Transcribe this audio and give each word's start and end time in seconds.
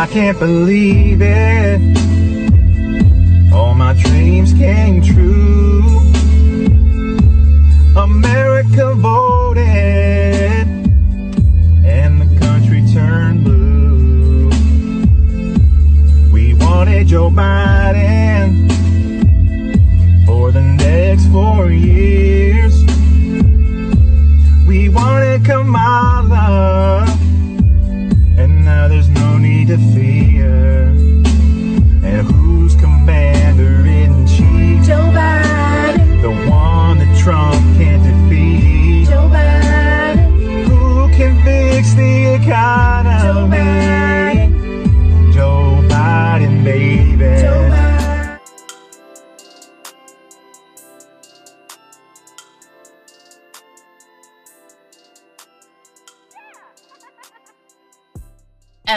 I 0.00 0.06
can't 0.06 0.38
believe 0.38 1.20
it. 1.20 1.78
All 3.52 3.74
my 3.74 3.92
dreams 3.92 4.54
came 4.54 5.02
true. 5.02 5.99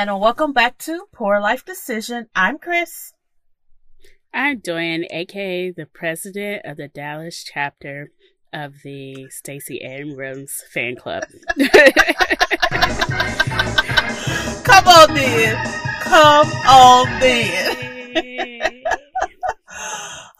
And 0.03 0.19
welcome 0.19 0.51
back 0.51 0.77
to 0.79 1.05
Poor 1.13 1.39
Life 1.39 1.63
Decision. 1.63 2.27
I'm 2.35 2.57
Chris. 2.57 3.13
I'm 4.33 4.61
Joanne, 4.61 5.05
aka 5.09 5.71
the 5.71 5.85
president 5.85 6.65
of 6.65 6.75
the 6.75 6.89
Dallas 6.89 7.41
chapter 7.41 8.11
of 8.51 8.81
the 8.83 9.29
Stacey 9.29 9.77
Abrams 9.77 10.61
fan 10.73 10.97
club. 10.97 11.23
Come 14.65 14.87
on, 14.89 15.13
then. 15.13 15.55
Come 16.01 16.51
on, 16.67 17.19
then. 17.21 18.83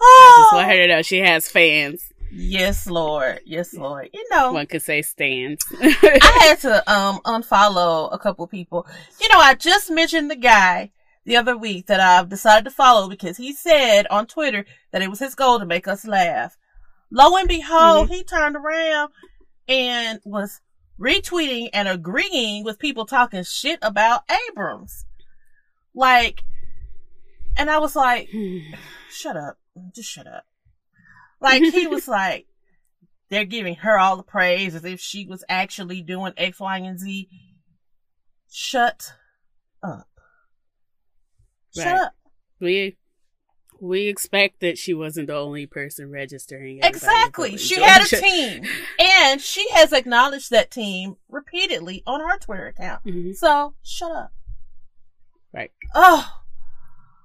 Oh. 0.06 0.36
I 0.36 0.44
just 0.44 0.54
want 0.54 0.68
her 0.68 0.76
to 0.76 0.88
know 0.88 1.02
she 1.02 1.20
has 1.20 1.48
fans. 1.48 2.12
Yes, 2.36 2.88
Lord. 2.88 3.42
Yes, 3.46 3.74
Lord. 3.74 4.10
You 4.14 4.26
know, 4.32 4.54
One 4.54 4.66
could 4.66 4.82
say 4.82 5.02
stands. 5.02 5.64
I 5.80 6.40
had 6.48 6.60
to 6.62 6.92
um 6.92 7.20
unfollow 7.26 8.10
a 8.12 8.18
couple 8.18 8.48
people. 8.48 8.88
You 9.22 9.30
know, 9.30 9.38
I 9.38 9.54
just 9.54 9.92
mentioned 9.92 10.32
the 10.32 10.36
guy 10.36 10.92
the 11.26 11.38
other 11.38 11.56
week 11.56 11.88
that 11.88 12.00
I've 12.00 12.30
decided 12.30 12.66
to 12.66 12.72
follow 12.72 13.08
because 13.08 13.38
he 13.38 13.54
said 13.54 14.08
on 14.10 14.26
Twitter 14.26 14.66
that 14.92 15.02
it 15.02 15.10
was 15.10 15.20
his 15.20 15.36
goal 15.36 15.60
to 15.60 15.66
make 15.66 15.88
us 15.88 16.06
laugh. 16.06 16.58
Lo 17.12 17.38
and 17.38 17.48
behold, 17.48 18.10
he 18.10 18.24
turned 18.24 18.56
around 18.56 19.12
and 19.68 20.20
was 20.26 20.60
retweeting 21.00 21.70
and 21.74 21.88
agreeing 21.88 22.64
with 22.64 22.80
people 22.80 23.06
talking 23.06 23.44
shit 23.44 23.80
about 23.82 24.24
Abrams. 24.50 25.06
Like, 25.94 26.44
and 27.56 27.70
I 27.70 27.78
was 27.78 27.96
like, 27.96 28.30
shut 29.12 29.38
up. 29.38 29.58
Just 29.94 30.10
shut 30.10 30.28
up. 30.28 30.46
Like, 31.44 31.62
he 31.62 31.86
was 31.88 32.08
like, 32.08 32.48
they're 33.30 33.46
giving 33.46 33.76
her 33.76 34.00
all 34.00 34.18
the 34.18 34.24
praise 34.24 34.74
as 34.74 34.86
if 34.86 35.00
she 35.00 35.26
was 35.28 35.44
actually 35.50 36.02
doing 36.02 36.34
X, 36.38 36.60
Y, 36.60 36.78
and 36.78 37.00
Z. 37.00 37.30
Shut 38.50 39.14
up. 39.84 40.08
Shut 41.76 41.88
up. 41.88 42.14
we 42.60 42.98
we 43.82 44.08
expect 44.08 44.62
that 44.62 44.78
she 44.78 44.94
wasn't 44.94 45.28
the 45.28 45.36
only 45.36 45.66
person 45.66 46.10
registering. 46.12 46.80
Exactly. 46.84 47.58
She 47.58 47.82
had 47.82 48.04
a 48.04 48.06
team. 48.22 48.64
And 49.00 49.42
she 49.42 49.68
has 49.72 49.92
acknowledged 49.92 50.52
that 50.52 50.72
team 50.72 51.18
repeatedly 51.28 52.04
on 52.06 52.22
her 52.22 52.38
Twitter 52.38 52.68
account. 52.68 53.04
Mhm. 53.04 53.36
So, 53.36 53.74
shut 53.84 54.12
up. 54.12 54.32
Right. 55.52 55.72
Oh. 55.94 56.44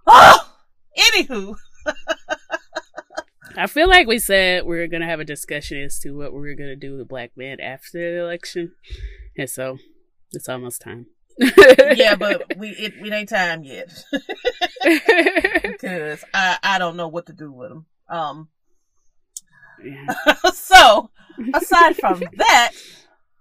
Oh! 0.07 0.53
Anywho. 0.99 1.55
I 3.59 3.67
feel 3.67 3.89
like 3.89 4.07
we 4.07 4.21
said 4.21 4.65
we 4.65 4.79
are 4.79 4.87
gonna 4.87 5.07
have 5.07 5.19
a 5.19 5.25
discussion 5.25 5.79
as 5.83 5.99
to 6.01 6.13
what 6.13 6.33
we 6.33 6.49
are 6.49 6.55
gonna 6.55 6.77
do 6.77 6.97
with 6.97 7.09
black 7.09 7.33
men 7.37 7.59
after 7.59 7.99
the 7.99 8.21
election, 8.23 8.73
and 9.37 9.51
so 9.51 9.79
it's 10.33 10.49
almost 10.49 10.81
time. 10.81 11.07
yeah, 11.97 12.15
but 12.15 12.57
we 12.57 12.69
it, 12.71 12.95
it 12.97 13.13
ain't 13.13 13.29
time 13.29 13.65
yet. 13.65 13.93
because 15.63 16.25
I, 16.33 16.59
I 16.63 16.79
don't 16.79 16.97
know 16.97 17.09
what 17.09 17.27
to 17.27 17.33
do 17.33 17.51
with 17.51 17.71
them. 17.71 17.87
Um, 18.09 18.49
yeah. 19.85 20.07
so 20.55 21.11
aside 21.53 21.97
from 21.97 22.23
that, 22.37 22.73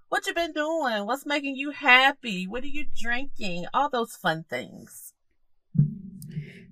what 0.10 0.26
you 0.26 0.34
been 0.34 0.54
doing? 0.54 1.06
What's 1.06 1.28
making 1.28 1.56
you 1.58 1.70
happy? 1.70 2.48
What 2.48 2.64
are 2.64 2.68
you 2.68 2.88
drinking? 3.00 3.66
All 3.72 3.90
those 3.90 4.16
fun 4.16 4.46
things. 4.50 5.14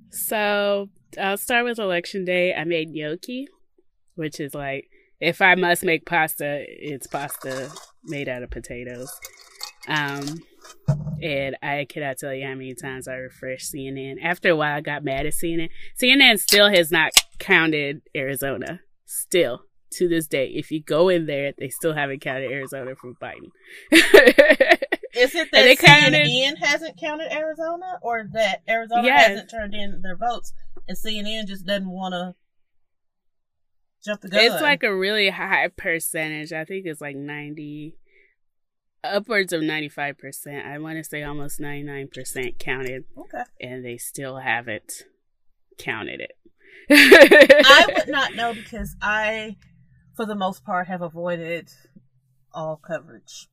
So 0.10 0.90
I'll 1.20 1.38
start 1.38 1.66
with 1.66 1.80
election 1.80 2.26
day. 2.26 2.54
I 2.54 2.64
made 2.64 2.90
gnocchi, 2.90 3.48
which 4.16 4.40
is 4.40 4.54
like 4.54 4.90
if 5.20 5.42
I 5.42 5.56
must 5.56 5.84
make 5.84 6.06
pasta, 6.06 6.64
it's 6.68 7.08
pasta 7.08 7.70
made 8.04 8.28
out 8.30 8.44
of 8.44 8.50
potatoes. 8.52 9.12
Um, 9.88 10.40
and 11.22 11.56
I 11.62 11.86
cannot 11.88 12.18
tell 12.18 12.34
you 12.34 12.46
how 12.46 12.54
many 12.56 12.74
times 12.74 13.08
I 13.08 13.16
refreshed 13.16 13.74
CNN. 13.74 14.16
After 14.24 14.50
a 14.50 14.56
while, 14.56 14.76
I 14.78 14.82
got 14.82 15.04
mad 15.04 15.26
at 15.26 15.34
CNN. 15.34 15.70
CNN 16.02 16.40
still 16.40 16.70
has 16.70 16.92
not 16.92 17.12
counted 17.40 18.02
Arizona. 18.16 18.82
Still 19.06 19.62
to 19.92 20.08
this 20.10 20.28
day, 20.28 20.48
if 20.48 20.72
you 20.72 20.82
go 20.84 21.08
in 21.10 21.28
there, 21.28 21.54
they 21.58 21.70
still 21.70 21.94
haven't 21.94 22.20
counted 22.22 22.52
Arizona 22.52 22.96
from 22.96 23.16
Biden. 23.22 23.52
Is 25.18 25.34
it 25.34 25.40
And 25.44 25.50
that 25.52 25.64
they 25.64 25.76
counted- 25.78 26.26
CNN 26.28 26.58
hasn't 26.58 26.98
counted 27.00 27.32
Arizona, 27.32 28.00
or 28.02 28.28
that 28.34 28.64
Arizona 28.68 29.04
Yes. 29.04 29.28
hasn't 29.30 29.50
turned 29.52 29.74
in 29.74 30.02
their 30.02 30.18
votes, 30.18 30.52
and 30.88 30.98
CNN 30.98 31.48
just 31.48 31.66
doesn't 31.66 31.90
want 31.90 32.14
to 32.14 32.36
jump 34.04 34.22
the 34.22 34.30
gun? 34.30 34.40
It's 34.44 34.62
like 34.62 34.84
a 34.84 34.96
really 34.96 35.30
high 35.30 35.70
percentage. 35.70 36.54
I 36.54 36.66
think 36.66 36.86
it's 36.86 37.02
like 37.02 37.16
90, 37.16 37.98
upwards 39.04 39.54
of 39.54 39.62
95%. 39.62 40.66
I 40.66 40.78
want 40.80 40.98
to 40.98 41.04
say 41.04 41.24
almost 41.24 41.60
99% 41.60 42.60
counted, 42.60 43.06
okay. 43.18 43.44
and 43.60 43.86
they 43.86 43.98
still 43.98 44.38
haven't 44.38 45.04
counted 45.78 46.22
it. 46.22 46.32
I 46.90 47.86
would 47.98 48.10
not 48.10 48.36
know 48.36 48.54
because 48.54 48.96
I, 49.02 49.58
for 50.16 50.26
the 50.26 50.36
most 50.36 50.64
part, 50.64 50.88
have 50.88 51.02
avoided 51.02 51.70
all 52.54 52.78
coverage. 52.78 53.48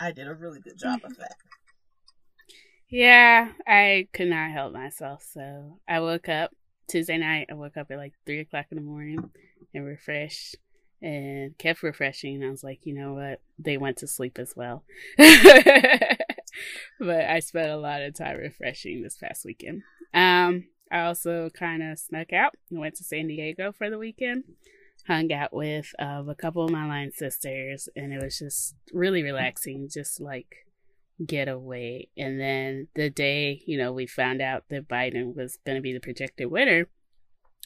I 0.00 0.12
did 0.12 0.26
a 0.26 0.34
really 0.34 0.60
good 0.60 0.78
job 0.78 1.00
of 1.04 1.16
that. 1.18 1.36
Yeah, 2.88 3.52
I 3.66 4.08
could 4.12 4.28
not 4.28 4.50
help 4.50 4.72
myself. 4.72 5.24
So 5.32 5.78
I 5.88 6.00
woke 6.00 6.28
up 6.28 6.52
Tuesday 6.88 7.18
night. 7.18 7.48
I 7.50 7.54
woke 7.54 7.76
up 7.76 7.90
at 7.90 7.98
like 7.98 8.14
three 8.26 8.40
o'clock 8.40 8.66
in 8.70 8.76
the 8.76 8.82
morning 8.82 9.30
and 9.72 9.84
refreshed 9.84 10.56
and 11.02 11.56
kept 11.58 11.82
refreshing. 11.82 12.42
I 12.42 12.50
was 12.50 12.64
like, 12.64 12.80
you 12.84 12.94
know 12.94 13.14
what? 13.14 13.40
They 13.58 13.76
went 13.76 13.98
to 13.98 14.06
sleep 14.06 14.38
as 14.38 14.54
well. 14.56 14.84
but 16.98 17.24
I 17.24 17.40
spent 17.40 17.70
a 17.70 17.76
lot 17.76 18.02
of 18.02 18.14
time 18.14 18.38
refreshing 18.38 19.02
this 19.02 19.16
past 19.16 19.44
weekend. 19.44 19.82
Um, 20.12 20.68
I 20.90 21.02
also 21.02 21.50
kind 21.50 21.82
of 21.82 21.98
snuck 21.98 22.32
out 22.32 22.54
and 22.70 22.78
went 22.78 22.94
to 22.96 23.04
San 23.04 23.26
Diego 23.26 23.72
for 23.72 23.90
the 23.90 23.98
weekend. 23.98 24.44
Hung 25.06 25.30
out 25.32 25.52
with 25.52 25.92
uh, 25.98 26.22
a 26.26 26.34
couple 26.34 26.64
of 26.64 26.70
my 26.70 26.86
line 26.86 27.12
sisters, 27.12 27.88
and 27.94 28.14
it 28.14 28.22
was 28.22 28.38
just 28.38 28.74
really 28.92 29.22
relaxing. 29.22 29.88
Just 29.92 30.18
like 30.18 30.63
get 31.24 31.48
away. 31.48 32.08
And 32.16 32.40
then 32.40 32.88
the 32.94 33.10
day, 33.10 33.62
you 33.66 33.78
know, 33.78 33.92
we 33.92 34.06
found 34.06 34.40
out 34.40 34.64
that 34.70 34.88
Biden 34.88 35.34
was 35.34 35.58
going 35.64 35.76
to 35.76 35.82
be 35.82 35.92
the 35.92 36.00
projected 36.00 36.50
winner, 36.50 36.88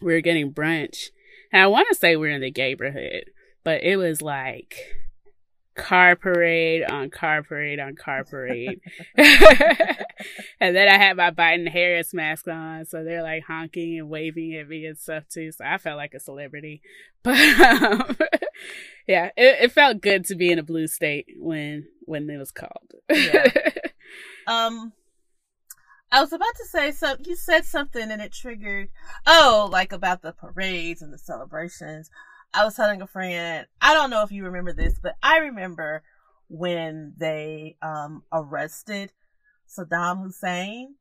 we 0.00 0.12
were 0.12 0.20
getting 0.20 0.52
brunch. 0.52 1.06
And 1.52 1.62
I 1.62 1.66
want 1.66 1.88
to 1.88 1.94
say 1.94 2.16
we're 2.16 2.30
in 2.30 2.40
the 2.40 2.50
neighborhood, 2.50 3.30
but 3.64 3.82
it 3.82 3.96
was 3.96 4.22
like 4.22 4.76
car 5.78 6.16
parade 6.16 6.82
on 6.82 7.08
car 7.08 7.42
parade 7.42 7.78
on 7.78 7.94
car 7.94 8.25
parade. 8.25 8.80
and 9.16 10.76
then 10.76 10.88
I 10.88 10.98
had 10.98 11.16
my 11.16 11.30
Biden 11.30 11.69
Harris 11.69 12.12
mask 12.12 12.48
on, 12.48 12.84
so 12.84 13.04
they're 13.04 13.22
like 13.22 13.44
honking 13.44 13.98
and 13.98 14.10
waving 14.10 14.54
at 14.56 14.69
me 14.69 14.84
and 14.84 14.98
stuff 14.98 15.25
too. 15.28 15.52
So 15.52 15.64
I 15.64 15.78
felt 15.78 15.96
like 15.96 16.14
a 16.14 16.20
celebrity. 16.20 16.82
But 17.25 17.36
um, 17.60 18.16
yeah, 19.08 19.30
it, 19.36 19.64
it 19.64 19.72
felt 19.72 20.00
good 20.00 20.25
to 20.26 20.36
be 20.36 20.52
in 20.52 20.60
a 20.60 20.62
blue 20.62 20.86
state 20.86 21.26
when 21.36 21.88
when 22.04 22.30
it 22.30 22.38
was 22.38 22.52
called. 22.52 22.92
Yeah. 23.10 23.44
Um, 24.46 24.92
I 26.10 26.20
was 26.20 26.32
about 26.32 26.54
to 26.56 26.64
say 26.64 26.92
something. 26.92 27.26
You 27.28 27.34
said 27.34 27.64
something 27.64 28.10
and 28.10 28.22
it 28.22 28.32
triggered. 28.32 28.88
Oh, 29.26 29.69
like 29.70 29.92
about 29.92 30.22
the 30.22 30.32
parades 30.32 31.02
and 31.02 31.12
the 31.12 31.19
celebrations. 31.19 32.08
I 32.54 32.64
was 32.64 32.74
telling 32.74 33.02
a 33.02 33.06
friend. 33.06 33.66
I 33.80 33.94
don't 33.94 34.10
know 34.10 34.22
if 34.22 34.32
you 34.32 34.44
remember 34.44 34.72
this, 34.72 34.98
but 35.02 35.16
I 35.22 35.38
remember 35.38 36.02
when 36.48 37.14
they 37.18 37.76
um 37.82 38.22
arrested 38.32 39.12
Saddam 39.68 40.22
Hussein 40.22 40.94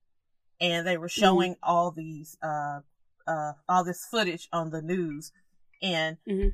and 0.59 0.85
they 0.85 0.97
were 0.97 1.09
showing 1.09 1.53
mm-hmm. 1.53 1.69
all 1.69 1.91
these 1.91 2.37
uh 2.41 2.79
uh 3.27 3.53
all 3.67 3.83
this 3.83 4.05
footage 4.09 4.47
on 4.51 4.69
the 4.71 4.81
news 4.81 5.31
and 5.81 6.17
mm-hmm. 6.27 6.49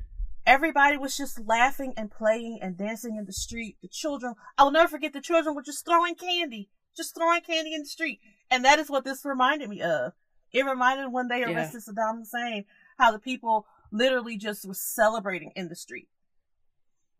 everybody 0.46 0.96
was 0.96 1.16
just 1.16 1.40
laughing 1.40 1.94
and 1.96 2.10
playing 2.10 2.58
and 2.62 2.76
dancing 2.76 3.16
in 3.16 3.24
the 3.24 3.32
street 3.32 3.76
the 3.82 3.88
children 3.88 4.34
i 4.58 4.62
will 4.62 4.70
never 4.70 4.88
forget 4.88 5.12
the 5.12 5.20
children 5.20 5.54
were 5.54 5.62
just 5.62 5.84
throwing 5.84 6.14
candy 6.14 6.68
just 6.96 7.14
throwing 7.14 7.40
candy 7.40 7.74
in 7.74 7.80
the 7.80 7.88
street 7.88 8.20
and 8.50 8.64
that 8.64 8.78
is 8.78 8.90
what 8.90 9.04
this 9.04 9.24
reminded 9.24 9.68
me 9.68 9.80
of 9.82 10.12
it 10.52 10.64
reminded 10.64 11.12
when 11.12 11.28
they 11.28 11.42
arrested 11.42 11.82
yeah. 11.86 11.92
saddam 11.92 12.18
hussein 12.18 12.64
how 12.98 13.10
the 13.10 13.18
people 13.18 13.66
literally 13.94 14.36
just 14.36 14.66
was 14.66 14.80
celebrating 14.80 15.52
in 15.56 15.68
the 15.68 15.76
street 15.76 16.08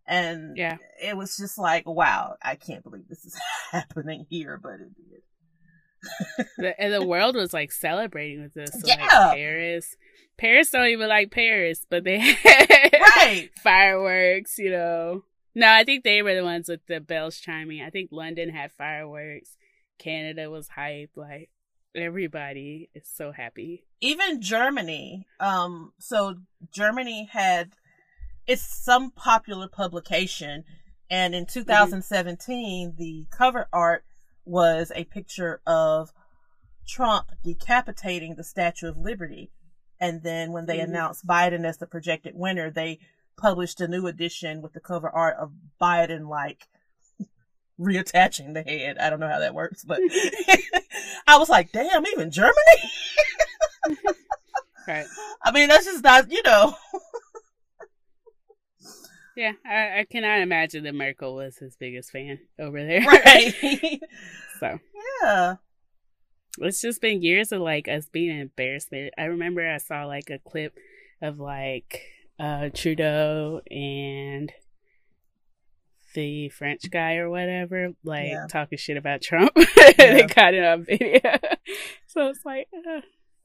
and 0.07 0.57
yeah 0.57 0.77
it 1.03 1.17
was 1.17 1.37
just 1.37 1.57
like 1.57 1.89
wow 1.89 2.35
i 2.43 2.57
can't 2.57 2.83
believe 2.83 3.09
this 3.09 3.25
is 3.25 3.35
happening 3.71 4.27
here 4.29 4.61
but 4.63 4.75
it 4.75 4.95
did 4.95 5.23
the, 6.59 6.81
and 6.81 6.93
the 6.93 7.07
world 7.07 7.35
was 7.35 7.53
like 7.53 7.73
celebrating 7.73 8.43
with 8.43 8.55
this. 8.55 8.73
So, 8.73 8.87
yeah. 8.87 8.97
Like, 9.03 9.37
Paris. 9.37 9.97
Paris 10.37 10.71
don't 10.71 10.89
even 10.89 11.09
like 11.09 11.31
Paris, 11.31 11.87
but 11.89 12.05
they 12.05 12.19
had 12.19 12.93
right. 13.17 13.51
fireworks, 13.63 14.59
you 14.59 14.71
know. 14.71 15.23
No, 15.55 15.71
I 15.71 15.85
think 15.85 16.03
they 16.03 16.23
were 16.23 16.35
the 16.35 16.43
ones 16.43 16.69
with 16.69 16.85
the 16.87 17.01
bells 17.01 17.39
chiming. 17.39 17.83
I 17.83 17.91
think 17.91 18.11
London 18.11 18.51
had 18.51 18.73
fireworks. 18.73 19.57
Canada 19.99 20.51
was 20.51 20.69
hype. 20.69 21.11
Like 21.15 21.51
everybody 21.95 22.91
is 22.95 23.05
so 23.07 23.33
happy. 23.33 23.85
Even 24.01 24.41
Germany. 24.41 25.27
Um, 25.41 25.93
so 25.99 26.37
Germany 26.73 27.29
had 27.33 27.73
it's 28.47 28.63
some 28.63 29.11
popular 29.11 29.69
publication, 29.69 30.65
and 31.11 31.35
in 31.35 31.47
2017, 31.47 32.89
mm-hmm. 32.89 32.97
the 32.99 33.27
cover 33.31 33.69
art 33.73 34.05
was 34.45 34.93
a 34.95 35.05
picture 35.05 35.61
of 35.67 36.13
Trump 36.87 37.29
decapitating 37.43 38.35
the 38.35 38.45
Statue 38.45 38.89
of 38.89 38.99
Liberty. 38.99 39.51
And 39.99 40.23
then 40.23 40.53
when 40.53 40.67
they 40.67 40.79
mm-hmm. 40.79 40.91
announced 40.91 41.27
Biden 41.27 41.65
as 41.65 41.79
the 41.79 41.87
projected 41.87 42.35
winner, 42.35 42.71
they 42.71 42.99
published 43.37 43.81
a 43.81 43.89
new 43.89 44.07
edition 44.07 44.61
with 44.61 44.75
the 44.75 44.81
cover 44.81 45.09
art 45.09 45.37
of 45.39 45.53
Biden 45.81 46.29
like 46.29 46.69
reattaching 47.81 48.55
the 48.55 48.63
head. 48.63 48.99
I 48.99 49.11
don't 49.11 49.21
know 49.21 49.29
how 49.29 49.41
that 49.41 49.55
works, 49.55 49.85
but 49.85 50.01
I 51.27 51.39
was 51.39 51.49
like, 51.49 51.73
damn, 51.73 52.07
even 52.07 52.31
Germany? 52.31 52.55
right. 54.89 55.07
I 55.43 55.53
mean, 55.53 55.69
that's 55.69 55.87
just 55.87 56.05
not, 56.05 56.31
you 56.31 56.43
know. 56.43 56.75
Yeah, 59.37 59.53
I, 59.67 60.01
I, 60.01 60.07
cannot 60.09 60.41
imagine 60.43 60.85
that 60.85 60.95
Merkel 60.95 61.35
was 61.35 61.57
his 61.57 61.75
biggest 61.77 62.13
fan 62.13 62.39
over 62.59 62.85
there. 62.85 63.01
Right. 63.07 64.01
so. 64.61 64.79
Yeah. 65.23 65.57
It's 66.59 66.81
just 66.81 67.01
been 67.01 67.21
years 67.21 67.51
of 67.51 67.61
like 67.61 67.89
us 67.89 68.07
being 68.09 68.31
an 68.31 68.41
embarrassment. 68.43 69.13
I 69.19 69.25
remember 69.25 69.69
I 69.69 69.79
saw 69.79 70.05
like 70.05 70.31
a 70.31 70.39
clip 70.39 70.77
of 71.21 71.41
like 71.41 72.01
uh 72.39 72.69
Trudeau 72.73 73.61
and 73.69 74.53
the 76.15 76.49
French 76.49 76.91
guy 76.91 77.17
or 77.17 77.29
whatever, 77.29 77.91
like 78.05 78.29
yeah. 78.29 78.47
talking 78.49 78.79
shit 78.79 78.97
about 78.97 79.23
Trump. 79.23 79.53
Yeah. 79.97 80.15
they 80.15 80.27
caught 80.27 80.55
it 80.55 80.65
on 80.65 80.85
video. 80.85 81.21
so 82.07 82.29
it's 82.29 82.45
like, 82.45 82.69
uh, 82.75 83.01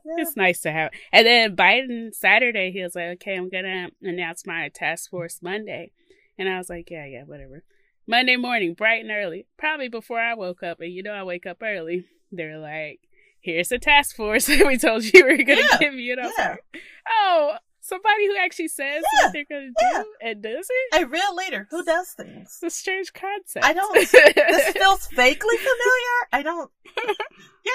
yeah. 0.06 0.16
It's 0.18 0.36
nice 0.36 0.62
to 0.62 0.72
have. 0.72 0.92
And 1.12 1.28
then 1.28 1.56
Biden 1.56 2.14
Saturday, 2.14 2.72
he 2.72 2.82
was 2.82 2.96
like, 2.96 3.10
"Okay, 3.16 3.36
I'm 3.36 3.50
gonna 3.50 3.90
announce 4.02 4.48
my 4.48 4.70
task 4.70 5.10
force 5.10 5.40
Monday," 5.42 5.92
and 6.38 6.48
I 6.50 6.58
was 6.58 6.70
like, 6.70 6.90
"Yeah, 6.90 7.06
yeah, 7.06 7.24
whatever." 7.24 7.64
Monday 8.08 8.38
morning, 8.38 8.74
bright 8.74 9.04
and 9.04 9.12
early, 9.12 9.46
probably 9.58 9.90
before 9.90 10.20
I 10.20 10.34
woke 10.34 10.64
up, 10.64 10.80
and 10.80 10.92
you 10.92 11.04
know 11.04 11.14
I 11.14 11.24
wake 11.24 11.46
up 11.46 11.58
early. 11.62 12.06
They're 12.32 12.58
like, 12.58 13.02
"Here's 13.42 13.68
the 13.68 13.78
task 13.78 14.16
force 14.16 14.48
that 14.48 14.66
we 14.68 14.78
told 14.78 15.04
you 15.04 15.26
we 15.26 15.38
were 15.38 15.44
gonna 15.44 15.62
yeah. 15.62 15.78
give 15.78 15.94
you," 15.94 16.14
and 16.14 16.22
I 16.22 16.26
was 16.26 16.34
yeah. 16.38 16.50
like, 16.50 16.64
"Oh." 17.10 17.58
Somebody 17.90 18.28
who 18.28 18.38
actually 18.38 18.68
says 18.68 19.04
yeah. 19.04 19.26
what 19.26 19.34
they're 19.34 19.46
going 19.50 19.74
to 19.76 19.86
do 19.94 20.06
and 20.22 20.44
does 20.44 20.68
it? 20.70 21.02
A 21.02 21.08
real 21.08 21.36
leader 21.36 21.68
who 21.72 21.84
does 21.84 22.12
things. 22.12 22.60
It's 22.62 22.64
a 22.64 22.70
strange 22.70 23.12
concept. 23.14 23.66
I 23.66 23.74
don't. 23.74 23.96
this 23.96 24.12
feels 24.74 25.08
vaguely 25.08 25.58
familiar. 25.58 26.20
I 26.32 26.44
don't. 26.44 26.72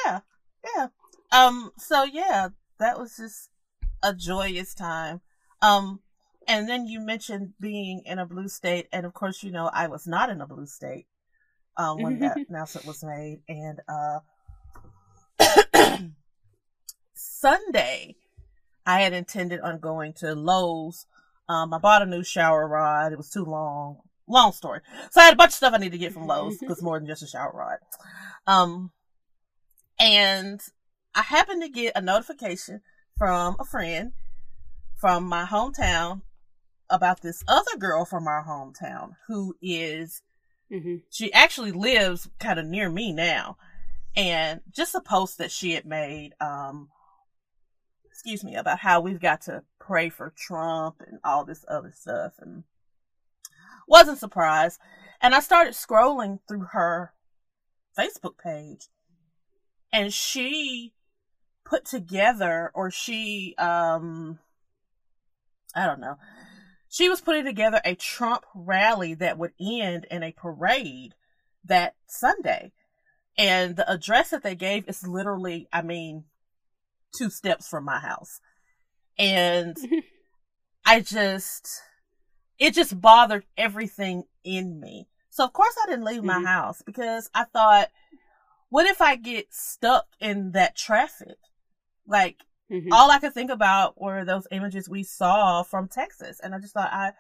Yeah, 0.05 0.21
yeah. 0.77 0.87
Um, 1.33 1.73
so 1.79 2.05
yeah, 2.05 2.49
that 2.79 2.99
was 2.99 3.17
just 3.17 3.51
a 4.05 4.15
joyous 4.15 4.75
time. 4.75 5.21
Um, 5.61 6.01
and 6.47 6.69
then 6.69 6.87
you 6.87 7.01
mentioned 7.01 7.55
being 7.61 8.03
in 8.07 8.19
a 8.19 8.27
blue 8.27 8.49
state, 8.49 8.87
and 8.93 9.05
of 9.07 9.15
course, 9.15 9.43
you 9.43 9.51
know, 9.51 9.69
I 9.73 9.89
was 9.89 10.07
not 10.07 10.31
in 10.31 10.41
a 10.41 10.47
blue 10.47 10.67
state, 10.67 11.07
um, 11.77 12.03
when 12.03 12.21
that 12.21 12.37
announcement 12.49 12.87
was 12.87 13.03
made. 13.03 13.41
And, 13.49 13.81
uh, 13.89 14.21
Sunday, 17.15 18.17
I 18.87 19.01
had 19.01 19.13
intended 19.13 19.61
on 19.61 19.79
going 19.79 20.13
to 20.15 20.35
Lowe's. 20.35 21.07
Um, 21.49 21.73
I 21.75 21.79
bought 21.79 22.03
a 22.03 22.07
new 22.07 22.23
shower 22.23 22.67
rod. 22.67 23.13
It 23.13 23.19
was 23.19 23.31
too 23.31 23.45
long. 23.45 23.99
Long 24.27 24.53
story. 24.53 24.81
So 25.11 25.21
I 25.21 25.25
had 25.25 25.35
a 25.35 25.37
bunch 25.37 25.51
of 25.51 25.55
stuff 25.55 25.75
I 25.75 25.79
need 25.79 25.93
to 25.93 25.99
get 25.99 26.13
from 26.13 26.27
Lowe's 26.27 26.59
because 26.59 26.83
more 26.83 26.99
than 26.99 27.07
just 27.07 27.23
a 27.23 27.27
shower 27.27 27.53
rod. 27.55 27.79
Um, 28.47 28.91
and 29.99 30.61
I 31.15 31.23
happened 31.23 31.63
to 31.63 31.69
get 31.69 31.93
a 31.97 32.01
notification 32.01 32.81
from 33.17 33.57
a 33.59 33.65
friend 33.65 34.13
from 34.97 35.25
my 35.25 35.45
hometown 35.45 36.23
about 36.91 37.23
this 37.23 37.45
other 37.47 37.77
girl 37.79 38.05
from 38.05 38.27
our 38.27 38.45
hometown 38.45 39.13
who 39.27 39.57
is, 39.61 40.23
mm-hmm. 40.73 40.97
she 41.11 41.33
actually 41.33 41.73
lives 41.73 42.29
kind 42.39 42.59
of 42.59 42.67
near 42.67 42.89
me 42.89 43.13
now. 43.13 43.57
And 44.17 44.61
just 44.71 44.95
a 44.95 45.01
post 45.01 45.39
that 45.39 45.51
she 45.51 45.73
had 45.73 45.85
made, 45.85 46.35
um, 46.41 46.89
excuse 48.25 48.43
me, 48.43 48.57
about 48.57 48.79
how 48.79 49.03
we've 49.03 49.21
got 49.21 49.43
to 49.43 49.63
pray 49.79 50.09
for 50.09 50.33
Trump 50.35 51.03
and 51.07 51.19
all 51.23 51.45
this 51.45 51.63
other 51.69 51.93
stuff 51.95 52.33
and 52.39 52.65
wasn't 53.87 54.19
surprised. 54.19 54.81
And 55.21 55.35
I 55.35 55.41
started 55.41 55.75
scrolling 55.75 56.39
through 56.49 56.69
her 56.73 57.13
Facebook 57.99 58.39
page 58.43 58.89
and 59.93 60.11
she 60.11 60.95
put 61.67 61.85
together 61.85 62.71
or 62.75 62.91
she 62.91 63.55
um 63.59 64.39
I 65.75 65.85
don't 65.85 66.01
know. 66.01 66.17
She 66.89 67.11
was 67.11 67.21
putting 67.21 67.45
together 67.45 67.83
a 67.85 67.95
Trump 67.95 68.47
rally 68.55 69.13
that 69.13 69.37
would 69.37 69.53
end 69.61 70.07
in 70.11 70.23
a 70.23 70.33
parade 70.33 71.15
that 71.63 71.95
Sunday. 72.07 72.73
And 73.37 73.77
the 73.77 73.93
address 73.93 74.31
that 74.31 74.43
they 74.43 74.55
gave 74.55 74.89
is 74.89 75.07
literally, 75.07 75.69
I 75.71 75.83
mean, 75.83 76.25
two 77.17 77.31
steps 77.31 77.69
from 77.69 77.85
my 77.85 77.99
house. 77.99 78.41
And 79.19 79.77
I 80.87 81.01
just, 81.01 81.81
it 82.59 82.75
just 82.75 83.01
bothered 83.01 83.45
everything 83.57 84.25
in 84.45 84.81
me. 84.81 85.09
So 85.31 85.45
of 85.45 85.53
course 85.53 85.75
I 85.83 85.91
didn't 85.91 86.05
leave 86.05 86.23
mm-hmm. 86.23 86.43
my 86.43 86.49
house 86.49 86.83
because 86.85 87.29
I 87.35 87.45
thought, 87.45 87.89
what 88.69 88.87
if 88.87 89.01
I 89.01 89.17
get 89.17 89.53
stuck 89.53 90.07
in 90.21 90.53
that 90.53 90.77
traffic? 90.77 91.37
Like 92.07 92.39
mm-hmm. 92.71 92.93
all 92.93 93.11
I 93.11 93.19
could 93.19 93.35
think 93.35 93.51
about 93.51 94.01
were 94.01 94.25
those 94.25 94.47
images 94.51 94.89
we 94.89 95.03
saw 95.03 95.63
from 95.63 95.89
Texas, 95.89 96.41
and 96.43 96.55
I 96.55 96.59
just 96.59 96.75
thought 96.75 96.93
I 96.93 97.13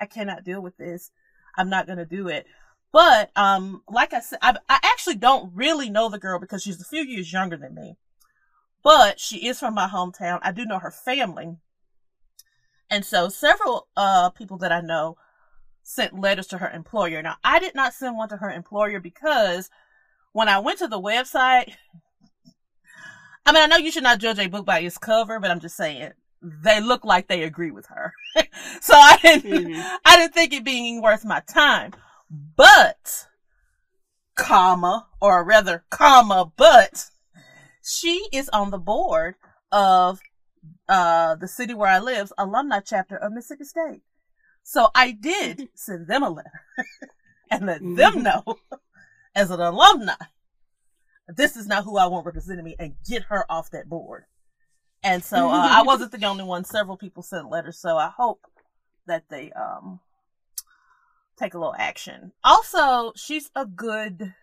I 0.00 0.06
cannot 0.06 0.44
deal 0.44 0.60
with 0.60 0.76
this. 0.76 1.10
I'm 1.56 1.70
not 1.70 1.86
gonna 1.86 2.06
do 2.06 2.28
it. 2.28 2.46
But 2.92 3.30
um, 3.36 3.82
like 3.88 4.12
I 4.14 4.20
said, 4.20 4.38
I, 4.42 4.56
I 4.68 4.78
actually 4.82 5.16
don't 5.16 5.52
really 5.54 5.90
know 5.90 6.08
the 6.08 6.18
girl 6.18 6.38
because 6.38 6.62
she's 6.62 6.80
a 6.80 6.84
few 6.84 7.02
years 7.02 7.32
younger 7.32 7.56
than 7.56 7.74
me. 7.74 7.96
But 8.86 9.18
she 9.18 9.48
is 9.48 9.58
from 9.58 9.74
my 9.74 9.88
hometown. 9.88 10.38
I 10.42 10.52
do 10.52 10.64
know 10.64 10.78
her 10.78 10.92
family. 10.92 11.56
And 12.88 13.04
so 13.04 13.28
several 13.28 13.88
uh 13.96 14.30
people 14.30 14.58
that 14.58 14.70
I 14.70 14.80
know 14.80 15.16
sent 15.82 16.20
letters 16.20 16.46
to 16.48 16.58
her 16.58 16.70
employer. 16.70 17.20
Now 17.20 17.34
I 17.42 17.58
did 17.58 17.74
not 17.74 17.94
send 17.94 18.16
one 18.16 18.28
to 18.28 18.36
her 18.36 18.48
employer 18.48 19.00
because 19.00 19.70
when 20.30 20.48
I 20.48 20.60
went 20.60 20.78
to 20.78 20.86
the 20.86 21.00
website, 21.00 21.72
I 23.44 23.50
mean, 23.50 23.64
I 23.64 23.66
know 23.66 23.76
you 23.76 23.90
should 23.90 24.04
not 24.04 24.20
judge 24.20 24.38
a 24.38 24.46
book 24.46 24.64
by 24.64 24.78
its 24.78 24.98
cover, 24.98 25.40
but 25.40 25.50
I'm 25.50 25.58
just 25.58 25.76
saying 25.76 26.12
they 26.40 26.80
look 26.80 27.04
like 27.04 27.26
they 27.26 27.42
agree 27.42 27.72
with 27.72 27.86
her. 27.86 28.14
so 28.80 28.94
I 28.94 29.18
didn't, 29.20 29.50
mm-hmm. 29.50 29.96
I 30.04 30.16
didn't 30.16 30.34
think 30.34 30.52
it 30.52 30.64
being 30.64 31.02
worth 31.02 31.24
my 31.24 31.40
time. 31.40 31.92
But, 32.30 33.26
comma, 34.36 35.08
or 35.20 35.42
rather, 35.42 35.84
comma, 35.90 36.52
but 36.56 37.10
she 37.86 38.26
is 38.32 38.48
on 38.50 38.70
the 38.70 38.78
board 38.78 39.36
of 39.72 40.20
uh 40.88 41.34
the 41.36 41.48
city 41.48 41.74
where 41.74 41.90
I 41.90 41.98
live, 41.98 42.32
alumni 42.38 42.80
chapter 42.80 43.16
of 43.16 43.32
Mississippi 43.32 43.64
State. 43.64 44.02
So 44.62 44.88
I 44.94 45.12
did 45.12 45.68
send 45.74 46.08
them 46.08 46.22
a 46.22 46.30
letter 46.30 46.62
and 47.50 47.66
let 47.66 47.80
them 47.80 47.96
mm-hmm. 47.96 48.22
know 48.22 48.58
as 49.34 49.50
an 49.50 49.60
alumni 49.60 50.14
this 51.28 51.56
is 51.56 51.66
not 51.66 51.84
who 51.84 51.96
I 51.96 52.06
want 52.06 52.26
representing 52.26 52.64
me 52.64 52.76
and 52.78 52.94
get 53.08 53.24
her 53.24 53.50
off 53.50 53.70
that 53.70 53.88
board. 53.88 54.24
And 55.02 55.22
so 55.22 55.48
uh, 55.48 55.68
I 55.70 55.82
wasn't 55.82 56.12
the 56.12 56.24
only 56.24 56.44
one. 56.44 56.64
Several 56.64 56.96
people 56.96 57.22
sent 57.22 57.50
letters. 57.50 57.78
So 57.78 57.96
I 57.96 58.10
hope 58.16 58.46
that 59.06 59.24
they 59.28 59.52
um 59.52 60.00
take 61.38 61.54
a 61.54 61.58
little 61.58 61.74
action. 61.76 62.32
Also, 62.42 63.12
she's 63.14 63.50
a 63.54 63.66
good 63.66 64.34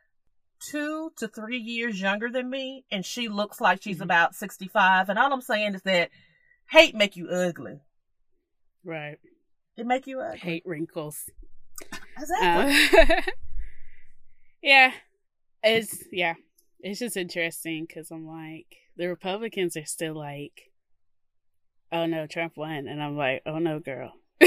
two 0.70 1.12
to 1.18 1.28
three 1.28 1.58
years 1.58 2.00
younger 2.02 2.30
than 2.30 2.50
me, 2.50 2.86
and 2.92 3.06
she 3.06 3.28
looks 3.28 3.60
like 3.62 3.82
she's 3.82 4.00
Mhm. 4.00 4.04
about 4.04 4.36
65. 4.36 5.10
And 5.10 5.20
all 5.20 5.32
I'm 5.34 5.42
saying 5.42 5.76
is 5.76 5.82
that 5.84 6.10
hate 6.72 6.96
make 6.96 7.16
you 7.18 7.28
ugly. 7.30 7.82
Right. 8.84 9.18
It 9.78 9.86
make 9.86 10.08
you 10.08 10.20
ugly. 10.22 10.40
Hate 10.40 10.64
wrinkles. 10.66 11.30
Exactly. 12.18 13.00
Uh, 13.00 13.22
yeah, 14.62 14.94
it's 15.64 16.04
yeah, 16.12 16.36
it's 16.80 17.00
just 17.00 17.18
interesting 17.18 17.86
because 17.88 18.12
I'm 18.12 18.28
like 18.28 18.68
the 18.96 19.08
Republicans 19.08 19.76
are 19.76 19.86
still 19.86 20.14
like, 20.16 20.72
oh 21.92 22.06
no, 22.06 22.28
Trump 22.28 22.56
won, 22.58 22.88
and 22.88 23.02
I'm 23.02 23.18
like, 23.18 23.42
oh 23.46 23.58
no, 23.60 23.80
girl. 23.80 24.14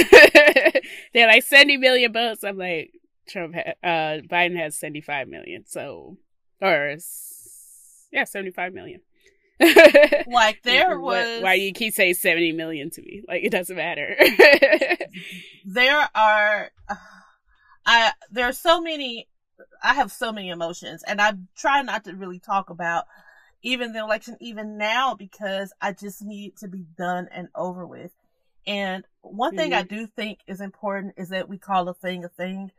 They're 1.12 1.26
like 1.26 1.42
70 1.42 1.78
million 1.78 2.12
votes. 2.12 2.44
I'm 2.44 2.58
like, 2.58 2.92
Trump, 3.28 3.54
ha- 3.54 3.75
uh, 3.83 4.21
Biden 4.23 4.56
has 4.56 4.76
75 4.76 5.28
million, 5.28 5.64
so 5.66 6.16
or 6.61 6.97
yeah, 8.12 8.25
75 8.25 8.73
million. 8.73 9.00
like 10.28 10.62
there 10.62 10.99
What- 10.99 11.25
was 11.26 11.42
why 11.42 11.54
you 11.54 11.73
keep 11.73 11.95
saying 11.95 12.14
70 12.14 12.52
million 12.52 12.90
to 12.90 13.02
me? 13.02 13.23
Like 13.26 13.42
it 13.42 13.50
doesn't 13.50 13.76
matter. 13.76 14.16
there 15.64 16.09
are 16.14 16.71
I 17.87 18.12
there 18.30 18.47
are 18.47 18.52
so 18.52 18.80
many 18.80 19.28
I 19.83 19.95
have 19.95 20.12
so 20.12 20.33
many 20.33 20.50
emotions 20.50 21.02
and 21.06 21.21
I 21.21 21.35
try 21.56 21.83
not 21.83 22.04
to 22.04 22.14
really 22.14 22.38
talk 22.38 22.68
about 22.71 23.04
even 23.62 23.92
the 23.92 24.00
election 24.00 24.37
even 24.40 24.76
now 24.76 25.14
because 25.14 25.73
I 25.80 25.92
just 25.92 26.23
need 26.23 26.49
it 26.49 26.56
to 26.59 26.68
be 26.68 26.85
done 26.97 27.28
and 27.33 27.49
over 27.54 27.87
with. 27.87 28.12
And 28.66 29.04
one 29.23 29.56
thing 29.56 29.73
I 29.73 29.83
do 29.83 30.06
think 30.06 30.40
is 30.47 30.61
important 30.61 31.14
is 31.16 31.28
that 31.30 31.49
we 31.49 31.56
call 31.56 31.88
a 31.88 31.95
thing 31.95 32.25
a 32.25 32.28
thing. 32.28 32.73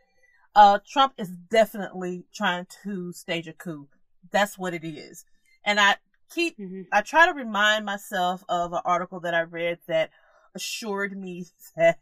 Uh 0.58 0.80
Trump 0.86 1.14
is 1.20 1.30
definitely 1.30 2.26
trying 2.34 2.66
to 2.84 3.14
stage 3.14 3.48
a 3.48 3.54
coup. 3.54 3.88
That's 4.32 4.58
what 4.58 4.74
it 4.74 4.84
is. 4.84 5.24
And 5.64 5.80
I 5.80 5.98
keep 6.34 6.58
Mhm. 6.60 6.88
I 6.92 7.02
try 7.02 7.28
to 7.28 7.34
remind 7.34 7.86
myself 7.86 8.44
of 8.50 8.74
an 8.74 8.82
article 8.84 9.20
that 9.22 9.36
I 9.36 9.42
read 9.42 9.80
that 9.88 10.10
assured 10.56 11.16
me 11.16 11.46
that, 11.78 12.00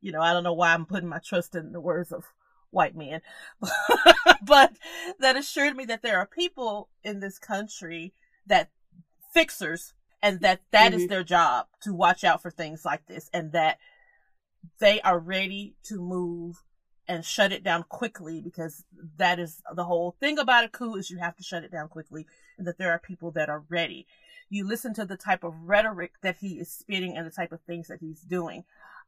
you 0.00 0.12
know, 0.12 0.22
I 0.22 0.32
don't 0.32 0.44
know 0.44 0.52
why 0.54 0.72
I'm 0.72 0.86
putting 0.86 1.08
my 1.08 1.18
trust 1.18 1.56
in 1.56 1.72
the 1.72 1.80
words 1.80 2.12
of 2.12 2.26
white 2.70 2.94
men, 2.94 3.22
but 4.42 4.72
that 5.18 5.36
assured 5.36 5.76
me 5.76 5.84
that 5.86 6.02
there 6.02 6.18
are 6.18 6.26
people 6.26 6.88
in 7.02 7.18
this 7.18 7.40
country 7.40 8.14
that 8.46 8.68
fixers 9.34 9.94
and 10.22 10.40
that 10.42 10.60
that 10.70 10.94
is 10.94 11.06
Mhm. 11.06 11.08
their 11.08 11.24
job 11.24 11.66
to 11.82 11.92
watch 11.92 12.22
out 12.22 12.40
for 12.42 12.52
things 12.52 12.84
like 12.84 13.06
this 13.06 13.28
and 13.32 13.52
that 13.52 13.78
they 14.78 15.00
are 15.02 15.18
ready 15.18 15.74
to 15.84 15.98
move 16.00 16.62
and 17.08 17.24
shut 17.24 17.52
it 17.52 17.64
down 17.64 17.84
quickly 17.88 18.40
because 18.40 18.84
that 19.16 19.38
is 19.38 19.62
the 19.74 19.84
whole 19.84 20.16
thing 20.20 20.38
about 20.38 20.64
a 20.64 20.68
coup 20.68 20.96
is 20.96 21.10
you 21.10 21.18
have 21.18 21.36
to 21.36 21.42
shut 21.42 21.64
it 21.64 21.72
down 21.72 21.88
quickly 21.88 22.26
and 22.58 22.66
that 22.66 22.78
there 22.78 22.92
are 22.92 22.98
people 22.98 23.30
that 23.32 23.48
are 23.48 23.64
ready. 23.68 24.06
You 24.48 24.66
listen 24.66 24.94
to 24.94 25.04
the 25.04 25.16
type 25.16 25.44
of 25.44 25.54
rhetoric 25.62 26.12
that 26.22 26.36
he 26.40 26.58
is 26.58 26.70
spitting 26.70 27.16
and 27.16 27.26
the 27.26 27.30
type 27.30 27.52
of 27.52 27.60
things 27.62 27.88
that 27.88 28.00
he's 28.00 28.20
doing. 28.20 28.64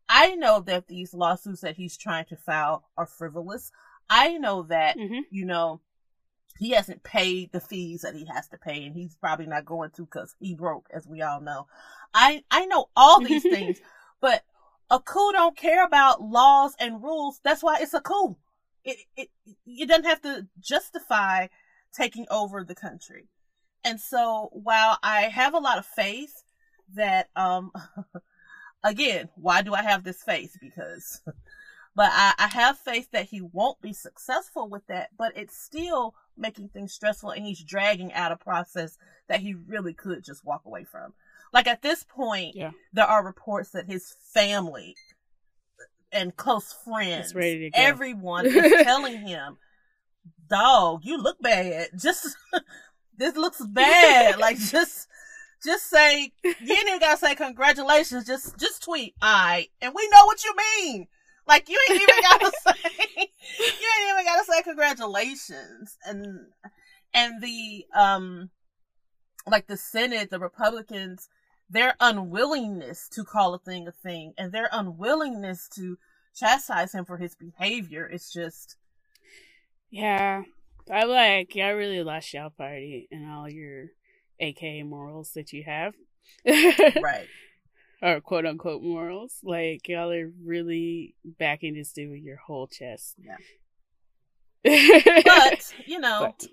I 0.09 0.35
know 0.35 0.61
that 0.61 0.89
these 0.89 1.15
lawsuits 1.15 1.61
that 1.61 1.77
he's 1.77 1.97
trying 1.97 2.27
to 2.27 2.37
file 2.37 2.85
are 2.97 3.07
frivolous. 3.07 3.71
I 4.11 4.37
know 4.39 4.63
that, 4.65 4.97
Mhm. 4.99 5.23
you 5.31 5.45
know, 5.45 5.81
he 6.59 6.71
hasn't 6.71 7.03
paid 7.03 7.51
the 7.53 7.61
fees 7.61 8.03
that 8.03 8.15
he 8.15 8.27
has 8.27 8.47
to 8.49 8.59
pay 8.59 8.85
and 8.85 8.95
he's 8.95 9.17
probably 9.17 9.47
not 9.47 9.65
going 9.65 9.91
to 9.93 10.05
because 10.05 10.35
he 10.39 10.55
broke, 10.55 10.87
as 10.93 11.07
we 11.07 11.23
all 11.23 11.41
know. 11.41 11.67
I, 12.13 12.45
I 12.51 12.67
know 12.67 12.91
all 12.95 13.21
these 13.21 13.43
things, 13.43 13.81
but 14.21 14.45
a 14.93 15.01
coup 15.01 15.33
don't 15.33 15.57
care 15.57 15.85
about 15.85 16.21
laws 16.21 16.77
and 16.79 17.03
rules. 17.03 17.41
That's 17.43 17.63
why 17.63 17.79
it's 17.81 17.95
a 17.95 18.01
coup. 18.01 18.37
It, 18.85 18.99
it, 19.17 19.29
it 19.67 19.89
doesn't 19.89 20.05
have 20.05 20.21
to 20.21 20.47
justify 20.61 21.47
taking 21.97 22.27
over 22.31 22.63
the 22.63 22.75
country. 22.75 23.29
And 23.83 23.99
so 23.99 24.51
while 24.53 24.99
I 25.03 25.23
have 25.23 25.55
a 25.55 25.59
lot 25.59 25.79
of 25.79 25.87
faith 25.87 26.45
that, 26.95 27.31
um, 27.35 27.73
again, 28.85 29.31
why 29.35 29.63
do 29.63 29.73
I 29.73 29.83
have 29.83 30.05
this 30.05 30.23
faith? 30.23 30.59
Because, 30.61 31.23
but 31.97 32.11
I, 32.13 32.35
I 32.39 32.49
have 32.49 32.77
faith 32.77 33.09
that 33.13 33.27
he 33.31 33.41
won't 33.41 33.81
be 33.81 33.95
successful 33.95 34.69
with 34.69 34.87
that, 34.89 35.09
but 35.17 35.33
it's 35.35 35.57
still 35.57 36.15
making 36.37 36.69
things 36.69 36.93
stressful 36.93 37.31
and 37.31 37.47
he's 37.47 37.65
dragging 37.65 38.13
out 38.13 38.31
a 38.31 38.37
process 38.37 38.99
that 39.29 39.41
he 39.41 39.55
really 39.55 39.95
could 39.95 40.23
just 40.23 40.45
walk 40.45 40.67
away 40.67 40.85
from. 40.85 41.15
Like 41.53 41.67
at 41.67 41.83
this 41.83 42.05
point, 42.05 42.55
Yeah. 42.57 42.71
there 42.93 43.05
are 43.07 43.25
reports 43.25 43.71
that 43.71 43.87
his 43.87 44.15
family 44.33 44.97
and 46.11 46.35
close 46.37 46.73
friends, 46.85 47.35
ready 47.35 47.61
to 47.61 47.71
go. 47.71 47.79
everyone 47.83 48.47
is 48.47 48.83
telling 48.83 49.19
him, 49.27 49.57
dog, 50.49 51.05
you 51.05 51.19
look 51.19 51.41
bad. 51.41 51.89
Just, 51.97 52.37
this 53.17 53.37
looks 53.37 53.65
bad. 53.67 54.39
like 54.39 54.59
just, 54.59 55.09
just 55.65 55.89
say, 55.89 56.33
you 56.43 56.51
ain't 56.61 56.89
even 56.89 56.99
gotta 57.01 57.19
say 57.19 57.35
congratulations. 57.35 58.27
Just, 58.27 58.59
just 58.59 58.83
tweet, 58.83 59.15
I, 59.23 59.69
and 59.81 59.93
we 59.95 60.09
know 60.09 60.25
what 60.27 60.45
you 60.45 60.55
mean. 60.57 61.07
Like 61.47 61.69
you 61.69 61.79
ain't 61.91 62.01
even 62.03 62.15
gotta 62.23 62.53
say, 62.67 62.91
you 63.17 63.23
ain't 64.01 64.11
even 64.13 64.25
gotta 64.25 64.45
say 64.45 64.63
congratulations. 64.63 65.99
And, 66.07 66.47
and 67.15 67.43
the, 67.43 67.85
um, 67.95 68.51
like 69.51 69.67
the 69.67 69.77
Senate, 69.77 70.31
the 70.31 70.39
Republicans, 70.39 71.29
their 71.73 71.95
unwillingness 72.01 73.09
to 73.09 73.25
call 73.25 73.55
a 73.55 73.59
thing 73.59 73.89
a 73.89 73.93
thing 73.93 74.35
and 74.37 74.53
their 74.53 74.69
unwillingness 74.73 75.69
to 75.75 75.97
chastise 76.35 76.93
him 76.93 77.05
for 77.05 77.17
his 77.17 77.35
behavior 77.35 78.07
is 78.07 78.31
just, 78.31 78.77
Yeah. 79.91 80.43
I 80.91 81.05
like 81.05 81.55
y'all 81.55 81.75
really 81.75 82.03
lost 82.03 82.35
y'all 82.35 82.51
party 82.51 83.09
and 83.11 83.31
all 83.31 83.49
your 83.49 83.87
AK 84.41 84.85
morals 84.85 85.31
that 85.35 85.53
you 85.53 85.63
have. 85.65 85.95
right. 86.47 87.29
or 88.03 88.21
quote 88.21 88.45
unquote 88.45 88.83
morals. 88.83 89.39
Like 89.43 89.89
y'all 89.89 90.11
are 90.13 90.31
really 90.45 91.15
backing 91.25 91.75
this 91.75 91.93
dude 91.93 92.11
with 92.11 92.21
your 92.23 92.37
whole 92.37 92.67
chest. 92.67 93.17
Yeah. 93.19 93.37
but 94.65 95.25
But, 95.25 95.75
you 95.87 96.01
know, 96.01 96.35
but 96.39 96.49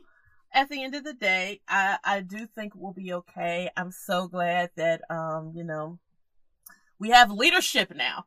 at 0.53 0.69
the 0.69 0.83
end 0.83 0.95
of 0.95 1.03
the 1.03 1.13
day, 1.13 1.61
I, 1.67 1.97
I 2.03 2.21
do 2.21 2.47
think 2.47 2.73
we'll 2.75 2.93
be 2.93 3.13
okay. 3.13 3.69
I'm 3.77 3.91
so 3.91 4.27
glad 4.27 4.71
that, 4.75 5.01
um, 5.09 5.51
you 5.55 5.63
know, 5.63 5.99
we 6.99 7.09
have 7.09 7.31
leadership 7.31 7.93
now. 7.95 8.25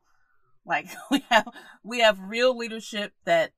Like 0.65 0.87
we 1.11 1.25
have, 1.31 1.49
we 1.83 2.01
have 2.01 2.21
real 2.21 2.57
leadership 2.57 3.13
that 3.25 3.53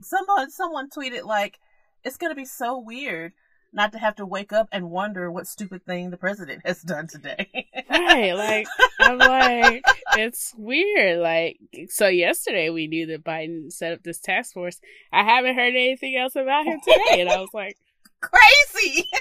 someone, 0.00 0.50
someone 0.50 0.90
tweeted 0.90 1.24
like, 1.24 1.58
it's 2.04 2.16
going 2.16 2.30
to 2.30 2.36
be 2.36 2.44
so 2.44 2.78
weird 2.78 3.32
not 3.72 3.92
to 3.92 3.98
have 3.98 4.16
to 4.16 4.26
wake 4.26 4.52
up 4.52 4.68
and 4.72 4.90
wonder 4.90 5.30
what 5.30 5.46
stupid 5.46 5.84
thing 5.84 6.10
the 6.10 6.16
president 6.16 6.62
has 6.64 6.82
done 6.82 7.06
today. 7.06 7.66
right, 7.90 8.32
like 8.32 8.66
I'm 9.00 9.18
like 9.18 9.84
it's 10.16 10.54
weird. 10.56 11.20
Like 11.20 11.58
so 11.88 12.08
yesterday 12.08 12.70
we 12.70 12.86
knew 12.86 13.06
that 13.06 13.24
Biden 13.24 13.70
set 13.72 13.92
up 13.92 14.02
this 14.02 14.20
task 14.20 14.54
force. 14.54 14.80
I 15.12 15.22
haven't 15.22 15.56
heard 15.56 15.74
anything 15.74 16.16
else 16.16 16.34
about 16.36 16.66
him 16.66 16.80
today, 16.80 17.20
and 17.20 17.30
I 17.30 17.40
was 17.40 17.50
like, 17.52 17.76
Crazy. 18.20 19.08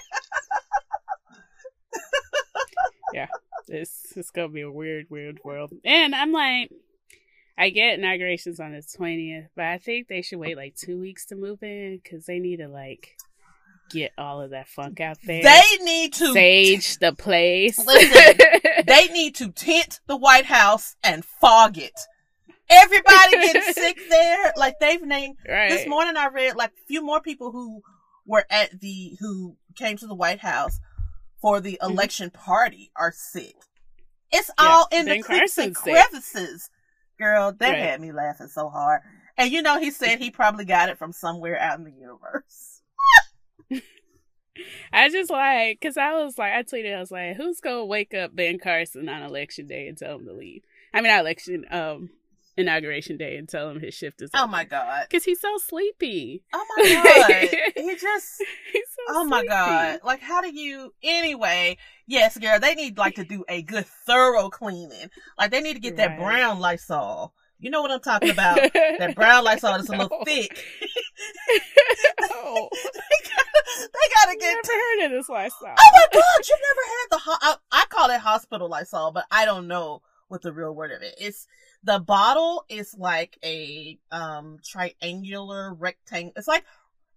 this 3.67 4.13
it's 4.15 4.31
gonna 4.31 4.47
be 4.49 4.61
a 4.61 4.71
weird, 4.71 5.07
weird 5.09 5.39
world. 5.43 5.73
And 5.83 6.15
I'm 6.15 6.31
like, 6.31 6.71
I 7.57 7.69
get 7.69 7.99
inaugurations 7.99 8.59
on 8.59 8.71
the 8.71 8.81
twentieth, 8.81 9.49
but 9.55 9.65
I 9.65 9.77
think 9.77 10.07
they 10.07 10.21
should 10.21 10.39
wait 10.39 10.55
like 10.57 10.75
two 10.75 10.99
weeks 10.99 11.25
to 11.27 11.35
move 11.35 11.61
in 11.61 11.99
because 12.01 12.25
they 12.25 12.39
need 12.39 12.57
to 12.57 12.67
like 12.67 13.17
get 13.89 14.11
all 14.17 14.41
of 14.41 14.51
that 14.51 14.67
funk 14.67 14.99
out 14.99 15.17
there. 15.23 15.43
They 15.43 15.61
need 15.83 16.13
to 16.13 16.33
sage 16.33 16.97
the 16.99 17.13
place. 17.13 17.77
Listen, 17.85 18.37
they 18.87 19.07
need 19.07 19.35
to 19.35 19.51
tint 19.51 19.99
the 20.07 20.17
White 20.17 20.45
House 20.45 20.95
and 21.03 21.23
fog 21.23 21.77
it. 21.77 21.99
Everybody 22.69 23.31
gets 23.53 23.73
sick 23.75 23.97
there. 24.09 24.53
Like 24.57 24.79
they've 24.79 25.01
named 25.01 25.37
right. 25.47 25.69
this 25.69 25.87
morning. 25.87 26.17
I 26.17 26.27
read 26.27 26.55
like 26.55 26.71
a 26.71 26.85
few 26.87 27.01
more 27.03 27.21
people 27.21 27.51
who 27.51 27.81
were 28.25 28.45
at 28.49 28.79
the 28.81 29.15
who 29.19 29.55
came 29.75 29.97
to 29.97 30.07
the 30.07 30.15
White 30.15 30.39
House 30.41 30.79
for 31.41 31.61
the 31.61 31.79
Mhm. 31.81 31.89
election 31.91 32.29
party 32.29 32.91
are 32.95 33.13
sick. 33.15 33.55
It's 34.31 34.51
Yeah, 34.59 34.65
all 34.67 34.87
in 34.91 35.05
Ben 35.05 35.17
the 35.19 35.23
creeks 35.23 35.57
and 35.57 35.73
Carson's 35.75 35.83
sick. 35.83 35.93
crevices. 36.09 36.69
Girl, 37.17 37.53
that 37.53 37.69
Right. 37.71 37.79
had 37.79 38.01
me 38.01 38.11
laughing 38.11 38.47
so 38.47 38.67
hard. 38.69 39.01
And 39.37 39.51
you 39.51 39.61
know, 39.61 39.79
he 39.79 39.89
said 39.91 40.19
he 40.19 40.29
probably 40.31 40.65
got 40.65 40.89
it 40.89 40.97
from 40.97 41.13
somewhere 41.13 41.57
out 41.59 41.79
in 41.79 41.85
the 41.85 41.91
universe. 41.91 42.76
I 44.93 45.09
just 45.09 45.29
like, 45.29 45.79
cause 45.81 45.97
I 45.97 46.13
was 46.13 46.37
like, 46.37 46.53
I 46.53 46.63
tweeted, 46.63 46.95
I 46.95 46.99
was 46.99 47.11
like, 47.11 47.35
who's 47.35 47.59
gonna 47.59 47.85
wake 47.85 48.13
up 48.13 48.35
Ben 48.35 48.57
Carson 48.59 49.07
on 49.07 49.21
election 49.21 49.67
day 49.67 49.87
and 49.87 49.97
tell 49.97 50.15
him 50.15 50.25
to 50.25 50.33
leave? 50.33 50.63
I 50.93 51.01
mean, 51.01 51.11
not 51.11 51.21
election, 51.21 51.65
um, 51.69 52.09
inauguration 52.57 53.17
day 53.17 53.37
and 53.37 53.47
tell 53.47 53.69
him 53.69 53.79
his 53.79 53.93
shift 53.93 54.21
is. 54.21 54.31
Oh 54.33 54.47
my 54.47 54.65
god. 54.65 55.05
Cause 55.09 55.23
he's 55.23 55.39
so 55.39 55.57
sleepy. 55.57 56.43
Oh 56.53 56.65
my 56.75 56.93
god. 56.93 57.49
he 57.75 57.95
just 57.95 58.43
He's 58.73 58.87
so 58.89 59.01
Oh 59.09 59.25
my 59.25 59.45
god. 59.45 59.99
Like 60.03 60.21
how 60.21 60.41
do 60.41 60.51
you 60.53 60.93
anyway, 61.03 61.77
yes, 62.07 62.37
girl, 62.37 62.59
they 62.59 62.73
need 62.75 62.97
like 62.97 63.15
to 63.15 63.23
do 63.23 63.45
a 63.47 63.61
good 63.61 63.85
thorough 63.85 64.49
cleaning. 64.49 65.09
Like 65.37 65.51
they 65.51 65.61
need 65.61 65.75
to 65.75 65.79
get 65.79 65.97
that 65.97 66.17
brown 66.17 66.59
Lysol 66.59 67.33
You 67.59 67.69
know 67.69 67.81
what 67.81 67.91
I'm 67.91 68.01
talking 68.01 68.31
about? 68.31 68.57
that 68.73 69.13
brown 69.15 69.43
Lysol 69.43 69.73
that's 69.73 69.89
a 69.89 69.91
little 69.91 70.23
thick. 70.25 70.63
no. 72.21 72.69
They, 73.65 73.81
gotta, 73.81 73.89
they 73.93 74.13
gotta 74.15 74.31
I've 74.31 74.39
get. 74.39 74.55
never 74.55 74.73
heard 74.73 75.05
of 75.05 75.11
this 75.11 75.29
lifestyle. 75.29 75.75
oh 75.79 75.91
my 75.93 76.07
god, 76.13 76.47
you've 76.47 76.59
never 76.69 76.87
had 76.87 77.07
the 77.11 77.17
ho- 77.19 77.37
I, 77.41 77.55
I 77.71 77.85
call 77.89 78.09
it 78.09 78.19
hospital 78.19 78.69
Lysol, 78.69 79.11
but 79.11 79.25
I 79.31 79.45
don't 79.45 79.67
know 79.67 80.01
what 80.27 80.41
the 80.41 80.53
real 80.53 80.73
word 80.75 80.91
of 80.91 81.01
it. 81.01 81.15
It's 81.19 81.47
the 81.83 81.99
bottle 81.99 82.65
is 82.69 82.93
like 82.97 83.37
a 83.43 83.97
um 84.11 84.57
triangular 84.63 85.73
rectangle. 85.73 86.33
It's 86.35 86.47
like 86.47 86.65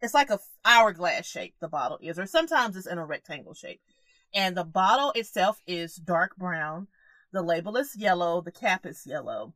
it's 0.00 0.14
like 0.14 0.30
a 0.30 0.38
hourglass 0.64 1.26
shape. 1.26 1.54
The 1.60 1.68
bottle 1.68 1.98
is, 2.00 2.18
or 2.18 2.26
sometimes 2.26 2.76
it's 2.76 2.86
in 2.86 2.98
a 2.98 3.04
rectangle 3.06 3.54
shape. 3.54 3.80
And 4.32 4.56
the 4.56 4.64
bottle 4.64 5.12
itself 5.16 5.60
is 5.66 5.96
dark 5.96 6.36
brown. 6.36 6.86
The 7.32 7.42
label 7.42 7.76
is 7.76 7.96
yellow. 7.96 8.40
The 8.40 8.52
cap 8.52 8.86
is 8.86 9.02
yellow. 9.06 9.54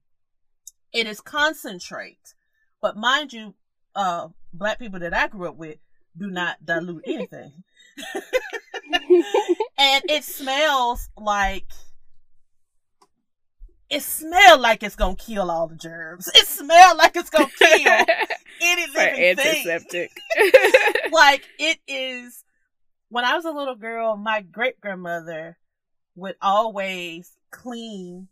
It 0.93 1.07
is 1.07 1.21
concentrate, 1.21 2.35
but 2.81 2.97
mind 2.97 3.33
you, 3.33 3.55
uh, 3.97 4.29
black 4.53 4.79
people 4.79 5.01
that 5.01 5.15
I 5.15 5.27
grew 5.29 5.49
up 5.49 5.57
with 5.57 5.79
do 6.17 6.31
not 6.31 6.65
dilute 6.65 7.05
anything. 7.07 7.53
and 9.79 10.05
it 10.09 10.25
smells 10.25 11.09
like 11.17 11.67
it 13.91 14.03
smells 14.03 14.61
like 14.61 14.83
it's 14.83 14.97
gonna 14.97 15.15
kill 15.17 15.51
all 15.51 15.69
the 15.69 15.77
germs. 15.77 16.29
It 16.35 16.47
smells 16.47 16.97
like 16.97 17.17
it's 17.17 17.31
gonna 17.31 17.49
kill 17.57 18.05
any 18.61 18.87
For 18.89 19.01
living 19.01 19.39
antiseptic. 19.39 20.11
Like 21.13 21.45
it 21.59 21.79
is. 21.87 22.43
When 23.09 23.25
I 23.25 23.37
was 23.37 23.45
a 23.45 23.53
little 23.53 23.77
girl, 23.77 24.17
my 24.17 24.41
great 24.41 24.81
grandmother 24.81 25.59
would 26.17 26.35
always 26.43 27.37
clean 27.53 28.29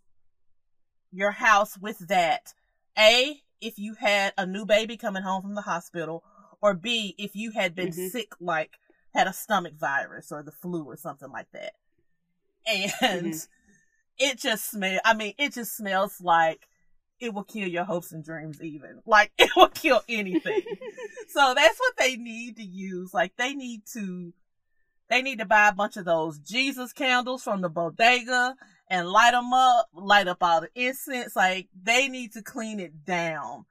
your 1.13 1.31
house 1.31 1.79
with 1.79 2.09
that. 2.09 2.55
A, 2.99 3.41
if 3.61 3.79
you 3.79 3.95
had 3.95 4.33
a 4.37 4.45
new 4.45 4.67
baby 4.67 4.97
coming 4.97 5.23
home 5.23 5.43
from 5.43 5.55
the 5.55 5.61
hospital, 5.63 6.25
or 6.63 6.75
B, 6.75 7.15
if 7.19 7.35
you 7.35 7.51
had 7.51 7.75
been 7.75 7.91
Mhm. 7.91 8.11
sick, 8.11 8.33
like 8.41 8.79
had 9.15 9.27
a 9.27 9.33
stomach 9.33 9.75
virus 9.75 10.33
or 10.33 10.43
the 10.43 10.53
flu 10.53 10.85
or 10.85 10.97
something 10.97 11.31
like 11.31 11.51
that. 11.53 11.75
And 12.67 12.93
Mhm. 13.33 13.49
it 14.19 14.39
just 14.39 14.71
smell. 14.71 15.01
I 15.05 15.15
mean, 15.15 15.35
it 15.37 15.53
just 15.53 15.77
smells 15.77 16.21
like 16.21 16.69
it 17.19 17.35
will 17.35 17.45
kill 17.45 17.69
your 17.69 17.85
hopes 17.85 18.13
and 18.13 18.25
dreams. 18.25 18.63
Even 18.63 19.03
like 19.07 19.33
it 19.39 19.51
will 19.57 19.69
kill 19.69 20.03
anything. 20.09 20.63
so 21.29 21.53
that's 21.55 21.79
what 21.79 21.97
they 21.99 22.17
need 22.17 22.57
to 22.57 22.65
use. 22.65 23.13
Like 23.13 23.37
they 23.37 23.55
need 23.55 23.83
to, 23.95 24.33
they 25.09 25.21
need 25.23 25.41
to 25.41 25.45
buy 25.45 25.69
a 25.69 25.73
bunch 25.75 25.97
of 25.97 26.05
those 26.05 26.39
Jesus 26.39 26.93
candles 26.93 27.43
from 27.43 27.61
the 27.61 27.69
bodega 27.69 28.55
and 28.89 29.09
light 29.09 29.33
them 29.33 29.53
up, 29.53 29.89
light 29.93 30.29
up 30.29 30.39
all 30.43 30.61
the 30.61 30.71
incense. 30.75 31.35
Like 31.35 31.69
they 31.83 32.09
need 32.09 32.33
to 32.35 32.43
clean 32.43 32.79
it 32.79 33.05
down. 33.05 33.67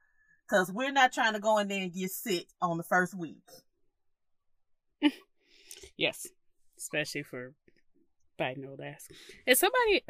Cause 0.52 0.70
we're 0.70 0.92
not 0.92 1.14
trying 1.14 1.32
to 1.32 1.40
go 1.40 1.56
in 1.58 1.68
there 1.68 1.82
and 1.82 1.94
get 1.94 2.10
sick 2.10 2.46
on 2.60 2.76
the 2.76 2.82
first 2.84 3.14
week. 3.14 3.38
Yes, 5.96 6.26
especially 6.78 7.22
for 7.22 7.52
Biden 8.40 8.68
old 8.68 8.80
ass. 8.80 9.08
And 9.46 9.56
somebody, 9.56 10.02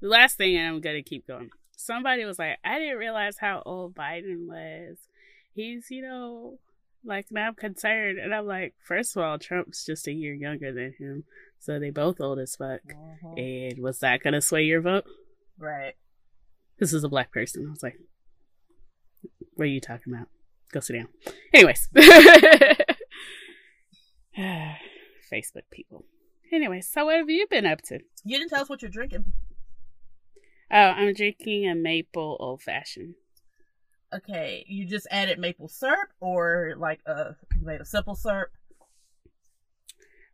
the 0.00 0.08
last 0.08 0.36
thing, 0.36 0.56
and 0.56 0.66
I'm 0.66 0.80
gonna 0.80 1.02
keep 1.02 1.26
going. 1.26 1.50
Somebody 1.76 2.24
was 2.24 2.38
like, 2.38 2.58
I 2.64 2.78
didn't 2.78 2.96
realize 2.96 3.36
how 3.38 3.62
old 3.64 3.94
Biden 3.94 4.46
was. 4.46 4.96
He's, 5.54 5.90
you 5.90 6.02
know, 6.02 6.58
like 7.04 7.26
now 7.30 7.48
I'm 7.48 7.54
concerned, 7.54 8.18
and 8.18 8.34
I'm 8.34 8.46
like, 8.46 8.74
first 8.82 9.16
of 9.16 9.22
all, 9.22 9.38
Trump's 9.38 9.84
just 9.84 10.08
a 10.08 10.12
year 10.12 10.34
younger 10.34 10.72
than 10.72 10.94
him, 10.98 11.24
so 11.60 11.78
they 11.78 11.90
both 11.90 12.20
old 12.20 12.38
as 12.38 12.56
fuck. 12.56 12.80
Mm-hmm. 12.88 13.38
And 13.38 13.78
was 13.78 13.98
that 14.00 14.22
gonna 14.22 14.40
sway 14.40 14.64
your 14.64 14.80
vote? 14.80 15.04
Right. 15.58 15.94
This 16.78 16.92
is 16.92 17.04
a 17.04 17.08
black 17.08 17.32
person. 17.32 17.66
I 17.66 17.70
was 17.70 17.82
like, 17.82 17.98
what 19.56 19.64
are 19.64 19.68
you 19.68 19.80
talking 19.80 20.12
about? 20.14 20.28
Go 20.72 20.80
sit 20.80 20.94
down. 20.94 21.08
Anyways. 21.52 21.88
Facebook 25.32 25.64
people. 25.70 26.04
Anyways, 26.52 26.88
so 26.88 27.06
what 27.06 27.16
have 27.16 27.28
you 27.28 27.46
been 27.48 27.66
up 27.66 27.82
to? 27.82 27.98
You 28.24 28.38
didn't 28.38 28.50
tell 28.50 28.62
us 28.62 28.68
what 28.68 28.82
you're 28.82 28.90
drinking. 28.90 29.24
Oh, 30.70 30.76
I'm 30.76 31.14
drinking 31.14 31.68
a 31.68 31.74
maple 31.74 32.36
old 32.38 32.62
fashioned. 32.62 33.14
Okay, 34.14 34.64
you 34.68 34.86
just 34.86 35.08
added 35.10 35.38
maple 35.38 35.68
syrup, 35.68 36.10
or 36.20 36.74
like 36.78 37.00
uh, 37.06 37.32
you 37.58 37.66
made 37.66 37.80
a 37.80 37.84
simple 37.84 38.14
syrup. 38.14 38.50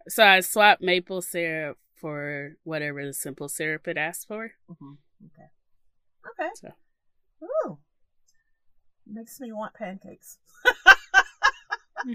So 0.08 0.24
I 0.24 0.40
swapped 0.40 0.82
maple 0.82 1.22
syrup 1.22 1.78
for 1.94 2.56
whatever 2.64 3.06
the 3.06 3.14
simple 3.14 3.48
syrup 3.48 3.86
it 3.88 3.96
asked 3.96 4.28
for. 4.28 4.52
hmm 4.68 4.94
Okay. 5.24 5.48
Okay. 6.28 6.50
So 6.56 6.72
Ooh. 7.44 7.78
Makes 9.06 9.40
me 9.40 9.52
want 9.52 9.74
pancakes. 9.74 10.38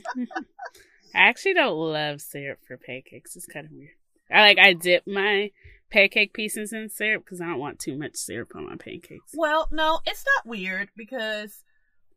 I 1.15 1.29
actually 1.29 1.53
don't 1.53 1.75
love 1.75 2.21
syrup 2.21 2.59
for 2.67 2.77
pancakes. 2.77 3.35
It's 3.35 3.45
kind 3.45 3.65
of 3.65 3.71
weird. 3.71 3.91
I 4.31 4.41
like 4.41 4.59
I 4.59 4.73
dip 4.73 5.07
my 5.07 5.51
pancake 5.89 6.33
pieces 6.33 6.73
in 6.73 6.89
syrup 6.89 7.23
because 7.23 7.41
I 7.41 7.45
don't 7.45 7.59
want 7.59 7.79
too 7.79 7.97
much 7.97 8.15
syrup 8.15 8.51
on 8.55 8.65
my 8.65 8.75
pancakes. 8.75 9.33
Well, 9.33 9.69
no, 9.71 9.99
it's 10.05 10.25
not 10.35 10.45
weird 10.49 10.89
because 10.95 11.63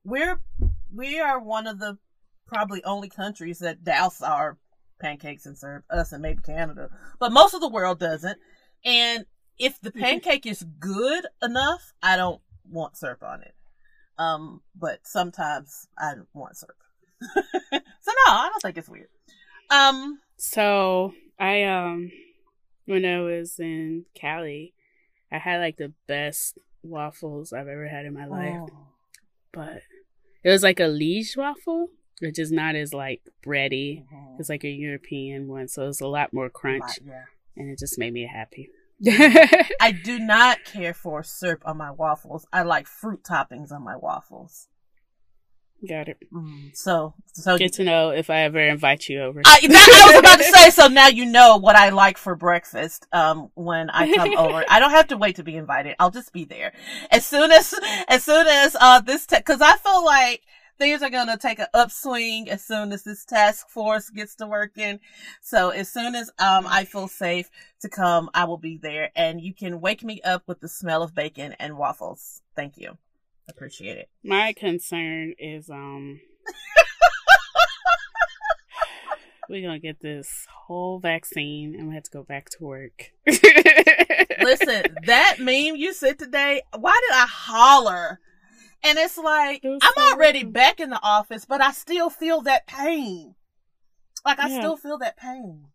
we're 0.04 0.40
we 0.92 1.20
are 1.20 1.38
one 1.38 1.66
of 1.66 1.78
the 1.78 1.98
probably 2.46 2.82
only 2.84 3.08
countries 3.08 3.60
that 3.60 3.84
douse 3.84 4.22
our 4.22 4.58
pancakes 5.00 5.46
in 5.46 5.54
syrup. 5.54 5.84
Us 5.90 6.12
and 6.12 6.22
maybe 6.22 6.42
Canada, 6.42 6.90
but 7.18 7.32
most 7.32 7.54
of 7.54 7.60
the 7.60 7.68
world 7.68 7.98
doesn't. 7.98 8.38
And 8.84 9.24
if 9.58 9.80
the 9.80 9.92
pancake 9.92 10.46
is 10.46 10.64
good 10.78 11.26
enough, 11.42 11.92
I 12.02 12.16
don't 12.16 12.40
want 12.68 12.96
syrup 12.96 13.22
on 13.22 13.42
it. 13.42 13.54
Um, 14.20 14.60
but 14.78 15.00
sometimes 15.04 15.88
I 15.98 16.14
want 16.34 16.56
syrup. 16.56 16.76
so 17.32 17.32
no, 17.72 18.32
I 18.32 18.48
don't 18.50 18.62
think 18.62 18.78
it's 18.78 18.88
weird. 18.88 19.08
Um, 19.70 20.20
So 20.36 21.14
I 21.38 21.62
um 21.64 22.10
when 22.86 23.04
I 23.04 23.20
was 23.20 23.58
in 23.58 24.04
Cali, 24.14 24.74
I 25.32 25.38
had 25.38 25.58
like 25.60 25.76
the 25.76 25.92
best 26.06 26.58
waffles 26.82 27.52
I've 27.52 27.68
ever 27.68 27.86
had 27.88 28.04
in 28.06 28.14
my 28.14 28.26
life. 28.26 28.56
oh, 28.60 28.88
But 29.52 29.82
it 30.42 30.50
was 30.50 30.62
like 30.62 30.80
a 30.80 30.86
liege 30.86 31.36
waffle, 31.36 31.88
which 32.20 32.38
is 32.38 32.50
not 32.50 32.74
as 32.74 32.92
like 32.92 33.22
bready. 33.44 34.04
mhm. 34.12 34.40
It's 34.40 34.48
like 34.48 34.64
a 34.64 34.68
European 34.70 35.46
one, 35.48 35.68
so 35.68 35.88
it's 35.88 36.00
a 36.00 36.06
lot 36.06 36.32
more 36.32 36.48
crunch, 36.50 36.82
Lot, 36.82 36.98
yeah. 37.06 37.24
and 37.56 37.70
it 37.70 37.78
just 37.78 37.98
made 37.98 38.12
me 38.12 38.26
happy. 38.26 38.70
I 39.80 39.92
do 39.92 40.18
not 40.18 40.64
care 40.64 40.92
for 40.92 41.22
syrup 41.22 41.62
on 41.64 41.78
my 41.78 41.90
waffles. 41.90 42.46
I 42.52 42.62
like 42.62 42.86
fruit 42.86 43.22
toppings 43.22 43.72
on 43.72 43.82
my 43.82 43.96
waffles. 43.96 44.68
Got 45.88 46.08
it. 46.08 46.18
Mm, 46.30 46.76
so, 46.76 47.14
so 47.32 47.56
Good 47.56 47.72
to 47.74 47.84
know 47.84 48.10
if 48.10 48.28
I 48.28 48.40
ever 48.40 48.60
invite 48.60 49.08
you 49.08 49.22
over. 49.22 49.40
I, 49.46 49.60
that, 49.66 50.08
I 50.10 50.10
was 50.10 50.18
about 50.20 50.36
to 50.36 50.44
say. 50.58 50.70
So 50.70 50.88
now 50.88 51.06
you 51.06 51.24
know 51.24 51.56
what 51.56 51.74
I 51.74 51.88
like 51.88 52.18
for 52.18 52.34
breakfast. 52.34 53.06
Um, 53.12 53.50
when 53.54 53.88
I 53.88 54.14
come 54.14 54.36
over, 54.36 54.62
I 54.68 54.78
don't 54.78 54.90
have 54.90 55.08
to 55.08 55.16
wait 55.16 55.36
to 55.36 55.42
be 55.42 55.56
invited. 55.56 55.96
I'll 55.98 56.10
just 56.10 56.34
be 56.34 56.44
there 56.44 56.74
as 57.10 57.24
soon 57.24 57.50
as, 57.50 57.72
as 58.08 58.24
soon 58.24 58.46
as 58.46 58.76
uh 58.78 59.00
this 59.00 59.26
because 59.26 59.62
I 59.62 59.76
feel 59.78 60.04
like 60.04 60.42
things 60.80 61.02
are 61.02 61.10
gonna 61.10 61.36
take 61.36 61.58
an 61.58 61.66
upswing 61.74 62.48
as 62.48 62.64
soon 62.64 62.90
as 62.90 63.04
this 63.04 63.26
task 63.26 63.68
force 63.68 64.08
gets 64.08 64.34
to 64.36 64.46
working. 64.46 64.98
So 65.42 65.68
as 65.68 65.92
soon 65.92 66.14
as 66.14 66.30
um 66.38 66.66
I 66.66 66.86
feel 66.86 67.06
safe 67.06 67.50
to 67.82 67.88
come, 67.88 68.30
I 68.34 68.44
will 68.44 68.58
be 68.58 68.78
there, 68.78 69.10
and 69.14 69.40
you 69.40 69.54
can 69.54 69.80
wake 69.80 70.02
me 70.02 70.20
up 70.22 70.42
with 70.48 70.60
the 70.60 70.68
smell 70.68 71.02
of 71.02 71.14
bacon 71.14 71.54
and 71.60 71.76
waffles. 71.76 72.40
Thank 72.56 72.78
you, 72.78 72.96
appreciate 73.48 73.98
it. 73.98 74.08
My 74.24 74.54
concern 74.54 75.34
is 75.38 75.68
um 75.68 76.20
we're 79.50 79.62
gonna 79.62 79.78
get 79.78 80.00
this 80.00 80.46
whole 80.66 80.98
vaccine 80.98 81.74
and 81.78 81.88
we 81.88 81.94
have 81.94 82.04
to 82.04 82.10
go 82.10 82.22
back 82.22 82.48
to 82.50 82.64
work. 82.64 83.12
Listen, 83.26 84.84
that 85.04 85.36
meme 85.38 85.76
you 85.76 85.92
said 85.92 86.18
today, 86.18 86.62
why 86.74 86.98
did 87.06 87.14
I 87.14 87.26
holler? 87.26 88.20
And 88.82 88.98
it's 88.98 89.18
like, 89.18 89.62
It 89.64 89.82
I'm 89.82 89.92
so 89.94 90.12
already 90.14 90.42
weird. 90.44 90.52
back 90.54 90.80
in 90.80 90.90
the 90.90 91.00
office, 91.02 91.44
but 91.44 91.60
I 91.60 91.72
still 91.72 92.10
feel 92.10 92.40
that 92.42 92.66
pain. 92.66 93.34
Like, 94.24 94.38
I 94.38 94.48
Yeah. 94.48 94.58
still 94.58 94.76
feel 94.76 94.98
that 94.98 95.16
pain. 95.16 95.66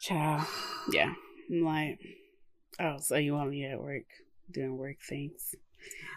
Child. 0.00 0.46
Yeah. 0.90 1.12
I'm 1.50 1.64
like, 1.64 1.98
oh, 2.80 2.96
so 2.98 3.16
you 3.16 3.34
want 3.34 3.50
me 3.50 3.66
at 3.66 3.78
work 3.78 4.04
doing 4.50 4.74
work 4.78 4.96
things? 5.06 5.54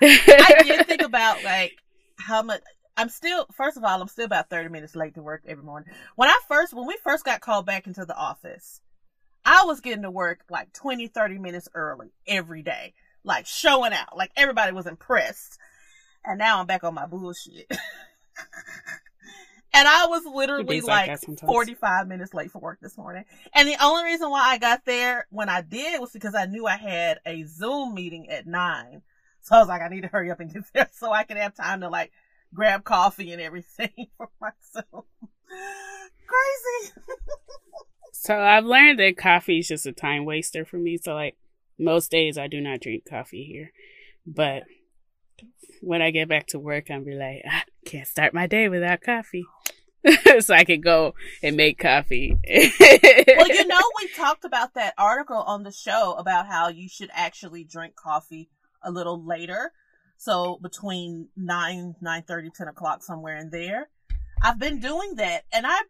I 0.02 0.56
did 0.64 0.82
think 0.88 1.02
about, 1.02 1.44
like, 1.44 1.74
how 2.18 2.42
much. 2.42 2.62
I'm 2.96 3.10
still, 3.10 3.48
first 3.54 3.76
of 3.76 3.84
all, 3.84 4.02
I'm 4.02 4.08
still 4.08 4.24
about 4.26 4.50
30 4.50 4.70
minutes 4.70 4.96
late 4.96 5.16
to 5.16 5.22
work 5.22 5.42
every 5.46 5.64
morning. 5.66 5.94
When 6.16 6.30
I 6.30 6.40
first, 6.48 6.74
when 6.74 6.88
we 6.88 6.98
first 7.04 7.26
got 7.26 7.42
called 7.42 7.66
back 7.66 7.86
into 7.86 8.06
the 8.06 8.16
office, 8.16 8.80
I 9.44 9.66
was 9.66 9.82
getting 9.82 10.04
to 10.04 10.12
work 10.12 10.40
like 10.50 10.72
20, 10.72 11.08
30 11.08 11.38
minutes 11.40 11.68
early 11.74 12.14
every 12.26 12.64
day. 12.64 12.94
Like, 13.24 13.46
showing 13.46 13.94
out. 13.94 14.18
Like, 14.18 14.32
everybody 14.36 14.72
was 14.74 14.88
impressed. 14.88 15.58
And 16.26 16.38
now 16.38 16.60
I'm 16.60 16.68
back 16.68 16.84
on 16.84 16.94
my 16.94 17.06
bullshit. 17.06 17.72
And 19.74 19.88
I 19.88 20.08
was 20.08 20.24
literally 20.26 20.82
like 20.82 21.10
like 21.10 21.40
45 21.40 22.08
minutes 22.08 22.34
late 22.34 22.52
for 22.52 22.60
work 22.60 22.80
this 22.82 22.98
morning. 22.98 23.24
And 23.54 23.70
the 23.70 23.82
only 23.82 24.04
reason 24.04 24.30
why 24.30 24.50
I 24.50 24.58
got 24.58 24.84
there 24.86 25.28
when 25.30 25.48
I 25.48 25.62
did 25.62 26.00
was 26.02 26.12
because 26.12 26.36
I 26.36 26.46
knew 26.46 26.68
I 26.68 26.76
had 26.76 27.20
a 27.26 27.44
Zoom 27.44 27.94
meeting 27.94 28.30
at 28.30 28.46
nine. 28.46 29.02
So 29.42 29.56
I 29.56 29.60
was 29.60 29.70
like, 29.70 29.82
I 29.82 29.88
need 29.88 30.02
to 30.02 30.08
hurry 30.08 30.30
up 30.30 30.42
and 30.42 30.54
get 30.54 30.64
there 30.74 30.90
so 30.92 31.12
I 31.12 31.24
can 31.24 31.38
have 31.38 31.56
time 31.56 31.82
to 31.82 31.90
like 31.90 32.12
grab 32.54 32.84
coffee 32.84 33.32
and 33.32 33.42
everything 33.42 34.08
for 34.18 34.30
myself. 34.42 35.06
Crazy. 36.28 36.94
So 38.12 38.38
I've 38.38 38.66
learned 38.66 39.00
that 39.00 39.18
coffee 39.18 39.60
is 39.60 39.70
just 39.70 39.86
a 39.86 39.94
time 39.94 40.26
waster 40.26 40.66
for 40.66 40.78
me. 40.78 40.98
So 40.98 41.14
like 41.14 41.38
most 41.82 42.12
days 42.12 42.38
I 42.38 42.48
do 42.48 42.62
not 42.62 42.80
drink 42.80 43.04
coffee 43.10 43.44
here. 43.44 43.72
But 44.26 44.64
when 45.82 46.02
I 46.02 46.12
get 46.12 46.30
back 46.30 46.48
to 46.48 46.60
work, 46.60 46.90
I'm 46.90 47.04
be 47.04 47.16
like, 47.16 47.42
I 47.50 47.64
can't 47.86 48.08
start 48.08 48.34
my 48.34 48.48
day 48.48 48.70
without 48.70 49.02
coffee. 49.02 49.46
so 50.40 50.54
I 50.54 50.64
can 50.64 50.82
go 50.82 51.14
and 51.44 51.56
make 51.56 51.80
coffee. 51.80 52.36
well, 52.48 53.48
you 53.48 53.68
know, 53.68 53.82
we 54.00 54.08
talked 54.16 54.46
about 54.46 54.74
that 54.76 54.94
article 54.98 55.38
on 55.38 55.64
the 55.64 55.72
show 55.72 56.14
about 56.14 56.48
how 56.48 56.70
you 56.70 56.90
should 56.90 57.10
actually 57.14 57.64
drink 57.64 57.96
coffee 57.96 58.50
a 58.84 58.92
little 58.92 59.24
later. 59.24 59.72
So 60.18 60.60
between 60.62 61.30
9, 61.36 61.96
9 62.00 62.24
10 62.28 62.68
o'clock, 62.68 63.04
somewhere 63.04 63.38
in 63.38 63.50
there. 63.50 63.90
I've 64.44 64.60
been 64.60 64.80
doing 64.80 65.16
that 65.16 65.44
and 65.52 65.68
I, 65.68 65.82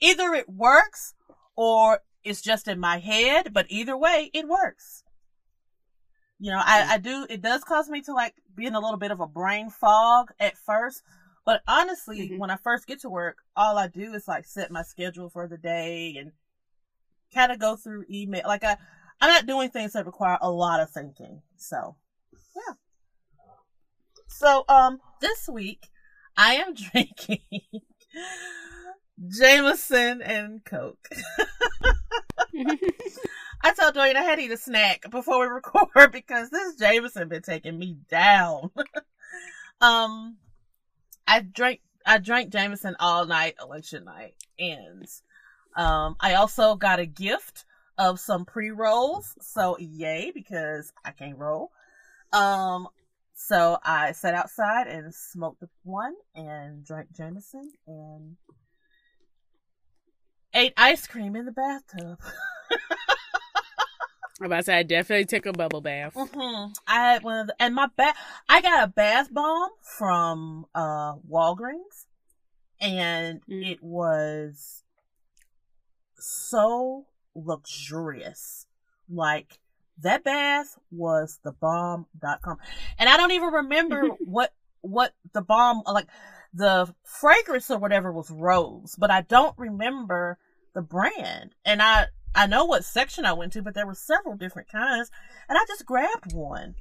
either 0.00 0.34
it 0.34 0.48
works 0.48 1.14
or 1.54 2.00
it's 2.24 2.42
just 2.42 2.66
in 2.66 2.80
my 2.80 2.98
head, 2.98 3.52
but 3.52 3.66
either 3.68 3.96
way, 3.96 4.30
it 4.34 4.48
works. 4.48 5.04
You 6.40 6.52
know, 6.52 6.60
I, 6.64 6.94
I 6.94 6.98
do, 6.98 7.26
it 7.28 7.42
does 7.42 7.64
cause 7.64 7.88
me 7.88 8.00
to 8.02 8.12
like 8.12 8.34
be 8.54 8.66
in 8.66 8.74
a 8.74 8.80
little 8.80 8.96
bit 8.98 9.10
of 9.10 9.20
a 9.20 9.26
brain 9.26 9.70
fog 9.70 10.30
at 10.38 10.56
first. 10.56 11.02
But 11.44 11.62
honestly, 11.66 12.30
Mhm. 12.30 12.38
when 12.38 12.50
I 12.50 12.56
first 12.56 12.86
get 12.86 13.00
to 13.00 13.10
work, 13.10 13.38
all 13.56 13.76
I 13.78 13.88
do 13.88 14.12
is 14.14 14.28
like 14.28 14.44
set 14.46 14.70
my 14.70 14.82
schedule 14.82 15.30
for 15.30 15.48
the 15.48 15.56
day 15.58 16.16
and 16.16 16.32
kind 17.34 17.50
of 17.50 17.58
go 17.58 17.74
through 17.74 18.04
email. 18.10 18.42
Like 18.46 18.62
I, 18.64 18.76
I'm 19.20 19.30
not 19.30 19.46
doing 19.46 19.70
things 19.70 19.94
that 19.94 20.06
require 20.06 20.38
a 20.40 20.50
lot 20.50 20.80
of 20.80 20.90
thinking. 20.90 21.42
So, 21.56 21.96
yeah. 22.54 22.74
So, 24.28 24.64
um, 24.68 25.00
this 25.20 25.48
week 25.48 25.88
I 26.36 26.54
am 26.56 26.74
drinking 26.92 27.40
Jameson 29.28 30.22
and 30.22 30.64
Coke. 30.64 31.08
I 33.60 33.72
told 33.72 33.94
Dorian 33.94 34.16
I 34.16 34.22
had 34.22 34.36
to 34.36 34.42
eat 34.42 34.50
a 34.50 34.56
snack 34.56 35.10
before 35.10 35.40
we 35.40 35.46
record 35.46 35.88
because 36.12 36.50
this 36.50 36.76
Jameson 36.76 37.28
been 37.28 37.42
taking 37.42 37.78
me 37.78 37.96
down. 38.08 38.70
um, 39.80 40.36
I 41.26 41.40
drank 41.40 41.80
I 42.06 42.18
drank 42.18 42.50
Jameson 42.50 42.96
all 42.98 43.26
night 43.26 43.56
election 43.60 44.04
night, 44.04 44.34
and 44.58 45.06
um, 45.76 46.16
I 46.20 46.34
also 46.34 46.76
got 46.76 47.00
a 47.00 47.06
gift 47.06 47.64
of 47.98 48.20
some 48.20 48.44
pre 48.44 48.70
rolls. 48.70 49.34
So 49.40 49.76
yay 49.78 50.30
because 50.34 50.92
I 51.04 51.10
can't 51.10 51.38
roll. 51.38 51.70
Um, 52.32 52.88
so 53.34 53.78
I 53.84 54.12
sat 54.12 54.34
outside 54.34 54.86
and 54.88 55.14
smoked 55.14 55.62
one 55.84 56.14
and 56.34 56.84
drank 56.84 57.12
Jameson 57.12 57.72
and 57.86 58.36
ate 60.54 60.74
ice 60.76 61.06
cream 61.06 61.36
in 61.36 61.44
the 61.44 61.52
bathtub. 61.52 62.18
I'm 64.40 64.46
about 64.46 64.58
to 64.58 64.62
say 64.64 64.78
I 64.78 64.82
definitely 64.84 65.24
took 65.24 65.46
a 65.46 65.52
bubble 65.52 65.80
bath. 65.80 66.14
hmm 66.14 66.66
I 66.86 66.94
had 67.12 67.22
one 67.24 67.38
of 67.40 67.46
the, 67.48 67.56
and 67.60 67.74
my 67.74 67.88
bath. 67.96 68.16
I 68.48 68.60
got 68.60 68.84
a 68.84 68.86
bath 68.86 69.32
bomb 69.32 69.70
from 69.82 70.66
uh 70.74 71.14
Walgreens, 71.28 72.06
and 72.80 73.40
Mm. 73.48 73.66
it 73.72 73.82
was 73.82 74.82
so 76.18 77.06
luxurious. 77.34 78.66
Like 79.08 79.58
that 80.00 80.22
bath 80.24 80.76
was 80.90 81.40
the 81.42 81.52
bomb.com. 81.52 82.58
And 82.98 83.08
I 83.08 83.16
don't 83.16 83.32
even 83.32 83.52
remember 83.52 84.08
what 84.20 84.52
what 84.80 85.14
the 85.32 85.42
bomb 85.42 85.82
like 85.86 86.06
the 86.54 86.94
fragrance 87.04 87.70
or 87.70 87.78
whatever 87.78 88.12
was 88.12 88.30
rose, 88.30 88.94
but 88.96 89.10
I 89.10 89.22
don't 89.22 89.56
remember 89.58 90.38
the 90.74 90.82
brand. 90.82 91.54
And 91.64 91.82
I 91.82 92.06
I 92.34 92.46
know 92.46 92.64
what 92.64 92.84
section 92.84 93.24
I 93.24 93.32
went 93.32 93.52
to, 93.54 93.62
but 93.62 93.74
there 93.74 93.86
were 93.86 93.94
several 93.94 94.36
different 94.36 94.68
kinds, 94.68 95.10
and 95.48 95.58
I 95.58 95.64
just 95.66 95.86
grabbed 95.86 96.32
one. 96.32 96.74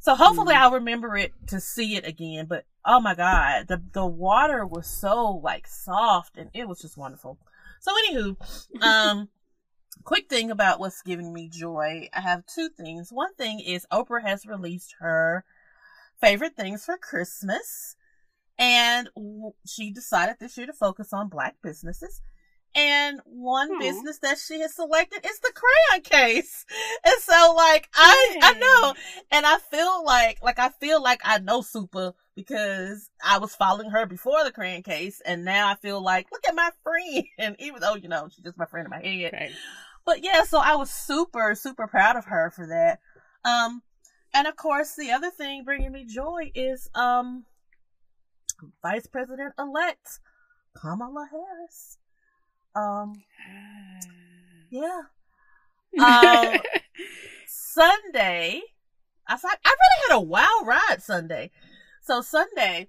So 0.00 0.14
hopefully 0.14 0.54
Mm. 0.54 0.58
I'll 0.58 0.72
remember 0.72 1.16
it 1.16 1.32
to 1.48 1.60
see 1.60 1.96
it 1.96 2.06
again. 2.06 2.46
But 2.46 2.64
oh 2.84 3.00
my 3.00 3.14
god, 3.14 3.66
the 3.68 3.82
the 3.92 4.06
water 4.06 4.64
was 4.64 4.86
so 4.86 5.40
like 5.42 5.66
soft, 5.66 6.36
and 6.38 6.50
it 6.54 6.68
was 6.68 6.80
just 6.80 6.96
wonderful. 6.96 7.38
So 7.80 7.92
anywho, 8.10 8.82
um, 8.82 9.28
quick 10.04 10.28
thing 10.28 10.50
about 10.50 10.80
what's 10.80 11.02
giving 11.02 11.32
me 11.32 11.48
joy. 11.48 12.08
I 12.12 12.20
have 12.20 12.46
two 12.46 12.68
things. 12.68 13.12
One 13.12 13.34
thing 13.34 13.60
is 13.60 13.86
Oprah 13.92 14.22
has 14.22 14.46
released 14.46 14.94
her 15.00 15.44
favorite 16.20 16.56
things 16.56 16.84
for 16.84 16.96
Christmas, 16.96 17.96
and 18.56 19.08
she 19.66 19.90
decided 19.90 20.36
this 20.38 20.56
year 20.56 20.66
to 20.66 20.72
focus 20.72 21.12
on 21.12 21.28
Black 21.28 21.56
businesses. 21.62 22.22
And 22.78 23.20
one 23.24 23.72
Aw. 23.72 23.78
business 23.78 24.18
that 24.20 24.38
she 24.38 24.60
has 24.60 24.72
selected 24.72 25.26
is 25.26 25.40
the 25.40 25.52
crayon 25.52 26.02
case. 26.02 26.64
And 27.04 27.14
so 27.20 27.54
like 27.56 27.88
I 27.94 28.36
I 28.42 28.52
know 28.60 28.94
and 29.30 29.46
I 29.46 29.58
feel 29.58 30.04
like 30.04 30.38
like 30.42 30.58
I 30.58 30.68
feel 30.68 31.02
like 31.02 31.20
I 31.24 31.38
know 31.38 31.60
Super 31.60 32.14
because 32.36 33.10
I 33.24 33.38
was 33.38 33.54
following 33.54 33.90
her 33.90 34.06
before 34.06 34.44
the 34.44 34.52
crayon 34.52 34.82
case 34.82 35.20
and 35.24 35.44
now 35.44 35.68
I 35.68 35.74
feel 35.76 36.00
like 36.00 36.26
look 36.30 36.42
at 36.46 36.54
my 36.54 36.70
friend 36.82 37.24
and 37.38 37.56
even 37.60 37.80
though 37.80 37.94
you 37.94 38.08
know 38.08 38.28
she's 38.28 38.44
just 38.44 38.58
my 38.58 38.66
friend 38.66 38.86
in 38.86 38.90
my 38.90 39.00
head 39.02 39.32
Right. 39.32 39.50
but 40.04 40.22
yeah, 40.22 40.44
so 40.44 40.58
I 40.58 40.76
was 40.76 40.90
super, 40.90 41.54
super 41.54 41.86
proud 41.86 42.16
of 42.16 42.26
her 42.26 42.50
for 42.54 42.66
that. 42.66 43.00
Um, 43.44 43.82
and 44.34 44.46
of 44.46 44.56
course, 44.56 44.94
the 44.94 45.10
other 45.12 45.30
thing 45.30 45.64
bringing 45.64 45.92
me 45.92 46.04
joy 46.04 46.50
is 46.54 46.88
um, 46.94 47.44
Vice 48.82 49.06
President 49.06 49.54
elect 49.58 50.20
Kamala 50.76 51.28
Harris. 51.30 51.98
Um, 52.78 53.22
yeah, 54.70 55.02
Um, 55.98 56.62
Sunday, 57.44 58.62
I 59.28 59.36
thought 59.36 59.58
I 59.64 59.70
really 59.70 60.08
had 60.08 60.16
a 60.16 60.20
wild 60.20 60.66
ride 60.66 61.02
Sunday. 61.02 61.50
So 62.02 62.20
Sunday, 62.22 62.88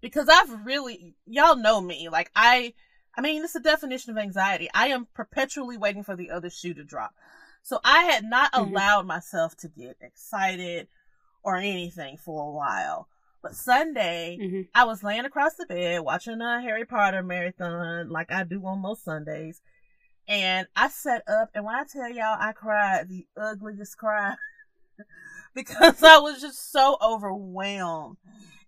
because 0.00 0.28
I've 0.28 0.64
really 0.64 1.14
y'all 1.26 1.56
know 1.56 1.80
me, 1.80 2.08
like 2.08 2.30
I 2.36 2.74
I 3.16 3.20
mean 3.20 3.42
it's 3.44 3.54
a 3.54 3.60
definition 3.60 4.10
of 4.12 4.18
anxiety. 4.18 4.68
I 4.74 4.88
am 4.88 5.08
perpetually 5.14 5.76
waiting 5.76 6.02
for 6.04 6.16
the 6.16 6.30
other 6.30 6.50
shoe 6.50 6.74
to 6.74 6.84
drop. 6.84 7.14
So 7.62 7.80
I 7.84 8.04
had 8.04 8.24
not 8.24 8.50
Mhm. 8.56 8.72
allowed 8.72 9.06
myself 9.06 9.56
to 9.58 9.68
get 9.68 9.96
excited 10.00 10.88
or 11.42 11.56
anything 11.56 12.16
for 12.16 12.48
a 12.48 12.52
while. 12.52 13.08
But 13.42 13.54
Sunday, 13.54 14.36
Mhm. 14.40 14.68
I 14.74 14.84
was 14.84 15.02
laying 15.02 15.24
across 15.24 15.54
the 15.54 15.66
bed 15.66 16.00
watching 16.00 16.40
a 16.40 16.60
Harry 16.60 16.84
Potter 16.84 17.22
marathon 17.22 18.08
like 18.08 18.32
I 18.32 18.44
do 18.44 18.64
on 18.66 18.80
most 18.80 19.04
Sundays. 19.04 19.60
And 20.26 20.66
I 20.76 20.88
sat 20.88 21.22
up 21.28 21.50
and 21.54 21.64
when 21.64 21.74
I 21.74 21.84
tell 21.84 22.10
y'all 22.10 22.36
I 22.38 22.52
cried 22.52 23.08
the 23.08 23.26
ugliest 23.36 23.96
cry 23.96 24.34
because 25.54 26.02
I 26.02 26.18
was 26.18 26.40
just 26.40 26.70
so 26.70 26.96
overwhelmed 27.00 28.18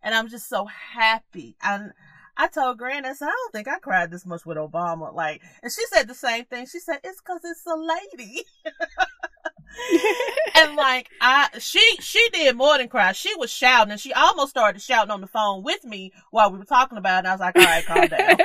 and 0.02 0.14
I'm 0.14 0.28
just 0.28 0.48
so 0.48 0.64
happy. 0.66 1.56
And 1.62 1.92
I 2.40 2.48
told 2.48 2.78
Granny, 2.78 3.06
I 3.06 3.12
said, 3.12 3.26
I 3.26 3.32
don't 3.32 3.52
think 3.52 3.68
I 3.68 3.78
cried 3.78 4.10
this 4.10 4.24
much 4.24 4.46
with 4.46 4.56
Obama. 4.56 5.14
Like, 5.14 5.42
and 5.62 5.70
she 5.70 5.84
said 5.92 6.08
the 6.08 6.14
same 6.14 6.46
thing. 6.46 6.64
She 6.66 6.78
said, 6.78 7.00
it's 7.04 7.20
cause 7.20 7.40
it's 7.44 7.66
a 7.66 7.76
lady. 7.76 8.46
and 10.56 10.74
like 10.74 11.10
I 11.20 11.48
she 11.58 11.80
she 12.00 12.26
did 12.32 12.56
more 12.56 12.78
than 12.78 12.88
cry. 12.88 13.12
She 13.12 13.34
was 13.36 13.50
shouting 13.50 13.92
and 13.92 14.00
she 14.00 14.14
almost 14.14 14.50
started 14.50 14.80
shouting 14.80 15.10
on 15.10 15.20
the 15.20 15.26
phone 15.26 15.62
with 15.62 15.84
me 15.84 16.12
while 16.30 16.50
we 16.50 16.58
were 16.58 16.64
talking 16.64 16.96
about 16.96 17.16
it. 17.16 17.18
And 17.18 17.28
I 17.28 17.32
was 17.32 17.40
like, 17.40 17.56
all 17.56 17.64
right, 17.64 17.84
calm 17.84 18.08
down. 18.08 18.38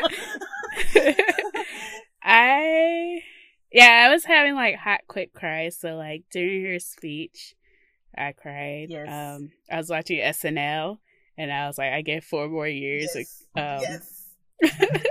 I 2.21 3.21
yeah, 3.71 4.08
I 4.08 4.13
was 4.13 4.25
having 4.25 4.55
like 4.55 4.75
hot 4.75 5.01
quick 5.08 5.34
cries. 5.34 5.77
So 5.77 5.95
like 5.95 6.23
during 6.31 6.65
her 6.65 6.79
speech, 6.79 7.55
I 8.17 8.34
cried. 8.34 8.88
Yes. 8.89 9.08
Um, 9.08 9.51
I 9.71 9.77
was 9.77 9.89
watching 9.89 10.19
SNL, 10.19 10.97
and 11.38 11.52
I 11.52 11.67
was 11.67 11.78
like, 11.78 11.91
I 11.91 12.02
get 12.02 12.24
four 12.24 12.48
more 12.48 12.67
years. 12.67 13.10
yes. 13.15 13.43
Um, 13.56 13.80
yes. 13.82 14.21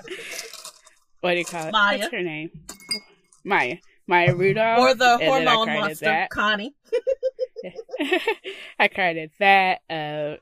what 1.20 1.32
do 1.32 1.38
you 1.38 1.44
call 1.44 1.66
it? 1.68 1.72
Maya. 1.72 1.98
What's 1.98 2.12
her 2.12 2.22
name? 2.22 2.50
Maya. 3.44 3.76
Maya 4.06 4.34
Rudolph. 4.34 4.80
Or 4.80 4.94
the 4.94 5.18
and 5.20 5.48
hormone 5.48 5.80
monster. 5.80 6.26
Connie. 6.30 6.74
I 8.78 8.88
cried 8.88 9.16
at 9.16 9.30
that. 9.38 9.80
Uh, 9.88 10.36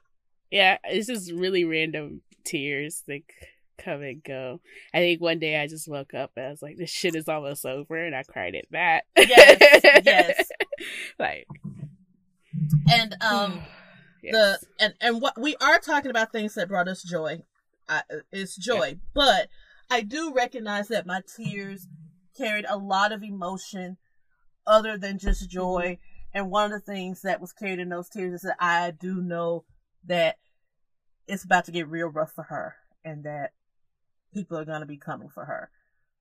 yeah, 0.51 0.79
it's 0.85 1.07
just 1.07 1.31
really 1.33 1.65
random 1.65 2.23
tears 2.45 3.03
that 3.07 3.23
come 3.79 4.03
and 4.03 4.23
go. 4.23 4.61
I 4.93 4.99
think 4.99 5.21
one 5.21 5.39
day 5.39 5.61
I 5.61 5.67
just 5.67 5.89
woke 5.89 6.15
up 6.15 6.33
and 6.37 6.47
I 6.47 6.51
was 6.51 6.63
like, 6.63 6.77
"This 6.77 6.91
shit 6.91 7.15
is 7.15 7.29
almost 7.29 7.65
over," 7.65 7.97
and 7.97 8.15
I 8.15 8.23
cried 8.23 8.55
at 8.55 8.67
that. 8.71 9.05
Yes, 9.17 9.81
yes. 10.05 10.49
like 11.19 11.47
And 12.91 13.17
um 13.21 13.63
yes. 14.23 14.33
the 14.33 14.85
and 14.85 14.95
and 15.01 15.21
what 15.21 15.41
we 15.41 15.57
are 15.57 15.79
talking 15.79 16.11
about 16.11 16.33
things 16.33 16.55
that 16.55 16.69
brought 16.69 16.89
us 16.89 17.03
joy. 17.03 17.43
I, 17.89 18.03
it's 18.31 18.57
joy. 18.57 18.99
But 19.15 19.49
I 19.91 20.01
do 20.03 20.33
recognize 20.33 20.89
that 20.89 21.07
my 21.07 21.23
tears 21.37 21.87
carried 22.37 22.65
a 22.69 22.79
lot 22.79 23.13
of 23.13 23.23
emotion 23.23 23.99
other 24.67 24.97
than 24.97 25.19
just 25.19 25.51
joy. 25.51 25.99
And 26.33 26.51
one 26.51 26.73
of 26.73 26.81
the 26.85 26.93
things 26.93 27.23
that 27.23 27.41
was 27.41 27.53
carried 27.53 27.79
in 27.79 27.91
those 27.91 28.09
tears 28.09 28.35
is 28.35 28.43
that 28.43 28.57
I 28.59 28.93
do 28.93 29.21
know 29.21 29.65
that 30.07 30.37
it's 31.27 31.45
about 31.45 31.67
to 31.67 31.73
get 31.73 31.89
real 31.89 32.09
rough 32.09 32.33
for 32.33 32.45
her 32.45 32.77
and 33.05 33.25
that 33.25 33.53
people 34.33 34.57
are 34.57 34.65
going 34.65 34.81
to 34.81 34.87
be 34.87 34.97
coming 34.97 35.29
for 35.29 35.45
her. 35.45 35.71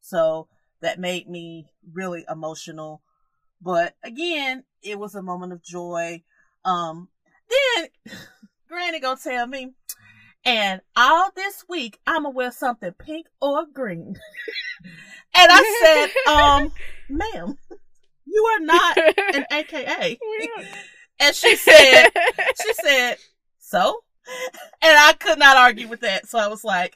So 0.02 0.48
that 0.82 1.00
made 1.00 1.30
me 1.30 1.68
really 1.94 2.26
emotional. 2.30 3.02
But 3.62 3.96
again, 4.04 4.64
it 4.84 5.00
was 5.00 5.16
a 5.16 5.22
moment 5.22 5.54
of 5.54 5.64
joy. 5.64 6.24
Um, 6.66 7.10
then 7.52 8.16
Granny 8.68 9.00
gonna 9.00 9.20
tell 9.22 9.48
me, 9.48 9.74
and 10.46 10.82
all 10.96 11.30
this 11.36 11.66
week 11.68 12.00
I'm 12.08 12.24
gonna 12.24 12.30
wear 12.30 12.52
something 12.52 12.94
pink 12.94 13.28
or 13.42 13.66
green. 13.66 14.16
and 15.34 15.52
I 15.52 16.12
said, 16.26 16.34
um, 16.34 16.72
ma'am, 17.10 17.58
you 18.26 18.44
are 18.44 18.60
not 18.60 18.98
an 19.36 19.46
AKA. 19.52 20.20
and 21.20 21.36
she 21.36 21.56
said, 21.56 22.10
she 22.62 22.74
said, 22.74 23.18
so? 23.60 24.04
And 24.82 24.98
I 24.98 25.14
could 25.14 25.40
not 25.40 25.58
argue 25.58 25.88
with 25.88 26.02
that. 26.02 26.28
So 26.28 26.40
I 26.40 26.48
was 26.48 26.64
like, 26.64 26.96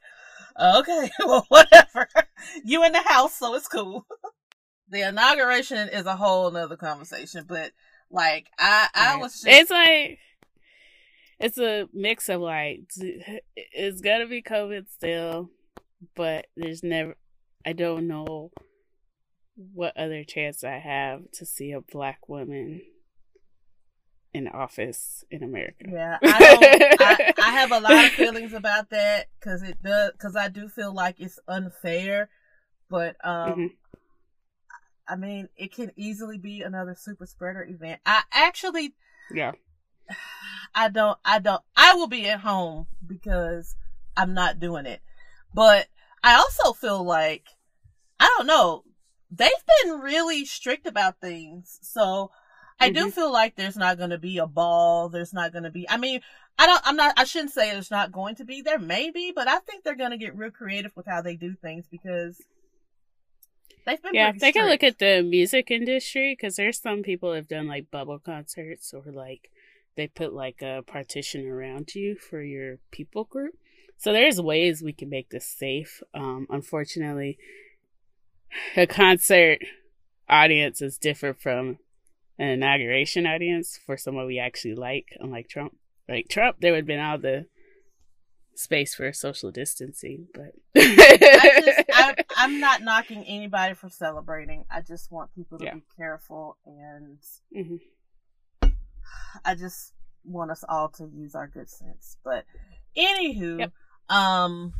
okay, 0.59 1.11
well, 1.19 1.45
whatever. 1.49 2.07
You 2.63 2.83
in 2.83 2.93
the 2.93 3.01
house, 3.01 3.35
so 3.35 3.55
it's 3.55 3.67
cool. 3.67 4.05
the 4.89 5.07
inauguration 5.07 5.89
is 5.89 6.05
a 6.05 6.15
whole 6.15 6.51
nother 6.51 6.77
conversation, 6.77 7.45
but 7.47 7.71
like, 8.09 8.47
I, 8.57 8.87
I 8.93 9.17
was 9.17 9.33
just. 9.33 9.47
It's 9.47 9.71
like, 9.71 10.19
it's 11.39 11.57
a 11.57 11.87
mix 11.93 12.29
of 12.29 12.41
like, 12.41 12.81
it's 13.55 14.01
gonna 14.01 14.27
be 14.27 14.41
COVID 14.41 14.89
still, 14.89 15.49
but 16.15 16.47
there's 16.55 16.83
never, 16.83 17.15
I 17.65 17.73
don't 17.73 18.07
know 18.07 18.51
what 19.55 19.95
other 19.97 20.23
chance 20.23 20.63
I 20.63 20.79
have 20.79 21.31
to 21.33 21.45
see 21.45 21.71
a 21.71 21.81
black 21.81 22.27
woman 22.27 22.81
in 24.35 24.49
office 24.49 25.23
in 25.31 25.43
America. 25.43 25.85
Yeah, 25.89 26.17
I, 26.21 26.97
I, 26.99 27.33
I, 27.41 27.51
have 27.51 27.71
a 27.71 27.79
lot 27.79 28.05
of 28.05 28.11
feelings 28.11 28.51
about 28.51 28.89
that 28.89 29.27
because 29.39 29.63
it 29.63 29.81
does 29.81 30.11
because 30.11 30.35
I 30.35 30.49
do 30.49 30.67
feel 30.67 30.93
like 30.93 31.15
it's 31.19 31.39
unfair, 31.47 32.29
but 32.89 33.15
um, 33.23 33.51
mm-hmm. 33.51 33.65
I 35.07 35.15
mean 35.15 35.47
it 35.55 35.73
can 35.73 35.91
easily 35.95 36.37
be 36.37 36.61
another 36.61 36.95
super 36.99 37.25
spreader 37.25 37.63
event. 37.63 38.01
I 38.05 38.23
actually, 38.33 38.93
yeah, 39.33 39.53
I 40.75 40.89
don't, 40.89 41.17
I 41.23 41.39
don't, 41.39 41.61
I 41.75 41.95
will 41.95 42.07
be 42.07 42.27
at 42.27 42.41
home 42.41 42.88
because 43.05 43.75
I'm 44.15 44.33
not 44.33 44.59
doing 44.59 44.85
it, 44.85 45.01
but 45.53 45.88
I 46.23 46.35
also 46.35 46.73
feel 46.73 47.03
like 47.03 47.47
I 48.19 48.33
don't 48.38 48.47
know 48.47 48.83
they've 49.31 49.49
been 49.83 49.99
really 49.99 50.45
strict 50.45 50.85
about 50.88 51.19
things, 51.19 51.79
so 51.81 52.31
I 52.79 52.89
do 52.89 53.01
mm-hmm. 53.01 53.09
feel 53.09 53.31
like 53.31 53.55
there's 53.55 53.77
not 53.77 53.97
going 53.97 54.09
to 54.09 54.17
be 54.17 54.38
a 54.38 54.47
ball. 54.47 55.09
There's 55.09 55.33
not 55.33 55.51
going 55.51 55.63
to 55.63 55.71
be, 55.71 55.89
I 55.89 55.97
mean, 55.97 56.21
I 56.59 56.65
don't, 56.65 56.81
I'm 56.85 56.95
not, 56.95 57.13
I 57.17 57.23
shouldn't 57.23 57.51
say 57.51 57.71
there's 57.71 57.91
not 57.91 58.11
going 58.11 58.35
to 58.35 58.45
be. 58.45 58.61
There 58.61 58.79
may 58.79 59.11
be, 59.11 59.31
but 59.33 59.47
I 59.47 59.59
think 59.59 59.83
they're 59.83 59.95
going 59.95 60.11
to 60.11 60.17
get 60.17 60.35
real 60.35 60.51
creative 60.51 60.91
with 60.95 61.05
how 61.05 61.21
they 61.21 61.35
do 61.35 61.55
things 61.55 61.85
because 61.89 62.41
they've 63.85 64.01
been 64.01 64.13
Yeah, 64.13 64.31
take 64.33 64.55
a 64.55 64.63
look 64.63 64.83
at 64.83 64.99
the 64.99 65.21
music 65.21 65.71
industry 65.71 66.33
because 66.33 66.57
there's 66.57 66.79
some 66.79 67.01
people 67.01 67.33
have 67.33 67.47
done 67.47 67.67
like 67.67 67.91
bubble 67.91 68.19
concerts 68.19 68.93
or 68.93 69.03
like 69.11 69.49
they 69.95 70.08
put 70.08 70.34
like 70.34 70.62
a 70.62 70.84
partition 70.86 71.47
around 71.47 71.95
you 71.95 72.15
for 72.15 72.41
your 72.41 72.79
people 72.91 73.23
group. 73.23 73.55
So 73.97 74.12
there's 74.12 74.41
ways 74.41 74.81
we 74.81 74.93
can 74.93 75.10
make 75.10 75.29
this 75.29 75.45
safe. 75.45 76.03
Um, 76.13 76.47
unfortunately, 76.49 77.38
a 78.75 78.88
concert 78.88 79.60
audience 80.27 80.81
is 80.81 80.97
different 80.97 81.39
from 81.39 81.77
an 82.38 82.49
inauguration 82.49 83.25
audience 83.25 83.79
for 83.86 83.97
someone 83.97 84.25
we 84.25 84.39
actually 84.39 84.75
like, 84.75 85.08
unlike 85.19 85.47
Trump. 85.47 85.75
Like 86.08 86.27
Trump, 86.29 86.58
there 86.60 86.71
would 86.71 86.79
have 86.79 86.88
been 86.88 86.99
all 86.99 87.17
the 87.17 87.47
space 88.55 88.95
for 88.95 89.12
social 89.13 89.51
distancing, 89.51 90.27
but 90.34 90.53
I 90.75 92.15
am 92.38 92.60
not 92.60 92.81
knocking 92.84 93.23
anybody 93.23 93.73
for 93.73 93.89
celebrating. 93.89 94.65
I 94.69 94.81
just 94.81 95.12
want 95.12 95.34
people 95.34 95.58
to 95.60 95.65
yeah. 95.65 95.73
be 95.75 95.84
careful, 95.97 96.58
and 96.65 97.17
mm-hmm. 97.55 97.75
I 99.43 99.55
just 99.55 99.93
want 100.23 100.51
us 100.51 100.63
all 100.67 100.89
to 100.89 101.09
use 101.13 101.35
our 101.35 101.47
good 101.47 101.69
sense. 101.69 102.17
But 102.23 102.45
anywho, 102.97 103.59
yep. 103.59 103.71
um, 104.09 104.73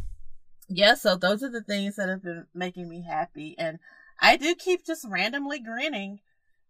yeah. 0.68 0.96
So 0.96 1.16
those 1.16 1.44
are 1.44 1.52
the 1.52 1.64
things 1.64 1.96
that 1.96 2.10
have 2.10 2.24
been 2.24 2.46
making 2.54 2.90
me 2.90 3.04
happy, 3.08 3.56
and 3.58 3.80
I 4.20 4.38
do 4.38 4.56
keep 4.56 4.86
just 4.86 5.06
randomly 5.08 5.60
grinning, 5.60 6.20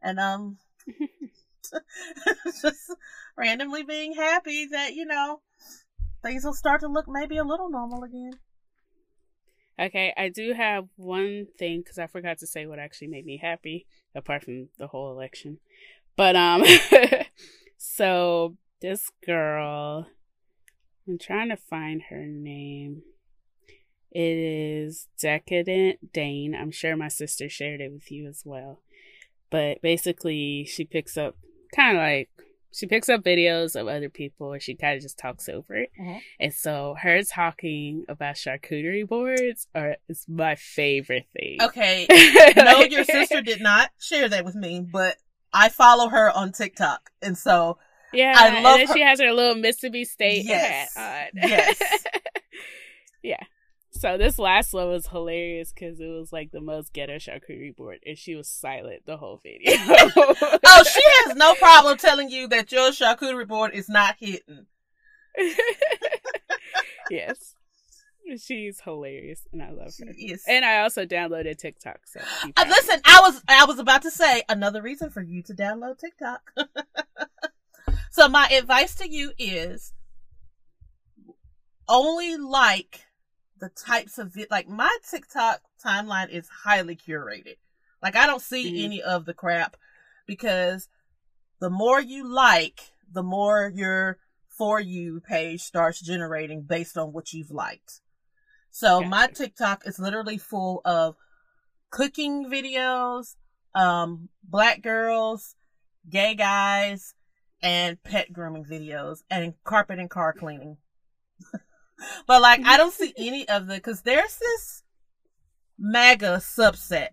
and 0.01 0.19
um, 0.19 0.57
just 2.61 2.95
randomly 3.37 3.83
being 3.83 4.13
happy 4.13 4.67
that, 4.67 4.93
you 4.93 5.05
know, 5.05 5.41
things 6.23 6.43
will 6.43 6.53
start 6.53 6.81
to 6.81 6.87
look 6.87 7.05
maybe 7.07 7.37
a 7.37 7.43
little 7.43 7.69
normal 7.69 8.03
again. 8.03 8.33
Okay, 9.77 10.13
I 10.15 10.29
do 10.29 10.53
have 10.53 10.87
one 10.95 11.47
thing 11.59 11.81
because 11.81 11.97
I 11.97 12.07
forgot 12.07 12.37
to 12.39 12.47
say 12.47 12.65
what 12.65 12.79
actually 12.79 13.09
made 13.09 13.25
me 13.25 13.37
happy, 13.37 13.85
apart 14.15 14.45
from 14.45 14.69
the 14.77 14.87
whole 14.87 15.11
election. 15.11 15.59
But, 16.15 16.35
um, 16.35 16.63
so 17.77 18.55
this 18.81 19.11
girl, 19.25 20.07
I'm 21.07 21.17
trying 21.17 21.49
to 21.49 21.57
find 21.57 22.03
her 22.09 22.25
name. 22.25 23.03
It 24.11 24.37
is 24.37 25.07
Decadent 25.19 26.13
Dane. 26.13 26.55
I'm 26.55 26.71
sure 26.71 26.95
my 26.95 27.09
sister 27.09 27.49
shared 27.49 27.81
it 27.81 27.91
with 27.91 28.11
you 28.11 28.27
as 28.27 28.43
well. 28.45 28.81
But 29.49 29.81
basically, 29.81 30.65
she 30.65 30.85
picks 30.85 31.17
up 31.17 31.35
kind 31.75 31.97
of 31.97 32.01
like 32.01 32.29
she 32.75 32.87
picks 32.87 33.07
up 33.07 33.23
videos 33.23 33.79
of 33.79 33.87
other 33.87 34.09
people 34.09 34.51
and 34.51 34.61
she 34.61 34.75
kind 34.75 34.97
of 34.97 35.01
just 35.01 35.17
talks 35.17 35.47
over 35.47 35.75
it. 35.75 35.91
Mm-hmm. 35.99 36.17
And 36.41 36.53
so 36.53 36.95
her 37.01 37.23
talking 37.23 38.03
about 38.09 38.35
charcuterie 38.35 39.07
boards 39.07 39.67
are 39.73 39.95
is 40.09 40.25
my 40.27 40.55
favorite 40.55 41.27
thing. 41.33 41.57
Okay. 41.61 42.05
no, 42.57 42.81
your 42.81 43.05
sister 43.05 43.41
did 43.45 43.61
not 43.61 43.91
share 43.97 44.27
that 44.27 44.43
with 44.43 44.55
me, 44.55 44.81
but 44.81 45.15
I 45.55 45.69
follow 45.69 46.09
her 46.09 46.29
on 46.29 46.51
TikTok. 46.51 47.11
And 47.21 47.37
so 47.37 47.77
yeah, 48.13 48.33
I 48.35 48.49
love 48.49 48.55
and 48.55 48.65
then 48.65 48.87
her. 48.87 48.93
she 48.93 49.01
has 49.01 49.19
her 49.21 49.31
little 49.31 49.55
Mississippi 49.55 50.03
State 50.05 50.45
yes. 50.45 50.93
hat 50.93 51.31
on. 51.33 51.49
Yes. 51.49 51.81
yeah. 53.23 53.43
So 53.91 54.17
this 54.17 54.37
last 54.37 54.73
one 54.73 54.89
was 54.89 55.07
hilarious 55.07 55.71
because 55.71 56.01
it 56.01 56.07
was 56.07 56.33
like 56.33 56.51
the 56.51 56.59
most 56.59 56.91
ghetto 56.91 57.15
charcuterie 57.15 57.75
board, 57.75 57.99
and 58.05 58.17
she 58.17 58.35
was 58.35 58.49
silent 58.49 59.05
the 59.05 59.15
whole 59.15 59.39
video. 59.41 59.71
oh, 59.77 60.83
she 60.83 61.01
has 61.23 61.37
no 61.37 61.55
problem 61.55 61.97
telling 61.97 62.29
you 62.29 62.49
that 62.49 62.71
your 62.73 62.91
charcuterie 62.91 63.47
board 63.47 63.71
is 63.73 63.87
not 63.87 64.17
hidden. 64.19 64.67
yes, 67.09 67.55
she's 68.37 68.81
hilarious, 68.81 69.41
and 69.51 69.61
I 69.61 69.71
love 69.71 69.93
her. 69.99 70.13
Yes. 70.17 70.43
And 70.47 70.65
I 70.65 70.81
also 70.81 71.05
downloaded 71.05 71.57
TikTok. 71.57 71.99
So 72.05 72.19
uh, 72.57 72.65
listen, 72.67 72.99
I 73.05 73.19
was 73.21 73.41
I 73.47 73.65
was 73.65 73.79
about 73.79 74.01
to 74.03 74.11
say 74.11 74.43
another 74.49 74.81
reason 74.81 75.09
for 75.09 75.21
you 75.21 75.41
to 75.43 75.53
download 75.53 75.99
TikTok. 75.99 76.51
so 78.11 78.27
my 78.27 78.47
advice 78.47 78.95
to 78.95 79.09
you 79.09 79.31
is 79.37 79.93
only 81.87 82.37
like 82.37 83.01
the 83.59 83.69
types 83.69 84.17
of 84.17 84.33
vi- 84.33 84.47
like 84.49 84.67
my 84.67 84.95
TikTok 85.09 85.61
timeline 85.83 86.29
is 86.29 86.49
highly 86.63 86.95
curated. 86.95 87.57
Like 88.01 88.15
I 88.15 88.27
don't 88.27 88.41
see 88.41 88.65
mm-hmm. 88.67 88.85
any 88.85 89.01
of 89.01 89.25
the 89.25 89.33
crap 89.33 89.77
because 90.25 90.87
the 91.59 91.69
more 91.69 92.01
you 92.01 92.27
like, 92.31 92.91
the 93.11 93.23
more 93.23 93.71
your 93.73 94.17
for 94.49 94.79
you 94.79 95.19
page 95.19 95.61
starts 95.61 95.99
generating 95.99 96.61
based 96.61 96.97
on 96.97 97.11
what 97.11 97.33
you've 97.33 97.51
liked. 97.51 98.01
So 98.75 98.99
my 98.99 99.27
TikTok 99.27 99.87
is 99.87 99.99
literally 99.99 100.37
full 100.37 100.81
of 100.83 101.15
cooking 101.91 102.51
videos, 102.51 103.37
um, 103.73 104.27
black 104.43 104.81
girls, 104.81 105.55
gay 106.09 106.35
guys, 106.35 107.13
and 107.63 108.03
pet 108.03 108.33
grooming 108.33 108.65
videos 108.65 109.19
and 109.31 109.53
carpet 109.63 109.99
and 109.99 110.09
car 110.09 110.33
cleaning. 110.33 110.75
but 112.27 112.41
like 112.41 112.65
I 112.65 112.75
don't 112.75 112.93
see 112.93 113.13
any 113.17 113.47
of 113.47 113.67
the 113.67 113.75
because 113.75 114.01
there's 114.01 114.37
this 114.37 114.83
MAGA 115.79 116.41
subset 116.41 117.11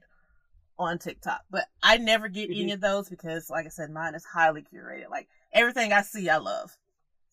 on 0.81 0.99
TikTok, 0.99 1.43
but 1.49 1.67
I 1.81 1.99
never 1.99 2.27
get 2.27 2.51
mm-hmm. 2.51 2.61
any 2.61 2.73
of 2.73 2.81
those 2.81 3.09
because, 3.09 3.51
like 3.51 3.67
I 3.67 3.69
said, 3.69 3.93
mine 3.93 4.17
is 4.17 4.25
highly 4.25 4.63
curated. 4.63 5.11
Like 5.11 5.29
everything 5.53 5.93
I 5.93 6.03
see, 6.03 6.29
I 6.29 6.39
love, 6.39 6.77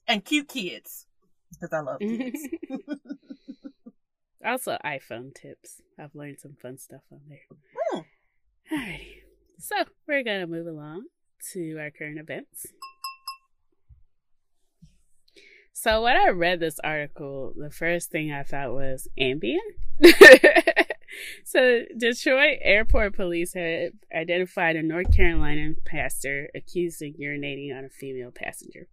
and 0.07 0.23
cute 0.23 0.49
kids 0.49 1.07
because 1.49 1.73
I 1.73 1.79
love 1.79 1.99
kids. 1.99 2.47
also, 4.45 4.77
iPhone 4.85 5.33
tips. 5.33 5.81
I've 5.97 6.15
learned 6.15 6.39
some 6.39 6.55
fun 6.61 6.77
stuff 6.77 7.01
on 7.11 7.19
there. 7.27 7.39
Hmm. 7.91 7.99
Alrighty, 8.73 9.23
so 9.57 9.75
we're 10.07 10.23
gonna 10.23 10.47
move 10.47 10.67
along 10.67 11.05
to 11.51 11.77
our 11.79 11.91
current 11.91 12.19
events. 12.19 12.67
So 15.81 16.03
when 16.03 16.17
I 16.17 16.27
read 16.29 16.59
this 16.59 16.79
article, 16.83 17.53
the 17.55 17.69
first 17.69 18.11
thing 18.11 18.33
I 18.33 18.43
thought 18.43 18.73
was 18.73 19.07
Ambien. 19.17 19.59
so 21.45 21.83
Detroit 21.97 22.57
Airport 22.61 23.15
Police 23.15 23.53
had 23.53 23.91
identified 24.13 24.75
a 24.75 24.83
North 24.83 25.15
Carolina 25.15 25.75
pastor 25.85 26.49
accused 26.53 27.01
of 27.01 27.13
urinating 27.13 27.73
on 27.73 27.85
a 27.85 27.89
female 27.89 28.31
passenger. 28.31 28.87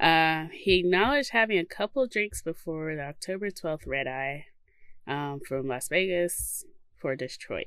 Uh, 0.00 0.46
he 0.52 0.78
acknowledged 0.78 1.30
having 1.30 1.58
a 1.58 1.64
couple 1.64 2.06
drinks 2.06 2.42
before 2.42 2.94
the 2.94 3.02
October 3.02 3.50
12th 3.50 3.86
red 3.86 4.06
eye 4.06 4.46
um, 5.06 5.40
from 5.46 5.66
Las 5.66 5.88
Vegas 5.88 6.64
for 6.96 7.16
Detroit. 7.16 7.66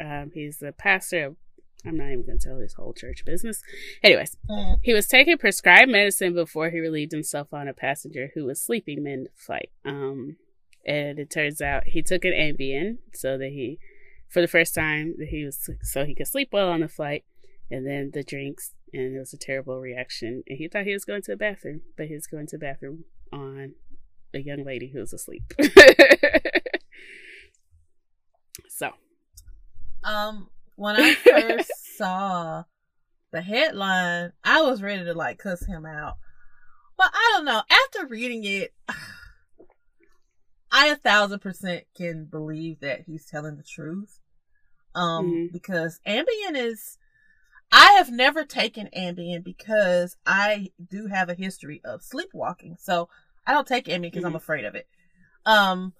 Um, 0.00 0.30
he's 0.34 0.58
the 0.58 0.72
pastor 0.72 1.26
of 1.26 1.36
I'm 1.86 1.96
not 1.96 2.06
even 2.06 2.26
going 2.26 2.38
to 2.40 2.44
tell 2.48 2.58
his 2.58 2.74
whole 2.74 2.92
church 2.92 3.24
business. 3.24 3.62
Anyways, 4.02 4.36
Mm. 4.50 4.78
he 4.82 4.92
was 4.92 5.06
taking 5.06 5.38
prescribed 5.38 5.90
medicine 5.90 6.34
before 6.34 6.70
he 6.70 6.80
relieved 6.80 7.12
himself 7.12 7.54
on 7.54 7.68
a 7.68 7.72
passenger 7.72 8.32
who 8.34 8.44
was 8.46 8.60
sleeping 8.60 9.04
mid 9.04 9.28
flight. 9.36 9.70
Um, 9.84 10.36
and 10.84 11.20
it 11.20 11.30
turns 11.30 11.62
out 11.62 11.84
he 11.86 12.02
took 12.02 12.24
an 12.24 12.32
Ambien 12.32 12.98
so 13.14 13.38
that 13.38 13.50
he, 13.50 13.78
for 14.28 14.40
the 14.40 14.48
first 14.48 14.74
time, 14.74 15.14
that 15.18 15.28
he 15.28 15.44
was 15.44 15.70
so 15.82 16.04
he 16.04 16.16
could 16.16 16.26
sleep 16.26 16.48
well 16.52 16.68
on 16.68 16.80
the 16.80 16.88
flight. 16.88 17.24
And 17.70 17.86
then 17.86 18.10
the 18.12 18.24
drinks, 18.24 18.74
and 18.92 19.14
it 19.16 19.18
was 19.18 19.32
a 19.32 19.38
terrible 19.38 19.78
reaction. 19.80 20.42
And 20.48 20.58
he 20.58 20.68
thought 20.68 20.84
he 20.84 20.92
was 20.92 21.04
going 21.04 21.22
to 21.22 21.32
the 21.32 21.36
bathroom, 21.36 21.82
but 21.96 22.06
he 22.06 22.14
was 22.14 22.26
going 22.26 22.46
to 22.48 22.56
the 22.56 22.60
bathroom 22.64 23.04
on 23.32 23.74
a 24.34 24.38
young 24.40 24.64
lady 24.64 24.88
who 24.88 25.00
was 25.00 25.12
asleep. 25.12 25.42
so, 28.68 28.90
Um, 30.04 30.48
when 30.76 30.96
I 30.96 31.14
first 31.14 31.70
saw 31.96 32.64
the 33.32 33.42
headline, 33.42 34.32
I 34.44 34.62
was 34.62 34.82
ready 34.82 35.04
to 35.04 35.14
like 35.14 35.38
cuss 35.38 35.64
him 35.66 35.84
out. 35.86 36.16
But 36.96 37.10
I 37.12 37.32
don't 37.34 37.44
know. 37.44 37.62
After 37.70 38.06
reading 38.06 38.44
it, 38.44 38.72
I 40.70 40.88
a 40.88 40.96
thousand 40.96 41.40
percent 41.40 41.84
can 41.96 42.26
believe 42.26 42.80
that 42.80 43.02
he's 43.06 43.24
telling 43.24 43.56
the 43.56 43.62
truth. 43.62 44.20
Um, 44.94 45.26
Mhm. 45.26 45.52
because 45.52 46.00
Ambien 46.06 46.54
is, 46.56 46.98
I 47.70 47.92
have 47.98 48.10
never 48.10 48.44
taken 48.44 48.88
Ambien 48.96 49.44
because 49.44 50.16
I 50.26 50.68
do 50.90 51.06
have 51.06 51.28
a 51.28 51.34
history 51.34 51.80
of 51.84 52.02
sleepwalking. 52.02 52.76
So 52.80 53.08
I 53.46 53.52
don't 53.52 53.66
take 53.66 53.86
Ambien 53.86 54.02
because 54.02 54.24
I'm 54.24 54.32
Mhm. 54.32 54.36
afraid 54.36 54.64
of 54.64 54.74
it. 54.74 54.88
Um, 55.44 55.94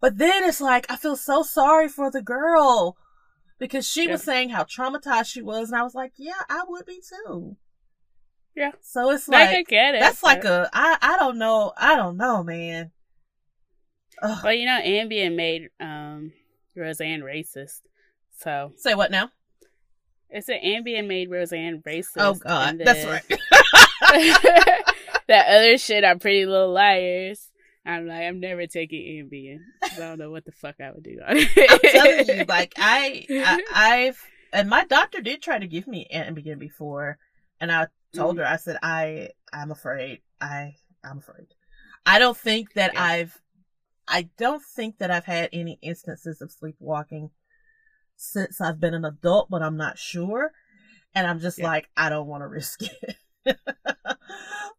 but 0.00 0.16
then 0.18 0.44
it's 0.44 0.60
like, 0.60 0.90
I 0.90 0.96
feel 0.96 1.16
so 1.16 1.42
sorry 1.42 1.88
for 1.88 2.10
the 2.10 2.22
girl 2.22 2.96
because 3.58 3.86
she 3.86 4.08
was 4.08 4.22
saying 4.22 4.50
how 4.50 4.64
traumatized 4.64 5.26
she 5.26 5.42
was. 5.42 5.70
And 5.70 5.78
I 5.78 5.82
was 5.82 5.94
like, 5.94 6.12
yeah, 6.16 6.42
I 6.48 6.62
would 6.66 6.86
be 6.86 7.00
too. 7.06 7.56
Yeah. 8.56 8.72
So 8.80 9.10
it's 9.10 9.28
like, 9.28 9.48
I 9.50 9.52
like, 9.56 9.68
get 9.68 9.94
it. 9.94 10.00
that's 10.00 10.22
like 10.22 10.42
but- 10.42 10.50
a, 10.50 10.70
I, 10.72 10.96
I 11.02 11.16
don't 11.18 11.36
know. 11.38 11.72
I 11.76 11.94
don't 11.96 12.16
know, 12.16 12.42
man. 12.42 12.92
Ugh. 14.22 14.40
Well, 14.44 14.52
you 14.52 14.66
know, 14.66 14.80
Ambien 14.82 15.34
made 15.34 15.68
um, 15.78 16.32
Roseanne 16.76 17.20
racist. 17.20 17.80
So 18.38 18.72
Say 18.76 18.94
what 18.94 19.10
now? 19.10 19.30
It's 20.30 20.48
an 20.48 20.58
Ambien 20.64 21.06
made 21.06 21.30
Roseanne 21.30 21.82
racist. 21.86 22.12
Oh 22.18 22.34
God, 22.34 22.70
and 22.70 22.80
that's 22.80 23.04
right. 23.04 23.24
that 25.28 25.46
other 25.48 25.78
shit 25.78 26.04
on 26.04 26.18
Pretty 26.18 26.46
Little 26.46 26.72
Liars. 26.72 27.48
I'm 27.86 28.06
like, 28.06 28.22
I'm 28.22 28.40
never 28.40 28.66
taking 28.66 29.00
Ambien. 29.24 29.60
'cause 29.88 29.98
I 29.98 30.08
don't 30.08 30.18
know 30.18 30.30
what 30.30 30.44
the 30.44 30.52
fuck 30.52 30.76
I 30.80 30.90
would 30.92 31.02
do 31.02 31.18
on 31.26 31.36
it. 31.36 31.48
I'm 31.70 31.78
telling 31.90 32.26
you, 32.26 32.44
like 32.46 32.74
I, 32.78 33.26
I, 33.30 33.60
I've, 33.72 34.30
and 34.52 34.68
my 34.68 34.84
doctor 34.84 35.20
did 35.20 35.42
try 35.42 35.58
to 35.58 35.66
give 35.66 35.86
me 35.86 36.06
Ambien 36.14 36.58
before, 36.58 37.18
and 37.60 37.72
I 37.72 37.88
told 38.14 38.36
Mm-hmm. 38.36 38.38
her, 38.38 38.46
I 38.46 38.56
said, 38.56 38.78
I, 38.82 39.30
I'm 39.52 39.70
afraid, 39.70 40.20
I, 40.40 40.74
I'm 41.04 41.18
afraid. 41.18 41.46
I 42.04 42.18
don't 42.18 42.36
think 42.36 42.74
that 42.74 42.92
Yeah. 42.94 43.02
I've, 43.02 43.40
I 44.08 44.28
don't 44.38 44.62
think 44.62 44.98
that 44.98 45.10
I've 45.10 45.24
had 45.24 45.48
any 45.52 45.78
instances 45.82 46.40
of 46.42 46.50
sleepwalking 46.50 47.30
since 48.20 48.60
I've 48.60 48.78
been 48.78 48.92
an 48.94 49.04
adult, 49.04 49.48
but 49.48 49.62
I'm 49.62 49.76
not 49.78 49.98
sure, 49.98 50.52
and 51.14 51.26
I'm 51.26 51.40
just 51.40 51.58
Yeah. 51.58 51.64
like, 51.66 51.88
I 51.96 52.08
don't 52.10 52.26
want 52.26 52.42
to 52.42 52.48
risk 52.48 52.82
it. 52.82 53.16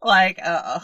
like, 0.04 0.40
uh, 0.44 0.80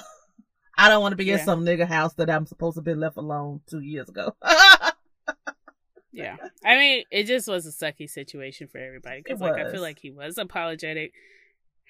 I 0.77 0.89
don't 0.89 1.01
want 1.01 1.13
to 1.13 1.17
be 1.17 1.29
in 1.29 1.39
some 1.39 1.63
nigga 1.63 1.87
house 1.87 2.13
that 2.15 2.29
I'm 2.29 2.45
supposed 2.47 2.75
to 2.75 2.81
be 2.81 2.93
left 2.95 3.17
alone 3.17 3.61
two 3.69 3.79
years 3.81 4.09
ago. 4.09 4.35
yeah, 6.11 6.37
I 6.65 6.77
mean, 6.77 7.03
it 7.11 7.23
just 7.23 7.47
was 7.47 7.65
a 7.67 7.71
sucky 7.71 8.09
situation 8.09 8.67
for 8.67 8.79
everybody 8.79 9.21
because, 9.23 9.39
like, 9.39 9.55
I 9.55 9.71
feel 9.71 9.81
like 9.81 9.99
he 9.99 10.09
was 10.11 10.37
apologetic. 10.37 11.13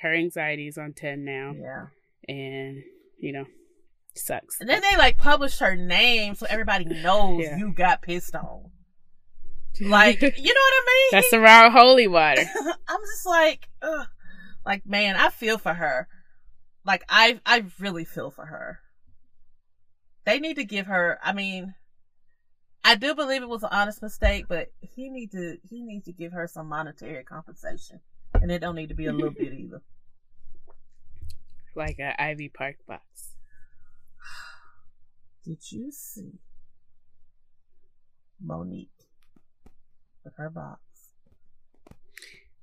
Her 0.01 0.13
anxiety's 0.13 0.77
on 0.77 0.93
ten 0.93 1.23
now, 1.25 1.53
yeah. 1.57 1.85
and 2.27 2.83
you 3.19 3.31
know, 3.31 3.45
sucks. 4.15 4.59
And 4.59 4.69
then 4.69 4.81
they 4.81 4.97
like 4.97 5.17
published 5.17 5.59
her 5.59 5.75
name 5.75 6.35
so 6.35 6.45
everybody 6.49 6.85
knows 7.03 7.41
Yeah. 7.43 7.57
you 7.57 7.73
got 7.73 8.01
pissed 8.01 8.35
on. 8.35 8.71
Like, 9.81 10.21
you 10.21 10.53
know 10.53 10.61
what 10.61 10.73
I 10.73 10.85
mean? 10.85 11.09
that's 11.11 11.31
the 11.31 11.39
wrong 11.39 11.71
holy 11.71 12.07
water. 12.07 12.43
I'm 12.87 13.01
just 13.01 13.25
like, 13.25 13.69
ugh. 13.81 14.07
like 14.65 14.85
man, 14.85 15.15
I 15.15 15.29
feel 15.29 15.57
for 15.57 15.73
her. 15.73 16.07
Like 16.85 17.03
I, 17.09 17.39
I 17.45 17.65
really 17.79 18.05
feel 18.05 18.31
for 18.31 18.45
her. 18.45 18.79
They 20.25 20.39
need 20.39 20.55
to 20.55 20.65
give 20.65 20.87
her. 20.87 21.19
I 21.23 21.33
mean, 21.33 21.75
I 22.83 22.95
do 22.95 23.15
believe 23.15 23.41
it 23.41 23.49
was 23.49 23.63
an 23.63 23.69
honest 23.71 24.01
mistake, 24.01 24.45
but 24.47 24.71
he 24.81 25.09
need 25.09 25.31
to, 25.31 25.57
he 25.69 25.81
needs 25.81 26.05
to 26.05 26.13
give 26.13 26.31
her 26.31 26.47
some 26.47 26.67
monetary 26.67 27.23
compensation, 27.23 27.99
and 28.33 28.51
it 28.51 28.59
don't 28.59 28.75
need 28.75 28.89
to 28.89 28.95
be 28.95 29.05
a 29.05 29.13
little 29.13 29.31
bit 29.31 29.53
either. 29.57 29.81
like 31.75 31.99
an 31.99 32.13
Ivy 32.17 32.49
Park 32.49 32.77
box. 32.87 33.35
Did 35.45 35.71
you 35.71 35.91
see 35.91 36.39
Monique 38.41 39.06
with 40.27 40.35
her 40.35 40.49
box? 40.49 40.81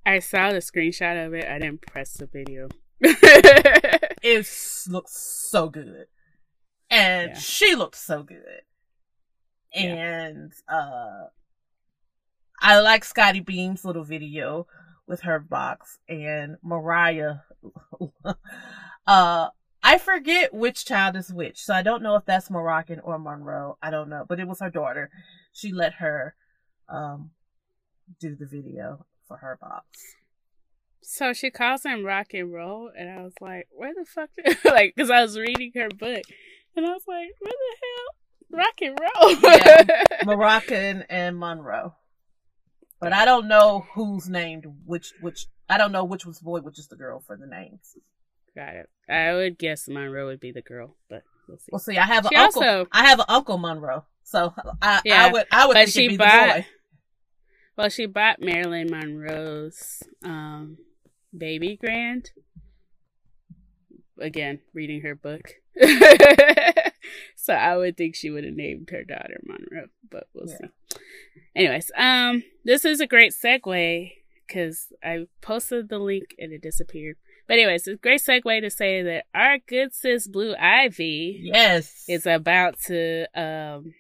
I 0.05 0.19
saw 0.19 0.51
the 0.51 0.59
screenshot 0.59 1.27
of 1.27 1.33
it. 1.33 1.47
I 1.49 1.59
didn't 1.59 1.81
press 1.81 2.13
the 2.13 2.27
video. 2.27 2.69
It 4.27 4.47
looks 4.89 5.13
so 5.51 5.69
good. 5.69 6.07
And 6.91 7.33
Yeah. 7.33 7.39
she 7.39 7.75
looks 7.75 8.01
so 8.01 8.23
good. 8.23 8.63
Yeah. 9.75 9.95
And 9.95 10.53
uh 10.69 11.25
I 12.61 12.81
like 12.81 13.05
Scottie 13.05 13.41
Beam's 13.41 13.85
little 13.85 14.05
video 14.05 14.67
with 15.07 15.23
her 15.23 15.39
box 15.39 15.99
and 16.09 16.57
Mariah 16.63 17.37
uh 19.07 19.49
I 19.87 19.99
forget 19.99 20.55
which 20.55 20.87
child 20.87 21.17
is 21.17 21.31
which, 21.31 21.63
so 21.63 21.75
I 21.75 21.83
don't 21.83 22.03
know 22.03 22.17
if 22.17 22.25
that's 22.25 22.51
Moroccan 22.51 23.01
or 23.01 23.19
Monroe. 23.19 23.77
I 23.83 23.91
don't 23.91 24.09
know, 24.09 24.25
but 24.27 24.41
it 24.41 24.49
was 24.49 24.61
her 24.61 24.71
daughter. 24.71 25.11
She 25.53 25.71
let 25.73 25.95
her 25.95 26.35
um 26.89 27.31
do 28.21 28.35
the 28.37 28.47
video 28.47 29.07
for 29.29 29.39
her 29.39 29.59
box. 29.61 29.87
so 31.03 31.33
she 31.33 31.51
calls 31.51 31.85
him 31.85 32.05
rock 32.05 32.29
and 32.35 32.53
roll, 32.53 32.91
and 32.97 33.11
I 33.11 33.23
was 33.23 33.35
like, 33.41 33.69
"Where 33.71 33.93
the 33.95 34.05
fuck?" 34.07 34.31
like, 34.65 34.95
because 34.97 35.11
I 35.11 35.23
was 35.23 35.39
reading 35.39 35.73
her 35.75 35.89
book, 35.89 36.23
and 36.77 36.87
I 36.87 36.91
was 36.91 37.03
like, 37.07 37.29
"Where 37.41 37.53
the 37.53 37.77
hell, 37.83 38.59
rock 38.59 38.81
and 38.83 38.99
roll?" 39.01 39.33
Yeah. 39.43 40.03
Moroccan 40.25 41.05
and 41.09 41.39
Monroe. 41.39 41.95
But 43.01 43.13
I 43.13 43.25
don't 43.27 43.49
know 43.49 43.85
who's 43.95 44.29
named 44.29 44.65
which 44.87 45.13
which 45.21 45.47
I 45.69 45.77
don't 45.79 45.93
know 45.93 46.05
which 46.05 46.25
was 46.25 46.39
boy, 46.41 46.61
which 46.61 46.79
is 46.79 46.89
the 46.89 46.97
girl 46.97 47.23
for 47.27 47.37
the 47.37 47.47
names. 47.47 47.97
Got 48.57 48.75
it. 48.77 48.89
I 49.09 49.35
would 49.35 49.59
guess 49.59 49.89
Monroe 49.89 50.27
would 50.27 50.41
be 50.41 50.53
the 50.53 50.63
girl, 50.63 50.97
but 51.11 51.23
we'll 51.49 51.59
see. 51.59 51.69
Well 51.73 51.81
see 51.81 51.99
I 51.99 52.07
have 52.07 52.25
an 52.25 52.31
She 52.31 52.37
uncle 52.37 52.63
also- 52.63 52.87
I 52.93 53.07
have 53.07 53.19
an 53.19 53.27
uncle 53.29 53.59
Monroe. 53.59 54.05
So 54.23 54.55
I 54.81 55.03
Yeah, 55.05 55.25
I 55.27 55.33
would 55.33 55.47
I 55.53 55.67
would 55.67 55.75
but 55.75 55.81
think 55.81 55.91
she 55.91 56.05
it'd 56.07 56.11
be 56.13 56.17
bought- 56.25 56.47
the 56.57 56.63
boy. 56.63 56.67
Well, 57.77 57.89
she 57.89 58.07
bought 58.07 58.41
Marilyn 58.41 58.89
Monroe's 58.91 60.03
um, 60.23 60.79
baby 61.37 61.77
grand. 61.77 62.31
Again, 64.19 64.61
reading 64.73 65.01
her 65.01 65.17
book. 65.17 65.55
so 67.37 67.53
I 67.53 67.77
would 67.77 67.97
think 67.97 68.15
she 68.15 68.31
would 68.31 68.45
have 68.45 68.55
named 68.55 68.89
her 68.91 69.03
daughter 69.03 69.41
Monroe, 69.45 69.87
but 70.09 70.29
we'll 70.33 70.49
Yeah. 70.49 70.57
see. 70.59 70.99
Anyways, 71.57 71.91
um, 71.97 72.45
this 72.65 72.85
is 72.85 73.01
a 73.01 73.09
great 73.09 73.33
segue 73.33 74.13
because 74.47 74.93
I 75.03 75.27
posted 75.41 75.89
the 75.89 75.99
link 75.99 76.35
and 76.39 76.53
it 76.53 76.63
disappeared. 76.63 77.17
But 77.49 77.55
anyways, 77.55 77.89
it's 77.89 77.97
a 77.99 78.01
great 78.01 78.21
segue 78.21 78.61
to 78.61 78.71
say 78.71 79.03
that 79.03 79.25
our 79.35 79.59
good 79.59 79.93
sis 79.93 80.29
Blue 80.29 80.55
Ivy 80.57 81.41
Yes. 81.43 82.05
is 82.09 82.25
about 82.27 82.79
to 82.87 83.27
um 83.39 83.95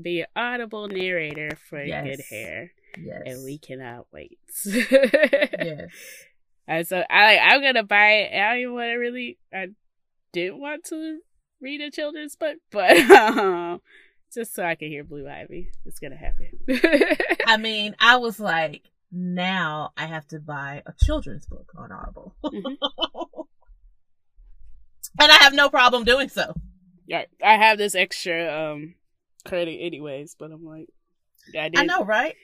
be 0.00 0.20
an 0.20 0.26
audible 0.36 0.86
narrator 0.86 1.56
for 1.68 1.82
Yes. 1.82 2.04
Good 2.06 2.20
Hair 2.30 2.70
yes. 2.98 3.22
and 3.26 3.44
we 3.44 3.58
cannot 3.58 4.06
wait. 4.12 4.38
Yes. 4.64 5.90
and 6.68 6.86
so 6.86 7.02
I 7.10 7.38
I'm 7.38 7.62
gonna 7.62 7.82
buy 7.84 8.10
it. 8.12 8.34
I 8.34 8.50
don't 8.50 8.60
even 8.60 8.74
want 8.74 8.86
to 8.88 8.94
really. 8.94 9.38
I 9.52 9.68
didn't 10.32 10.60
want 10.60 10.84
to 10.84 11.20
read 11.60 11.80
a 11.80 11.90
children's 11.90 12.36
book, 12.36 12.56
but 12.70 12.96
um, 13.10 13.80
just 14.32 14.54
so 14.54 14.64
I 14.64 14.74
can 14.74 14.88
hear 14.88 15.04
Blue 15.04 15.28
Ivy, 15.28 15.70
it's 15.84 15.98
gonna 15.98 16.16
happen. 16.16 16.50
I 17.46 17.56
mean, 17.56 17.96
I 17.98 18.16
was 18.16 18.40
like, 18.40 18.82
now 19.12 19.92
I 19.96 20.06
have 20.06 20.26
to 20.28 20.38
buy 20.38 20.82
a 20.86 20.92
children's 21.04 21.46
book 21.46 21.72
on 21.76 21.92
Audible. 21.92 22.34
Mhm. 22.44 22.76
And 25.18 25.32
I 25.32 25.36
have 25.36 25.54
no 25.54 25.68
problem 25.68 26.04
doing 26.04 26.28
so. 26.28 26.54
Yeah, 27.06 27.24
I 27.44 27.56
have 27.56 27.78
this 27.78 27.94
extra 27.94 28.72
um 28.72 28.94
credit 29.44 29.78
anyways, 29.80 30.36
but 30.38 30.52
I'm 30.52 30.64
like, 30.64 30.86
I 31.58 31.68
did. 31.68 31.78
I 31.78 31.84
know, 31.84 32.04
right? 32.04 32.36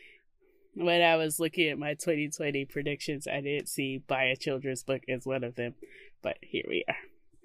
When 0.77 1.01
I 1.01 1.17
was 1.17 1.41
looking 1.41 1.69
at 1.71 1.79
my 1.79 1.95
2020 1.95 2.67
predictions, 2.67 3.27
I 3.27 3.41
didn't 3.41 3.69
see 3.69 3.99
buy 4.07 4.25
a 4.25 4.37
children's 4.37 4.83
book 4.83 5.01
as 5.09 5.25
one 5.25 5.43
of 5.43 5.55
them, 5.55 5.75
but 6.23 6.37
here 6.43 6.65
we 6.69 6.85
are. 6.87 6.97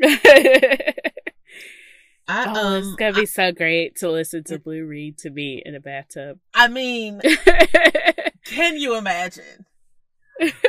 I 2.27 2.45
oh, 2.45 2.53
um 2.53 2.83
it's 2.83 2.95
gonna 2.95 3.13
be 3.13 3.25
so 3.25 3.51
great 3.51 3.95
to 3.97 4.11
listen 4.11 4.43
to 4.45 4.59
Blue 4.59 4.85
read 4.85 5.17
to 5.19 5.29
me 5.29 5.61
in 5.65 5.75
a 5.75 5.79
bathtub. 5.79 6.39
I 6.53 6.67
mean, 6.67 7.21
can 8.45 8.77
you 8.77 8.97
imagine? 8.97 9.65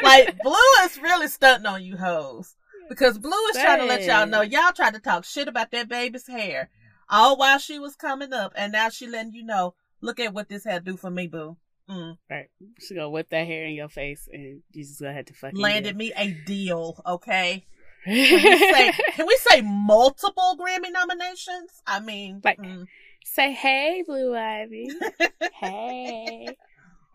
Like 0.03 0.39
Blue 0.43 0.55
is 0.85 0.99
really 0.99 1.29
stunting 1.29 1.67
on 1.67 1.83
you 1.83 1.97
hoes. 1.97 2.55
Because 2.89 3.19
Blue 3.19 3.33
is 3.51 3.57
trying 3.57 3.79
to 3.81 3.87
let 3.87 4.05
y'all 4.05 4.27
know 4.27 4.43
y'all 4.43 4.73
tried 4.73 4.95
to 4.95 5.01
talk 5.01 5.25
shit 5.25 5.49
about 5.49 5.71
that 5.73 5.89
baby's 5.89 6.27
hair 6.27 6.71
all 7.09 7.37
while 7.37 7.59
she 7.59 7.79
was 7.79 7.95
coming 7.95 8.33
up, 8.33 8.53
and 8.57 8.73
now 8.73 8.89
she 8.89 9.07
letting 9.07 9.35
you 9.35 9.45
know, 9.45 9.75
look 10.01 10.19
at 10.19 10.33
what 10.33 10.49
this 10.49 10.65
had 10.65 10.85
do 10.85 10.97
for 10.97 11.11
me, 11.11 11.27
boo. 11.27 11.57
Mm. 11.93 12.17
Right. 12.31 12.47
She 12.81 12.95
gonna 12.95 13.11
whip 13.11 13.29
that 13.31 13.47
hair 13.47 13.65
in 13.67 13.75
your 13.75 13.89
face 13.89 14.29
and 14.33 14.63
you 14.73 14.83
just 14.85 15.01
gonna 15.01 15.13
have 15.13 15.27
to 15.27 15.35
fucking 15.35 15.59
Landed 15.59 15.93
do 15.93 15.99
me 15.99 16.13
a 16.17 16.31
deal, 16.47 17.01
okay? 17.07 17.67
Can 18.05 18.15
we 18.15 18.59
say, 18.59 18.93
can 19.13 19.27
we 19.27 19.37
say 19.37 19.61
multiple 19.61 20.57
Grammy 20.59 20.91
nominations? 20.93 21.83
I 21.87 22.01
mean, 22.01 22.41
Like- 22.43 22.59
mm. 22.59 22.87
Say 23.25 23.53
hey, 23.53 24.03
Blue 24.05 24.35
Ivy. 24.37 24.89
hey. 25.61 26.49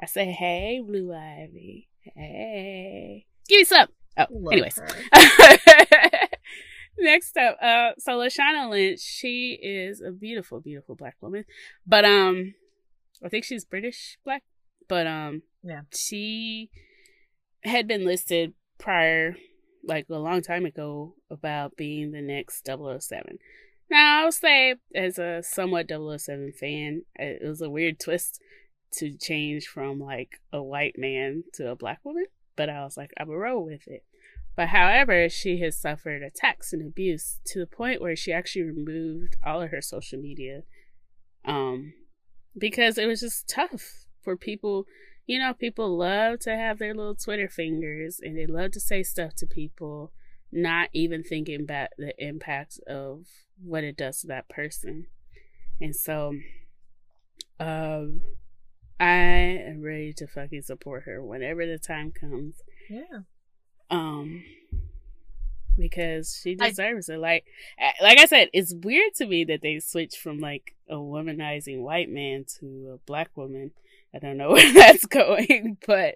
I 0.01 0.05
say 0.05 0.31
hey, 0.31 0.81
Blue 0.85 1.13
Ivy. 1.13 1.89
Hey. 2.15 3.25
Give 3.49 3.59
me 3.59 3.63
some. 3.65 3.87
Oh, 4.17 4.25
Love 4.31 4.53
anyways. 4.53 4.79
Next 6.99 7.37
up, 7.37 7.57
uh, 7.61 7.91
so 7.99 8.13
Lashana 8.13 8.69
Lynch, 8.69 9.01
she 9.01 9.59
is 9.61 10.01
a 10.01 10.11
beautiful, 10.11 10.61
beautiful 10.61 10.95
black 10.95 11.15
woman. 11.21 11.43
But 11.85 12.05
um 12.05 12.53
I 13.23 13.29
think 13.29 13.43
she's 13.43 13.65
British 13.65 14.17
black. 14.23 14.43
But 14.87 15.07
um 15.07 15.43
Yeah. 15.63 15.81
she 15.93 16.69
had 17.63 17.87
been 17.87 18.05
listed 18.05 18.53
prior 18.77 19.35
like 19.83 20.05
a 20.09 20.15
long 20.17 20.41
time 20.41 20.65
ago 20.65 21.15
about 21.29 21.75
being 21.77 22.11
the 22.11 22.21
next 22.21 22.65
007. 22.65 23.39
Now 23.89 24.23
I'll 24.25 24.31
say 24.31 24.75
as 24.93 25.17
a 25.17 25.41
somewhat 25.43 25.87
007 25.89 26.51
fan, 26.59 27.03
it 27.15 27.45
was 27.47 27.61
a 27.61 27.69
weird 27.69 27.99
twist 27.99 28.41
to 28.93 29.15
change 29.17 29.67
from 29.67 29.99
like 29.99 30.39
a 30.51 30.61
white 30.61 30.95
man 30.97 31.43
to 31.53 31.69
a 31.69 31.75
black 31.75 31.99
woman. 32.03 32.25
But 32.55 32.69
I 32.69 32.83
was 32.83 32.97
like, 32.97 33.11
I'm 33.17 33.29
a 33.29 33.37
roll 33.37 33.65
with 33.65 33.87
it. 33.87 34.03
But 34.55 34.69
however, 34.69 35.29
she 35.29 35.59
has 35.59 35.77
suffered 35.77 36.23
attacks 36.23 36.73
and 36.73 36.81
abuse 36.81 37.39
to 37.45 37.59
the 37.59 37.67
point 37.67 38.01
where 38.01 38.15
she 38.15 38.33
actually 38.33 38.63
removed 38.63 39.37
all 39.45 39.61
of 39.61 39.69
her 39.71 39.81
social 39.81 40.19
media. 40.19 40.63
Um 41.45 41.93
because 42.57 42.97
it 42.97 43.05
was 43.05 43.19
just 43.21 43.47
tough 43.47 44.06
for 44.21 44.35
people 44.35 44.85
you 45.29 45.39
know, 45.39 45.53
people 45.53 45.97
love 45.97 46.39
to 46.39 46.55
have 46.55 46.79
their 46.79 46.93
little 46.93 47.13
Twitter 47.13 47.49
fingers 47.49 48.21
and 48.23 48.37
they 48.37 48.45
love 48.47 48.71
to 48.71 48.79
say 48.79 49.03
stuff 49.03 49.35
to 49.35 49.45
people, 49.45 50.13
not 50.53 50.87
even 50.93 51.21
thinking 51.21 51.59
about 51.59 51.89
the 51.97 52.13
impact 52.17 52.79
of 52.87 53.25
what 53.61 53.83
it 53.83 53.97
does 53.97 54.21
to 54.21 54.27
that 54.27 54.47
person. 54.47 55.07
And 55.81 55.93
so 55.93 56.33
um 57.59 58.21
I 58.99 59.11
am 59.67 59.81
ready 59.81 60.13
to 60.13 60.27
fucking 60.27 60.63
support 60.63 61.03
her 61.03 61.23
whenever 61.23 61.65
the 61.65 61.77
time 61.77 62.11
comes. 62.11 62.55
Yeah. 62.89 63.19
Um, 63.91 64.43
because 65.77 66.39
she 66.41 66.57
I- 66.59 66.69
deserves 66.69 67.07
it. 67.09 67.19
Like, 67.19 67.45
like 68.01 68.17
I 68.17 68.25
said, 68.25 68.49
it's 68.53 68.73
weird 68.73 69.13
to 69.15 69.27
me 69.27 69.43
that 69.45 69.61
they 69.61 69.79
switched 69.79 70.17
from 70.17 70.39
like 70.39 70.75
a 70.89 70.95
womanizing 70.95 71.81
white 71.81 72.09
man 72.09 72.45
to 72.59 72.93
a 72.95 72.97
black 73.05 73.35
woman. 73.37 73.71
I 74.13 74.19
don't 74.19 74.37
know 74.37 74.51
where 74.53 74.73
that's 74.73 75.05
going, 75.05 75.77
but 75.85 76.15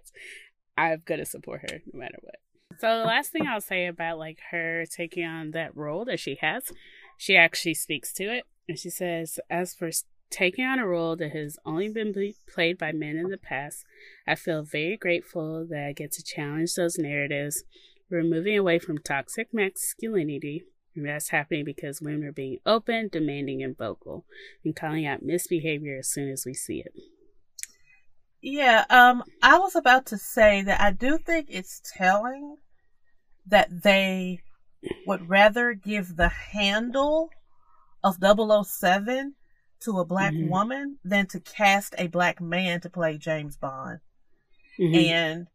I'm 0.78 1.02
gonna 1.06 1.26
support 1.26 1.62
her 1.70 1.82
no 1.92 2.00
matter 2.00 2.18
what. 2.22 2.36
So 2.80 3.00
the 3.00 3.06
last 3.06 3.32
thing 3.32 3.48
I'll 3.48 3.62
say 3.62 3.86
about 3.88 4.18
like 4.18 4.40
her 4.52 4.86
taking 4.86 5.26
on 5.26 5.52
that 5.52 5.76
role 5.76 6.06
that 6.06 6.20
she 6.20 6.38
has, 6.42 6.72
she 7.18 7.36
actually 7.36 7.76
speaks 7.76 8.14
to 8.14 8.24
it, 8.24 8.46
and 8.68 8.80
she 8.80 8.90
says, 8.90 9.40
"As 9.50 9.74
for 9.74 9.90
taking 10.30 10.66
on 10.66 10.80
a 10.80 10.88
role 10.88 11.16
that 11.18 11.32
has 11.32 11.58
only 11.66 11.90
been 11.90 12.14
played 12.48 12.78
by 12.78 12.92
men 12.92 13.18
in 13.18 13.30
the 13.30 13.38
past, 13.38 13.86
I 14.26 14.36
feel 14.36 14.64
very 14.64 14.98
grateful 14.98 15.66
that 15.70 15.86
I 15.88 15.94
get 15.94 16.14
to 16.14 16.24
challenge 16.24 16.76
those 16.76 16.98
narratives. 16.98 17.64
We're 18.10 18.24
moving 18.24 18.58
away 18.58 18.80
from 18.80 18.98
toxic 18.98 19.54
masculinity." 19.54 20.64
And 20.96 21.06
that's 21.06 21.30
happening 21.30 21.64
because 21.64 22.02
women 22.02 22.26
are 22.26 22.34
being 22.34 22.58
open, 22.66 23.08
demanding, 23.10 23.64
and 23.64 23.78
vocal, 23.78 24.26
and 24.66 24.76
calling 24.76 25.06
out 25.06 25.24
misbehavior 25.24 25.98
as 26.00 26.10
soon 26.10 26.30
as 26.30 26.46
we 26.46 26.54
see 26.54 26.82
it. 26.82 26.94
Yeah, 28.42 28.86
um, 28.90 29.24
I 29.44 29.58
was 29.60 29.76
about 29.76 30.08
to 30.08 30.18
say 30.18 30.64
that 30.64 30.82
I 30.82 30.92
do 30.92 31.18
think 31.18 31.48
it's 31.50 31.82
telling 31.96 32.58
that 33.46 33.84
they 33.84 34.40
would 35.06 35.30
rather 35.30 35.74
give 35.74 36.16
the 36.16 36.30
handle 36.30 37.30
of 38.04 38.20
007 38.20 39.36
to 39.82 40.00
a 40.00 40.06
black 40.06 40.34
Mhm. 40.34 40.50
woman 40.50 41.00
than 41.04 41.28
to 41.28 41.40
cast 41.40 41.94
a 41.98 42.08
black 42.08 42.42
man 42.42 42.82
to 42.82 42.90
play 42.90 43.18
James 43.18 43.58
Bond. 43.58 44.00
Mhm. 44.80 44.96
And, 45.10 45.48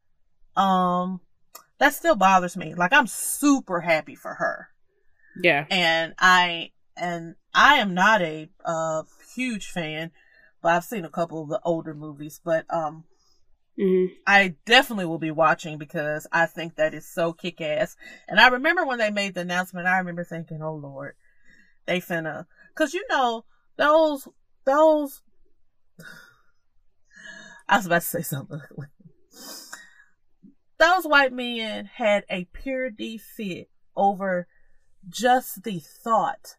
um, 0.57 1.21
that 1.79 1.93
still 1.95 2.17
bothers 2.17 2.57
me. 2.57 2.75
Like, 2.75 2.93
I'm 2.93 3.07
super 3.07 3.81
happy 3.81 4.15
for 4.15 4.35
her. 4.35 4.69
yeah. 5.43 5.67
and 5.71 6.15
I 6.19 6.71
and 6.97 7.37
I 7.53 7.75
am 7.77 7.93
not 7.93 8.23
a 8.23 8.49
uh 8.65 9.03
huge 9.35 9.67
fan, 9.69 10.11
but 10.63 10.75
I've 10.75 10.85
seen 10.85 11.05
a 11.05 11.11
couple 11.11 11.43
of 11.43 11.49
the 11.49 11.61
older 11.65 11.95
movies. 11.95 12.41
But 12.43 12.67
um, 12.71 13.05
hmm 13.79 14.07
I 14.27 14.57
definitely 14.65 15.07
will 15.07 15.19
be 15.19 15.31
watching 15.31 15.79
because 15.79 16.27
I 16.33 16.47
think 16.47 16.77
that 16.77 16.95
is 16.95 17.07
so 17.09 17.33
kick 17.33 17.61
ass. 17.61 17.97
And 18.29 18.41
I 18.41 18.49
remember 18.49 18.85
when 18.85 18.99
they 18.99 19.11
made 19.11 19.35
the 19.35 19.41
announcement, 19.41 19.87
I 19.87 19.99
remember 19.99 20.25
thinking, 20.25 20.63
"Oh 20.63 20.75
Lord, 20.75 21.15
they 21.87 22.01
finna," 22.01 22.47
because 22.75 22.95
you 22.95 23.05
know 23.09 23.45
those 23.77 24.29
those. 24.65 25.23
I 27.69 27.77
was 27.79 27.87
about 27.87 28.03
to 28.03 28.07
say 28.07 28.23
something. 28.23 28.61
Those 30.79 31.07
white 31.07 31.33
men 31.33 31.87
had 31.87 32.25
a 32.29 32.45
pure 32.53 32.91
defit 32.91 33.69
over 33.97 34.47
just 35.09 35.63
the 35.63 35.79
thought 35.79 36.57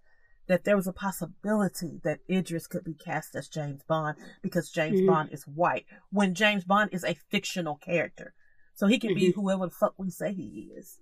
that 0.47 0.63
there 0.63 0.75
was 0.75 0.87
a 0.87 0.93
possibility 0.93 1.99
that 2.03 2.19
Idris 2.29 2.67
could 2.67 2.83
be 2.83 2.93
cast 2.93 3.35
as 3.35 3.47
James 3.47 3.83
Bond 3.83 4.17
because 4.41 4.69
James 4.69 5.01
Mhm. 5.01 5.07
Bond 5.07 5.29
is 5.33 5.43
white 5.47 5.85
when 6.09 6.33
James 6.33 6.63
Bond 6.63 6.93
is 6.93 7.03
a 7.03 7.15
fictional 7.29 7.75
character. 7.75 8.33
So 8.73 8.87
he 8.87 8.99
can 8.99 9.13
be 9.15 9.29
Mhm. 9.31 9.35
whoever 9.35 9.65
the 9.65 9.71
fuck 9.71 9.95
we 9.97 10.09
say 10.09 10.33
he 10.33 10.71
is. 10.77 10.99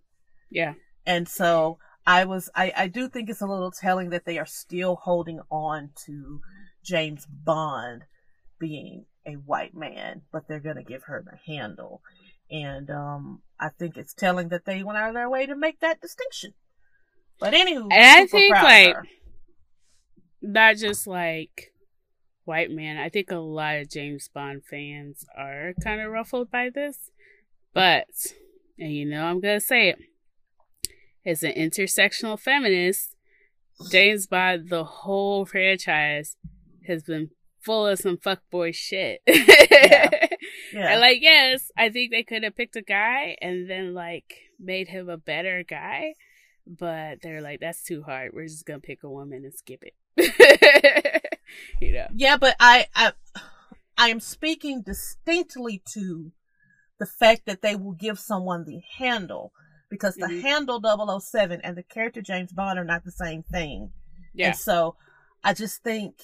Yeah. 0.50 0.74
And 1.06 1.28
so 1.28 1.78
I 2.08 2.26
was 2.26 2.50
I, 2.56 2.74
I 2.76 2.88
do 2.88 3.08
think 3.10 3.30
it's 3.30 3.42
a 3.42 3.46
little 3.48 3.72
telling 3.72 4.10
that 4.10 4.26
they 4.26 4.38
are 4.38 4.46
still 4.46 4.96
holding 4.96 5.42
on 5.52 5.92
to 6.06 6.42
James 6.84 7.26
Bond 7.28 8.04
being 8.60 9.06
a 9.26 9.34
white 9.34 9.74
man, 9.76 10.22
but 10.32 10.48
they're 10.48 10.60
gonna 10.60 10.84
give 10.84 11.04
her 11.04 11.24
the 11.24 11.38
handle. 11.52 12.02
And 12.50 12.90
um 12.90 13.42
I 13.60 13.70
think 13.70 13.98
it's 13.98 14.14
telling 14.14 14.50
that 14.50 14.66
they 14.66 14.84
went 14.84 14.98
out 14.98 15.10
of 15.10 15.16
their 15.16 15.30
way 15.30 15.46
to 15.46 15.56
make 15.56 15.80
that 15.82 16.02
distinction. 16.02 16.54
But 17.40 17.54
anywho, 17.54 17.92
And 17.92 18.24
I 18.24 18.26
think, 18.28 18.54
like, 18.54 18.96
her. 18.96 19.08
Not 20.46 20.78
just 20.78 21.08
like 21.08 21.74
white 22.46 22.72
man. 22.72 22.98
I 22.98 23.10
think 23.10 23.32
a 23.32 23.38
lot 23.38 23.78
of 23.78 23.90
James 23.90 24.30
Bond 24.34 24.64
fans 24.64 25.26
are 25.38 25.74
kind 25.84 26.02
of 26.02 26.12
ruffled 26.12 26.52
by 26.52 26.70
this. 26.70 27.12
But, 27.74 28.08
and 28.80 28.94
you 28.94 29.06
know, 29.06 29.26
I'm 29.26 29.42
going 29.42 29.60
to 29.60 29.66
say 29.66 29.90
it. 29.90 30.00
As 31.26 31.42
an 31.42 31.54
intersectional 31.54 32.40
feminist, 32.40 33.16
James 33.90 34.28
Bond, 34.28 34.70
the 34.70 34.84
whole 34.84 35.46
franchise, 35.46 36.38
has 36.88 37.04
been 37.04 37.32
full 37.60 37.88
of 37.88 37.98
some 37.98 38.18
fuckboy 38.18 38.76
shit. 38.76 39.22
yeah. 39.28 40.10
And 40.74 41.02
like, 41.02 41.18
yes, 41.22 41.72
I 41.76 41.90
think 41.90 42.12
they 42.12 42.22
could 42.22 42.44
have 42.44 42.56
picked 42.56 42.76
a 42.76 42.82
guy 42.84 43.36
and 43.42 43.68
then 43.68 43.96
like 43.96 44.36
made 44.60 44.88
him 44.88 45.10
a 45.10 45.18
better 45.18 45.64
guy, 45.68 46.14
but 46.68 47.24
they're 47.24 47.42
like, 47.42 47.60
that's 47.60 47.84
too 47.84 48.04
hard. 48.04 48.32
We're 48.34 48.46
just 48.46 48.68
gonna 48.68 48.80
pick 48.80 49.04
a 49.04 49.10
woman 49.10 49.44
and 49.44 49.54
skip 49.54 49.84
it. 49.84 49.96
you 51.82 51.94
know. 51.94 52.08
Yeah, 52.14 52.38
but 52.38 52.56
I, 52.60 52.88
I, 52.96 53.14
I 53.98 54.10
am 54.10 54.20
speaking 54.20 54.82
distinctly 54.82 55.82
to 55.94 56.32
the 57.00 57.06
fact 57.06 57.44
that 57.46 57.62
they 57.62 57.76
will 57.76 57.94
give 57.94 58.20
someone 58.20 58.66
the 58.66 58.82
handle 58.98 59.52
because 59.90 60.16
the 60.16 60.28
Mhm. 60.28 60.42
handle 60.42 61.20
007 61.20 61.62
and 61.64 61.78
the 61.78 61.84
character 61.84 62.22
James 62.22 62.52
Bond 62.52 62.80
are 62.80 62.86
not 62.86 63.04
the 63.04 63.12
same 63.12 63.44
thing. 63.44 63.92
Yeah. 64.34 64.48
And 64.48 64.56
so 64.56 64.96
I 65.44 65.54
just 65.54 65.84
think 65.84 66.16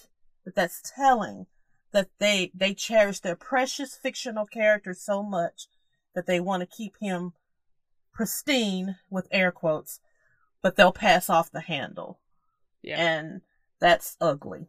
that 0.45 0.55
that's 0.55 0.81
telling 0.95 1.45
that 1.91 2.09
they, 2.19 2.51
they 2.55 2.73
cherish 2.73 3.19
their 3.19 3.35
precious 3.35 3.95
fictional 3.95 4.45
character 4.45 4.93
so 4.93 5.21
much 5.21 5.67
that 6.15 6.25
they 6.25 6.39
want 6.39 6.61
to 6.61 6.65
keep 6.77 6.95
him 6.99 7.33
pristine 8.13 8.97
with 9.09 9.27
air 9.31 9.51
quotes 9.51 9.99
but 10.61 10.75
they'll 10.75 10.91
pass 10.91 11.29
off 11.29 11.51
the 11.51 11.61
handle. 11.61 12.19
Yeah. 12.83 13.01
And 13.01 13.41
that's 13.81 14.15
ugly. 14.21 14.67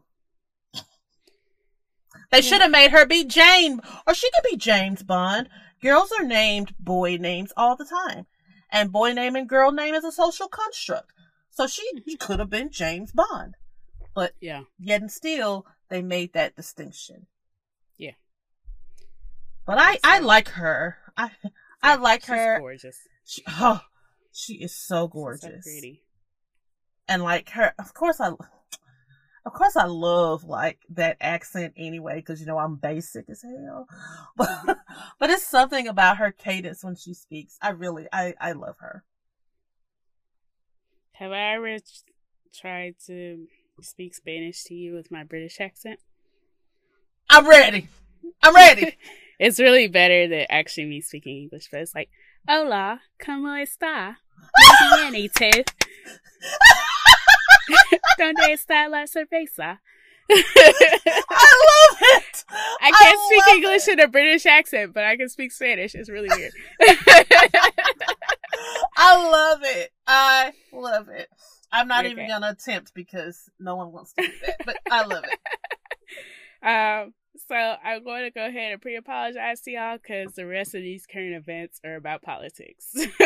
They 2.32 2.40
should 2.40 2.62
have 2.62 2.70
made 2.70 2.92
her 2.92 3.04
be 3.04 3.24
Jane, 3.24 3.80
or 4.06 4.14
she 4.14 4.30
could 4.30 4.50
be 4.50 4.56
James 4.56 5.02
Bond. 5.02 5.50
Girls 5.82 6.10
are 6.18 6.24
named 6.24 6.74
boy 6.78 7.18
names 7.18 7.52
all 7.58 7.76
the 7.76 7.84
time. 7.84 8.26
And 8.70 8.90
boy 8.90 9.12
name 9.12 9.36
and 9.36 9.46
girl 9.46 9.70
name 9.70 9.94
is 9.94 10.04
a 10.04 10.10
social 10.10 10.48
construct. 10.48 11.12
So 11.50 11.66
she 11.66 11.82
mm-hmm. 11.94 12.14
could 12.18 12.38
have 12.38 12.48
been 12.48 12.70
James 12.70 13.12
Bond. 13.12 13.56
But 14.14 14.32
yeah. 14.40 14.62
yet 14.78 15.02
and 15.02 15.12
still, 15.12 15.66
they 15.90 16.00
made 16.00 16.32
that 16.32 16.56
distinction. 16.56 17.26
Yeah. 17.98 18.12
But 19.66 19.76
I, 19.78 19.92
That's 19.92 20.04
I 20.04 20.12
right. 20.14 20.22
like 20.22 20.48
her. 20.50 20.96
I, 21.16 21.30
I 21.82 21.96
like 21.96 22.22
She's 22.22 22.30
her. 22.30 22.60
gorgeous. 22.60 22.98
She, 23.24 23.42
oh, 23.46 23.82
she 24.32 24.54
is 24.54 24.74
so 24.74 25.06
gorgeous. 25.06 25.64
So 25.64 25.70
pretty. 25.70 26.02
and 27.06 27.22
like 27.22 27.50
her 27.50 27.74
of 27.78 27.92
course 27.92 28.20
i 28.20 28.32
of 29.44 29.52
course 29.52 29.76
i 29.76 29.84
love 29.84 30.44
like 30.44 30.78
that 30.88 31.16
accent 31.20 31.72
anyway 31.76 32.16
because 32.16 32.40
you 32.40 32.46
know 32.46 32.58
i'm 32.58 32.76
basic 32.76 33.28
as 33.28 33.42
hell. 33.42 33.86
But 34.36 34.48
mm-hmm. 34.48 34.72
but 35.18 35.30
it's 35.30 35.46
something 35.46 35.88
about 35.88 36.18
her 36.18 36.32
cadence 36.32 36.82
when 36.84 36.96
she 36.96 37.14
speaks. 37.14 37.58
I 37.60 37.70
really 37.70 38.06
i 38.12 38.34
i 38.40 38.52
love 38.52 38.76
her. 38.80 39.04
Have 41.12 41.32
I 41.32 41.54
ever 41.54 41.76
tried 42.52 42.96
to 43.06 43.46
speak 43.80 44.14
Spanish 44.14 44.64
to 44.64 44.74
you 44.74 44.94
with 44.94 45.10
my 45.10 45.24
British 45.24 45.60
accent? 45.60 46.00
i'm 47.30 47.48
ready. 47.48 47.88
I'm 48.42 48.54
ready. 48.54 48.96
It's 49.38 49.58
really 49.58 49.88
better 49.88 50.28
than 50.28 50.46
actually 50.50 50.86
me 50.86 51.00
speaking 51.00 51.36
English, 51.36 51.66
but 51.72 51.80
it's 51.80 51.96
like, 51.96 52.10
Hola, 52.46 53.00
¿cómo 53.20 53.60
está? 53.60 54.18
Muy 55.10 55.28
bien, 57.68 57.78
¿y 57.90 57.96
tú? 57.96 58.02
¿Dónde 58.18 58.52
está 58.52 58.88
la 58.88 59.06
cerveza? 59.06 59.82
i 60.28 60.34
love 60.34 61.98
it 62.00 62.44
I 62.80 62.90
can't 62.90 63.18
I 63.18 63.26
speak 63.26 63.56
English 63.56 63.88
it. 63.88 63.92
in 63.94 64.00
a 64.00 64.08
British 64.08 64.46
accent, 64.46 64.94
but 64.94 65.04
I 65.04 65.16
can 65.16 65.28
speak 65.28 65.52
Spanish. 65.52 65.94
It's 65.94 66.08
really 66.08 66.28
weird. 66.30 66.52
i 68.96 69.30
love 69.30 69.60
it 69.62 69.90
i 70.06 70.52
love 70.72 71.08
it 71.08 71.28
i'm 71.72 71.88
not 71.88 72.04
even 72.04 72.28
gonna 72.28 72.50
attempt 72.50 72.92
because 72.94 73.48
no 73.58 73.76
one 73.76 73.92
wants 73.92 74.12
to 74.12 74.22
do 74.22 74.32
that 74.46 74.56
but 74.64 74.76
i 74.90 75.04
love 75.04 75.24
it 75.24 75.38
um, 76.66 77.14
so 77.48 77.54
I'm 77.54 78.04
going 78.04 78.24
to 78.24 78.30
go 78.30 78.46
ahead 78.46 78.72
and 78.72 78.80
pre-apologize 78.82 79.60
to 79.62 79.70
y'all 79.70 79.96
because 79.98 80.34
the 80.34 80.46
rest 80.46 80.74
of 80.74 80.82
these 80.82 81.06
current 81.06 81.34
events 81.34 81.80
are 81.84 81.96
about 81.96 82.22
politics, 82.22 82.94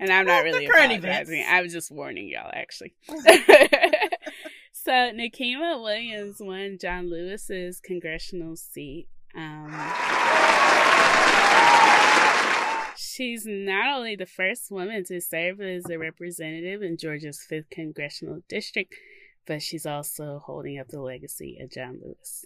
and 0.00 0.10
I'm 0.10 0.26
not 0.26 0.44
Well, 0.44 0.44
really 0.44 0.66
current 0.66 0.92
apologizing. 0.92 1.34
events. 1.40 1.48
I 1.52 1.62
was 1.62 1.72
just 1.72 1.90
warning 1.90 2.28
y'all, 2.28 2.50
actually. 2.52 2.94
so 4.72 4.92
Nikema 4.92 5.82
Williams 5.82 6.36
won 6.40 6.78
John 6.80 7.10
Lewis's 7.10 7.80
congressional 7.80 8.56
seat. 8.56 9.08
Um, 9.36 9.70
she's 12.96 13.44
not 13.46 13.96
only 13.96 14.16
the 14.16 14.26
first 14.26 14.70
woman 14.70 15.04
to 15.04 15.20
serve 15.20 15.60
as 15.60 15.88
a 15.88 15.98
representative 15.98 16.82
in 16.82 16.96
Georgia's 16.96 17.44
fifth 17.48 17.70
congressional 17.70 18.40
district, 18.48 18.94
but 19.46 19.62
she's 19.62 19.86
also 19.86 20.40
holding 20.44 20.78
up 20.78 20.88
the 20.88 21.00
legacy 21.00 21.58
of 21.60 21.70
John 21.70 22.00
Lewis. 22.02 22.44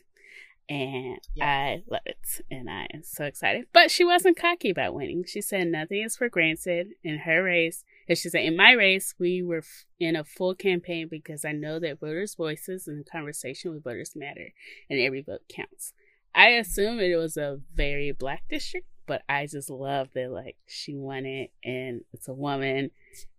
And 0.69 1.19
Yeah. 1.35 1.45
I 1.47 1.83
love 1.91 2.01
it. 2.07 2.41
And 2.51 2.71
I 2.71 2.87
am 2.95 3.03
so 3.03 3.25
excited. 3.25 3.67
But 3.73 3.91
she 3.91 4.05
wasn't 4.05 4.39
cocky 4.39 4.71
about 4.71 4.95
winning. 4.95 5.25
She 5.27 5.41
said 5.43 5.69
nothing 5.69 6.03
is 6.03 6.17
for 6.17 6.29
granted 6.29 6.89
in 7.03 7.19
her 7.21 7.43
race. 7.43 7.85
And 8.09 8.17
she 8.17 8.29
said, 8.29 8.45
in 8.45 8.57
my 8.57 8.73
race, 8.73 9.15
we 9.19 9.43
were 9.43 9.59
f- 9.59 9.85
in 10.01 10.17
a 10.17 10.25
full 10.25 10.55
campaign 10.55 11.09
because 11.11 11.45
I 11.45 11.53
know 11.53 11.79
that 11.81 12.01
voters' 12.01 12.35
voices 12.35 12.87
and 12.89 13.05
conversation 13.05 13.73
with 13.73 13.85
voters 13.85 14.13
matter 14.17 14.49
and 14.89 14.99
every 15.01 15.23
vote 15.23 15.43
counts. 15.55 15.93
I 16.35 16.49
assume 16.51 16.99
it 16.99 17.15
was 17.17 17.37
a 17.37 17.61
very 17.75 18.11
black 18.13 18.43
district, 18.49 18.87
but 19.07 19.23
I 19.29 19.47
just 19.47 19.71
love 19.71 20.09
that 20.15 20.31
like 20.31 20.57
she 20.67 20.95
won 20.97 21.27
it 21.27 21.53
and 21.63 22.01
it's 22.13 22.27
a 22.27 22.33
woman 22.35 22.91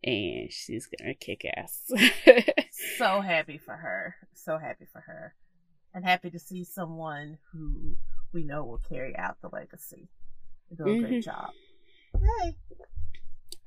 and 0.03 0.51
she's 0.51 0.87
gonna 0.87 1.13
kick 1.15 1.43
ass. 1.57 1.91
so 2.97 3.21
happy 3.21 3.57
for 3.57 3.73
her. 3.75 4.15
So 4.33 4.57
happy 4.57 4.85
for 4.91 5.01
her. 5.01 5.33
And 5.95 6.03
happy 6.05 6.29
to 6.29 6.37
see 6.39 6.63
someone 6.65 7.37
who 7.51 7.95
we 8.33 8.43
know 8.43 8.63
will 8.65 8.81
carry 8.87 9.15
out 9.17 9.37
the 9.41 9.47
legacy. 9.49 10.07
and 10.69 10.77
Do 10.77 10.83
a 10.83 10.87
Mhm. 10.87 11.07
great 11.07 11.23
job. 11.23 11.51
Yay. 12.21 12.55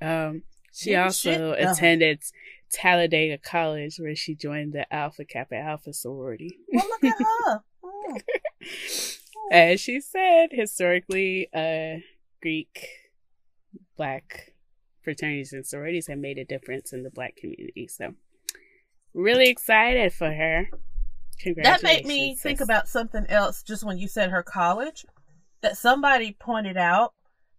um 0.01 0.43
she 0.71 0.91
Get 0.91 1.03
also 1.03 1.31
shit 1.31 1.39
done. 1.63 1.73
attended 1.73 2.21
Talladega 2.69 3.37
College 3.39 3.97
where 3.97 4.15
she 4.15 4.35
joined 4.35 4.73
the 4.73 4.91
Alpha 4.93 5.25
Kappa 5.25 5.55
Alpha 5.55 5.91
sorority. 5.91 6.57
Well, 6.71 6.87
look 6.87 7.03
at 7.03 7.17
her. 7.17 7.63
Mm. 7.83 8.21
As 9.51 9.81
she 9.81 9.99
said, 9.99 10.49
historically, 10.51 11.49
uh, 11.53 12.01
Greek 12.41 12.87
black 13.97 14.53
fraternities 15.01 15.51
and 15.53 15.65
sororities 15.65 16.05
have 16.07 16.19
made 16.19 16.37
a 16.37 16.45
difference 16.45 16.93
in 16.93 17.01
the 17.03 17.09
black 17.09 17.35
community. 17.35 17.87
So, 17.87 18.13
really 19.15 19.49
excited 19.49 20.13
for 20.13 20.31
her. 20.31 20.69
That 21.63 21.83
made 21.83 22.05
me 22.05 22.35
think 22.35 22.59
about 22.61 22.87
something 22.87 23.25
else 23.27 23.63
just 23.63 23.83
when 23.83 23.97
you 23.97 24.07
said 24.07 24.29
her 24.31 24.43
college. 24.43 25.05
That 25.61 25.77
somebody 25.77 26.31
pointed 26.39 26.77
out 26.77 27.13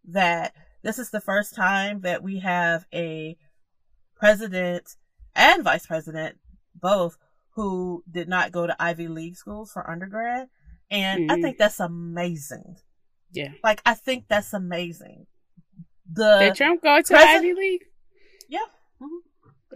that 0.07 0.55
this 0.83 0.99
is 0.99 1.11
the 1.11 1.21
first 1.21 1.55
time 1.55 2.01
that 2.01 2.23
we 2.23 2.39
have 2.39 2.87
a 2.95 3.37
president 4.17 4.97
and 5.35 5.63
vice 5.65 5.87
president 5.87 6.39
both 6.75 7.17
who 7.51 8.03
did 8.11 8.29
not 8.29 8.53
go 8.53 8.67
to 8.67 8.77
Ivy 8.83 9.09
League 9.09 9.37
schools 9.37 9.73
for 9.73 9.89
undergrad. 9.89 10.49
And 10.91 11.31
I 11.31 11.37
Mhm. 11.37 11.43
think 11.43 11.59
that's 11.59 11.81
amazing. 11.81 12.77
Yeah. 13.33 13.53
Like 13.63 13.83
I 13.85 13.95
think 13.95 14.27
that's 14.29 14.53
amazing. 14.53 15.27
The 16.11 16.39
Did 16.41 16.55
Trump 16.57 16.83
go 16.83 17.01
to 17.01 17.07
President- 17.15 17.37
Ivy 17.45 17.55
League? 17.55 17.85
yeah, 18.49 18.67
mhm, 19.01 19.21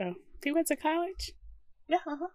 Oh, 0.01 0.15
he 0.43 0.51
went 0.53 0.67
to 0.69 0.77
college. 0.77 1.33
yeah, 1.89 1.99
uh-huh. 2.07 2.29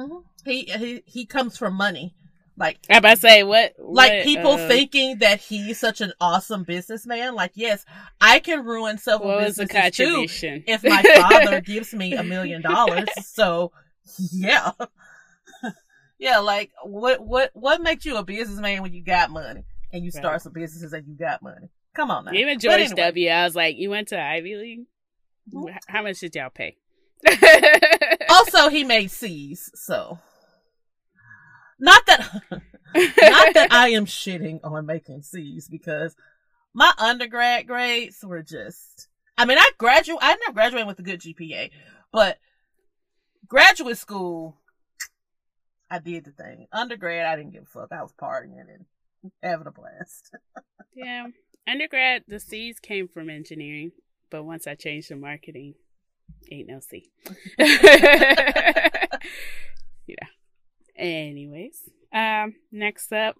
Mhm. 0.00 0.24
He 0.44 0.62
he 0.64 1.02
he 1.06 1.26
comes 1.26 1.56
from 1.56 1.74
money. 1.74 2.14
Like 2.56 2.78
I 2.90 2.98
about 2.98 3.14
to 3.14 3.20
say 3.20 3.42
what? 3.42 3.74
like 3.78 4.12
what, 4.12 4.24
people 4.24 4.52
uh, 4.52 4.68
thinking 4.68 5.18
that 5.18 5.40
he's 5.40 5.80
such 5.80 6.00
an 6.02 6.12
awesome 6.20 6.62
businessman. 6.64 7.34
Like, 7.34 7.52
yes, 7.54 7.86
I 8.20 8.38
can 8.38 8.64
ruin 8.64 8.98
several 8.98 9.30
What 9.30 9.46
businesses 9.46 9.96
too 9.96 10.26
if 10.66 10.84
my 10.84 11.02
father 11.02 11.60
gives 11.62 11.94
me 11.94 12.14
a 12.14 12.22
million 12.22 12.60
dollars. 12.60 13.08
So, 13.22 13.72
yeah, 14.30 14.72
yeah. 16.18 16.38
Like, 16.38 16.70
what 16.84 17.24
what 17.26 17.50
what 17.54 17.80
makes 17.80 18.04
you 18.04 18.16
a 18.16 18.24
businessman 18.24 18.82
when 18.82 18.92
you 18.92 19.02
got 19.02 19.30
money 19.30 19.64
and 19.92 20.04
you 20.04 20.10
start 20.10 20.42
some 20.42 20.52
businesses 20.52 20.92
and 20.92 21.06
you 21.06 21.14
got 21.14 21.40
money? 21.42 21.70
Come 21.94 22.10
on 22.10 22.26
now. 22.26 22.32
Even 22.32 22.58
George 22.58 22.80
anyway. 22.80 22.94
W. 22.94 23.28
I 23.30 23.44
was 23.44 23.56
like, 23.56 23.76
you 23.78 23.88
went 23.88 24.08
to 24.08 24.20
Ivy 24.20 24.56
League. 24.56 24.80
Mhm. 25.52 25.76
How 25.88 26.02
much 26.02 26.20
did 26.20 26.34
y'all 26.34 26.50
pay? 26.50 26.76
Also, 28.30 28.68
he 28.68 28.84
made 28.84 29.10
C's, 29.10 29.70
so 29.74 30.18
not 31.78 32.04
that 32.06 32.42
not 32.50 33.54
that 33.54 33.68
I 33.70 33.90
am 33.90 34.06
shitting 34.06 34.60
on 34.62 34.86
making 34.86 35.22
C's 35.22 35.68
because 35.68 36.14
my 36.72 36.92
undergrad 36.98 37.66
grades 37.66 38.24
were 38.24 38.42
just. 38.42 39.08
I 39.36 39.46
mean, 39.46 39.58
I 39.58 39.70
graduate. 39.78 40.18
I 40.22 40.36
never 40.36 40.52
graduated 40.52 40.86
with 40.86 40.98
a 40.98 41.02
good 41.02 41.20
GPA, 41.20 41.70
but 42.12 42.38
graduate 43.48 43.98
school, 43.98 44.56
I 45.90 45.98
did 45.98 46.24
the 46.24 46.30
thing. 46.30 46.66
Undergrad, 46.72 47.26
I 47.26 47.36
didn't 47.36 47.52
give 47.52 47.62
a 47.62 47.66
fuck. 47.66 47.88
I 47.90 48.02
was 48.02 48.12
partying 48.12 48.60
and 48.60 49.32
having 49.42 49.66
a 49.66 49.72
blast. 49.72 50.34
Yeah. 50.92 51.28
Undergrad, 51.68 52.24
the 52.26 52.40
C's 52.40 52.80
came 52.80 53.06
from 53.06 53.30
engineering, 53.30 53.92
but 54.28 54.42
once 54.42 54.66
I 54.66 54.74
changed 54.74 55.08
to 55.08 55.16
marketing, 55.16 55.74
ain't 56.50 56.68
no 56.68 56.80
C. 56.80 57.10
yeah. 60.06 60.26
Anyways, 60.96 61.88
um, 62.12 62.54
next 62.70 63.12
up, 63.12 63.36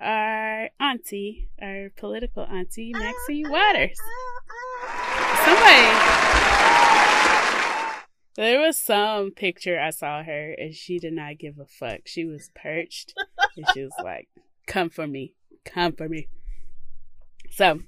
our 0.00 0.70
auntie, 0.78 1.48
our 1.60 1.90
political 1.96 2.44
auntie, 2.44 2.92
Maxine 2.92 3.50
Waters. 3.50 3.98
Somebody. 5.44 5.88
There 8.36 8.60
was 8.60 8.78
some 8.78 9.32
picture 9.32 9.80
I 9.80 9.90
saw 9.90 10.22
her 10.22 10.52
and 10.52 10.72
she 10.72 11.00
did 11.00 11.14
not 11.14 11.38
give 11.38 11.58
a 11.58 11.66
fuck. 11.66 12.02
She 12.06 12.24
was 12.24 12.50
perched 12.54 13.12
and 13.56 13.66
she 13.74 13.82
was 13.82 13.92
like, 14.04 14.28
Come 14.68 14.90
for 14.90 15.08
me. 15.08 15.34
Come 15.64 15.92
for 15.92 16.08
me. 16.08 16.28
So, 17.50 17.80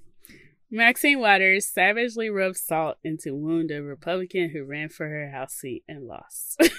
Maxine 0.70 1.18
Waters 1.18 1.66
savagely 1.66 2.30
rubbed 2.30 2.56
salt 2.56 2.98
into 3.02 3.34
wound 3.34 3.70
a 3.70 3.82
Republican 3.82 4.50
who 4.50 4.64
ran 4.64 4.88
for 4.88 5.08
her 5.08 5.30
House 5.30 5.54
seat 5.54 5.82
and 5.88 6.06
lost. 6.06 6.60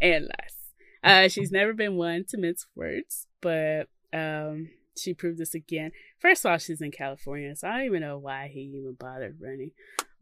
and 0.00 0.24
lost. 0.24 0.56
Uh, 1.04 1.28
she's 1.28 1.50
never 1.50 1.74
been 1.74 1.96
one 1.96 2.24
to 2.28 2.38
mince 2.38 2.66
words, 2.74 3.26
but 3.40 3.88
um, 4.12 4.70
she 4.96 5.12
proved 5.12 5.38
this 5.38 5.54
again. 5.54 5.90
First 6.18 6.44
of 6.44 6.52
all, 6.52 6.58
she's 6.58 6.80
in 6.80 6.92
California, 6.92 7.54
so 7.56 7.68
I 7.68 7.78
don't 7.78 7.86
even 7.86 8.00
know 8.00 8.18
why 8.18 8.48
he 8.52 8.60
even 8.60 8.96
bothered 8.98 9.36
running. 9.40 9.72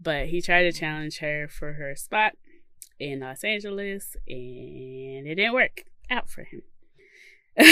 But 0.00 0.26
he 0.26 0.40
tried 0.40 0.62
to 0.62 0.72
challenge 0.72 1.18
her 1.18 1.46
for 1.48 1.74
her 1.74 1.94
spot 1.94 2.32
in 2.98 3.20
Los 3.20 3.44
Angeles, 3.44 4.16
and 4.26 5.26
it 5.26 5.34
didn't 5.36 5.54
work 5.54 5.84
out 6.10 6.28
for 6.30 6.44
him. 6.44 6.62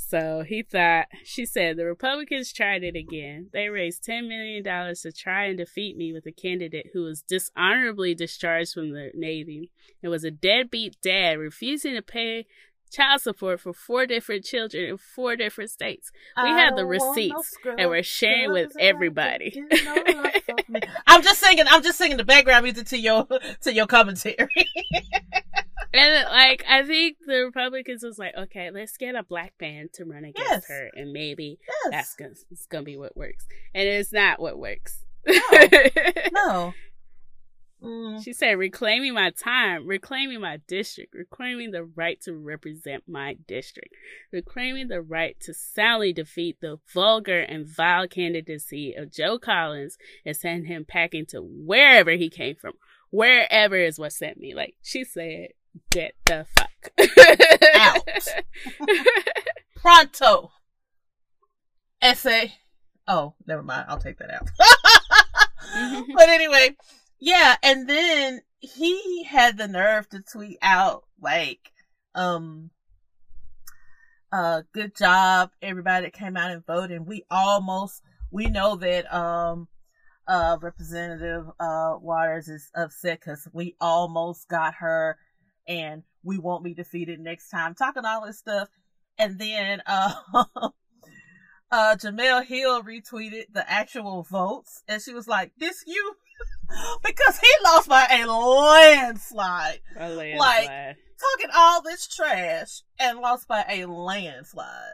so 0.00 0.44
he 0.46 0.62
thought, 0.62 1.08
she 1.24 1.44
said, 1.44 1.76
the 1.76 1.84
Republicans 1.84 2.52
tried 2.52 2.84
it 2.84 2.94
again. 2.94 3.48
They 3.52 3.68
raised 3.68 4.04
$10 4.04 4.28
million 4.28 4.62
to 4.62 5.12
try 5.12 5.46
and 5.46 5.58
defeat 5.58 5.96
me 5.96 6.12
with 6.12 6.24
a 6.24 6.32
candidate 6.32 6.90
who 6.92 7.02
was 7.02 7.22
dishonorably 7.22 8.14
discharged 8.14 8.74
from 8.74 8.92
the 8.92 9.10
Navy 9.12 9.72
and 10.00 10.10
was 10.10 10.22
a 10.22 10.30
deadbeat 10.30 10.96
dad 11.02 11.40
refusing 11.40 11.94
to 11.96 12.02
pay 12.02 12.46
child 12.88 13.20
support 13.20 13.60
for 13.60 13.72
four 13.72 14.06
different 14.06 14.44
children 14.44 14.84
in 14.84 14.96
four 14.98 15.36
different 15.36 15.70
states. 15.70 16.10
We 16.42 16.48
have 16.48 16.76
the 16.76 16.84
receipts 16.86 17.54
and 17.78 17.88
we're 17.90 18.02
sharing 18.02 18.52
with 18.52 18.72
everybody. 18.78 19.62
I'm 21.06 21.22
just 21.22 21.40
singing. 21.40 21.64
I'm 21.68 21.82
just 21.82 21.98
singing 21.98 22.16
the 22.16 22.24
background 22.24 22.64
music 22.64 22.86
to 22.88 22.98
your 22.98 23.26
to 23.62 23.72
your 23.72 23.86
commentary. 23.86 24.36
and 25.94 26.28
like 26.30 26.64
I 26.68 26.82
think 26.84 27.16
the 27.26 27.44
Republicans 27.44 28.02
was 28.02 28.18
like, 28.18 28.34
okay, 28.36 28.70
let's 28.70 28.96
get 28.96 29.14
a 29.14 29.22
black 29.22 29.54
man 29.60 29.88
to 29.94 30.04
run 30.04 30.24
against 30.24 30.38
Yes. 30.50 30.68
her, 30.68 30.90
and 30.94 31.12
maybe 31.12 31.58
Yes. 31.66 31.90
that's 31.90 32.14
gonna 32.14 32.34
it's 32.50 32.66
gonna 32.66 32.84
be 32.84 32.96
what 32.96 33.16
works. 33.16 33.46
And 33.74 33.88
it's 33.88 34.12
not 34.12 34.40
what 34.40 34.58
works. 34.58 35.04
No. 36.32 36.72
Mm. 37.82 38.22
She 38.22 38.32
said, 38.32 38.58
reclaiming 38.58 39.14
my 39.14 39.30
time, 39.30 39.86
reclaiming 39.86 40.40
my 40.40 40.58
district, 40.66 41.14
reclaiming 41.14 41.70
the 41.70 41.84
right 41.84 42.20
to 42.22 42.34
represent 42.34 43.04
my 43.06 43.36
district, 43.46 43.94
reclaiming 44.32 44.88
the 44.88 45.00
right 45.00 45.38
to 45.40 45.54
soundly 45.54 46.12
defeat 46.12 46.56
the 46.60 46.78
vulgar 46.92 47.40
and 47.40 47.66
vile 47.66 48.08
candidacy 48.08 48.94
of 48.94 49.12
Joe 49.12 49.38
Collins 49.38 49.96
and 50.26 50.36
send 50.36 50.66
him 50.66 50.84
packing 50.84 51.26
to 51.26 51.40
wherever 51.40 52.12
he 52.12 52.28
came 52.28 52.56
from. 52.56 52.72
Wherever 53.10 53.76
is 53.76 53.98
what 53.98 54.12
sent 54.12 54.38
me. 54.38 54.54
Like, 54.54 54.74
she 54.82 55.04
said, 55.04 55.48
get 55.90 56.14
the 56.26 56.46
fuck 56.56 56.68
Out. 57.74 58.08
Pronto. 59.76 60.50
Essay. 62.02 62.54
Oh, 63.06 63.34
never 63.46 63.62
mind. 63.62 63.86
I'll 63.88 63.98
take 63.98 64.18
that 64.18 64.30
out. 64.30 64.50
but 66.14 66.28
anyway, 66.28 66.76
yeah, 67.18 67.56
and 67.62 67.88
then 67.88 68.42
he 68.60 69.24
had 69.24 69.58
the 69.58 69.68
nerve 69.68 70.08
to 70.10 70.20
tweet 70.20 70.58
out 70.62 71.04
like, 71.20 71.72
um, 72.14 72.70
uh, 74.32 74.62
good 74.72 74.94
job, 74.94 75.50
everybody 75.62 76.06
that 76.06 76.12
came 76.12 76.36
out 76.36 76.50
and 76.50 76.64
voted. 76.66 77.06
We 77.06 77.24
almost, 77.30 78.02
we 78.30 78.46
know 78.46 78.76
that, 78.76 79.12
um, 79.12 79.68
uh, 80.26 80.58
Representative, 80.60 81.46
uh, 81.58 81.94
Waters 82.00 82.48
is 82.48 82.70
upset 82.74 83.20
because 83.20 83.48
we 83.52 83.74
almost 83.80 84.48
got 84.48 84.74
her 84.74 85.16
and 85.66 86.02
we 86.22 86.38
won't 86.38 86.64
be 86.64 86.74
defeated 86.74 87.20
next 87.20 87.48
time. 87.48 87.74
Talking 87.74 88.04
all 88.04 88.26
this 88.26 88.38
stuff. 88.38 88.68
And 89.18 89.38
then, 89.38 89.82
uh, 89.86 90.12
uh, 91.70 91.96
Jemele 91.96 92.44
Hill 92.44 92.82
retweeted 92.82 93.46
the 93.52 93.64
actual 93.70 94.22
votes 94.24 94.82
and 94.86 95.00
she 95.00 95.14
was 95.14 95.26
like, 95.26 95.52
this 95.58 95.84
you? 95.86 96.16
because 97.04 97.38
he 97.38 97.48
lost 97.64 97.88
by 97.88 98.06
a 98.10 98.26
landslide. 98.26 99.80
A 99.96 100.08
landslide. 100.10 100.38
Like- 100.66 100.96
Talking 101.18 101.50
all 101.52 101.82
this 101.82 102.06
trash 102.06 102.82
and 103.00 103.18
lost 103.18 103.48
by 103.48 103.64
a 103.68 103.86
landslide. 103.86 104.92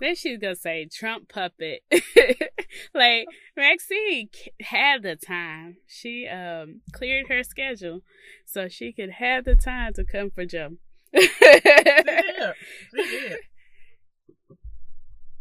Then 0.00 0.14
she's 0.14 0.38
gonna 0.38 0.54
say 0.54 0.86
Trump 0.86 1.28
puppet. 1.28 1.80
like 2.94 3.26
Maxine 3.56 4.28
had 4.60 5.02
the 5.02 5.16
time. 5.16 5.78
She 5.88 6.28
um 6.28 6.82
cleared 6.92 7.26
her 7.28 7.42
schedule 7.42 8.02
so 8.44 8.68
she 8.68 8.92
could 8.92 9.10
have 9.10 9.44
the 9.44 9.56
time 9.56 9.94
to 9.94 10.04
come 10.04 10.30
for 10.30 10.44
Joe. 10.44 10.76
She 11.14 11.26
did. 11.40 12.54
She 12.94 13.02
did. 13.02 13.38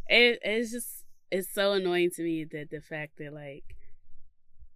it, 0.08 0.40
it's 0.42 0.72
just 0.72 1.04
it's 1.32 1.54
so 1.54 1.74
annoying 1.74 2.12
to 2.16 2.24
me 2.24 2.46
that 2.46 2.70
the 2.72 2.82
fact 2.82 3.18
that 3.20 3.34
like 3.34 3.75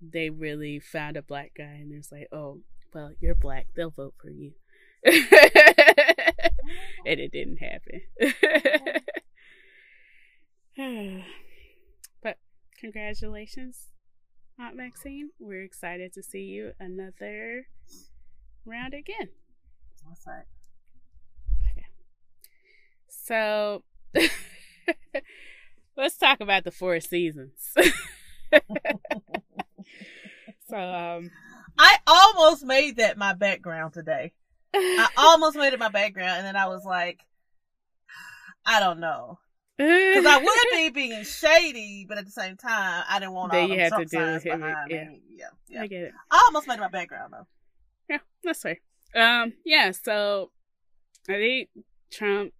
they 0.01 0.29
really 0.29 0.79
found 0.79 1.17
a 1.17 1.21
black 1.21 1.51
guy 1.57 1.63
and 1.81 1.91
it's 1.91 2.11
like 2.11 2.27
oh 2.31 2.59
well 2.93 3.11
you're 3.19 3.35
black 3.35 3.67
they'll 3.75 3.91
vote 3.91 4.15
for 4.21 4.29
you. 4.29 4.53
And 7.05 7.19
it 7.19 7.31
didn't 7.31 7.57
happen. 7.57 8.01
But 12.23 12.37
congratulations 12.79 13.87
aunt 14.59 14.75
maxine. 14.75 15.31
We're 15.39 15.63
excited 15.63 16.13
to 16.13 16.23
see 16.23 16.43
you 16.43 16.73
another 16.79 17.67
round 18.65 18.93
again. 18.93 19.29
What's 20.05 20.23
that? 20.25 20.45
So 23.07 23.83
let's 25.97 26.17
talk 26.17 26.39
about 26.39 26.63
the 26.63 26.71
four 26.71 26.99
seasons. 26.99 27.75
So 30.69 30.77
um 30.77 31.31
I 31.77 31.97
almost 32.05 32.65
made 32.65 32.97
that 32.97 33.17
my 33.17 33.33
background 33.33 33.93
today. 33.93 34.33
I 34.73 35.07
almost 35.17 35.57
made 35.57 35.73
it 35.73 35.79
my 35.79 35.89
background, 35.89 36.37
and 36.39 36.45
then 36.45 36.55
I 36.55 36.67
was 36.67 36.83
like, 36.83 37.21
I 38.65 38.79
don't 38.79 38.99
know, 38.99 39.39
because 39.79 40.25
I 40.25 40.37
would 40.37 40.67
be 40.73 40.89
being 40.93 41.23
shady, 41.23 42.05
but 42.07 42.17
at 42.17 42.25
the 42.25 42.31
same 42.31 42.57
time, 42.57 43.05
I 43.09 43.19
didn't 43.19 43.33
want 43.33 43.53
Then 43.53 43.71
all 43.71 43.77
you 43.77 43.83
to 43.83 43.89
Trump 43.89 44.09
do 44.09 44.17
signs 44.17 44.43
him, 44.43 44.59
behind 44.59 44.91
yeah. 44.91 45.09
Yeah, 45.29 45.45
yeah. 45.69 45.81
I 45.81 45.87
get 45.87 46.01
it. 46.03 46.11
I 46.29 46.43
almost 46.47 46.67
made 46.67 46.75
it 46.75 46.81
my 46.81 46.89
background 46.89 47.33
though. 47.33 47.47
Yeah, 48.09 48.19
that's 48.43 48.61
fair. 48.61 48.77
Um, 49.15 49.53
yeah, 49.63 49.91
so 49.91 50.51
I 51.29 51.33
think 51.33 51.69
Trump, 52.11 52.51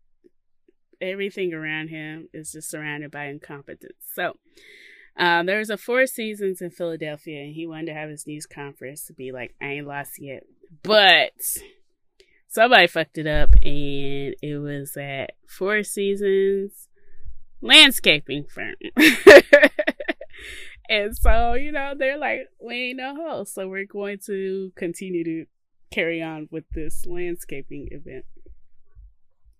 everything 1.01 1.53
around 1.53 1.89
him 1.89 2.29
is 2.33 2.53
just 2.53 2.69
surrounded 2.69 3.11
by 3.11 3.25
incompetence. 3.25 3.97
So, 4.13 4.37
um, 5.20 5.45
there 5.45 5.59
was 5.59 5.70
a 5.70 5.78
four 5.78 6.07
seasons 6.07 6.61
in 6.61 6.72
Philadelphia, 6.72 7.41
and 7.41 7.53
he 7.53 7.67
wanted 7.67 7.88
to 7.88 7.93
have 7.93 8.09
his 8.09 8.26
news 8.26 8.45
conference 8.45 9.05
to 9.05 9.13
be 9.13 9.32
like, 9.32 9.53
"I 9.61 9.65
ain't 9.65 9.88
lost 9.88 10.20
yet," 10.20 10.43
but 10.82 11.34
somebody 12.47 12.88
fucked 12.88 13.17
it 13.17 13.28
up, 13.28 13.53
and 13.61 14.36
it 14.41 14.61
was 14.61 14.97
at 14.97 15.32
Four 15.47 15.84
Seasons 15.84 16.88
landscaping 17.61 18.45
firm. 18.45 18.76
and 20.89 21.15
so, 21.15 21.53
you 21.53 21.72
know, 21.72 21.93
they're 21.97 22.17
like, 22.17 22.47
we 22.63 22.89
ain't 22.89 22.97
no 22.97 23.15
host, 23.15 23.53
so 23.53 23.67
we're 23.67 23.86
going 23.86 24.20
to 24.26 24.72
continue 24.76 25.24
to 25.24 25.45
carry 25.91 26.22
on 26.22 26.47
with 26.51 26.65
this 26.74 27.05
landscaping 27.05 27.89
event. 27.91 28.26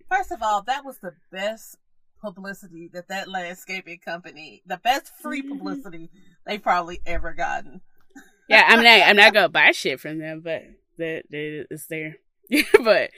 First 0.10 0.32
of 0.32 0.42
all, 0.42 0.64
that 0.64 0.84
was 0.84 0.98
the 1.00 1.14
best 1.32 1.78
publicity 2.22 2.90
that 2.94 3.08
that 3.10 3.30
landscaping 3.30 4.00
company, 4.00 4.62
the 4.66 4.78
best 4.78 5.12
free 5.22 5.42
Mhm. 5.42 5.50
publicity 5.50 6.10
they've 6.46 6.62
probably 6.62 7.00
ever 7.06 7.34
gotten. 7.34 7.82
Yeah, 8.48 8.64
I'm 8.68 8.84
not 8.84 9.02
I'm 9.02 9.16
not 9.16 9.34
gonna 9.36 9.50
buy 9.50 9.72
shit 9.72 10.00
from 10.00 10.20
them, 10.20 10.42
but 10.42 10.64
that 10.98 11.24
that 11.30 11.68
it's 11.70 11.88
there. 11.88 12.18
but 12.84 13.12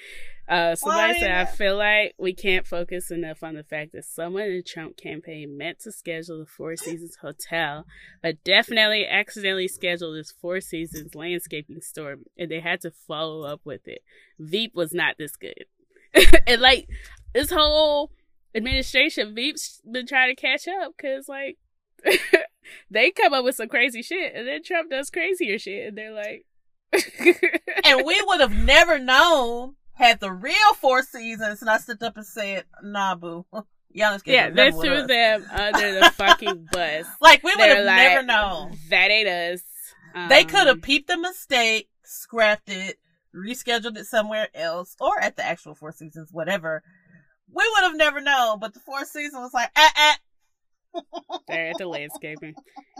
uh 0.49 0.75
somebody 0.75 1.13
Why? 1.13 1.19
said 1.19 1.31
I 1.31 1.45
feel 1.45 1.77
like 1.77 2.13
we 2.17 2.33
can't 2.33 2.67
focus 2.67 3.09
enough 3.11 3.41
on 3.41 3.53
the 3.55 3.63
fact 3.63 3.93
that 3.93 4.03
someone 4.03 4.43
in 4.43 4.57
the 4.57 4.63
Trump 4.63 4.97
campaign 4.97 5.57
meant 5.57 5.79
to 5.81 5.91
schedule 5.91 6.39
the 6.39 6.45
Four 6.45 6.75
Seasons 6.75 7.17
Hotel, 7.21 7.85
but 8.21 8.43
definitely 8.43 9.07
accidentally 9.07 9.69
scheduled 9.69 10.17
this 10.17 10.31
Four 10.31 10.59
Seasons 10.59 11.15
landscaping 11.15 11.79
store 11.81 12.17
and 12.37 12.51
they 12.51 12.59
had 12.59 12.81
to 12.81 12.91
follow 12.91 13.43
up 13.43 13.61
with 13.63 13.87
it. 13.87 14.03
Veep 14.37 14.75
was 14.75 14.93
not 14.93 15.15
this 15.17 15.37
good. 15.37 15.65
and 16.47 16.59
like 16.61 16.89
this 17.33 17.49
whole 17.51 18.11
administration, 18.55 19.33
Veep's 19.35 19.81
been 19.89 20.07
trying 20.07 20.33
to 20.35 20.41
catch 20.41 20.67
up 20.67 20.93
because 20.97 21.27
like 21.27 21.57
they 22.91 23.11
come 23.11 23.33
up 23.33 23.43
with 23.43 23.55
some 23.55 23.67
crazy 23.69 24.01
shit, 24.01 24.33
and 24.35 24.47
then 24.47 24.63
Trump 24.63 24.89
does 24.89 25.09
crazier 25.09 25.57
shit, 25.59 25.87
and 25.87 25.97
they're 25.97 26.13
like, 26.13 26.45
and 27.85 28.05
we 28.05 28.21
would 28.27 28.41
have 28.41 28.53
never 28.53 28.99
known 28.99 29.75
had 29.93 30.19
the 30.19 30.31
real 30.31 30.73
Four 30.79 31.03
Seasons 31.03 31.61
not 31.61 31.81
stood 31.81 32.01
up 32.03 32.17
and 32.17 32.25
said, 32.25 32.65
"Nah, 32.83 33.15
boo, 33.15 33.45
y'all 33.53 33.65
just 34.13 34.27
yeah, 34.27 34.49
get 34.49 34.55
they 34.55 34.71
threw 34.71 34.95
us." 34.95 35.07
them 35.07 35.45
under 35.51 35.99
the 35.99 36.11
fucking 36.15 36.67
bus. 36.71 37.05
Like 37.21 37.43
we 37.43 37.53
would 37.55 37.69
have 37.69 37.85
like, 37.85 37.97
never 37.97 38.23
known. 38.25 38.77
That 38.89 39.11
ain't 39.11 39.27
us. 39.27 39.61
they 40.29 40.41
Um, 40.41 40.47
could 40.47 40.67
have 40.67 40.81
peeped 40.81 41.07
the 41.07 41.17
mistake, 41.17 41.89
scrapped 42.03 42.69
it, 42.69 42.97
rescheduled 43.33 43.97
it 43.97 44.05
somewhere 44.05 44.49
else, 44.53 44.95
or 44.99 45.19
at 45.19 45.35
the 45.37 45.45
actual 45.45 45.75
Four 45.75 45.91
Seasons, 45.91 46.29
whatever. 46.31 46.83
We 47.53 47.69
would 47.73 47.83
have 47.83 47.95
never 47.97 48.21
known, 48.21 48.59
but 48.59 48.73
the 48.73 48.79
Four 48.79 49.05
Seasons 49.05 49.33
was 49.41 49.53
like, 49.53 49.69
ah, 49.75 49.91
ah. 49.95 50.17
They're 51.47 51.67
at 51.67 51.77
the 51.77 51.87
landscaping. 51.87 52.55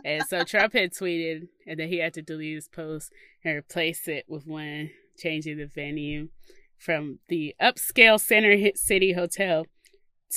And 0.05 0.23
so 0.27 0.43
Trump 0.43 0.73
had 0.73 0.91
tweeted, 0.93 1.47
and 1.67 1.79
then 1.79 1.89
he 1.89 1.97
had 1.99 2.13
to 2.15 2.21
delete 2.21 2.55
his 2.55 2.67
post 2.67 3.11
and 3.43 3.55
replace 3.55 4.07
it 4.07 4.25
with 4.27 4.47
one 4.47 4.91
changing 5.17 5.57
the 5.57 5.65
venue 5.67 6.29
from 6.77 7.19
the 7.27 7.55
upscale 7.61 8.19
Center 8.19 8.55
Hit 8.55 8.77
City 8.77 9.13
Hotel 9.13 9.65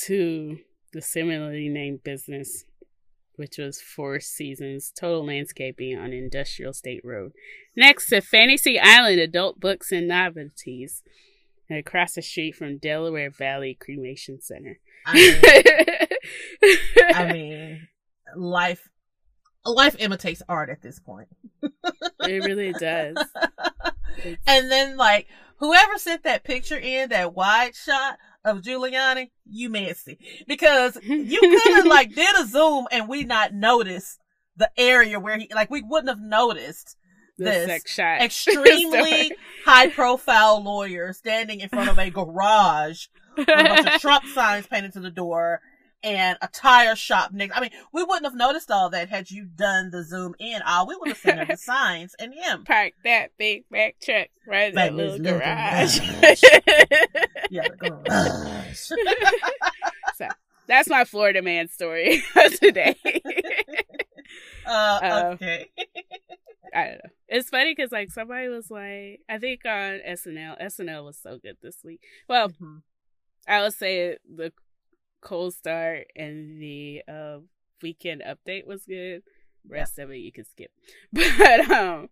to 0.05 0.59
the 0.93 1.01
similarly 1.01 1.69
named 1.69 2.03
business. 2.03 2.65
which 3.37 3.59
was 3.59 3.81
Four 3.81 4.21
Seasons 4.21 4.93
Total 4.97 5.25
Landscaping 5.25 5.99
on 5.99 6.13
Industrial 6.13 6.73
State 6.73 7.03
Road, 7.05 7.33
next 7.77 8.09
to 8.09 8.21
Fantasy 8.21 8.79
Island 8.79 9.19
Adult 9.21 9.59
Books 9.61 9.91
and 9.91 10.07
Novelties, 10.09 11.03
and 11.69 11.79
across 11.79 12.15
the 12.15 12.23
street 12.23 12.57
from 12.57 12.79
Delaware 12.79 13.31
Valley 13.31 13.77
Cremation 13.81 14.41
Center. 14.41 14.79
I 15.07 15.15
mean, 15.15 15.37
I 17.15 17.25
mean, 17.33 17.89
life 18.37 18.89
life 19.65 19.97
imitates 19.99 20.43
art 20.49 20.71
at 20.71 20.83
this 20.83 20.99
point. 20.99 21.29
it 21.63 22.45
really 22.45 22.73
does. 22.73 23.17
and 24.47 24.71
then 24.71 24.97
like 24.97 25.27
whoever 25.59 25.99
sent 25.99 26.25
that 26.25 26.45
picture 26.45 26.79
in 26.79 27.11
that 27.11 27.35
wide 27.35 27.75
shot 27.75 28.19
of 28.45 28.61
Giuliani, 28.61 29.31
you 29.47 29.71
messy 29.71 30.19
because 30.47 30.99
you 31.03 31.41
could 31.41 31.63
have 31.75 31.87
like 31.87 32.15
did 32.15 32.37
a 32.37 32.47
zoom 32.47 32.87
and 32.93 33.09
we 33.09 33.25
not 33.25 33.55
noticed 33.55 34.21
the 34.57 34.71
area 34.77 35.19
where 35.19 35.39
he 35.39 35.51
like 35.55 35.71
we 35.71 35.83
wouldn't 35.83 36.09
have 36.09 36.21
noticed 36.21 36.97
this 37.39 37.67
sex 37.67 37.91
shot. 37.95 38.21
extremely 38.23 39.33
high 39.65 39.89
profile 39.89 40.63
lawyer 40.63 41.13
standing 41.13 41.61
in 41.61 41.69
front 41.69 41.91
of 41.91 41.99
a 41.99 42.11
garage 42.11 43.07
with 43.37 43.49
a 43.49 43.53
bunch 43.53 43.87
of 43.87 43.93
Trump 44.01 44.25
signs 44.27 44.67
painted 44.67 44.93
to 44.95 45.01
the 45.01 45.11
door 45.11 45.61
and 46.03 46.37
a 46.43 46.49
tire 46.49 46.95
shop 46.95 47.33
next. 47.33 47.57
I 47.57 47.61
mean, 47.63 47.71
we 47.93 48.03
wouldn't 48.03 48.27
have 48.27 48.35
noticed 48.35 48.71
all 48.71 48.91
that 48.91 49.09
had 49.09 49.31
you 49.31 49.47
done 49.47 49.91
the 49.91 50.03
zoom 50.05 50.35
in. 50.39 50.61
All 50.63 50.87
we 50.87 50.95
would 50.97 51.09
have 51.09 51.17
seen 51.17 51.39
are 51.39 51.47
the 51.47 51.57
signs 51.57 52.15
and 52.19 52.35
him. 52.35 52.65
Park 52.65 52.93
that 53.05 53.31
big 53.39 53.65
back 53.71 53.97
truck 54.03 54.29
right 54.47 54.69
in 54.69 54.75
that 54.75 54.95
little 54.95 55.17
little 55.17 55.39
garage. 55.39 55.99
Yeah, 57.51 57.63
the 57.81 57.89
garage. 58.05 58.77
so 60.17 60.29
that's 60.67 60.89
my 60.91 61.05
Florida 61.05 61.41
man 61.41 61.69
story 61.69 62.23
today. 62.61 62.97
uh, 64.67 65.01
Uh, 65.03 65.31
okay. 65.35 65.71
I 66.75 66.85
don't 66.85 66.95
know. 67.05 67.11
It's 67.29 67.51
funny 67.51 67.75
because 67.75 67.93
like 67.93 68.11
somebody 68.11 68.49
was 68.49 68.71
like, 68.71 69.21
I 69.29 69.39
think 69.39 69.61
on 69.65 70.01
SNL, 70.07 70.61
SNL 70.61 71.05
was 71.05 71.19
so 71.23 71.39
good 71.39 71.57
this 71.63 71.79
week. 71.85 72.01
Well, 72.29 72.49
Mhm. 72.51 72.83
I 73.47 73.63
would 73.63 73.75
say 73.75 74.17
the 74.29 74.53
cold 75.21 75.55
start 75.55 76.07
and 76.17 76.61
the 76.61 77.03
uh, 77.09 77.39
weekend 77.83 78.23
update 78.27 78.67
was 78.67 78.85
good. 78.87 79.23
Rest 79.69 79.99
of 79.99 80.11
it 80.11 80.17
you 80.19 80.33
can 80.33 80.45
skip. 80.45 80.71
But 81.13 81.71
um, 81.71 82.09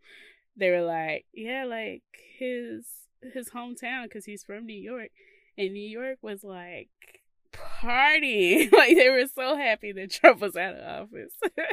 they 0.56 0.70
were 0.70 0.82
like, 0.82 1.26
yeah, 1.32 1.64
like 1.64 2.02
his 2.38 2.86
his 3.34 3.50
hometown 3.50 4.04
because 4.04 4.24
he's 4.24 4.44
from 4.44 4.66
New 4.66 4.78
York, 4.80 5.10
and 5.56 5.72
New 5.72 5.88
York 5.88 6.18
was 6.22 6.42
like 6.44 6.88
party. 7.52 8.68
like 8.72 8.96
they 8.96 9.10
were 9.10 9.26
so 9.34 9.56
happy 9.56 9.92
that 9.92 10.10
Trump 10.10 10.40
was 10.40 10.56
out 10.56 10.74
of 10.74 11.02
office. 11.08 11.32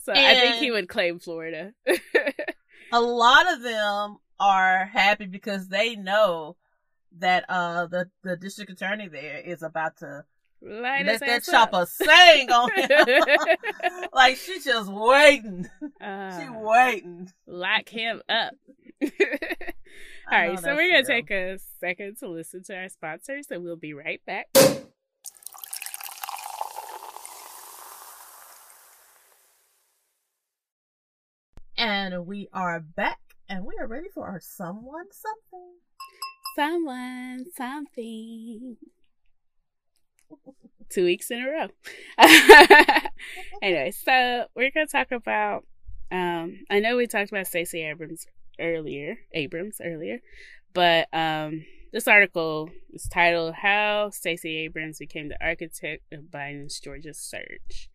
so 0.00 0.12
I 0.12 0.34
think 0.34 0.56
he 0.56 0.70
would 0.70 0.88
claim 0.88 1.18
Florida. 1.18 1.72
A 2.92 3.00
lot 3.00 3.52
of 3.52 3.62
them 3.62 4.18
are 4.38 4.86
happy 4.86 5.26
because 5.26 5.68
they 5.68 5.94
know 5.96 6.56
that 7.18 7.44
uh 7.48 7.86
the 7.86 8.10
the 8.22 8.36
district 8.36 8.70
attorney 8.72 9.06
there 9.08 9.38
is 9.38 9.62
about 9.62 9.98
to 9.98 10.24
Light 10.64 11.04
let 11.06 11.20
that 11.20 11.42
chopper 11.44 11.78
up. 11.82 11.88
sing 11.88 12.50
on 12.50 12.70
him. 12.76 14.08
like 14.12 14.36
she's 14.36 14.64
just 14.64 14.90
waiting. 14.90 15.68
she 16.00 16.04
Uh, 16.04 16.52
waiting. 16.54 17.28
lock 17.46 17.88
him 17.88 18.22
up. 18.28 18.54
All 20.30 20.38
right, 20.38 20.58
so 20.60 20.74
we're 20.76 20.88
gonna 20.88 21.04
take 21.04 21.30
a 21.32 21.58
second 21.80 22.16
to 22.20 22.28
listen 22.28 22.62
to 22.64 22.76
our 22.76 22.88
sponsors, 22.88 23.48
and 23.50 23.62
we'll 23.64 23.76
be 23.76 23.92
right 23.92 24.20
back. 24.24 24.46
And 31.84 32.28
we 32.28 32.48
are 32.52 32.78
back 32.78 33.18
and 33.48 33.64
we 33.64 33.72
are 33.80 33.88
ready 33.88 34.06
for 34.14 34.24
our 34.24 34.38
someone 34.38 35.06
something. 35.10 35.72
Someone, 36.54 37.44
something. 37.56 38.76
Two 40.90 41.04
weeks 41.04 41.32
in 41.32 41.42
a 41.42 41.50
row. 41.50 41.66
anyway, 43.62 43.90
so 43.90 44.46
we're 44.54 44.70
gonna 44.70 44.86
talk 44.86 45.10
about. 45.10 45.66
Um, 46.12 46.60
I 46.70 46.78
know 46.78 46.96
we 46.96 47.08
talked 47.08 47.32
about 47.32 47.48
Stacey 47.48 47.82
Abrams 47.82 48.28
earlier, 48.60 49.18
Abrams 49.32 49.80
earlier, 49.84 50.20
but 50.72 51.08
um, 51.12 51.64
this 51.92 52.06
article 52.06 52.70
is 52.92 53.08
titled 53.12 53.54
"How 53.54 54.10
Stacey 54.10 54.56
Abrams 54.58 55.00
Became 55.00 55.30
the 55.30 55.44
Architect 55.44 56.04
of 56.12 56.26
Biden's 56.32 56.78
Georgia 56.78 57.12
Surge," 57.12 57.90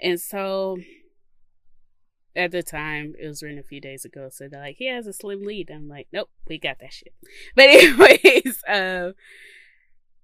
and 0.00 0.20
so 0.20 0.78
at 2.36 2.52
the 2.52 2.62
time 2.62 3.14
it 3.18 3.26
was 3.26 3.42
written 3.42 3.58
a 3.58 3.62
few 3.62 3.80
days 3.80 4.04
ago 4.04 4.28
so 4.30 4.46
they're 4.48 4.60
like 4.60 4.76
he 4.76 4.86
has 4.86 5.06
a 5.06 5.12
slim 5.12 5.44
lead 5.44 5.70
i'm 5.70 5.88
like 5.88 6.06
nope 6.12 6.28
we 6.48 6.58
got 6.58 6.78
that 6.78 6.92
shit 6.92 7.14
but 7.56 7.64
anyways 7.64 8.62
um 8.68 9.14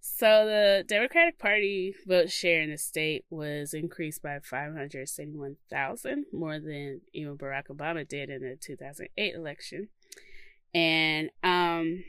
so 0.04 0.44
the 0.46 0.84
democratic 0.86 1.38
party 1.38 1.94
vote 2.06 2.30
share 2.30 2.60
in 2.60 2.70
the 2.70 2.78
state 2.78 3.24
was 3.30 3.72
increased 3.72 4.22
by 4.22 4.38
571000 4.38 6.26
more 6.32 6.58
than 6.58 7.00
even 7.12 7.38
barack 7.38 7.68
obama 7.68 8.06
did 8.06 8.28
in 8.28 8.42
the 8.42 8.56
2008 8.60 9.34
election 9.34 9.88
and 10.74 11.30
um 11.42 12.04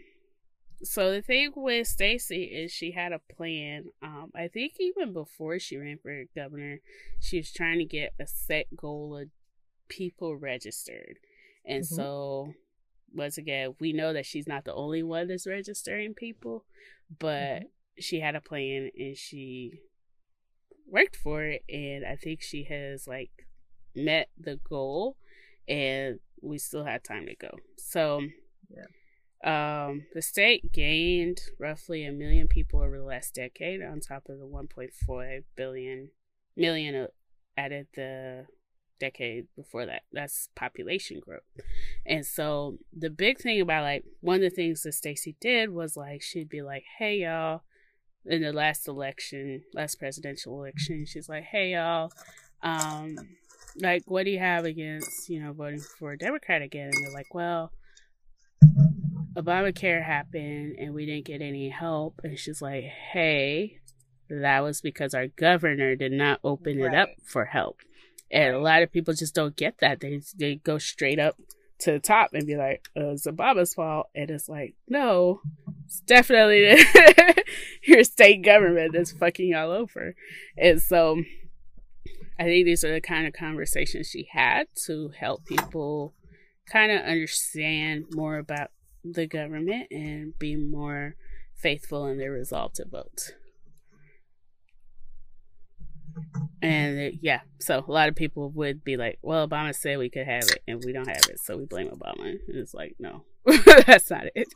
so 0.84 1.12
the 1.12 1.22
thing 1.22 1.52
with 1.56 1.88
Stacey 1.88 2.44
is 2.44 2.72
she 2.72 2.92
had 2.92 3.14
a 3.14 3.22
plan. 3.34 3.86
Um, 4.02 4.32
I 4.36 4.50
think 4.50 4.74
even 4.80 5.14
before 5.14 5.58
she 5.58 5.78
ran 5.78 5.98
for 5.98 6.26
governor, 6.36 6.80
she 7.22 7.38
was 7.38 7.54
trying 7.54 7.80
to 7.80 7.86
get 7.86 8.14
a 8.20 8.28
set 8.28 8.76
goal 8.76 9.18
of 9.18 9.30
people 9.88 10.36
registered. 10.36 11.20
And 11.66 11.84
Mhm. 11.84 11.88
so, 11.88 12.54
once 13.14 13.38
again, 13.38 13.76
we 13.80 13.94
know 13.94 14.14
that 14.14 14.26
she's 14.26 14.48
not 14.48 14.66
the 14.66 14.74
only 14.74 15.04
one 15.04 15.28
that's 15.28 15.48
registering 15.48 16.14
people, 16.14 16.66
but 17.20 17.64
she 18.00 18.20
had 18.20 18.36
a 18.36 18.42
plan 18.42 18.90
and 18.98 19.16
she 19.18 19.80
worked 20.88 21.16
for 21.16 21.44
it. 21.44 21.64
And 21.70 22.06
I 22.06 22.16
think 22.16 22.42
she 22.42 22.64
has 22.66 23.08
like 23.08 23.48
met 23.96 24.30
the 24.38 24.58
goal, 24.58 25.18
and 25.68 26.20
we 26.42 26.58
still 26.58 26.84
have 26.84 27.04
time 27.04 27.26
to 27.28 27.36
go. 27.36 27.60
So, 27.78 28.22
um, 29.44 30.06
the 30.14 30.22
state 30.22 30.72
gained 30.72 31.42
roughly 31.60 32.06
a 32.06 32.12
million 32.12 32.48
people 32.48 32.82
over 32.82 32.98
the 32.98 33.04
last 33.04 33.36
decade, 33.36 33.82
on 33.84 34.00
top 34.00 34.30
of 34.30 34.40
the 34.40 34.48
1.4 34.48 35.44
billion 35.56 36.10
million 36.56 36.96
uh, 36.96 37.08
added 37.58 37.88
the 37.96 38.46
decade 39.04 39.48
before 39.56 39.86
that. 39.86 40.04
That's 40.12 40.50
population 40.56 41.20
growth. 41.20 41.42
And 42.06 42.26
so 42.26 42.78
the 42.98 43.10
big 43.10 43.38
thing 43.40 43.60
about 43.60 43.84
like 43.84 44.04
one 44.22 44.38
of 44.38 44.42
the 44.42 44.50
things 44.50 44.84
that 44.84 44.94
Stacey 44.94 45.36
did 45.42 45.72
was 45.72 45.98
like 45.98 46.22
she'd 46.22 46.50
be 46.50 46.62
like, 46.62 46.84
"Hey 46.98 47.18
y'all," 47.18 47.64
in 48.26 48.42
the 48.42 48.54
last 48.54 48.88
election, 48.88 49.64
last 49.74 50.00
presidential 50.00 50.58
election, 50.58 51.06
she's 51.06 51.28
like, 51.28 51.44
"Hey 51.44 51.74
y'all, 51.74 52.12
um, 52.62 53.16
like 53.82 54.04
what 54.06 54.24
do 54.24 54.32
you 54.32 54.40
have 54.40 54.66
against 54.66 55.30
you 55.30 55.42
know 55.42 55.52
voting 55.52 55.82
for 56.00 56.14
a 56.14 56.18
Democrat 56.18 56.62
again?" 56.62 56.92
And 56.94 57.06
they're 57.06 57.14
like, 57.14 57.34
"Well." 57.34 57.72
Obamacare 59.36 60.04
happened 60.04 60.76
and 60.78 60.94
we 60.94 61.08
didn't 61.08 61.26
get 61.26 61.42
any 61.42 61.68
help. 61.68 62.22
And 62.24 62.38
she's 62.38 62.62
like, 62.62 62.84
hey, 62.84 63.80
that 64.30 64.60
was 64.62 64.80
because 64.80 65.14
our 65.14 65.28
governor 65.28 65.96
did 65.96 66.12
not 66.12 66.40
open 66.44 66.80
it 66.80 66.94
up 66.94 67.10
for 67.24 67.46
help. 67.46 67.78
And 68.34 68.56
a 68.56 68.60
lot 68.60 68.82
of 68.82 68.92
people 68.92 69.14
just 69.14 69.36
don't 69.36 69.56
get 69.56 69.78
that. 69.78 70.00
They 70.00 70.20
they 70.36 70.56
go 70.56 70.80
straight 70.80 71.20
up 71.20 71.38
to 71.80 71.92
the 71.92 72.00
top 72.00 72.32
and 72.34 72.48
be 72.48 72.56
like, 72.56 72.90
oh, 72.96 73.12
it's 73.12 73.28
Obama's 73.28 73.74
fault. 73.74 74.08
And 74.16 74.32
it's 74.32 74.50
like, 74.50 74.74
no, 74.88 75.42
it's 75.86 76.00
definitely 76.02 76.80
your 77.84 78.04
state 78.04 78.44
government 78.44 78.94
that's 78.94 79.12
fucking 79.12 79.50
y'all 79.50 79.72
over. 79.72 80.16
And 80.58 80.82
so 80.82 81.22
I 82.40 82.44
think 82.44 82.66
these 82.66 82.84
are 82.84 82.92
the 82.92 83.02
kind 83.02 83.28
of 83.28 83.34
conversations 83.34 84.08
she 84.08 84.28
had 84.32 84.68
to 84.86 85.12
help 85.18 85.46
people 85.46 86.14
kind 86.72 86.92
of 86.92 87.02
understand 87.02 88.06
more 88.14 88.38
about 88.38 88.72
the 89.04 89.28
government 89.28 89.88
and 89.92 90.38
be 90.40 90.56
more 90.56 91.16
faithful 91.56 92.08
in 92.08 92.18
their 92.18 92.32
resolve 92.32 92.74
to 92.74 92.86
vote. 92.86 93.36
And 96.62 97.18
yeah, 97.22 97.42
so 97.60 97.84
a 97.86 97.92
lot 97.92 98.10
of 98.10 98.16
people 98.16 98.50
would 98.52 98.84
be 98.84 98.98
like, 98.98 99.20
"Well, 99.22 99.48
Obama 99.48 99.76
said 99.76 99.98
we 99.98 100.10
could 100.10 100.26
have 100.26 100.44
it, 100.44 100.64
and 100.68 100.84
we 100.84 100.94
don't 100.94 101.08
have 101.08 101.30
it, 101.30 101.40
so 101.40 101.58
we 101.58 101.66
blame 101.66 101.90
Obama." 101.90 102.30
And 102.30 102.40
it's 102.48 102.74
like, 102.74 102.96
no, 103.00 103.26
that's 103.86 104.10
not 104.10 104.26
it. 104.36 104.48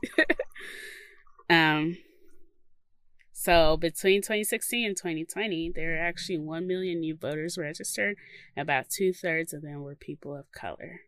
um, 1.49 1.97
so 3.33 3.77
between 3.77 4.21
2016 4.21 4.85
and 4.87 4.97
2020, 4.97 5.71
there 5.75 5.95
are 5.95 6.05
actually 6.05 6.39
one 6.39 6.65
million 6.65 7.01
new 7.01 7.15
voters 7.15 7.57
registered. 7.57 8.17
About 8.57 8.89
two 8.89 9.13
thirds 9.13 9.53
of 9.53 9.61
them 9.61 9.83
were 9.83 9.95
people 9.95 10.35
of 10.35 10.51
color. 10.51 11.01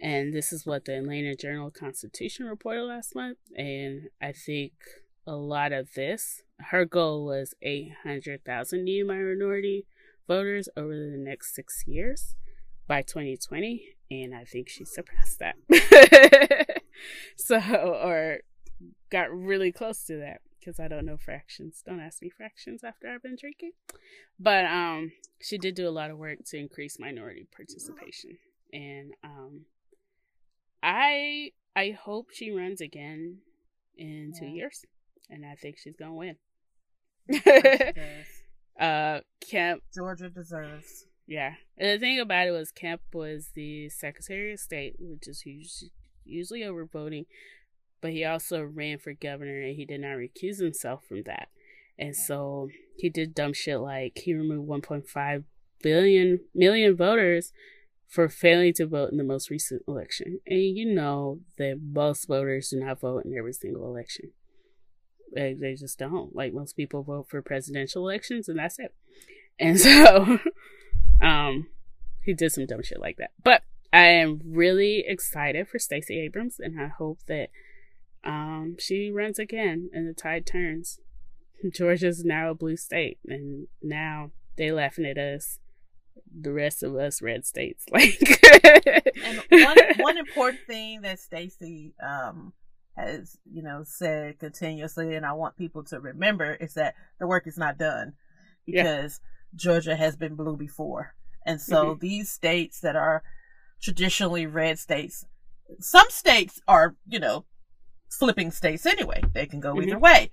And 0.00 0.32
this 0.34 0.52
is 0.52 0.64
what 0.64 0.84
the 0.84 0.98
Atlanta 0.98 1.34
Journal 1.34 1.70
Constitution 1.70 2.46
reported 2.46 2.84
last 2.84 3.14
month. 3.14 3.38
And 3.56 4.10
I 4.22 4.32
think 4.32 4.72
a 5.26 5.34
lot 5.34 5.72
of 5.72 5.94
this, 5.94 6.42
her 6.58 6.84
goal 6.84 7.24
was 7.24 7.54
800,000 7.62 8.82
new 8.82 9.06
minority 9.06 9.86
voters 10.26 10.68
over 10.76 10.94
the 10.94 11.16
next 11.16 11.54
six 11.54 11.84
years 11.86 12.34
by 12.86 13.02
2020, 13.02 13.96
and 14.10 14.34
I 14.34 14.44
think 14.44 14.68
she 14.68 14.84
surpassed 14.84 15.40
that. 15.40 16.82
so, 17.36 17.58
or 17.58 18.38
got 19.10 19.30
really 19.30 19.72
close 19.72 20.04
to 20.04 20.16
that 20.18 20.40
because 20.58 20.80
I 20.80 20.88
don't 20.88 21.06
know 21.06 21.16
fractions. 21.16 21.82
Don't 21.84 22.00
ask 22.00 22.22
me 22.22 22.30
fractions 22.30 22.82
after 22.82 23.08
I've 23.08 23.22
been 23.22 23.36
drinking. 23.38 23.72
But 24.38 24.64
um, 24.66 25.12
she 25.40 25.58
did 25.58 25.74
do 25.74 25.88
a 25.88 25.90
lot 25.90 26.10
of 26.10 26.18
work 26.18 26.38
to 26.46 26.58
increase 26.58 26.98
minority 26.98 27.46
participation, 27.54 28.38
and 28.72 29.12
um, 29.22 29.66
I 30.82 31.52
I 31.74 31.90
hope 31.90 32.30
she 32.32 32.50
runs 32.50 32.80
again 32.80 33.38
in 33.96 34.32
two 34.38 34.46
years, 34.46 34.84
and 35.30 35.44
I 35.44 35.54
think 35.54 35.78
she's 35.78 35.96
gonna 35.96 36.14
win. 36.14 36.36
uh, 38.80 39.20
Kemp 39.40 39.82
Georgia 39.94 40.28
deserves. 40.28 41.06
Yeah, 41.26 41.54
and 41.76 41.90
the 41.90 41.98
thing 41.98 42.20
about 42.20 42.46
it 42.46 42.52
was 42.52 42.70
Kemp 42.70 43.00
was 43.12 43.50
the 43.54 43.88
Secretary 43.88 44.52
of 44.52 44.60
State, 44.60 44.96
which 44.98 45.26
is 45.26 45.44
usually 45.44 45.92
usually 46.24 46.60
overvoting, 46.60 47.26
but 48.00 48.12
he 48.12 48.24
also 48.24 48.62
ran 48.62 48.98
for 48.98 49.12
governor 49.12 49.60
and 49.60 49.76
he 49.76 49.84
did 49.84 50.00
not 50.00 50.16
recuse 50.16 50.60
himself 50.60 51.04
from 51.08 51.22
that. 51.24 51.48
And 51.98 52.14
so 52.14 52.68
he 52.96 53.08
did 53.08 53.34
dumb 53.34 53.52
shit 53.52 53.80
like 53.80 54.18
he 54.24 54.34
removed 54.34 54.68
1.5 54.68 55.44
billion 55.82 56.40
million 56.54 56.96
voters 56.96 57.52
for 58.08 58.28
failing 58.28 58.72
to 58.74 58.86
vote 58.86 59.10
in 59.10 59.18
the 59.18 59.24
most 59.24 59.50
recent 59.50 59.82
election. 59.88 60.40
And 60.46 60.60
you 60.60 60.94
know 60.94 61.40
that 61.58 61.80
most 61.82 62.28
voters 62.28 62.68
do 62.70 62.80
not 62.80 63.00
vote 63.00 63.24
in 63.24 63.36
every 63.36 63.52
single 63.52 63.86
election. 63.86 64.30
They, 65.34 65.54
they 65.54 65.74
just 65.74 65.98
don't. 65.98 66.34
Like 66.34 66.52
most 66.52 66.76
people 66.76 67.02
vote 67.02 67.28
for 67.28 67.42
presidential 67.42 68.02
elections 68.08 68.48
and 68.48 68.58
that's 68.58 68.78
it. 68.78 68.94
And 69.58 69.78
so 69.80 70.38
um 71.20 71.68
he 72.24 72.34
did 72.34 72.52
some 72.52 72.66
dumb 72.66 72.82
shit 72.82 73.00
like 73.00 73.16
that. 73.18 73.30
But 73.42 73.62
I 73.92 74.06
am 74.06 74.40
really 74.44 75.04
excited 75.06 75.68
for 75.68 75.78
Stacey 75.78 76.20
Abrams 76.20 76.58
and 76.58 76.80
I 76.80 76.88
hope 76.88 77.20
that 77.26 77.50
um 78.24 78.76
she 78.78 79.10
runs 79.10 79.38
again 79.38 79.90
and 79.92 80.08
the 80.08 80.14
tide 80.14 80.46
turns. 80.46 81.00
Georgia's 81.72 82.24
now 82.24 82.50
a 82.50 82.54
blue 82.54 82.76
state 82.76 83.18
and 83.26 83.68
now 83.82 84.30
they 84.56 84.72
laughing 84.72 85.04
at 85.06 85.18
us 85.18 85.58
the 86.38 86.52
rest 86.52 86.82
of 86.82 86.96
us 86.96 87.22
red 87.22 87.44
states 87.46 87.84
like 87.92 88.18
and 89.22 89.42
one 89.50 89.76
one 89.98 90.18
important 90.18 90.60
thing 90.66 91.02
that 91.02 91.18
Stacey 91.18 91.94
um 92.02 92.52
has 92.96 93.36
you 93.50 93.62
know 93.62 93.82
said 93.84 94.38
continuously 94.38 95.14
and 95.14 95.26
I 95.26 95.32
want 95.32 95.56
people 95.56 95.84
to 95.84 96.00
remember 96.00 96.54
is 96.54 96.74
that 96.74 96.94
the 97.18 97.26
work 97.26 97.46
is 97.46 97.58
not 97.58 97.78
done 97.78 98.14
because 98.64 99.20
yeah. 99.22 99.56
Georgia 99.56 99.96
has 99.96 100.16
been 100.16 100.34
blue 100.34 100.56
before 100.56 101.14
and 101.44 101.60
so 101.60 101.86
mm-hmm. 101.86 102.00
these 102.00 102.30
states 102.30 102.80
that 102.80 102.96
are 102.96 103.22
traditionally 103.80 104.46
red 104.46 104.78
states 104.78 105.26
some 105.80 106.08
states 106.10 106.60
are 106.66 106.96
you 107.06 107.18
know 107.18 107.44
flipping 108.08 108.50
states 108.50 108.86
anyway 108.86 109.22
they 109.34 109.46
can 109.46 109.60
go 109.60 109.74
mm-hmm. 109.74 109.88
either 109.88 109.98
way 109.98 110.30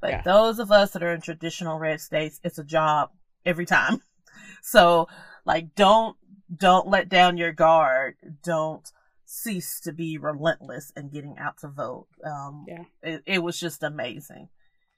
but 0.00 0.10
yeah. 0.10 0.22
those 0.22 0.58
of 0.58 0.72
us 0.72 0.92
that 0.92 1.02
are 1.02 1.12
in 1.12 1.20
traditional 1.20 1.78
red 1.78 2.00
states 2.00 2.40
it's 2.42 2.58
a 2.58 2.64
job 2.64 3.10
every 3.44 3.66
time 3.66 4.00
so 4.62 5.06
like 5.44 5.74
don't 5.74 6.16
don't 6.54 6.88
let 6.88 7.08
down 7.08 7.36
your 7.36 7.52
guard. 7.52 8.16
Don't 8.42 8.90
cease 9.30 9.78
to 9.80 9.92
be 9.92 10.16
relentless 10.16 10.90
in 10.96 11.10
getting 11.10 11.36
out 11.38 11.58
to 11.58 11.68
vote. 11.68 12.06
Um, 12.24 12.64
yeah, 12.66 12.84
it, 13.02 13.22
it 13.26 13.42
was 13.42 13.60
just 13.60 13.82
amazing. 13.82 14.48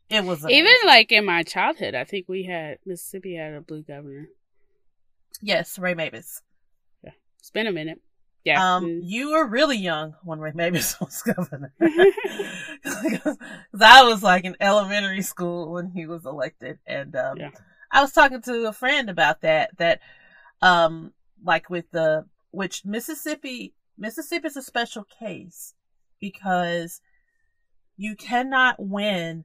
It 0.08 0.24
was 0.24 0.44
amazing. 0.44 0.58
even 0.58 0.74
like 0.86 1.12
in 1.12 1.24
my 1.24 1.42
childhood. 1.42 1.94
I 1.94 2.04
think 2.04 2.26
we 2.28 2.44
had 2.44 2.78
Mississippi 2.86 3.36
had 3.36 3.54
a 3.54 3.60
blue 3.60 3.82
governor. 3.82 4.28
Yes, 5.42 5.78
Ray 5.78 5.94
Mabus. 5.94 6.42
Yeah, 7.02 7.12
it's 7.38 7.50
been 7.50 7.66
a 7.66 7.72
minute. 7.72 8.00
Yeah. 8.44 8.76
Um, 8.76 8.86
mm. 8.86 9.00
you 9.02 9.32
were 9.32 9.46
really 9.46 9.76
young 9.76 10.14
when 10.22 10.38
Ray 10.38 10.52
Mabus 10.52 10.98
was 11.00 11.22
governor. 11.22 11.72
Because 12.82 13.36
I 13.80 14.04
was 14.04 14.22
like 14.22 14.44
in 14.44 14.56
elementary 14.60 15.22
school 15.22 15.72
when 15.72 15.90
he 15.90 16.06
was 16.06 16.24
elected, 16.24 16.78
and 16.86 17.14
um, 17.14 17.36
yeah. 17.36 17.50
I 17.90 18.00
was 18.00 18.12
talking 18.12 18.40
to 18.42 18.68
a 18.68 18.72
friend 18.72 19.10
about 19.10 19.42
that. 19.42 19.76
That, 19.76 20.00
um, 20.62 21.12
like 21.44 21.68
with 21.68 21.90
the 21.90 22.26
which 22.52 22.84
Mississippi, 22.84 23.74
Mississippi 24.00 24.46
is 24.46 24.56
a 24.56 24.62
special 24.62 25.04
case 25.04 25.74
because 26.20 27.00
you 27.96 28.16
cannot 28.16 28.76
win 28.78 29.44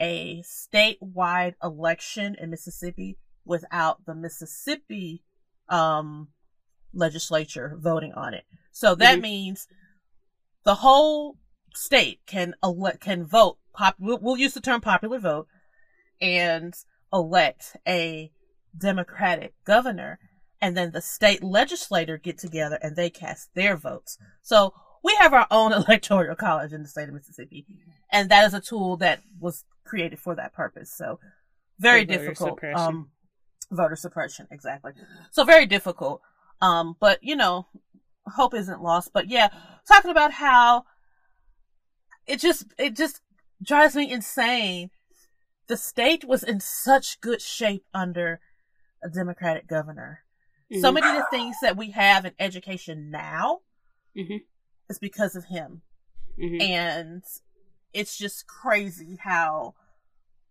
a 0.00 0.42
statewide 0.42 1.54
election 1.62 2.36
in 2.40 2.50
Mississippi 2.50 3.18
without 3.44 4.06
the 4.06 4.14
Mississippi 4.14 5.22
um, 5.68 6.28
legislature 6.94 7.76
voting 7.78 8.12
on 8.12 8.32
it. 8.32 8.44
So 8.70 8.94
that 8.94 9.14
mm-hmm. 9.14 9.22
means 9.22 9.66
the 10.64 10.76
whole 10.76 11.36
state 11.74 12.20
can 12.26 12.54
elect 12.62 13.00
can 13.00 13.24
vote. 13.24 13.58
Pop, 13.74 13.96
we'll, 13.98 14.18
we'll 14.18 14.36
use 14.36 14.54
the 14.54 14.60
term 14.60 14.80
popular 14.80 15.18
vote, 15.18 15.48
and 16.20 16.74
elect 17.12 17.76
a 17.86 18.30
Democratic 18.76 19.54
governor, 19.64 20.18
and 20.60 20.76
then 20.76 20.92
the 20.92 21.00
state 21.00 21.42
legislator 21.42 22.16
get 22.16 22.38
together 22.38 22.78
and 22.82 22.96
they 22.96 23.10
cast 23.10 23.54
their 23.54 23.76
votes. 23.76 24.18
So 24.42 24.74
we 25.02 25.14
have 25.16 25.32
our 25.32 25.46
own 25.50 25.72
electoral 25.72 26.36
college 26.36 26.72
in 26.72 26.82
the 26.82 26.88
state 26.88 27.08
of 27.08 27.14
Mississippi, 27.14 27.66
and 28.10 28.30
that 28.30 28.44
is 28.46 28.54
a 28.54 28.60
tool 28.60 28.96
that 28.98 29.20
was 29.38 29.64
created 29.84 30.18
for 30.18 30.34
that 30.34 30.54
purpose. 30.54 30.92
So 30.92 31.18
very 31.78 32.04
difficult. 32.04 32.62
Um, 32.74 33.10
voter 33.70 33.96
suppression, 33.96 34.46
exactly. 34.50 34.92
So 35.30 35.44
very 35.44 35.66
difficult. 35.66 36.22
Um, 36.62 36.96
but 36.98 37.18
you 37.22 37.36
know, 37.36 37.66
hope 38.26 38.54
isn't 38.54 38.82
lost. 38.82 39.10
But 39.12 39.28
yeah, 39.28 39.48
talking 39.86 40.10
about 40.10 40.32
how 40.32 40.84
it 42.26 42.40
just 42.40 42.64
it 42.78 42.96
just 42.96 43.20
drives 43.62 43.94
me 43.94 44.10
insane 44.10 44.90
the 45.66 45.76
state 45.76 46.24
was 46.24 46.42
in 46.42 46.60
such 46.60 47.20
good 47.20 47.42
shape 47.42 47.84
under 47.92 48.40
a 49.02 49.08
Democratic 49.08 49.66
governor. 49.66 50.20
Mm-hmm. 50.72 50.80
So 50.80 50.92
many 50.92 51.06
of 51.06 51.14
the 51.14 51.26
things 51.30 51.56
that 51.62 51.76
we 51.76 51.90
have 51.92 52.24
in 52.24 52.32
education 52.38 53.10
now 53.10 53.60
mm-hmm. 54.16 54.36
is 54.88 54.98
because 54.98 55.36
of 55.36 55.46
him. 55.46 55.82
Mm-hmm. 56.38 56.60
And 56.60 57.22
it's 57.92 58.18
just 58.18 58.46
crazy 58.46 59.18
how, 59.20 59.74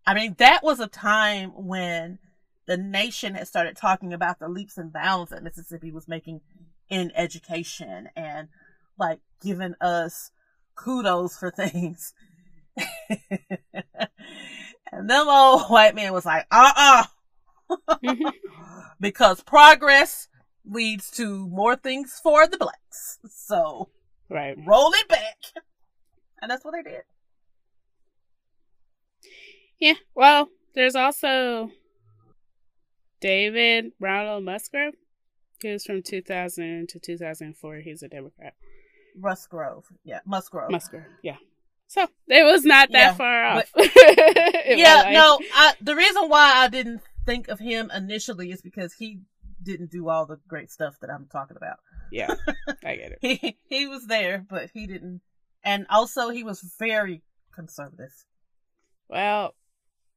I 0.06 0.14
mean, 0.14 0.34
that 0.38 0.62
was 0.62 0.80
a 0.80 0.86
time 0.86 1.50
when 1.54 2.18
the 2.66 2.76
nation 2.76 3.34
had 3.34 3.46
started 3.46 3.76
talking 3.76 4.12
about 4.12 4.38
the 4.38 4.48
leaps 4.48 4.78
and 4.78 4.92
bounds 4.92 5.30
that 5.30 5.42
Mississippi 5.42 5.92
was 5.92 6.08
making 6.08 6.40
in 6.88 7.12
education 7.14 8.08
and 8.16 8.48
like 8.98 9.20
giving 9.42 9.74
us 9.80 10.30
kudos 10.74 11.36
for 11.38 11.50
things. 11.56 12.14
And 14.92 15.10
them 15.10 15.28
old 15.28 15.62
white 15.64 15.94
men 15.94 16.12
was 16.12 16.24
like, 16.24 16.46
uh 16.50 16.72
uh 16.76 17.04
because 19.00 19.42
progress 19.42 20.28
leads 20.64 21.10
to 21.12 21.46
more 21.48 21.76
things 21.76 22.20
for 22.22 22.46
the 22.46 22.58
blacks. 22.58 23.18
So, 23.28 23.88
right. 24.28 24.56
roll 24.66 24.92
it 24.92 25.08
back. 25.08 25.36
And 26.40 26.50
that's 26.50 26.64
what 26.64 26.74
they 26.74 26.90
did. 26.90 27.02
Yeah. 29.78 29.94
Well, 30.14 30.48
there's 30.74 30.96
also 30.96 31.70
David 33.20 33.92
Ronald 34.00 34.44
Musgrove. 34.44 34.94
He 35.62 35.70
was 35.70 35.84
from 35.84 36.02
2000 36.02 36.88
to 36.90 36.98
2004. 36.98 37.76
He's 37.76 38.02
a 38.02 38.08
Democrat. 38.08 38.54
Musgrove. 39.16 39.86
Yeah. 40.04 40.20
Musgrove. 40.26 40.70
Musgrove. 40.70 41.04
Yeah. 41.22 41.36
So 41.88 42.06
it 42.28 42.44
was 42.44 42.64
not 42.64 42.90
that 42.92 42.98
yeah, 42.98 43.14
far 43.14 43.44
off. 43.44 43.72
yeah, 43.76 45.10
no. 45.12 45.38
I, 45.54 45.74
the 45.80 45.94
reason 45.94 46.28
why 46.28 46.52
I 46.56 46.68
didn't 46.68 47.00
think 47.26 47.48
of 47.48 47.58
him 47.58 47.90
initially 47.94 48.50
is 48.50 48.62
because 48.62 48.94
he 48.94 49.20
didn't 49.62 49.90
do 49.90 50.08
all 50.08 50.26
the 50.26 50.38
great 50.48 50.70
stuff 50.70 50.94
that 51.00 51.10
I'm 51.10 51.26
talking 51.30 51.56
about. 51.56 51.78
Yeah, 52.12 52.34
I 52.84 52.96
get 52.96 53.12
it. 53.12 53.18
he 53.20 53.58
he 53.68 53.86
was 53.86 54.06
there, 54.06 54.44
but 54.48 54.70
he 54.72 54.86
didn't. 54.86 55.20
And 55.64 55.86
also, 55.90 56.30
he 56.30 56.44
was 56.44 56.74
very 56.78 57.22
conservative. 57.52 58.12
Well, 59.08 59.54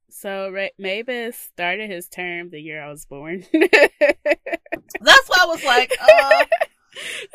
so 0.09 0.49
Ray- 0.49 0.73
Mabus 0.79 1.33
started 1.33 1.89
his 1.89 2.07
term 2.07 2.51
the 2.51 2.59
year 2.59 2.83
I 2.83 2.89
was 2.89 3.05
born. 3.05 3.45
That's 3.53 5.27
why 5.27 5.37
I 5.41 5.45
was 5.45 5.63
like, 5.63 5.91
uh... 5.99 6.45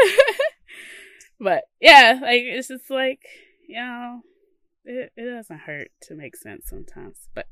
but 1.40 1.64
yeah, 1.80 2.18
like 2.22 2.42
it's 2.42 2.68
just 2.68 2.90
like 2.90 3.20
you 3.66 3.76
know, 3.76 4.20
it, 4.84 5.12
it 5.16 5.24
doesn't 5.24 5.60
hurt 5.60 5.88
to 6.02 6.14
make 6.14 6.36
sense 6.36 6.66
sometimes. 6.68 7.28
But, 7.34 7.46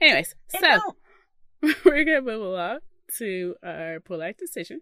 anyways, 0.00 0.34
it 0.52 0.60
so 0.60 0.96
we're 1.84 2.04
to 2.04 2.20
move 2.20 2.42
along 2.42 2.78
to 3.18 3.54
our 3.62 4.00
polite 4.00 4.38
decision. 4.38 4.80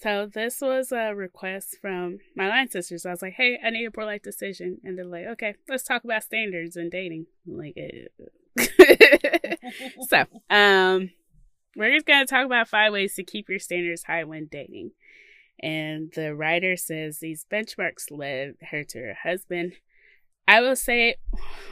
So 0.00 0.26
this 0.32 0.60
was 0.60 0.92
a 0.92 1.12
request 1.12 1.76
from 1.80 2.18
my 2.36 2.48
line 2.48 2.70
sisters. 2.70 3.04
I 3.04 3.10
was 3.10 3.22
like, 3.22 3.34
"Hey, 3.34 3.58
I 3.62 3.70
need 3.70 3.84
a 3.84 3.90
polite 3.90 4.22
decision," 4.22 4.78
and 4.84 4.96
they're 4.96 5.04
like, 5.04 5.26
"Okay, 5.26 5.54
let's 5.68 5.82
talk 5.82 6.04
about 6.04 6.22
standards 6.22 6.76
and 6.76 6.90
dating." 6.90 7.26
I'm 7.46 7.58
like, 7.58 7.76
so, 10.08 10.24
um, 10.50 11.10
we're 11.76 11.94
just 11.94 12.06
to 12.06 12.26
talk 12.26 12.46
about 12.46 12.68
five 12.68 12.92
ways 12.92 13.14
to 13.14 13.24
keep 13.24 13.48
your 13.48 13.58
standards 13.58 14.04
high 14.04 14.24
when 14.24 14.46
dating. 14.46 14.92
And 15.60 16.12
the 16.14 16.34
writer 16.34 16.76
says 16.76 17.18
these 17.18 17.44
benchmarks 17.50 18.10
led 18.10 18.54
her 18.70 18.84
to 18.84 18.98
her 18.98 19.16
husband. 19.22 19.74
I 20.48 20.62
will 20.62 20.76
say, 20.76 21.16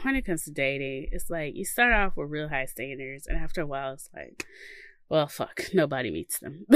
when 0.03 0.15
it 0.15 0.23
comes 0.23 0.43
to 0.43 0.51
dating, 0.51 1.07
it's 1.11 1.31
like 1.31 1.55
you 1.55 1.65
start 1.65 1.93
off 1.93 2.15
with 2.15 2.29
real 2.29 2.49
high 2.49 2.67
standards, 2.67 3.25
and 3.25 3.35
after 3.35 3.61
a 3.61 3.65
while, 3.65 3.93
it's 3.93 4.07
like, 4.15 4.45
well, 5.09 5.27
fuck, 5.27 5.63
nobody 5.73 6.11
meets 6.11 6.37
them. 6.37 6.67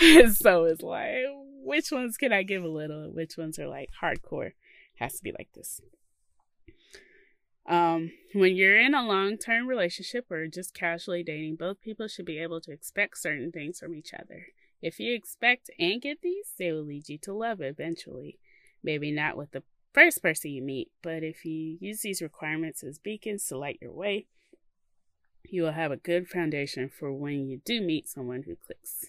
and 0.00 0.34
so 0.34 0.64
it's 0.64 0.82
like, 0.82 1.14
which 1.62 1.92
ones 1.92 2.16
can 2.16 2.32
I 2.32 2.42
give 2.42 2.64
a 2.64 2.68
little? 2.68 3.12
Which 3.12 3.38
ones 3.38 3.56
are 3.60 3.68
like 3.68 3.90
hardcore? 4.02 4.54
Has 4.98 5.16
to 5.16 5.22
be 5.22 5.30
like 5.30 5.52
this. 5.54 5.80
Um, 7.68 8.10
when 8.34 8.56
you're 8.56 8.80
in 8.80 8.94
a 8.94 9.06
long 9.06 9.38
term 9.38 9.68
relationship 9.68 10.28
or 10.28 10.48
just 10.48 10.74
casually 10.74 11.22
dating, 11.22 11.54
both 11.54 11.80
people 11.80 12.08
should 12.08 12.26
be 12.26 12.40
able 12.40 12.60
to 12.62 12.72
expect 12.72 13.18
certain 13.18 13.52
things 13.52 13.78
from 13.78 13.94
each 13.94 14.12
other. 14.12 14.46
If 14.82 14.98
you 14.98 15.14
expect 15.14 15.70
and 15.78 16.02
get 16.02 16.20
these, 16.20 16.52
they 16.58 16.72
will 16.72 16.82
lead 16.82 17.08
you 17.08 17.18
to 17.18 17.32
love 17.32 17.60
eventually. 17.60 18.40
Maybe 18.82 19.12
not 19.12 19.36
with 19.36 19.52
the 19.52 19.62
first 19.92 20.22
person 20.22 20.50
you 20.50 20.62
meet, 20.62 20.90
but 21.02 21.22
if 21.22 21.44
you 21.44 21.78
use 21.80 22.00
these 22.00 22.22
requirements 22.22 22.82
as 22.82 22.98
beacons 22.98 23.46
to 23.46 23.58
light 23.58 23.78
your 23.80 23.92
way, 23.92 24.26
you 25.44 25.62
will 25.62 25.72
have 25.72 25.90
a 25.90 25.96
good 25.96 26.28
foundation 26.28 26.88
for 26.88 27.12
when 27.12 27.48
you 27.48 27.60
do 27.64 27.80
meet 27.80 28.08
someone 28.08 28.44
who 28.44 28.56
clicks. 28.56 29.06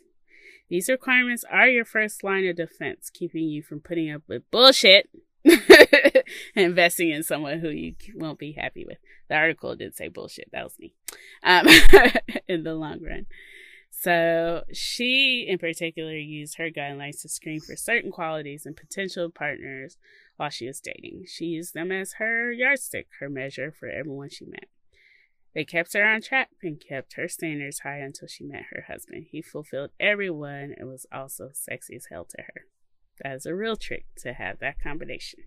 These 0.69 0.89
requirements 0.89 1.43
are 1.51 1.67
your 1.67 1.85
first 1.85 2.23
line 2.23 2.47
of 2.47 2.55
defense, 2.55 3.09
keeping 3.09 3.43
you 3.43 3.61
from 3.61 3.81
putting 3.81 4.11
up 4.11 4.21
with 4.27 4.49
bullshit 4.51 5.09
and 5.43 6.23
investing 6.55 7.09
in 7.09 7.23
someone 7.23 7.59
who 7.59 7.69
you 7.69 7.95
won't 8.15 8.39
be 8.39 8.53
happy 8.53 8.85
with. 8.85 8.97
The 9.27 9.35
article 9.35 9.75
did 9.75 9.95
say 9.95 10.07
bullshit. 10.07 10.49
That 10.51 10.63
was 10.63 10.79
me. 10.79 10.93
Um, 11.43 11.67
in 12.47 12.63
the 12.63 12.73
long 12.73 13.03
run. 13.03 13.25
So 13.89 14.63
she, 14.71 15.45
in 15.47 15.59
particular, 15.59 16.15
used 16.15 16.57
her 16.57 16.69
guidelines 16.69 17.21
to 17.21 17.29
screen 17.29 17.59
for 17.59 17.75
certain 17.75 18.11
qualities 18.11 18.65
and 18.65 18.75
potential 18.75 19.29
partners 19.29 19.97
while 20.41 20.49
she 20.49 20.65
was 20.65 20.79
dating. 20.79 21.23
She 21.27 21.45
used 21.45 21.75
them 21.75 21.91
as 21.91 22.13
her 22.13 22.51
yardstick, 22.51 23.07
her 23.19 23.29
measure 23.29 23.71
for 23.71 23.87
everyone 23.87 24.29
she 24.31 24.45
met. 24.45 24.65
They 25.53 25.63
kept 25.63 25.93
her 25.93 26.03
on 26.03 26.21
track 26.21 26.49
and 26.63 26.81
kept 26.81 27.13
her 27.13 27.27
standards 27.27 27.81
high 27.81 27.99
until 27.99 28.27
she 28.27 28.43
met 28.43 28.63
her 28.71 28.85
husband. 28.87 29.27
He 29.29 29.43
fulfilled 29.43 29.91
everyone 29.99 30.73
and 30.75 30.89
was 30.89 31.05
also 31.13 31.51
sexy 31.53 31.95
as 31.95 32.07
hell 32.09 32.25
to 32.25 32.41
her. 32.41 32.65
That 33.23 33.35
is 33.35 33.45
a 33.45 33.53
real 33.53 33.75
trick 33.75 34.05
to 34.23 34.33
have 34.33 34.57
that 34.59 34.81
combination. 34.81 35.41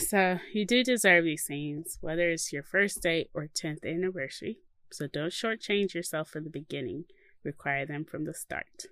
So 0.00 0.40
you 0.52 0.66
do 0.66 0.82
deserve 0.82 1.22
these 1.22 1.44
things, 1.46 1.98
whether 2.00 2.28
it's 2.30 2.52
your 2.52 2.64
first 2.64 3.00
date 3.00 3.30
or 3.32 3.46
10th 3.46 3.84
anniversary. 3.84 4.58
So 4.90 5.06
don't 5.06 5.30
shortchange 5.30 5.94
yourself 5.94 6.30
from 6.30 6.42
the 6.42 6.50
beginning. 6.50 7.04
Require 7.44 7.86
them 7.86 8.04
from 8.04 8.24
the 8.24 8.34
start. 8.34 8.86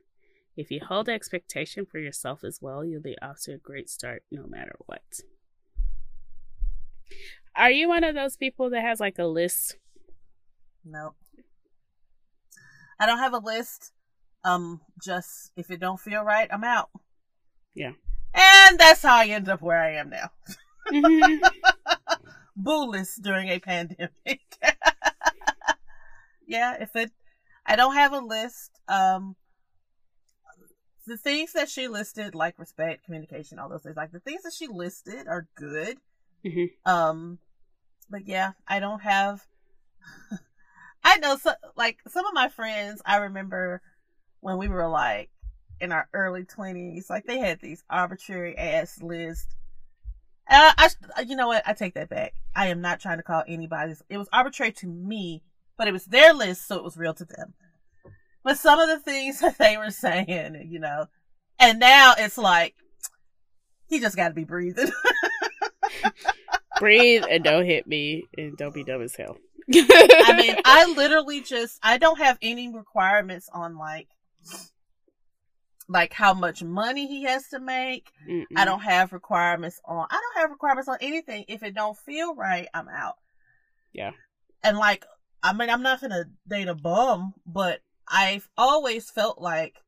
If 0.56 0.70
you 0.70 0.80
hold 0.82 1.08
expectation 1.08 1.84
for 1.84 1.98
yourself 1.98 2.42
as 2.42 2.60
well, 2.62 2.84
you'll 2.84 3.02
be 3.02 3.16
off 3.20 3.40
to 3.42 3.52
a 3.52 3.58
great 3.58 3.90
start 3.90 4.22
no 4.30 4.46
matter 4.46 4.74
what. 4.86 5.20
Are 7.54 7.70
you 7.70 7.88
one 7.88 8.04
of 8.04 8.14
those 8.14 8.36
people 8.36 8.70
that 8.70 8.82
has 8.82 8.98
like 8.98 9.18
a 9.18 9.26
list? 9.26 9.76
No. 10.84 11.14
I 12.98 13.06
don't 13.06 13.18
have 13.18 13.34
a 13.34 13.38
list. 13.38 13.92
Um, 14.44 14.80
just 15.02 15.52
if 15.56 15.70
it 15.70 15.80
don't 15.80 16.00
feel 16.00 16.22
right, 16.22 16.48
I'm 16.50 16.64
out. 16.64 16.88
Yeah. 17.74 17.92
And 18.32 18.78
that's 18.78 19.02
how 19.02 19.16
I 19.16 19.26
end 19.26 19.48
up 19.48 19.60
where 19.60 19.80
I 19.80 19.96
am 19.96 20.10
now. 20.10 20.30
Mm-hmm. 20.92 21.42
Bootless 22.54 23.16
during 23.16 23.48
a 23.48 23.58
pandemic. 23.58 24.40
yeah, 26.46 26.76
if 26.80 26.94
it, 26.94 27.10
I 27.66 27.76
don't 27.76 27.94
have 27.94 28.12
a 28.12 28.20
list. 28.20 28.70
Um, 28.88 29.34
the 31.06 31.16
things 31.16 31.52
that 31.52 31.68
she 31.68 31.88
listed, 31.88 32.34
like 32.34 32.58
respect, 32.58 33.04
communication, 33.04 33.58
all 33.58 33.68
those 33.68 33.82
things, 33.82 33.96
like 33.96 34.12
the 34.12 34.20
things 34.20 34.42
that 34.42 34.52
she 34.52 34.66
listed 34.66 35.26
are 35.26 35.48
good. 35.54 35.98
Mm-hmm. 36.44 36.90
Um, 36.90 37.38
but 38.10 38.26
yeah, 38.26 38.52
I 38.68 38.80
don't 38.80 39.02
have. 39.02 39.46
I 41.04 41.16
know, 41.18 41.36
so, 41.36 41.52
like 41.76 41.98
some 42.08 42.26
of 42.26 42.34
my 42.34 42.48
friends. 42.48 43.00
I 43.06 43.16
remember 43.16 43.80
when 44.40 44.58
we 44.58 44.68
were 44.68 44.88
like 44.88 45.30
in 45.80 45.92
our 45.92 46.08
early 46.12 46.44
twenties, 46.44 47.08
like 47.08 47.24
they 47.24 47.38
had 47.38 47.60
these 47.60 47.84
arbitrary 47.88 48.56
ass 48.56 49.00
lists. 49.02 49.54
Uh, 50.48 50.72
I, 50.76 50.90
you 51.26 51.36
know 51.36 51.48
what? 51.48 51.62
I 51.66 51.72
take 51.72 51.94
that 51.94 52.08
back. 52.08 52.34
I 52.54 52.68
am 52.68 52.80
not 52.80 53.00
trying 53.00 53.18
to 53.18 53.22
call 53.24 53.42
anybody's. 53.48 54.02
It 54.08 54.18
was 54.18 54.28
arbitrary 54.32 54.72
to 54.72 54.86
me, 54.86 55.42
but 55.76 55.88
it 55.88 55.92
was 55.92 56.04
their 56.06 56.32
list, 56.32 56.66
so 56.66 56.76
it 56.76 56.84
was 56.84 56.96
real 56.96 57.14
to 57.14 57.24
them. 57.24 57.54
But 58.46 58.58
some 58.58 58.78
of 58.78 58.88
the 58.88 59.00
things 59.00 59.40
that 59.40 59.58
they 59.58 59.76
were 59.76 59.90
saying, 59.90 60.68
you 60.70 60.78
know, 60.78 61.06
and 61.58 61.80
now 61.80 62.14
it's 62.16 62.38
like, 62.38 62.76
he 63.88 63.98
just 63.98 64.16
got 64.16 64.28
to 64.28 64.34
be 64.34 64.44
breathing. 64.44 64.90
Breathe 66.78 67.24
and 67.28 67.42
don't 67.42 67.64
hit 67.64 67.88
me 67.88 68.24
and 68.38 68.56
don't 68.56 68.72
be 68.72 68.84
dumb 68.84 69.02
as 69.02 69.16
hell. 69.16 69.36
I 69.74 70.34
mean, 70.36 70.54
I 70.64 70.92
literally 70.96 71.40
just 71.40 71.80
I 71.82 71.98
don't 71.98 72.18
have 72.18 72.38
any 72.40 72.72
requirements 72.72 73.48
on 73.52 73.76
like 73.78 74.08
like 75.88 76.12
how 76.12 76.32
much 76.32 76.62
money 76.62 77.08
he 77.08 77.24
has 77.24 77.48
to 77.48 77.58
make. 77.58 78.10
Mm-mm. 78.28 78.44
I 78.54 78.64
don't 78.64 78.82
have 78.82 79.12
requirements 79.12 79.80
on 79.84 80.06
I 80.08 80.20
don't 80.20 80.42
have 80.42 80.50
requirements 80.50 80.88
on 80.88 80.98
anything. 81.00 81.46
If 81.48 81.64
it 81.64 81.74
don't 81.74 81.96
feel 81.96 82.34
right, 82.36 82.68
I'm 82.74 82.88
out. 82.88 83.16
Yeah. 83.92 84.12
And 84.62 84.76
like 84.76 85.04
I 85.42 85.52
mean 85.52 85.70
I'm 85.70 85.82
not 85.82 86.00
gonna 86.00 86.26
date 86.46 86.68
a 86.68 86.74
bum, 86.74 87.32
but 87.44 87.80
I've 88.08 88.48
always 88.56 89.10
felt 89.10 89.40
like 89.40 89.82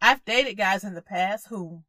I've 0.00 0.24
dated 0.24 0.56
guys 0.56 0.84
in 0.84 0.94
the 0.94 1.02
past 1.02 1.46
who 1.48 1.82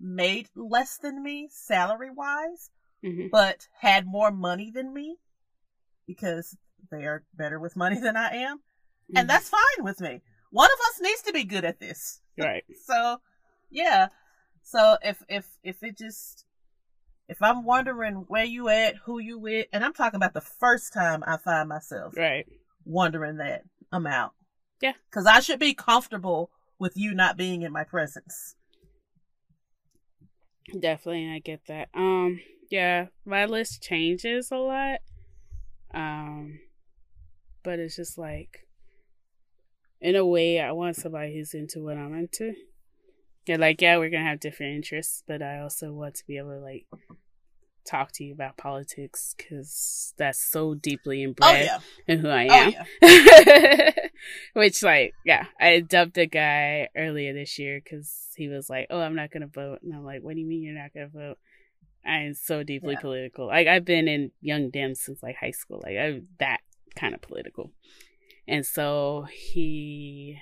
made 0.00 0.48
less 0.56 0.98
than 0.98 1.22
me 1.22 1.48
salary 1.50 2.10
wise, 2.10 2.70
mm-hmm. 3.04 3.28
but 3.30 3.68
had 3.80 4.06
more 4.06 4.30
money 4.30 4.70
than 4.74 4.92
me 4.92 5.16
because 6.06 6.56
they 6.90 7.04
are 7.04 7.24
better 7.34 7.60
with 7.60 7.76
money 7.76 8.00
than 8.00 8.16
I 8.16 8.36
am. 8.36 8.58
Mm-hmm. 8.58 9.18
And 9.18 9.30
that's 9.30 9.48
fine 9.48 9.84
with 9.84 10.00
me. 10.00 10.22
One 10.50 10.70
of 10.70 10.78
us 10.88 11.00
needs 11.00 11.22
to 11.22 11.32
be 11.32 11.44
good 11.44 11.64
at 11.64 11.80
this. 11.80 12.20
Right. 12.38 12.64
so, 12.84 13.18
yeah. 13.70 14.08
So 14.62 14.96
if 15.02 15.22
if 15.28 15.46
if 15.62 15.82
it 15.82 15.96
just 15.98 16.46
if 17.28 17.42
I'm 17.42 17.64
wondering 17.64 18.24
where 18.28 18.44
you 18.44 18.68
at, 18.68 18.96
who 19.04 19.18
you 19.18 19.38
with, 19.38 19.66
and 19.72 19.84
I'm 19.84 19.92
talking 19.92 20.16
about 20.16 20.34
the 20.34 20.40
first 20.40 20.92
time 20.92 21.22
I 21.26 21.36
find 21.36 21.68
myself 21.68 22.16
right 22.16 22.46
wondering 22.84 23.38
that, 23.38 23.62
I'm 23.94 24.06
out. 24.06 24.32
Yeah. 24.80 24.94
Cuz 25.10 25.24
I 25.26 25.40
should 25.40 25.60
be 25.60 25.72
comfortable 25.74 26.50
with 26.78 26.96
you 26.96 27.14
not 27.14 27.36
being 27.36 27.62
in 27.62 27.72
my 27.72 27.84
presence. 27.84 28.56
Definitely, 30.78 31.30
I 31.30 31.38
get 31.38 31.66
that. 31.68 31.88
Um 31.94 32.40
yeah, 32.70 33.06
my 33.24 33.46
list 33.46 33.82
changes 33.82 34.50
a 34.50 34.56
lot. 34.56 34.98
Um, 35.92 36.58
but 37.62 37.78
it's 37.78 37.96
just 37.96 38.18
like, 38.18 38.66
in 40.00 40.16
a 40.16 40.26
way, 40.26 40.60
I 40.60 40.72
want 40.72 40.96
somebody 40.96 41.34
who's 41.34 41.54
into 41.54 41.82
what 41.82 41.96
I'm 41.96 42.14
into. 42.14 42.54
Yeah, 43.46 43.56
like 43.56 43.80
yeah, 43.80 43.96
we're 43.96 44.10
gonna 44.10 44.28
have 44.28 44.40
different 44.40 44.74
interests, 44.74 45.22
but 45.26 45.40
I 45.40 45.60
also 45.60 45.92
want 45.92 46.16
to 46.16 46.26
be 46.26 46.38
able 46.38 46.50
to 46.50 46.58
like 46.58 46.86
talk 47.84 48.12
to 48.12 48.24
you 48.24 48.32
about 48.32 48.56
politics 48.56 49.34
because 49.36 50.14
that's 50.16 50.42
so 50.42 50.74
deeply 50.74 51.22
inbred 51.22 51.48
oh, 51.48 51.52
yeah. 51.52 51.78
in 52.06 52.18
who 52.20 52.28
I 52.28 52.46
oh, 52.46 52.52
am. 52.52 52.72
Oh, 53.02 53.06
yeah. 53.06 53.90
Which, 54.54 54.82
like, 54.82 55.14
yeah, 55.24 55.46
I 55.60 55.80
dubbed 55.80 56.18
a 56.18 56.26
guy 56.26 56.88
earlier 56.96 57.32
this 57.32 57.58
year 57.58 57.80
because 57.82 58.28
he 58.36 58.48
was 58.48 58.70
like, 58.70 58.86
"Oh, 58.90 59.00
I'm 59.00 59.14
not 59.14 59.30
gonna 59.30 59.46
vote," 59.46 59.80
and 59.82 59.94
I'm 59.94 60.04
like, 60.04 60.22
"What 60.22 60.34
do 60.34 60.40
you 60.40 60.46
mean 60.46 60.62
you're 60.62 60.74
not 60.74 60.94
gonna 60.94 61.08
vote?" 61.08 61.38
I 62.06 62.18
am 62.18 62.34
so 62.34 62.62
deeply 62.62 62.94
yeah. 62.94 63.00
political. 63.00 63.46
Like 63.46 63.66
I've 63.66 63.84
been 63.84 64.08
in 64.08 64.30
Young 64.40 64.70
Dems 64.70 64.98
since 64.98 65.22
like 65.22 65.36
high 65.36 65.52
school. 65.52 65.80
Like 65.82 65.96
I'm 65.96 66.28
that 66.38 66.60
kind 66.96 67.14
of 67.14 67.22
political. 67.22 67.70
And 68.46 68.66
so 68.66 69.26
he 69.32 70.38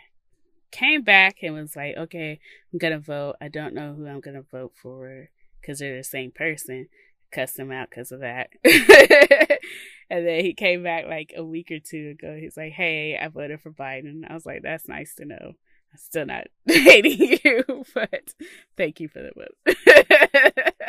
came 0.71 1.03
back 1.03 1.37
and 1.43 1.55
was 1.55 1.77
like, 1.77 1.97
"Okay, 1.97 2.41
I'm 2.73 2.79
gonna 2.79 2.99
vote. 2.99 3.37
I 3.41 3.49
don't 3.49 3.75
know 3.75 3.95
who 3.95 4.07
I'm 4.07 4.21
gonna 4.21 4.43
vote 4.43 4.73
for 4.81 5.29
because 5.61 5.79
they're 5.79 5.97
the 5.97 6.05
same 6.05 6.33
person." 6.33 6.89
Cussed 7.33 7.59
him 7.59 7.73
out 7.73 7.91
because 7.91 8.13
of 8.13 8.21
that. 8.21 8.51
and 10.11 10.27
then 10.27 10.45
he 10.45 10.55
came 10.55 10.83
back 10.83 11.07
like 11.07 11.33
a 11.37 11.45
week 11.45 11.71
or 11.71 11.79
two 11.79 12.15
ago. 12.19 12.37
He's 12.39 12.57
like, 12.57 12.73
"Hey, 12.73 13.17
I 13.17 13.29
voted 13.29 13.61
for 13.61 13.73
Biden." 13.73 14.23
I 14.29 14.35
was 14.35 14.47
like, 14.47 14.63
"That's 14.63 14.89
nice 14.89 15.15
to 15.17 15.25
know." 15.25 15.53
I'm 15.93 15.99
still 15.99 16.27
not 16.27 16.45
hating 16.67 17.39
you, 17.45 17.85
but 17.95 18.35
thank 18.77 19.01
you 19.01 19.09
for 19.09 19.23
the 19.23 19.33
vote. 19.35 19.77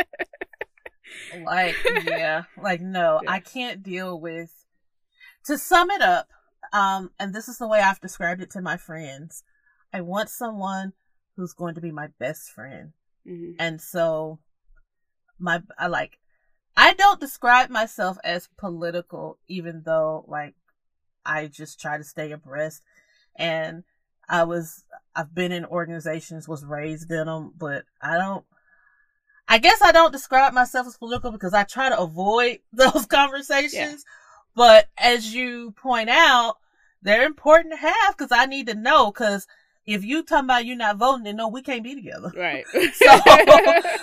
Like, 1.46 1.76
yeah, 2.06 2.44
like 2.62 2.82
no, 2.82 3.20
yeah. 3.24 3.32
I 3.32 3.39
can't 3.39 3.84
deal 3.84 4.20
with. 4.20 4.52
To 5.46 5.58
sum 5.58 5.91
it 5.91 6.02
up, 6.02 6.30
um, 6.72 7.12
and 7.20 7.34
this 7.34 7.48
is 7.48 7.58
the 7.58 7.68
way 7.68 7.82
I've 7.82 8.00
described 8.00 8.41
it 8.41 8.50
to 8.52 8.62
my 8.62 8.78
friends. 8.78 9.44
I 9.91 10.02
want 10.02 10.30
someone 10.30 10.94
who's 11.36 11.54
going 11.54 11.76
to 11.76 11.82
be 11.82 11.91
my 11.91 12.08
best 12.20 12.50
friend, 12.52 12.94
mm-hmm. 13.28 13.52
and 13.60 13.82
so 13.82 14.39
my 15.38 15.62
I 15.78 15.88
like 15.88 16.20
I 16.76 16.94
don't 16.94 17.20
describe 17.20 17.70
myself 17.70 18.18
as 18.24 18.50
political, 18.58 19.38
even 19.48 19.84
though 19.86 20.26
like 20.28 20.56
I 21.26 21.48
just 21.48 21.80
try 21.80 21.98
to 21.98 22.04
stay 22.04 22.32
abreast. 22.32 22.84
And 23.36 23.84
I 24.30 24.44
was, 24.44 24.84
I've 25.16 25.34
been 25.34 25.52
in 25.52 25.66
organizations, 25.66 26.48
was 26.48 26.66
raised 26.66 27.12
in 27.12 27.26
them, 27.26 27.54
but 27.58 27.86
I 28.02 28.18
don't, 28.18 28.46
I 29.48 29.58
guess 29.58 29.82
I 29.82 29.92
don't 29.92 30.12
describe 30.12 30.54
myself 30.54 30.88
as 30.88 30.98
political 30.98 31.32
because 31.32 31.54
I 31.54 31.64
try 31.64 31.90
to 31.90 32.00
avoid 32.00 32.60
those 32.74 33.06
conversations. 33.06 33.74
Yeah. 33.74 33.96
But 34.56 34.90
as 34.98 35.34
you 35.34 35.72
point 35.72 36.10
out, 36.10 36.58
they're 37.02 37.26
important 37.26 37.74
to 37.74 37.80
have 37.80 38.18
because 38.18 38.32
I 38.32 38.46
need 38.46 38.68
to 38.68 38.76
know 38.76 39.12
because 39.12 39.48
if 39.86 40.06
you 40.06 40.24
talking 40.24 40.46
about 40.46 40.66
you 40.66 40.76
not 40.76 40.98
voting, 40.98 41.24
then 41.24 41.36
no, 41.36 41.50
we 41.50 41.62
can't 41.62 41.84
be 41.84 41.96
together. 41.96 42.32
Right. 42.36 42.66
so, 42.94 43.20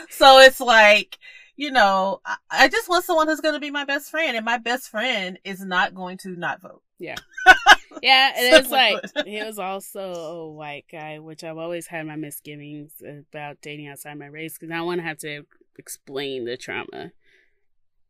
so 0.11 0.39
it's 0.41 0.61
like, 0.61 1.19
you 1.61 1.71
know, 1.71 2.23
I, 2.25 2.37
I 2.51 2.69
just 2.69 2.89
want 2.89 3.05
someone 3.05 3.29
who's 3.29 3.43
going 3.43 3.53
to 3.53 3.61
be 3.61 3.71
my 3.71 3.85
best 3.85 4.11
friend 4.11 4.35
and 4.35 4.47
my 4.47 4.57
best 4.57 4.89
friend 4.89 5.39
is 5.45 5.61
not 5.61 5.95
going 5.95 6.17
to 6.23 6.31
not 6.31 6.63
vote. 6.63 6.83
Yeah. 6.99 7.17
Yeah, 8.03 8.33
it 8.35 8.65
is 8.65 8.71
like 8.71 9.03
he 9.27 9.43
was 9.43 9.59
also 9.59 10.01
a 10.01 10.49
white 10.49 10.87
guy, 10.91 11.19
which 11.19 11.45
I've 11.45 11.59
always 11.59 11.89
had 11.89 12.07
my 12.07 12.17
misgivings 12.17 12.93
about 13.03 13.61
dating 13.61 13.89
outside 13.89 14.17
my 14.17 14.27
race 14.27 14.57
because 14.57 14.73
I 14.73 14.81
want 14.83 15.01
to 15.01 15.03
have 15.03 15.19
to 15.19 15.43
explain 15.77 16.45
the 16.45 16.57
trauma 16.57 17.11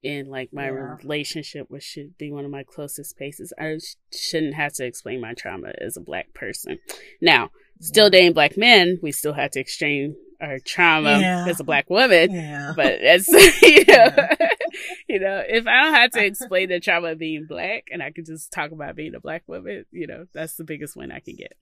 in 0.02 0.28
like 0.28 0.50
my 0.52 0.66
yeah. 0.66 0.96
relationship, 1.02 1.70
which 1.70 1.82
should 1.82 2.16
be 2.18 2.30
one 2.30 2.44
of 2.44 2.50
my 2.52 2.62
closest 2.62 3.10
spaces. 3.10 3.54
I 3.58 3.78
sh- 3.78 3.96
shouldn't 4.16 4.54
have 4.54 4.74
to 4.74 4.84
explain 4.84 5.20
my 5.20 5.32
trauma 5.32 5.72
as 5.80 5.96
a 5.96 6.02
black 6.02 6.34
person. 6.34 6.78
Now, 7.20 7.50
still 7.80 8.10
dating 8.10 8.34
black 8.34 8.56
men, 8.56 9.00
we 9.02 9.10
still 9.10 9.32
have 9.32 9.50
to 9.52 9.60
exchange 9.60 10.14
our 10.40 10.58
trauma 10.58 11.18
yeah. 11.18 11.46
as 11.48 11.60
a 11.60 11.64
black 11.64 11.90
woman. 11.90 12.32
Yeah. 12.32 12.72
But 12.74 12.98
it's 13.00 13.28
you 13.62 13.84
know, 13.86 14.08
you 15.08 15.20
know, 15.20 15.42
if 15.46 15.66
I 15.66 15.82
don't 15.82 15.94
have 15.94 16.10
to 16.12 16.24
explain 16.24 16.68
the 16.68 16.80
trauma 16.80 17.08
of 17.08 17.18
being 17.18 17.46
black 17.46 17.84
and 17.92 18.02
I 18.02 18.10
can 18.10 18.24
just 18.24 18.52
talk 18.52 18.72
about 18.72 18.96
being 18.96 19.14
a 19.14 19.20
black 19.20 19.42
woman, 19.46 19.84
you 19.90 20.06
know, 20.06 20.26
that's 20.32 20.54
the 20.54 20.64
biggest 20.64 20.96
win 20.96 21.12
I 21.12 21.20
can 21.20 21.36
get. 21.36 21.54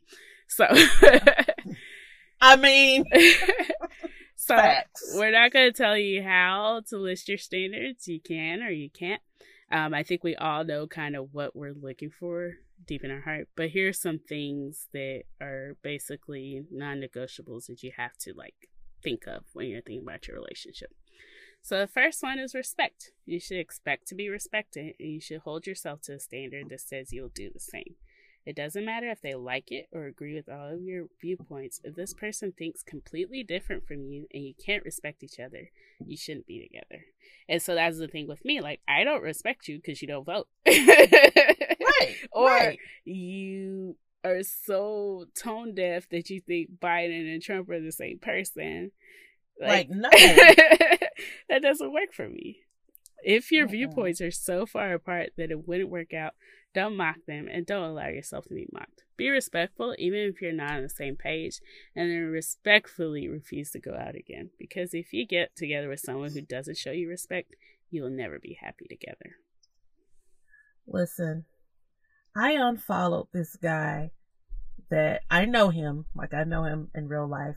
So 0.48 0.66
I 2.40 2.56
mean 2.56 3.04
So 4.36 4.54
Facts. 4.54 5.12
we're 5.14 5.32
not 5.32 5.52
gonna 5.52 5.72
tell 5.72 5.98
you 5.98 6.22
how 6.22 6.82
to 6.88 6.96
list 6.96 7.28
your 7.28 7.38
standards. 7.38 8.06
You 8.06 8.20
can 8.20 8.62
or 8.62 8.70
you 8.70 8.88
can't. 8.88 9.20
Um, 9.70 9.92
I 9.92 10.04
think 10.04 10.24
we 10.24 10.36
all 10.36 10.64
know 10.64 10.86
kind 10.86 11.16
of 11.16 11.34
what 11.34 11.54
we're 11.54 11.74
looking 11.74 12.10
for 12.10 12.54
deep 12.86 13.04
in 13.04 13.10
our 13.10 13.20
heart. 13.20 13.48
But 13.56 13.70
here's 13.70 14.00
some 14.00 14.18
things 14.18 14.88
that 14.92 15.22
are 15.40 15.76
basically 15.82 16.64
non-negotiables 16.70 17.66
that 17.66 17.82
you 17.82 17.92
have 17.96 18.16
to 18.18 18.32
like 18.34 18.68
think 19.02 19.26
of 19.26 19.44
when 19.52 19.66
you're 19.68 19.82
thinking 19.82 20.06
about 20.06 20.26
your 20.26 20.36
relationship. 20.36 20.90
So 21.62 21.78
the 21.78 21.86
first 21.86 22.22
one 22.22 22.38
is 22.38 22.54
respect. 22.54 23.10
You 23.26 23.40
should 23.40 23.58
expect 23.58 24.06
to 24.08 24.14
be 24.14 24.28
respected 24.28 24.94
and 24.98 25.10
you 25.10 25.20
should 25.20 25.40
hold 25.40 25.66
yourself 25.66 26.00
to 26.02 26.14
a 26.14 26.20
standard 26.20 26.70
that 26.70 26.80
says 26.80 27.12
you'll 27.12 27.28
do 27.28 27.50
the 27.52 27.60
same. 27.60 27.96
It 28.46 28.56
doesn't 28.56 28.86
matter 28.86 29.10
if 29.10 29.20
they 29.20 29.34
like 29.34 29.70
it 29.70 29.88
or 29.92 30.06
agree 30.06 30.34
with 30.34 30.48
all 30.48 30.72
of 30.72 30.80
your 30.80 31.08
viewpoints. 31.20 31.82
If 31.84 31.96
this 31.96 32.14
person 32.14 32.52
thinks 32.56 32.82
completely 32.82 33.42
different 33.42 33.86
from 33.86 34.06
you 34.06 34.26
and 34.32 34.42
you 34.42 34.54
can't 34.64 34.84
respect 34.84 35.22
each 35.22 35.38
other, 35.38 35.70
you 36.02 36.16
shouldn't 36.16 36.46
be 36.46 36.66
together. 36.66 37.04
And 37.46 37.60
so 37.60 37.74
that's 37.74 37.98
the 37.98 38.08
thing 38.08 38.26
with 38.26 38.46
me. 38.46 38.62
Like, 38.62 38.80
I 38.88 39.04
don't 39.04 39.22
respect 39.22 39.68
you 39.68 39.76
because 39.76 40.00
you 40.00 40.08
don't 40.08 40.24
vote. 40.24 40.48
right. 42.00 42.16
Or 42.32 42.46
right. 42.46 42.78
you 43.04 43.96
are 44.24 44.42
so 44.42 45.26
tone 45.36 45.74
deaf 45.74 46.08
that 46.10 46.30
you 46.30 46.40
think 46.40 46.70
Biden 46.80 47.32
and 47.32 47.42
Trump 47.42 47.68
are 47.70 47.80
the 47.80 47.92
same 47.92 48.18
person. 48.18 48.92
Like, 49.60 49.88
like 49.88 49.90
no. 49.90 50.08
that 51.48 51.62
doesn't 51.62 51.92
work 51.92 52.12
for 52.12 52.28
me. 52.28 52.60
If 53.22 53.50
your 53.50 53.66
mm 53.66 53.72
viewpoints 53.72 54.20
are 54.20 54.30
so 54.30 54.64
far 54.66 54.92
apart 54.92 55.30
that 55.36 55.50
it 55.50 55.66
wouldn't 55.66 55.90
work 55.90 56.14
out, 56.14 56.34
don't 56.74 56.96
mock 56.96 57.16
them 57.26 57.48
and 57.50 57.66
don't 57.66 57.90
allow 57.90 58.08
yourself 58.08 58.46
to 58.46 58.54
be 58.54 58.68
mocked. 58.72 59.02
Be 59.16 59.30
respectful 59.30 59.94
even 59.98 60.20
if 60.20 60.40
you're 60.40 60.52
not 60.52 60.76
on 60.76 60.82
the 60.82 60.88
same 60.88 61.16
page, 61.16 61.60
and 61.96 62.10
then 62.10 62.26
respectfully 62.26 63.26
refuse 63.28 63.70
to 63.72 63.80
go 63.80 63.94
out 63.94 64.14
again. 64.14 64.50
Because 64.58 64.94
if 64.94 65.12
you 65.12 65.26
get 65.26 65.56
together 65.56 65.88
with 65.88 66.00
someone 66.00 66.30
who 66.30 66.42
doesn't 66.42 66.76
show 66.76 66.92
you 66.92 67.08
respect, 67.08 67.56
you 67.90 68.02
will 68.02 68.10
never 68.10 68.38
be 68.38 68.58
happy 68.60 68.86
together. 68.88 69.36
Listen, 70.86 71.46
I 72.38 72.52
unfollowed 72.52 73.26
this 73.32 73.56
guy 73.56 74.12
that 74.90 75.22
I 75.28 75.44
know 75.44 75.70
him, 75.70 76.04
like 76.14 76.32
I 76.32 76.44
know 76.44 76.62
him 76.62 76.88
in 76.94 77.08
real 77.08 77.26
life, 77.26 77.56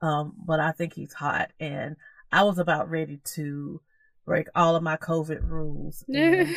um, 0.00 0.32
but 0.46 0.58
I 0.58 0.72
think 0.72 0.94
he's 0.94 1.12
hot, 1.12 1.50
and 1.60 1.96
I 2.32 2.44
was 2.44 2.58
about 2.58 2.88
ready 2.90 3.20
to 3.34 3.82
break 4.24 4.48
all 4.54 4.74
of 4.74 4.82
my 4.82 4.96
COVID 4.96 5.46
rules. 5.46 6.02
and 6.08 6.48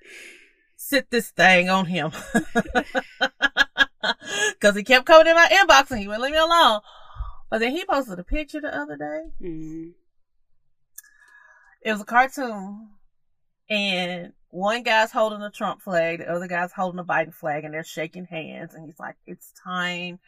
sit 0.76 1.10
this 1.10 1.30
thing 1.30 1.68
on 1.68 1.84
him. 1.84 2.12
Cause 4.60 4.74
he 4.74 4.82
kept 4.82 5.04
coming 5.06 5.26
in 5.26 5.34
my 5.34 5.48
inbox 5.52 5.90
and 5.90 6.00
he 6.00 6.06
wouldn't 6.06 6.22
leave 6.22 6.32
me 6.32 6.38
alone. 6.38 6.80
But 7.50 7.58
then 7.58 7.72
he 7.72 7.84
posted 7.84 8.18
a 8.18 8.24
picture 8.24 8.60
the 8.60 8.74
other 8.74 8.96
day. 8.96 9.24
Mm-hmm. 9.42 9.90
It 11.82 11.92
was 11.92 12.00
a 12.00 12.04
cartoon 12.04 12.90
and 13.68 14.32
one 14.50 14.82
guy's 14.82 15.10
holding 15.10 15.42
a 15.42 15.50
Trump 15.50 15.80
flag, 15.80 16.18
the 16.18 16.30
other 16.30 16.46
guy's 16.46 16.72
holding 16.72 17.00
a 17.00 17.04
Biden 17.04 17.34
flag 17.34 17.64
and 17.64 17.72
they're 17.72 17.84
shaking 17.84 18.26
hands 18.26 18.74
and 18.74 18.84
he's 18.84 18.98
like, 18.98 19.16
it's 19.26 19.52
time 19.52 20.18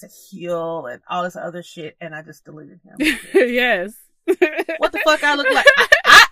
to 0.00 0.08
heal 0.08 0.86
and 0.86 1.00
all 1.08 1.24
this 1.24 1.36
other 1.36 1.62
shit. 1.62 1.96
And 2.00 2.14
I 2.14 2.22
just 2.22 2.44
deleted 2.44 2.80
him. 2.84 2.96
yes. 3.34 3.94
what 4.78 4.92
the 4.92 5.00
fuck 5.04 5.24
I 5.24 5.34
look 5.34 5.50
like? 5.52 5.66
I, 5.76 5.88
I, 6.04 6.24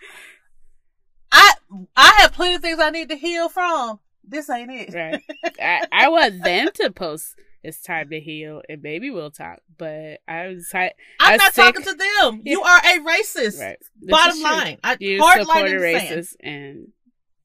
I 1.33 1.53
I 1.97 2.13
have 2.19 2.33
plenty 2.33 2.55
of 2.55 2.63
things 2.63 2.81
I 2.81 2.91
need 2.91 3.09
to 3.11 3.17
heal 3.17 3.49
from. 3.49 4.01
This 4.25 4.51
ain't 4.51 4.71
it. 4.71 4.95
Right. 4.95 5.23
I, 5.61 5.87
I 5.91 6.09
want 6.09 6.43
them 6.43 6.69
to 6.75 6.91
post 6.91 7.35
it's 7.63 7.81
time 7.83 8.11
to 8.11 8.21
heal 8.21 8.63
and 8.69 8.83
maybe 8.83 9.11
we'll 9.11 9.31
talk. 9.31 9.61
But 9.77 10.21
I 10.29 10.49
was 10.49 10.71
I, 10.75 10.93
I'm 11.21 11.37
not 11.37 11.55
sick. 11.55 11.65
talking 11.65 11.83
to 11.83 11.95
them. 11.95 12.43
You 12.45 12.63
are 12.63 12.79
a 12.79 12.99
racist. 13.01 13.61
Right. 13.61 13.79
Bottom 14.03 14.41
line. 14.43 14.79
I 14.83 14.97
you 15.01 15.19
support 15.19 15.69
a 15.69 15.73
racist 15.73 16.35
and 16.41 16.89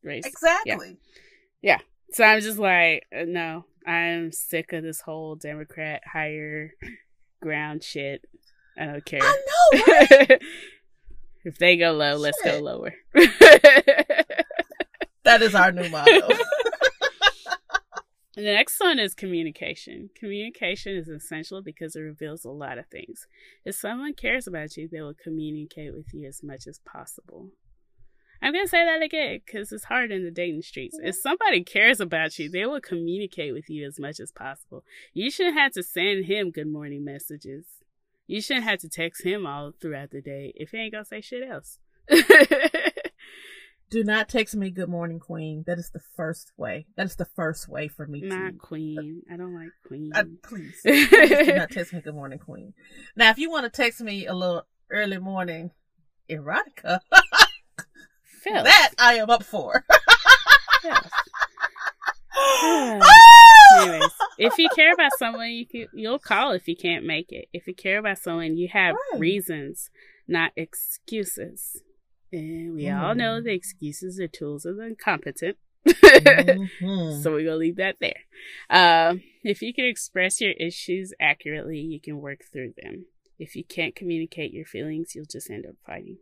race. 0.03 0.25
Exactly. 0.25 0.97
Yeah. 1.61 1.77
yeah. 1.77 1.79
So 2.11 2.23
I'm 2.23 2.41
just 2.41 2.59
like, 2.59 3.05
uh, 3.15 3.23
no, 3.25 3.65
I'm 3.87 4.31
sick 4.31 4.71
of 4.73 4.83
this 4.83 5.01
whole 5.01 5.35
Democrat 5.35 6.01
higher 6.11 6.73
ground 7.41 7.83
shit. 7.83 8.23
I 8.77 8.85
don't 8.85 9.05
care. 9.05 9.21
I 9.21 9.37
know. 9.45 9.83
Right? 9.87 10.41
If 11.45 11.57
they 11.57 11.75
go 11.75 11.91
low, 11.91 12.15
let's 12.15 12.41
go 12.41 12.59
lower. 12.59 12.93
that 15.23 15.41
is 15.41 15.53
our 15.53 15.73
new 15.73 15.89
motto. 15.89 16.29
The 18.35 18.41
next 18.41 18.79
one 18.79 18.97
is 18.97 19.13
communication. 19.13 20.09
Communication 20.15 20.95
is 20.95 21.07
essential 21.07 21.61
because 21.61 21.95
it 21.95 22.01
reveals 22.01 22.43
a 22.43 22.49
lot 22.49 22.79
of 22.79 22.87
things. 22.87 23.27
If 23.63 23.75
someone 23.75 24.13
cares 24.13 24.47
about 24.47 24.75
you, 24.75 24.87
they 24.87 25.01
will 25.01 25.13
communicate 25.13 25.93
with 25.93 26.13
you 26.13 26.27
as 26.27 26.41
much 26.41 26.65
as 26.65 26.79
possible. 26.79 27.51
I'm 28.41 28.51
going 28.51 28.65
to 28.65 28.69
say 28.69 28.83
that 28.83 29.03
again 29.03 29.39
because 29.45 29.71
it's 29.71 29.85
hard 29.85 30.11
in 30.11 30.23
the 30.23 30.31
dating 30.31 30.63
streets. 30.63 30.97
If 31.01 31.15
somebody 31.15 31.63
cares 31.63 31.99
about 31.99 32.37
you, 32.39 32.49
they 32.49 32.65
will 32.65 32.81
communicate 32.81 33.53
with 33.53 33.69
you 33.69 33.85
as 33.85 33.99
much 33.99 34.19
as 34.19 34.31
possible. 34.31 34.83
You 35.13 35.29
shouldn't 35.29 35.57
have 35.57 35.71
to 35.73 35.83
send 35.83 36.25
him 36.25 36.49
good 36.49 36.67
morning 36.67 37.05
messages. 37.05 37.65
You 38.25 38.41
shouldn't 38.41 38.65
have 38.65 38.79
to 38.79 38.89
text 38.89 39.23
him 39.23 39.45
all 39.45 39.73
throughout 39.79 40.09
the 40.09 40.21
day 40.21 40.53
if 40.55 40.71
he 40.71 40.77
ain't 40.77 40.93
gonna 40.93 41.05
say 41.05 41.21
shit 41.21 41.47
else. 41.47 41.79
Do 43.93 44.03
not 44.03 44.27
text 44.27 44.55
me 44.55 44.71
good 44.71 44.89
morning, 44.89 45.19
queen. 45.19 45.63
That 45.67 45.77
is 45.77 45.91
the 45.91 46.01
first 46.15 46.51
way. 46.57 46.87
That 46.97 47.05
is 47.05 47.15
the 47.15 47.27
first 47.27 47.69
way 47.69 47.87
for 47.87 48.07
me 48.07 48.21
not 48.21 48.53
to. 48.53 48.57
queen. 48.57 49.21
I 49.31 49.37
don't 49.37 49.53
like 49.53 49.69
queen. 49.87 50.11
Uh, 50.15 50.23
please. 50.41 50.79
please 50.81 51.09
do 51.11 51.53
not 51.53 51.69
text 51.69 51.93
me 51.93 52.01
good 52.01 52.15
morning, 52.15 52.39
queen. 52.39 52.73
Now, 53.15 53.29
if 53.29 53.37
you 53.37 53.51
want 53.51 53.65
to 53.65 53.69
text 53.69 54.01
me 54.01 54.25
a 54.25 54.33
little 54.33 54.63
early 54.89 55.19
morning 55.19 55.69
erotica, 56.27 57.01
that 58.43 58.93
I 58.97 59.13
am 59.13 59.29
up 59.29 59.43
for. 59.43 59.85
yes. 60.83 61.09
Anyways, 63.77 64.11
if 64.39 64.57
you 64.57 64.69
care 64.69 64.93
about 64.93 65.11
someone, 65.19 65.51
you 65.51 65.67
can, 65.67 65.85
you'll 65.93 66.17
call 66.17 66.53
if 66.53 66.67
you 66.67 66.75
can't 66.75 67.05
make 67.05 67.31
it. 67.31 67.45
If 67.53 67.67
you 67.67 67.75
care 67.75 67.99
about 67.99 68.17
someone, 68.17 68.57
you 68.57 68.69
have 68.69 68.95
right. 69.11 69.19
reasons, 69.19 69.91
not 70.27 70.51
excuses. 70.55 71.83
And 72.33 72.73
we 72.73 72.85
mm. 72.85 72.99
all 72.99 73.13
know 73.13 73.35
mm-hmm. 73.35 73.45
the 73.45 73.53
excuses 73.53 74.19
are 74.19 74.27
tools 74.27 74.65
of 74.65 74.77
the 74.77 74.87
incompetent. 74.87 75.57
mm-hmm. 75.87 77.21
So 77.21 77.31
we're 77.31 77.45
gonna 77.45 77.57
leave 77.57 77.75
that 77.75 77.97
there. 78.01 78.21
Um, 78.69 79.21
if 79.43 79.61
you 79.61 79.73
can 79.73 79.85
express 79.85 80.41
your 80.41 80.53
issues 80.53 81.13
accurately, 81.21 81.79
you 81.79 82.01
can 82.01 82.19
work 82.19 82.39
through 82.51 82.73
them. 82.81 83.05
If 83.37 83.55
you 83.55 83.63
can't 83.63 83.95
communicate 83.95 84.51
your 84.51 84.65
feelings, 84.65 85.13
you'll 85.13 85.25
just 85.29 85.51
end 85.51 85.65
up 85.67 85.75
fighting. 85.85 86.17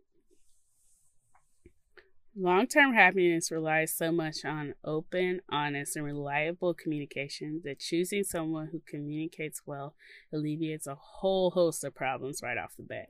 Long 2.35 2.67
term 2.67 2.93
happiness 2.93 3.51
relies 3.51 3.93
so 3.93 4.11
much 4.11 4.43
on 4.43 4.73
open, 4.83 5.41
honest, 5.49 5.95
and 5.95 6.05
reliable 6.05 6.73
communication 6.73 7.61
that 7.63 7.79
choosing 7.79 8.23
someone 8.23 8.69
who 8.71 8.81
communicates 8.85 9.61
well 9.65 9.95
alleviates 10.33 10.87
a 10.87 10.95
whole 10.95 11.51
host 11.51 11.83
of 11.83 11.95
problems 11.95 12.41
right 12.41 12.57
off 12.57 12.75
the 12.77 12.83
bat. 12.83 13.09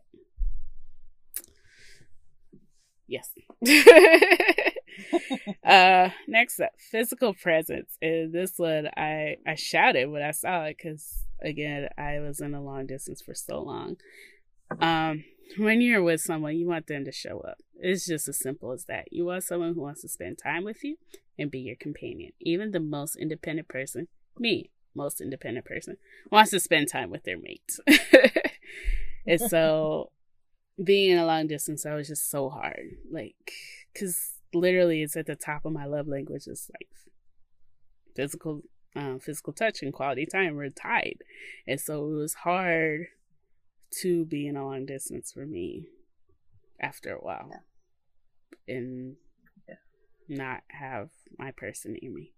Yes. 3.11 3.29
uh, 5.65 6.09
next 6.29 6.61
up, 6.61 6.71
physical 6.77 7.33
presence. 7.33 7.97
And 8.01 8.31
this 8.31 8.57
one, 8.57 8.87
I 8.95 9.35
I 9.45 9.55
shouted 9.55 10.09
when 10.09 10.21
I 10.21 10.31
saw 10.31 10.63
it 10.63 10.77
because 10.77 11.25
again, 11.41 11.89
I 11.97 12.19
was 12.19 12.39
in 12.39 12.53
a 12.53 12.63
long 12.63 12.87
distance 12.87 13.21
for 13.21 13.33
so 13.33 13.61
long. 13.61 13.97
Um, 14.79 15.25
when 15.57 15.81
you're 15.81 16.01
with 16.01 16.21
someone, 16.21 16.55
you 16.55 16.67
want 16.67 16.87
them 16.87 17.03
to 17.03 17.11
show 17.11 17.41
up. 17.41 17.57
It's 17.75 18.07
just 18.07 18.29
as 18.29 18.39
simple 18.39 18.71
as 18.71 18.85
that. 18.85 19.11
You 19.11 19.25
want 19.25 19.43
someone 19.43 19.73
who 19.73 19.81
wants 19.81 20.03
to 20.03 20.07
spend 20.07 20.39
time 20.41 20.63
with 20.63 20.81
you 20.81 20.95
and 21.37 21.51
be 21.51 21.59
your 21.59 21.75
companion. 21.75 22.31
Even 22.39 22.71
the 22.71 22.79
most 22.79 23.17
independent 23.17 23.67
person, 23.67 24.07
me, 24.39 24.71
most 24.95 25.19
independent 25.19 25.65
person, 25.65 25.97
wants 26.31 26.51
to 26.51 26.61
spend 26.61 26.87
time 26.87 27.09
with 27.09 27.25
their 27.25 27.37
mates. 27.37 27.81
and 29.27 29.41
so 29.41 30.11
being 30.83 31.11
in 31.11 31.17
a 31.17 31.25
long 31.25 31.47
distance, 31.47 31.85
I 31.85 31.95
was 31.95 32.07
just 32.07 32.29
so 32.29 32.49
hard. 32.49 32.97
Like, 33.11 33.53
because 33.93 34.33
literally 34.53 35.01
it's 35.01 35.15
at 35.15 35.25
the 35.25 35.35
top 35.35 35.65
of 35.65 35.73
my 35.73 35.85
love 35.85 36.07
language 36.07 36.47
is 36.47 36.69
like 36.73 36.89
physical 38.15 38.61
um, 38.95 39.19
physical 39.19 39.53
touch 39.53 39.81
and 39.81 39.93
quality 39.93 40.25
time 40.25 40.55
were 40.55 40.69
tied 40.69 41.17
and 41.65 41.79
so 41.79 42.05
it 42.11 42.15
was 42.15 42.33
hard 42.33 43.07
to 44.01 44.25
be 44.25 44.47
in 44.47 44.57
a 44.57 44.65
long 44.65 44.85
distance 44.85 45.31
for 45.31 45.45
me 45.45 45.87
after 46.79 47.15
a 47.15 47.19
while 47.19 47.49
yeah. 48.67 48.75
and 48.75 49.15
yeah. 49.69 49.75
not 50.27 50.61
have 50.69 51.09
my 51.37 51.51
person 51.51 51.97
near 52.01 52.11
me 52.11 52.33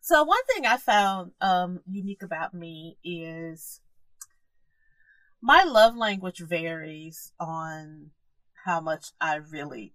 so 0.00 0.24
one 0.24 0.44
thing 0.52 0.66
i 0.66 0.76
found 0.76 1.30
um, 1.40 1.80
unique 1.88 2.22
about 2.22 2.52
me 2.52 2.98
is 3.04 3.80
my 5.40 5.64
love 5.64 5.96
language 5.96 6.40
varies 6.40 7.32
on 7.38 8.10
how 8.64 8.80
much 8.80 9.12
I 9.20 9.36
really 9.36 9.94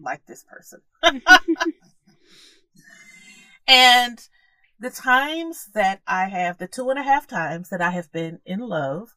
like 0.00 0.26
this 0.26 0.44
person. 0.44 0.80
and 3.68 4.18
the 4.80 4.90
times 4.90 5.70
that 5.74 6.02
I 6.06 6.28
have, 6.28 6.58
the 6.58 6.66
two 6.66 6.90
and 6.90 6.98
a 6.98 7.02
half 7.02 7.26
times 7.26 7.70
that 7.70 7.80
I 7.80 7.90
have 7.90 8.10
been 8.12 8.40
in 8.44 8.60
love, 8.60 9.14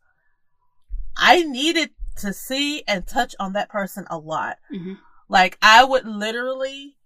I 1.18 1.44
needed 1.44 1.90
to 2.18 2.34
see 2.34 2.84
and 2.88 3.06
touch 3.06 3.36
on 3.40 3.54
that 3.54 3.70
person 3.70 4.06
a 4.10 4.18
lot. 4.18 4.58
Mm-hmm. 4.74 4.94
Like 5.28 5.58
I 5.62 5.84
would 5.84 6.06
literally 6.06 6.98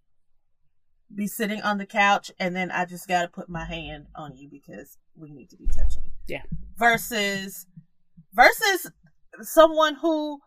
be 1.13 1.27
sitting 1.27 1.61
on 1.61 1.77
the 1.77 1.85
couch 1.85 2.31
and 2.39 2.55
then 2.55 2.71
I 2.71 2.85
just 2.85 3.07
got 3.07 3.23
to 3.23 3.27
put 3.27 3.49
my 3.49 3.65
hand 3.65 4.07
on 4.15 4.37
you 4.37 4.49
because 4.49 4.97
we 5.15 5.31
need 5.31 5.49
to 5.49 5.57
be 5.57 5.67
touching. 5.67 6.03
Yeah. 6.27 6.43
Versus 6.77 7.65
versus 8.33 8.91
someone 9.41 9.95
who 9.95 10.39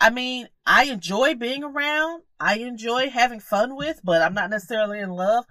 I 0.00 0.08
mean, 0.08 0.48
I 0.64 0.84
enjoy 0.84 1.34
being 1.34 1.62
around. 1.62 2.22
I 2.40 2.56
enjoy 2.58 3.10
having 3.10 3.38
fun 3.38 3.76
with, 3.76 4.00
but 4.02 4.22
I'm 4.22 4.32
not 4.32 4.48
necessarily 4.48 4.98
in 4.98 5.10
love. 5.10 5.44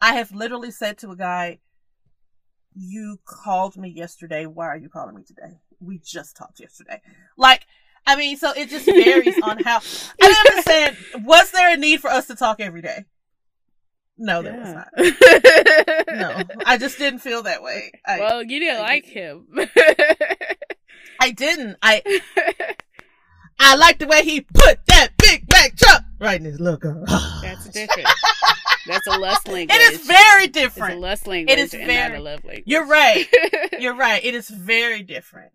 I 0.00 0.14
have 0.14 0.30
literally 0.30 0.70
said 0.70 0.98
to 0.98 1.10
a 1.10 1.16
guy, 1.16 1.58
You 2.74 3.18
called 3.24 3.78
me 3.78 3.88
yesterday. 3.88 4.44
Why 4.44 4.66
are 4.66 4.76
you 4.76 4.90
calling 4.90 5.14
me 5.14 5.22
today? 5.22 5.60
We 5.80 5.98
just 5.98 6.36
talked 6.36 6.60
yesterday. 6.60 7.00
Like, 7.38 7.66
I 8.06 8.16
mean, 8.16 8.36
so 8.36 8.52
it 8.52 8.68
just 8.68 8.84
varies 8.84 9.40
on 9.42 9.62
how. 9.64 9.80
I 10.22 10.44
understand. 10.46 10.96
Was 11.24 11.50
there 11.52 11.72
a 11.72 11.76
need 11.78 12.00
for 12.00 12.10
us 12.10 12.26
to 12.26 12.34
talk 12.34 12.60
every 12.60 12.82
day? 12.82 13.06
No, 14.18 14.42
there 14.42 14.54
yeah. 14.54 14.60
was 14.60 14.74
not. 14.74 16.48
no, 16.48 16.56
I 16.66 16.76
just 16.76 16.98
didn't 16.98 17.20
feel 17.20 17.44
that 17.44 17.62
way. 17.62 17.92
I, 18.04 18.18
well, 18.18 18.42
you 18.42 18.60
didn't 18.60 18.78
I 18.78 18.80
like 18.80 19.04
didn't. 19.06 19.46
him. 19.56 19.68
I 21.20 21.30
didn't. 21.30 21.76
I 21.82 22.02
I 23.58 23.74
like 23.76 23.98
the 23.98 24.06
way 24.06 24.22
he 24.22 24.40
put 24.40 24.86
that 24.86 25.08
big 25.18 25.46
black 25.46 25.76
truck 25.76 26.04
right 26.18 26.38
in 26.38 26.44
his 26.44 26.60
logo. 26.60 27.04
That's 27.42 27.68
different. 27.68 28.08
That's 28.86 29.06
a 29.06 29.18
lust 29.18 29.48
language. 29.48 29.76
It 29.76 29.92
is 29.92 30.06
very 30.06 30.46
different. 30.46 30.94
It's 30.94 30.98
a 30.98 31.00
lust 31.00 31.26
language. 31.26 31.52
It 31.52 31.58
is 31.58 31.72
very. 31.74 32.18
love 32.18 32.44
language. 32.44 32.64
You're 32.66 32.86
right. 32.86 33.26
You're 33.78 33.96
right. 33.96 34.24
It 34.24 34.34
is 34.34 34.48
very 34.48 35.02
different. 35.02 35.52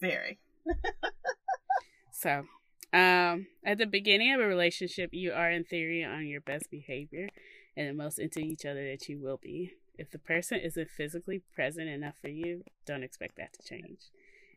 Very. 0.00 0.38
so, 2.12 2.44
um, 2.92 3.46
at 3.64 3.78
the 3.78 3.86
beginning 3.86 4.32
of 4.32 4.40
a 4.40 4.46
relationship, 4.46 5.10
you 5.12 5.32
are 5.32 5.50
in 5.50 5.64
theory 5.64 6.04
on 6.04 6.26
your 6.26 6.40
best 6.40 6.70
behavior 6.70 7.28
and 7.76 7.88
the 7.88 7.94
most 7.94 8.18
into 8.18 8.40
each 8.40 8.64
other 8.64 8.88
that 8.90 9.08
you 9.08 9.18
will 9.18 9.38
be. 9.42 9.72
If 9.96 10.10
the 10.10 10.18
person 10.18 10.58
isn't 10.60 10.90
physically 10.90 11.42
present 11.54 11.88
enough 11.88 12.16
for 12.20 12.28
you, 12.28 12.64
don't 12.86 13.02
expect 13.02 13.36
that 13.36 13.52
to 13.54 13.62
change. 13.62 14.10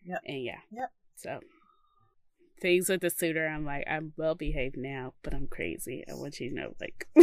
Yep. 0.08 0.22
And 0.26 0.44
yeah. 0.44 0.60
Yep. 0.72 0.92
So 1.16 1.40
things 2.62 2.90
with 2.90 3.02
the 3.02 3.10
suitor, 3.10 3.48
I'm 3.48 3.66
like, 3.66 3.86
I'm 3.90 4.14
well 4.18 4.36
behaved 4.36 4.78
now, 4.78 5.14
but 5.24 5.34
I'm 5.34 5.48
crazy. 5.48 6.04
I 6.10 6.14
want 6.16 6.40
you 6.40 6.50
to 6.50 6.56
know, 6.56 6.74
like. 6.80 7.08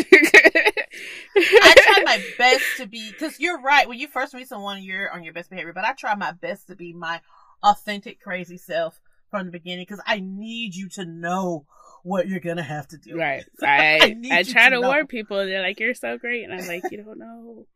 I 1.37 1.75
try 1.77 2.03
my 2.05 2.23
best 2.39 2.65
to 2.79 2.87
be, 2.87 3.11
because 3.11 3.41
you're 3.41 3.61
right. 3.61 3.89
When 3.89 3.99
you 3.99 4.09
first 4.09 4.35
meet 4.35 4.49
someone, 4.49 4.83
you're 4.83 5.11
on 5.11 5.25
your 5.25 5.33
best 5.33 5.51
behavior, 5.51 5.73
but 5.73 5.85
I 5.85 5.93
try 5.93 6.15
my 6.15 6.33
best 6.33 6.69
to 6.69 6.77
be 6.77 6.93
my 6.93 7.21
authentic, 7.63 8.21
crazy 8.21 8.59
self 8.59 9.01
from 9.31 9.47
the 9.47 9.53
beginning 9.53 9.87
because 9.89 10.03
I 10.07 10.21
need 10.21 10.75
you 10.75 10.89
to 10.91 11.05
know 11.05 11.67
what 12.05 12.29
you're 12.29 12.41
gonna 12.41 12.63
have 12.63 12.87
to 12.89 12.99
do. 12.99 13.17
Right. 13.17 13.45
I 13.63 14.17
I, 14.31 14.39
I 14.39 14.43
try 14.43 14.69
to, 14.69 14.77
to 14.77 14.83
warn 14.83 15.07
people. 15.07 15.39
They're 15.39 15.63
like, 15.63 15.81
"You're 15.81 15.95
so 15.95 16.19
great," 16.19 16.45
and 16.45 16.53
I'm 16.53 16.69
like, 16.69 16.85
"You 16.91 17.03
don't 17.03 17.19
know." 17.19 17.67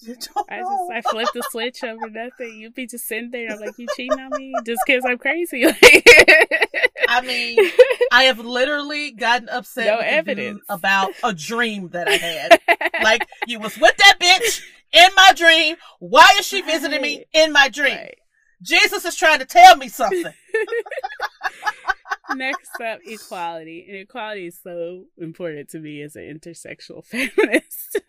I 0.48 0.60
just 0.60 0.90
I 0.92 1.00
flip 1.02 1.28
the 1.34 1.42
switch 1.50 1.82
over 1.82 2.08
nothing. 2.10 2.58
You'd 2.58 2.74
be 2.74 2.86
just 2.86 3.06
sitting 3.06 3.30
there. 3.30 3.50
I'm 3.50 3.60
like, 3.60 3.76
you 3.78 3.86
cheating 3.96 4.18
on 4.18 4.30
me 4.36 4.52
just 4.64 4.80
because 4.86 5.04
I'm 5.06 5.18
crazy. 5.18 5.64
I 7.08 7.20
mean, 7.22 7.58
I 8.12 8.24
have 8.24 8.38
literally 8.38 9.12
gotten 9.12 9.48
upset 9.48 9.86
no 9.86 9.98
evidence 9.98 10.62
about 10.68 11.12
a 11.24 11.32
dream 11.32 11.88
that 11.90 12.08
I 12.08 12.16
had. 12.16 12.60
like 13.02 13.26
you 13.46 13.58
was 13.58 13.76
with 13.78 13.96
that 13.96 14.18
bitch 14.20 14.62
in 14.92 15.08
my 15.16 15.32
dream. 15.34 15.76
Why 15.98 16.28
is 16.38 16.46
she 16.46 16.62
visiting 16.62 17.02
me 17.02 17.24
in 17.32 17.52
my 17.52 17.68
dream? 17.68 17.96
Right. 17.96 18.18
Jesus 18.62 19.04
is 19.04 19.14
trying 19.16 19.38
to 19.38 19.44
tell 19.44 19.76
me 19.76 19.88
something. 19.88 20.32
Next 22.34 22.80
up, 22.80 22.98
equality. 23.06 23.86
And 23.88 23.96
equality 23.98 24.48
is 24.48 24.58
so 24.62 25.04
important 25.16 25.70
to 25.70 25.78
me 25.78 26.02
as 26.02 26.16
an 26.16 26.22
intersectional 26.22 27.04
feminist. 27.04 28.00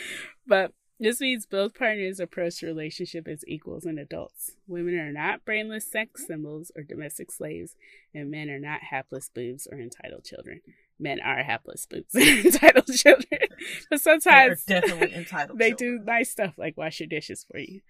But 0.48 0.72
this 1.00 1.20
means 1.20 1.44
both 1.44 1.74
partners 1.74 2.20
approach 2.20 2.60
the 2.60 2.68
relationship 2.68 3.26
as 3.28 3.44
equals 3.48 3.84
and 3.84 3.98
adults. 3.98 4.52
Women 4.68 4.94
are 4.94 5.12
not 5.12 5.44
brainless 5.44 5.90
sex 5.90 6.26
symbols 6.26 6.70
or 6.76 6.82
domestic 6.84 7.30
slaves, 7.32 7.74
and 8.14 8.30
men 8.30 8.48
are 8.48 8.60
not 8.60 8.80
hapless 8.90 9.28
boobs 9.28 9.66
or 9.70 9.78
entitled 9.80 10.24
children. 10.24 10.60
Men 10.98 11.20
are 11.20 11.42
hapless 11.42 11.84
boobs 11.84 12.14
and 12.14 12.46
entitled 12.46 12.86
children. 12.86 13.40
but 13.90 14.00
sometimes 14.00 14.64
They're 14.64 14.80
definitely 14.80 15.14
entitled. 15.16 15.58
they 15.58 15.70
children. 15.72 15.98
do 15.98 16.04
nice 16.04 16.30
stuff 16.30 16.54
like 16.56 16.76
wash 16.76 17.00
your 17.00 17.08
dishes 17.08 17.44
for 17.50 17.58
you 17.58 17.80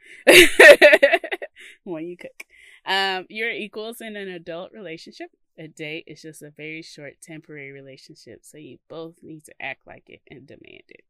when 1.84 2.06
you 2.06 2.16
cook. 2.16 2.44
Um, 2.84 3.26
you're 3.28 3.50
equals 3.50 4.00
in 4.00 4.16
an 4.16 4.28
adult 4.28 4.72
relationship. 4.72 5.30
A 5.58 5.68
date 5.68 6.04
is 6.06 6.22
just 6.22 6.42
a 6.42 6.50
very 6.50 6.82
short 6.82 7.14
temporary 7.22 7.70
relationship, 7.70 8.40
so 8.44 8.58
you 8.58 8.78
both 8.88 9.14
need 9.22 9.44
to 9.44 9.54
act 9.60 9.86
like 9.86 10.04
it 10.08 10.20
and 10.30 10.46
demand 10.46 10.82
it. 10.88 11.04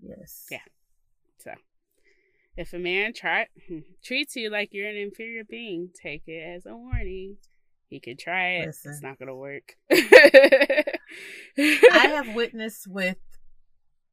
Yes. 0.00 0.46
Yeah. 0.50 0.58
So, 1.38 1.52
if 2.56 2.72
a 2.72 2.78
man 2.78 3.12
try, 3.12 3.46
hmm, 3.68 3.80
treats 4.02 4.36
you 4.36 4.50
like 4.50 4.70
you're 4.72 4.88
an 4.88 4.96
inferior 4.96 5.44
being, 5.44 5.90
take 6.00 6.22
it 6.26 6.56
as 6.56 6.66
a 6.66 6.74
warning. 6.74 7.36
He 7.88 8.00
could 8.00 8.18
try 8.18 8.56
it. 8.56 8.66
Listen. 8.66 8.92
It's 8.92 9.02
not 9.02 9.18
going 9.18 9.28
to 9.28 9.34
work. 9.34 9.76
I 9.90 10.98
have 11.92 12.34
witnessed 12.34 12.88
with 12.88 13.18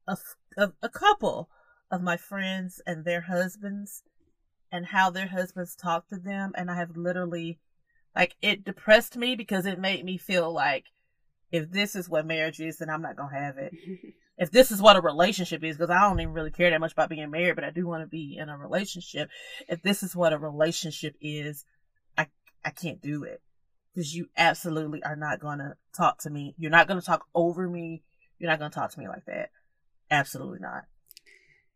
a, 0.07 0.17
a, 0.57 0.73
a 0.81 0.89
couple 0.89 1.49
of 1.89 2.03
my 2.03 2.17
friends 2.17 2.81
and 2.85 3.03
their 3.03 3.21
husbands 3.21 4.03
and 4.71 4.87
how 4.87 5.09
their 5.09 5.27
husbands 5.27 5.75
talk 5.75 6.07
to 6.09 6.17
them. 6.17 6.51
And 6.55 6.69
I 6.69 6.75
have 6.75 6.97
literally, 6.97 7.59
like, 8.15 8.35
it 8.41 8.63
depressed 8.63 9.17
me 9.17 9.35
because 9.35 9.65
it 9.65 9.79
made 9.79 10.05
me 10.05 10.17
feel 10.17 10.51
like 10.51 10.85
if 11.51 11.71
this 11.71 11.95
is 11.95 12.09
what 12.09 12.27
marriage 12.27 12.59
is, 12.59 12.77
then 12.77 12.89
I'm 12.89 13.01
not 13.01 13.15
going 13.15 13.29
to 13.29 13.39
have 13.39 13.57
it. 13.57 13.73
if 14.37 14.51
this 14.51 14.71
is 14.71 14.81
what 14.81 14.95
a 14.95 15.01
relationship 15.01 15.63
is, 15.63 15.77
because 15.77 15.91
I 15.91 16.01
don't 16.01 16.19
even 16.19 16.33
really 16.33 16.51
care 16.51 16.69
that 16.69 16.79
much 16.79 16.93
about 16.93 17.09
being 17.09 17.29
married, 17.29 17.55
but 17.55 17.63
I 17.63 17.69
do 17.69 17.85
want 17.85 18.01
to 18.01 18.07
be 18.07 18.37
in 18.37 18.49
a 18.49 18.57
relationship. 18.57 19.29
If 19.67 19.81
this 19.83 20.01
is 20.01 20.15
what 20.15 20.33
a 20.33 20.37
relationship 20.37 21.15
is, 21.21 21.65
I 22.17 22.27
I 22.65 22.71
can't 22.71 23.01
do 23.01 23.23
it 23.23 23.41
because 23.93 24.15
you 24.15 24.29
absolutely 24.35 25.03
are 25.03 25.15
not 25.15 25.41
to 25.41 25.75
talk 25.95 26.19
to 26.19 26.29
me. 26.29 26.55
You're 26.57 26.71
not 26.71 26.87
to 26.87 27.01
talk 27.01 27.25
over 27.35 27.69
me. 27.69 28.01
You're 28.39 28.49
not 28.49 28.59
to 28.59 28.69
talk 28.69 28.91
to 28.91 28.99
me 28.99 29.07
like 29.07 29.25
that. 29.25 29.49
Absolutely 30.09 30.59
not. 30.59 30.85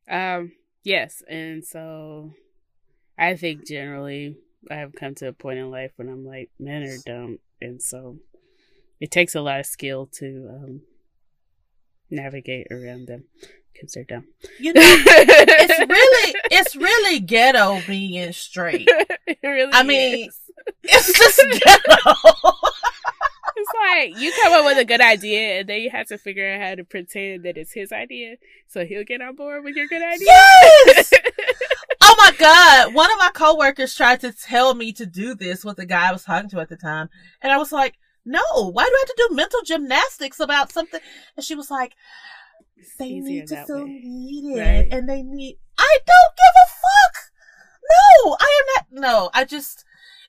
Um. 0.09 0.53
Yes, 0.83 1.21
and 1.29 1.65
so 1.65 2.31
I 3.17 3.35
think 3.35 3.67
generally 3.67 4.37
I 4.71 4.75
have 4.75 4.95
come 4.95 5.15
to 5.15 5.27
a 5.27 5.33
point 5.33 5.59
in 5.59 5.69
life 5.69 5.91
when 5.97 6.07
I'm 6.07 6.25
like, 6.25 6.49
men 6.59 6.83
are 6.83 6.97
dumb, 7.05 7.39
and 7.61 7.81
so 7.81 8.17
it 8.99 9.11
takes 9.11 9.35
a 9.35 9.41
lot 9.41 9.59
of 9.59 9.65
skill 9.65 10.07
to 10.13 10.49
um 10.49 10.81
navigate 12.09 12.67
around 12.71 13.07
them 13.07 13.25
because 13.73 13.93
they're 13.93 14.03
dumb. 14.03 14.25
You 14.59 14.73
know, 14.73 14.81
it's 14.83 15.79
really 15.79 16.35
it's 16.51 16.75
really 16.75 17.19
ghetto 17.19 17.81
being 17.87 18.31
straight. 18.33 18.87
it 19.27 19.39
really 19.43 19.71
I 19.73 19.83
mean. 19.83 20.29
It's 20.83 21.13
just 21.17 21.37
ghetto. 21.37 22.13
It's 23.55 23.71
like 23.79 24.21
you 24.21 24.33
come 24.43 24.51
up 24.51 24.65
with 24.65 24.77
a 24.77 24.83
good 24.83 24.99
idea 24.99 25.59
and 25.59 25.69
then 25.69 25.79
you 25.79 25.89
have 25.89 26.07
to 26.07 26.17
figure 26.17 26.53
out 26.53 26.61
how 26.61 26.75
to 26.75 26.83
pretend 26.83 27.43
that 27.45 27.57
it's 27.57 27.71
his 27.71 27.93
idea 27.93 28.35
so 28.67 28.85
he'll 28.85 29.05
get 29.05 29.21
on 29.21 29.35
board 29.35 29.63
with 29.63 29.77
your 29.77 29.87
good 29.87 30.01
idea. 30.01 30.27
yes. 30.27 31.13
Oh 32.01 32.15
my 32.17 32.31
god! 32.37 32.93
One 32.93 33.11
of 33.11 33.17
my 33.17 33.31
coworkers 33.33 33.95
tried 33.95 34.21
to 34.21 34.31
tell 34.31 34.73
me 34.73 34.93
to 34.93 35.05
do 35.05 35.35
this 35.35 35.65
with 35.65 35.77
the 35.77 35.85
guy 35.85 36.09
I 36.09 36.11
was 36.11 36.23
talking 36.23 36.49
to 36.51 36.59
at 36.59 36.69
the 36.69 36.77
time, 36.77 37.09
and 37.41 37.51
I 37.51 37.57
was 37.57 37.71
like, 37.71 37.95
"No, 38.27 38.41
why 38.71 38.83
do 38.83 38.91
I 38.93 38.99
have 38.99 39.07
to 39.15 39.27
do 39.29 39.35
mental 39.35 39.61
gymnastics 39.65 40.39
about 40.39 40.71
something?" 40.71 40.99
And 41.35 41.43
she 41.45 41.55
was 41.55 41.71
like, 41.71 41.93
"They 42.99 43.13
need 43.19 43.47
to 43.47 43.65
feel 43.65 43.85
way. 43.85 44.01
needed, 44.03 44.59
Right. 44.59 44.87
and 44.91 45.09
they 45.09 45.23
need." 45.23 45.57
I 45.79 45.97
don't 46.05 46.35
give 46.35 46.55
a 46.65 46.69
fuck. 46.69 47.31
No, 48.23 48.37
I 48.39 48.61
am 48.61 48.65
not. 49.01 49.01
No, 49.09 49.29
I 49.33 49.43
just. 49.45 49.83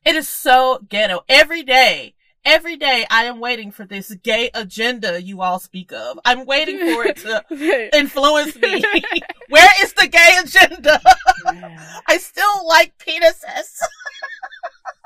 It 0.05 0.15
is 0.15 0.29
so 0.29 0.79
ghetto. 0.89 1.25
Every 1.29 1.63
day, 1.65 2.15
every 2.45 2.77
day, 2.77 3.05
I 3.11 3.25
am 3.25 3.41
waiting 3.41 3.73
for 3.73 3.85
this 3.85 4.15
gay 4.23 4.51
agenda 4.55 5.21
you 5.21 5.43
all 5.43 5.59
speak 5.59 5.93
of. 5.93 6.19
I'm 6.25 6.47
waiting 6.47 6.79
for 6.79 7.05
it 7.05 7.17
to 7.19 7.45
influence 7.99 8.55
me. 8.57 8.83
Where 9.49 9.69
is 9.83 9.93
the 9.95 10.07
gay 10.07 10.37
agenda? 10.41 11.01
I 12.07 12.19
still 12.19 12.67
like 12.69 12.97
penises. 12.99 13.79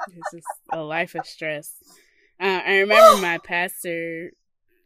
this 0.08 0.34
is 0.34 0.44
a 0.72 0.80
life 0.82 1.14
of 1.14 1.26
stress. 1.26 1.72
Uh, 2.42 2.60
I 2.66 2.78
remember 2.78 3.22
my 3.22 3.38
pastor, 3.38 4.32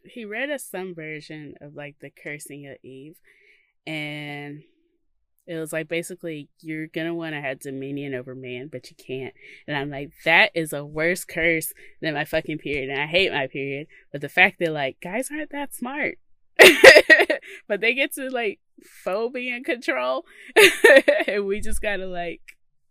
he 0.05 0.25
read 0.25 0.51
us 0.51 0.63
some 0.63 0.93
version 0.93 1.55
of 1.59 1.75
like 1.75 1.95
the 1.99 2.11
cursing 2.11 2.67
of 2.67 2.77
Eve, 2.83 3.15
and 3.87 4.61
it 5.47 5.55
was 5.57 5.73
like 5.73 5.87
basically 5.87 6.49
you're 6.61 6.87
gonna 6.87 7.15
want 7.15 7.33
to 7.33 7.41
have 7.41 7.59
dominion 7.59 8.13
over 8.13 8.35
man, 8.35 8.69
but 8.71 8.91
you 8.91 8.95
can't. 8.95 9.33
And 9.67 9.75
I'm 9.75 9.89
like, 9.89 10.11
that 10.23 10.51
is 10.53 10.71
a 10.71 10.85
worse 10.85 11.25
curse 11.25 11.73
than 11.99 12.13
my 12.13 12.25
fucking 12.25 12.59
period, 12.59 12.89
and 12.89 13.01
I 13.01 13.07
hate 13.07 13.31
my 13.31 13.47
period. 13.47 13.87
But 14.11 14.21
the 14.21 14.29
fact 14.29 14.59
that 14.59 14.71
like 14.71 14.99
guys 15.01 15.29
aren't 15.31 15.51
that 15.51 15.73
smart, 15.73 16.19
but 17.67 17.81
they 17.81 17.95
get 17.95 18.13
to 18.13 18.29
like 18.29 18.59
be 19.33 19.49
in 19.49 19.63
control, 19.63 20.25
and 21.27 21.47
we 21.47 21.59
just 21.59 21.81
gotta 21.81 22.05
like 22.05 22.41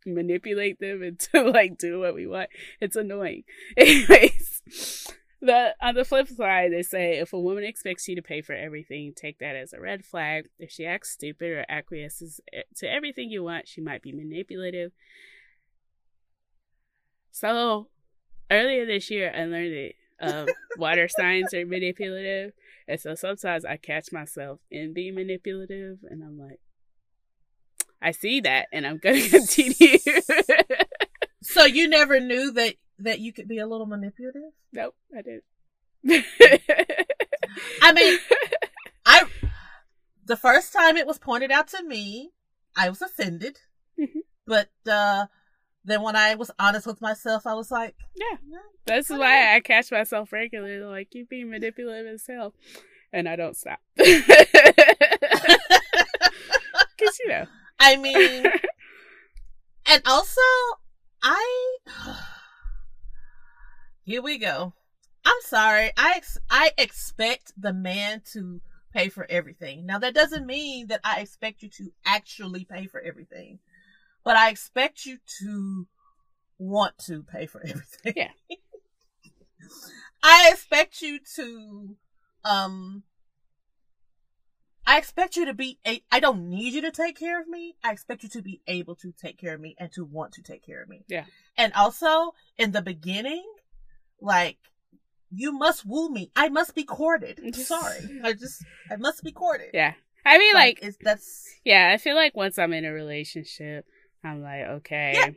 manipulate 0.06 0.78
them 0.78 1.02
into 1.02 1.42
like 1.50 1.78
do 1.78 2.00
what 2.00 2.14
we 2.14 2.26
want. 2.26 2.50
It's 2.80 2.96
annoying. 2.96 3.44
Anyways, 3.76 4.45
the 5.40 5.74
on 5.80 5.94
the 5.94 6.04
flip 6.04 6.28
side, 6.28 6.72
they 6.72 6.82
say 6.82 7.18
if 7.18 7.32
a 7.32 7.40
woman 7.40 7.64
expects 7.64 8.08
you 8.08 8.16
to 8.16 8.22
pay 8.22 8.42
for 8.42 8.54
everything, 8.54 9.12
take 9.14 9.38
that 9.38 9.56
as 9.56 9.72
a 9.72 9.80
red 9.80 10.04
flag. 10.04 10.48
If 10.58 10.70
she 10.70 10.86
acts 10.86 11.10
stupid 11.10 11.50
or 11.50 11.66
acquiesces 11.68 12.40
eh, 12.52 12.62
to 12.76 12.90
everything 12.90 13.30
you 13.30 13.44
want, 13.44 13.68
she 13.68 13.80
might 13.80 14.02
be 14.02 14.12
manipulative. 14.12 14.92
So 17.30 17.88
earlier 18.50 18.86
this 18.86 19.10
year, 19.10 19.32
I 19.34 19.44
learned 19.44 19.74
it. 19.74 19.96
Um, 20.20 20.46
water 20.78 21.08
signs 21.08 21.52
are 21.52 21.66
manipulative, 21.66 22.52
and 22.88 22.98
so 22.98 23.14
sometimes 23.14 23.64
I 23.64 23.76
catch 23.76 24.12
myself 24.12 24.60
in 24.70 24.94
being 24.94 25.14
manipulative, 25.14 25.98
and 26.08 26.22
I'm 26.22 26.38
like, 26.38 26.60
I 28.00 28.12
see 28.12 28.40
that, 28.40 28.68
and 28.72 28.86
I'm 28.86 28.98
gonna 28.98 29.20
continue. 29.28 29.98
So 31.42 31.64
you 31.64 31.88
never 31.88 32.18
knew 32.18 32.50
that 32.52 32.74
that 32.98 33.20
you 33.20 33.32
could 33.32 33.48
be 33.48 33.58
a 33.58 33.66
little 33.66 33.86
manipulative? 33.86 34.52
nope, 34.72 34.94
I 35.16 35.22
didn't. 35.22 35.44
I 37.82 37.92
mean, 37.92 38.18
I 39.04 39.24
the 40.24 40.36
first 40.36 40.72
time 40.72 40.96
it 40.96 41.06
was 41.06 41.18
pointed 41.18 41.50
out 41.50 41.68
to 41.68 41.82
me, 41.82 42.30
I 42.76 42.88
was 42.88 43.02
offended. 43.02 43.58
Mhm. 43.98 44.22
But 44.46 44.70
uh 44.88 45.26
then 45.84 46.02
when 46.02 46.16
I 46.16 46.34
was 46.34 46.50
honest 46.58 46.86
with 46.86 47.00
myself, 47.00 47.46
I 47.46 47.54
was 47.54 47.70
like, 47.70 47.94
yeah, 48.16 48.36
"No, 48.46 48.58
that's 48.86 49.08
why 49.08 49.54
I 49.54 49.60
catch 49.60 49.92
myself 49.92 50.32
regularly, 50.32 50.84
like 50.84 51.14
you 51.14 51.26
being 51.26 51.48
manipulative 51.50 52.14
as 52.14 52.26
hell, 52.26 52.54
and 53.12 53.28
I 53.28 53.36
don't 53.36 53.56
stop. 53.56 53.78
Cause 53.96 54.08
you 57.20 57.28
know, 57.28 57.46
I 57.78 57.96
mean, 57.96 58.46
and 59.86 60.02
also, 60.06 60.40
I 61.22 61.76
here 64.06 64.22
we 64.22 64.38
go. 64.38 64.72
I'm 65.24 65.40
sorry. 65.42 65.90
I 65.96 66.14
ex- 66.16 66.38
I 66.48 66.70
expect 66.78 67.52
the 67.58 67.72
man 67.72 68.22
to 68.32 68.60
pay 68.94 69.08
for 69.08 69.26
everything. 69.28 69.84
Now 69.84 69.98
that 69.98 70.14
doesn't 70.14 70.46
mean 70.46 70.86
that 70.86 71.00
I 71.02 71.20
expect 71.20 71.62
you 71.62 71.68
to 71.70 71.92
actually 72.06 72.64
pay 72.64 72.86
for 72.86 73.00
everything, 73.00 73.58
but 74.24 74.36
I 74.36 74.48
expect 74.48 75.04
you 75.04 75.18
to 75.40 75.88
want 76.56 76.96
to 77.06 77.24
pay 77.24 77.46
for 77.46 77.60
everything. 77.66 78.14
Yeah. 78.16 78.30
I 80.22 80.50
expect 80.52 81.02
you 81.02 81.18
to 81.34 81.96
um 82.44 83.02
I 84.86 84.98
expect 84.98 85.34
you 85.34 85.46
to 85.46 85.54
be 85.54 85.80
a 85.84 86.00
I 86.12 86.20
don't 86.20 86.48
need 86.48 86.72
you 86.74 86.82
to 86.82 86.92
take 86.92 87.18
care 87.18 87.40
of 87.40 87.48
me. 87.48 87.74
I 87.82 87.90
expect 87.90 88.22
you 88.22 88.28
to 88.28 88.42
be 88.42 88.60
able 88.68 88.94
to 88.96 89.12
take 89.12 89.36
care 89.36 89.54
of 89.54 89.60
me 89.60 89.74
and 89.80 89.90
to 89.92 90.04
want 90.04 90.32
to 90.34 90.42
take 90.42 90.64
care 90.64 90.80
of 90.80 90.88
me. 90.88 91.04
Yeah. 91.08 91.24
And 91.56 91.72
also 91.72 92.34
in 92.56 92.70
the 92.70 92.82
beginning, 92.82 93.44
like 94.20 94.58
you 95.30 95.52
must 95.52 95.84
woo 95.86 96.08
me. 96.08 96.30
I 96.36 96.48
must 96.48 96.74
be 96.74 96.84
courted. 96.84 97.40
I'm 97.44 97.52
sorry. 97.74 98.20
I 98.22 98.32
just 98.32 98.64
I 98.90 98.96
must 98.96 99.22
be 99.24 99.32
courted. 99.32 99.70
yeah. 99.74 99.94
I 100.24 100.38
mean, 100.38 100.54
like, 100.54 100.80
it's 100.82 100.96
that's 101.00 101.44
yeah, 101.64 101.90
I 101.94 101.98
feel 101.98 102.16
like 102.16 102.34
once 102.36 102.58
I'm 102.58 102.72
in 102.72 102.84
a 102.84 102.92
relationship, 102.92 103.84
I'm 104.24 104.42
like, 104.42 104.62
okay, 104.62 105.12
Yeah. 105.14 105.30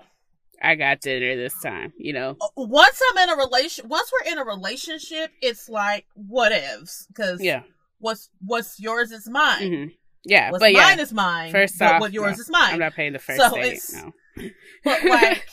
I 0.62 0.76
got 0.76 1.00
dinner 1.02 1.36
this 1.36 1.54
time, 1.62 1.94
you 1.98 2.12
know. 2.12 2.36
once 2.58 3.00
I'm 3.12 3.18
in 3.20 3.30
a 3.30 3.38
relation 3.38 3.88
once 3.88 4.12
we're 4.12 4.32
in 4.32 4.38
a 4.40 4.44
relationship, 4.44 5.32
it's 5.42 5.70
like 5.70 6.06
whatevs 6.20 7.08
because 7.08 7.42
Yeah, 7.42 7.62
what's 8.00 8.30
what's 8.44 8.80
yours 8.80 9.12
is 9.12 9.30
mine. 9.30 9.68
hmm 9.74 9.86
yeah, 10.26 10.52
What's 10.52 10.62
but 10.62 10.74
yeah, 10.74 10.82
mine 10.84 11.00
is 11.00 11.14
mine. 11.14 11.52
First 11.52 11.82
off, 11.82 12.02
what 12.02 12.12
yours 12.12 12.38
no, 12.38 12.42
is 12.42 12.50
mine. 12.50 12.74
I'm 12.74 12.80
not 12.80 12.94
paying 12.94 13.14
the 13.14 13.20
first 13.20 13.40
So 13.40 13.52
date. 13.56 13.66
it's- 13.68 13.94
No. 13.94 14.12
But 14.84 15.04
like 15.06 15.48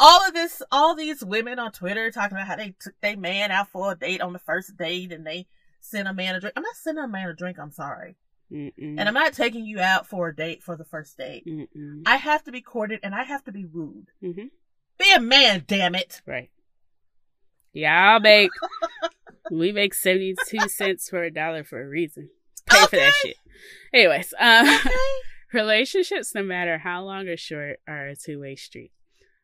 all 0.00 0.26
of 0.26 0.32
this, 0.34 0.62
all 0.72 0.94
these 0.96 1.22
women 1.24 1.58
on 1.58 1.70
Twitter 1.72 2.10
talking 2.10 2.36
about 2.36 2.46
how 2.48 2.56
they 2.56 2.74
took 2.80 2.98
their 3.02 3.16
man 3.16 3.50
out 3.52 3.68
for 3.68 3.92
a 3.92 3.94
date 3.94 4.20
on 4.22 4.32
the 4.32 4.38
first 4.40 4.76
date 4.76 5.12
and 5.12 5.24
they 5.26 5.46
sent 5.80 6.08
a 6.08 6.14
man 6.14 6.34
a 6.34 6.40
drink. 6.40 6.54
I'm 6.56 6.62
not 6.62 6.74
sending 6.74 7.04
a 7.04 7.08
man 7.08 7.28
a 7.28 7.34
drink. 7.34 7.58
I'm 7.58 7.70
sorry, 7.70 8.16
Mm-mm. 8.50 8.72
and 8.78 9.00
I'm 9.02 9.14
not 9.14 9.34
taking 9.34 9.64
you 9.64 9.78
out 9.80 10.06
for 10.06 10.28
a 10.28 10.34
date 10.34 10.62
for 10.62 10.74
the 10.76 10.84
first 10.84 11.16
date. 11.18 11.46
Mm-mm. 11.46 12.02
I 12.06 12.16
have 12.16 12.42
to 12.44 12.50
be 12.52 12.62
courted 12.62 13.00
and 13.02 13.14
I 13.14 13.24
have 13.24 13.44
to 13.44 13.52
be 13.52 13.64
wooed. 13.66 14.08
Mhm. 14.22 14.50
Be 14.98 15.12
a 15.14 15.20
man, 15.20 15.64
damn 15.66 15.94
it. 15.94 16.20
Right. 16.26 16.50
Yeah, 17.72 18.12
I'll 18.14 18.20
make. 18.20 18.50
we 19.50 19.70
make 19.72 19.94
seventy 19.94 20.34
two 20.48 20.58
cents 20.68 21.08
for 21.08 21.22
a 21.22 21.30
dollar 21.30 21.62
for 21.62 21.80
a 21.82 21.88
reason. 21.88 22.30
Pay 22.66 22.86
for 22.86 22.96
that 22.96 23.12
shit. 23.22 23.36
Anyways, 23.92 24.32
um, 24.38 24.66
Okay. 24.68 24.90
relationships, 25.52 26.34
no 26.34 26.42
matter 26.42 26.78
how 26.78 27.02
long 27.04 27.28
or 27.28 27.36
short, 27.36 27.80
are 27.88 28.08
a 28.08 28.16
two 28.16 28.40
way 28.40 28.56
street. 28.56 28.92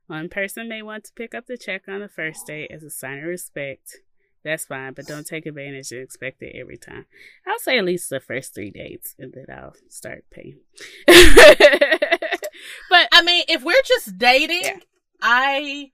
One 0.07 0.29
person 0.29 0.69
may 0.69 0.83
want 0.83 1.05
to 1.05 1.13
pick 1.15 1.35
up 1.35 1.47
the 1.47 1.59
check 1.59 1.83
on 1.89 2.01
the 2.01 2.09
first 2.09 2.47
date 2.47 2.71
as 2.71 2.83
a 2.83 2.91
sign 2.91 3.19
of 3.19 3.25
respect. 3.25 3.97
That's 4.45 4.65
fine, 4.65 4.93
but 4.93 5.07
don't 5.07 5.27
take 5.27 5.45
advantage 5.47 5.91
and 5.91 6.01
expect 6.03 6.41
it 6.43 6.55
every 6.57 6.77
time. 6.77 7.07
I'll 7.47 7.59
say 7.59 7.79
at 7.79 7.85
least 7.85 8.11
the 8.11 8.21
first 8.21 8.55
three 8.55 8.71
dates, 8.71 9.17
and 9.19 9.33
then 9.35 9.47
I'll 9.53 9.75
start 9.89 10.25
paying. 10.31 10.61
but 11.09 13.09
I 13.13 13.23
mean, 13.25 13.45
if 13.49 13.65
we're 13.65 13.75
just 13.85 14.19
dating, 14.19 14.63
Yeah. 14.63 14.79
I, 15.21 15.91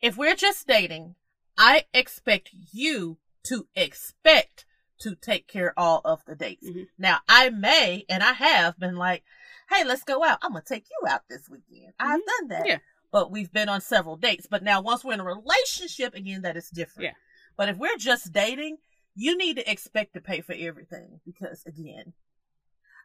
if 0.00 0.16
we're 0.16 0.36
just 0.36 0.66
dating, 0.66 1.16
I 1.58 1.84
expect 1.92 2.50
you 2.72 3.18
to 3.44 3.66
expect 3.74 4.64
to 5.00 5.14
take 5.14 5.46
care 5.46 5.74
all 5.76 6.00
of 6.06 6.24
the 6.24 6.34
dates. 6.34 6.66
Mhm. 6.68 6.86
Now, 6.98 7.18
I 7.28 7.50
may, 7.50 8.06
and 8.08 8.22
I 8.22 8.32
have 8.32 8.78
been 8.78 8.96
like, 8.96 9.24
hey, 9.70 9.84
let's 9.84 10.04
go 10.04 10.24
out. 10.24 10.38
I'm 10.42 10.52
going 10.52 10.62
to 10.62 10.74
take 10.74 10.86
you 10.90 11.06
out 11.08 11.22
this 11.28 11.48
weekend. 11.50 11.92
I've 11.98 12.20
Mhm. 12.20 12.26
done 12.38 12.48
that. 12.48 12.66
Yeah. 12.66 12.78
But 13.14 13.30
we've 13.30 13.52
been 13.52 13.68
on 13.68 13.80
several 13.80 14.16
dates. 14.16 14.48
But 14.50 14.64
now, 14.64 14.80
once 14.80 15.04
we're 15.04 15.12
in 15.12 15.20
a 15.20 15.24
relationship, 15.24 16.16
again, 16.16 16.42
that 16.42 16.56
is 16.56 16.68
different. 16.68 17.04
Yeah. 17.04 17.12
But 17.56 17.68
if 17.68 17.76
we're 17.76 17.96
just 17.96 18.32
dating, 18.32 18.78
you 19.14 19.38
need 19.38 19.54
to 19.54 19.70
expect 19.70 20.14
to 20.14 20.20
pay 20.20 20.40
for 20.40 20.52
everything 20.58 21.20
because, 21.24 21.62
again, 21.64 22.12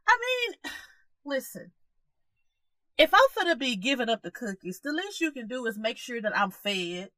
I 0.07 0.17
mean, 0.19 0.71
listen, 1.25 1.73
if 2.97 3.13
I'm 3.13 3.19
gonna 3.37 3.55
be 3.55 3.75
giving 3.75 4.09
up 4.09 4.23
the 4.23 4.31
cookies, 4.31 4.79
the 4.79 4.91
least 4.91 5.21
you 5.21 5.31
can 5.31 5.47
do 5.47 5.67
is 5.67 5.77
make 5.77 5.99
sure 5.99 6.19
that 6.19 6.35
I'm 6.35 6.49
fed. 6.49 7.11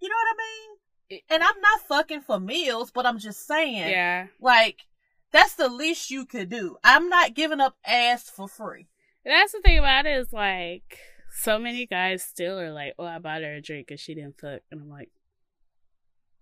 You 0.00 0.08
know 0.08 0.16
what 0.16 0.34
I 0.34 0.38
mean? 0.38 1.20
And 1.28 1.42
I'm 1.42 1.60
not 1.60 1.86
fucking 1.86 2.22
for 2.22 2.40
meals, 2.40 2.90
but 2.90 3.04
I'm 3.04 3.18
just 3.18 3.46
saying, 3.46 3.90
yeah, 3.90 4.28
like, 4.40 4.86
that's 5.32 5.56
the 5.56 5.68
least 5.68 6.10
you 6.10 6.24
could 6.24 6.48
do. 6.48 6.78
I'm 6.82 7.10
not 7.10 7.34
giving 7.34 7.60
up 7.60 7.76
ass 7.84 8.30
for 8.30 8.48
free. 8.48 8.86
That's 9.22 9.52
the 9.52 9.60
thing 9.60 9.76
about 9.76 10.06
it 10.06 10.16
is 10.16 10.32
like 10.32 10.98
so 11.32 11.58
many 11.58 11.86
guys 11.86 12.22
still 12.22 12.58
are 12.60 12.72
like, 12.72 12.94
"Oh, 12.98 13.04
I 13.04 13.18
bought 13.18 13.42
her 13.42 13.54
a 13.54 13.60
drink 13.62 13.90
and 13.90 13.98
she 13.98 14.14
didn't 14.14 14.38
fuck," 14.40 14.60
and 14.70 14.80
I'm 14.80 14.88
like, 14.90 15.10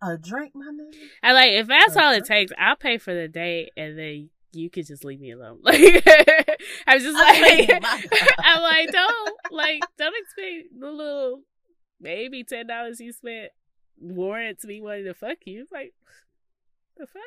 A 0.02 0.16
drink, 0.16 0.52
my 0.54 0.66
nigga? 0.66 0.94
"I 1.22 1.32
like 1.32 1.52
if 1.52 1.66
that's 1.66 1.96
all 1.96 2.12
it 2.12 2.22
Mhm. 2.24 2.26
takes, 2.26 2.52
I'll 2.58 2.76
pay 2.76 2.98
for 2.98 3.14
the 3.14 3.28
date 3.28 3.70
and 3.76 3.98
then 3.98 4.30
you 4.52 4.68
could 4.70 4.86
just 4.86 5.04
leave 5.04 5.20
me 5.20 5.30
alone. 5.32 5.60
Like 5.64 6.04
I 6.86 6.94
was 6.94 7.02
just 7.04 7.16
I 7.18 7.40
like. 7.40 7.70
I'm 8.38 8.62
like, 8.62 8.90
don't 8.92 9.36
like 9.50 9.80
don't 9.98 10.14
expect 10.16 10.78
the 10.78 10.90
little 10.90 11.42
maybe 12.00 12.44
ten 12.44 12.66
dollars 12.66 13.00
you 13.00 13.12
spent 13.12 13.50
warrants 13.98 14.64
me 14.64 14.80
wanting 14.80 15.04
to 15.04 15.14
fuck 15.14 15.38
you. 15.44 15.66
Like 15.70 15.92
the 16.96 17.06
fuck? 17.06 17.22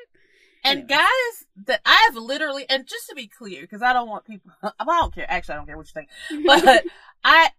And 0.65 0.79
Anyway. 0.79 0.87
guys 0.87 1.45
that 1.67 1.81
I 1.85 2.07
have 2.07 2.15
literally, 2.15 2.65
and 2.69 2.87
just 2.87 3.09
to 3.09 3.15
be 3.15 3.27
clear, 3.27 3.61
because 3.61 3.81
I 3.81 3.91
don't 3.93 4.07
want 4.07 4.25
people, 4.25 4.51
I 4.63 4.71
don't 4.85 5.13
care. 5.13 5.25
Actually, 5.29 5.53
I 5.53 5.57
don't 5.57 5.65
care 5.67 5.77
what 5.77 5.87
you 5.87 5.93
think. 5.93 6.45
But 6.45 6.85
I, 7.23 7.51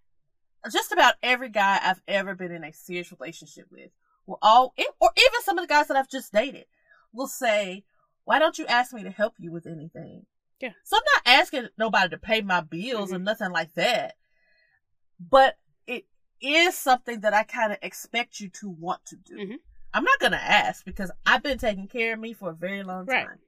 just 0.71 0.93
about 0.93 1.15
every 1.23 1.49
guy 1.49 1.79
I've 1.83 2.03
ever 2.09 2.35
been 2.35 2.53
in 2.53 2.65
a 2.65 2.73
serious 2.73 3.13
relationship 3.13 3.67
with 3.71 3.91
will 4.27 4.39
all, 4.43 4.75
or 5.01 5.11
even 5.17 5.43
some 5.43 5.59
of 5.59 5.63
the 5.63 5.73
guys 5.73 5.89
that 5.89 5.97
I've 5.97 6.09
just 6.09 6.33
dated 6.33 6.67
will 7.13 7.27
say, 7.27 7.85
why 8.25 8.39
don't 8.39 8.59
you 8.59 8.67
ask 8.67 8.93
me 8.93 9.03
to 9.03 9.11
help 9.11 9.35
you 9.39 9.53
with 9.53 9.67
anything? 9.67 10.27
Yeah. 10.61 10.73
So 10.85 10.97
I'm 10.97 11.03
not 11.17 11.41
asking 11.41 11.69
nobody 11.77 12.09
to 12.11 12.19
pay 12.19 12.41
my 12.41 12.61
bills 12.61 13.13
or 13.13 13.19
Mhm. 13.19 13.25
nothing 13.25 13.51
like 13.51 13.75
that. 13.75 14.17
But 15.21 15.59
it 15.87 16.07
is 16.41 16.77
something 16.77 17.21
that 17.21 17.35
I 17.35 17.45
kind 17.45 17.73
of 17.73 17.79
expect 17.83 18.41
you 18.41 18.49
to 18.51 18.69
want 18.71 19.05
to 19.07 19.17
do. 19.17 19.37
Mhm. 19.37 19.61
I'm 19.93 20.05
not 20.05 20.19
going 20.19 20.33
to 20.33 20.43
ask 20.43 20.85
because 20.85 21.11
I've 21.27 21.43
been 21.43 21.59
taking 21.59 21.87
care 21.87 22.15
of 22.15 22.19
me 22.19 22.33
for 22.33 22.51
a 22.51 22.55
very 22.55 22.83
long 22.83 23.05
Right. 23.07 23.27
time. 23.27 23.41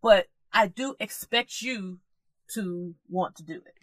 But 0.00 0.28
I 0.52 0.68
do 0.68 0.96
expect 1.00 1.62
you 1.62 2.00
to 2.48 2.94
want 3.08 3.36
to 3.36 3.42
do 3.42 3.62
it. 3.64 3.74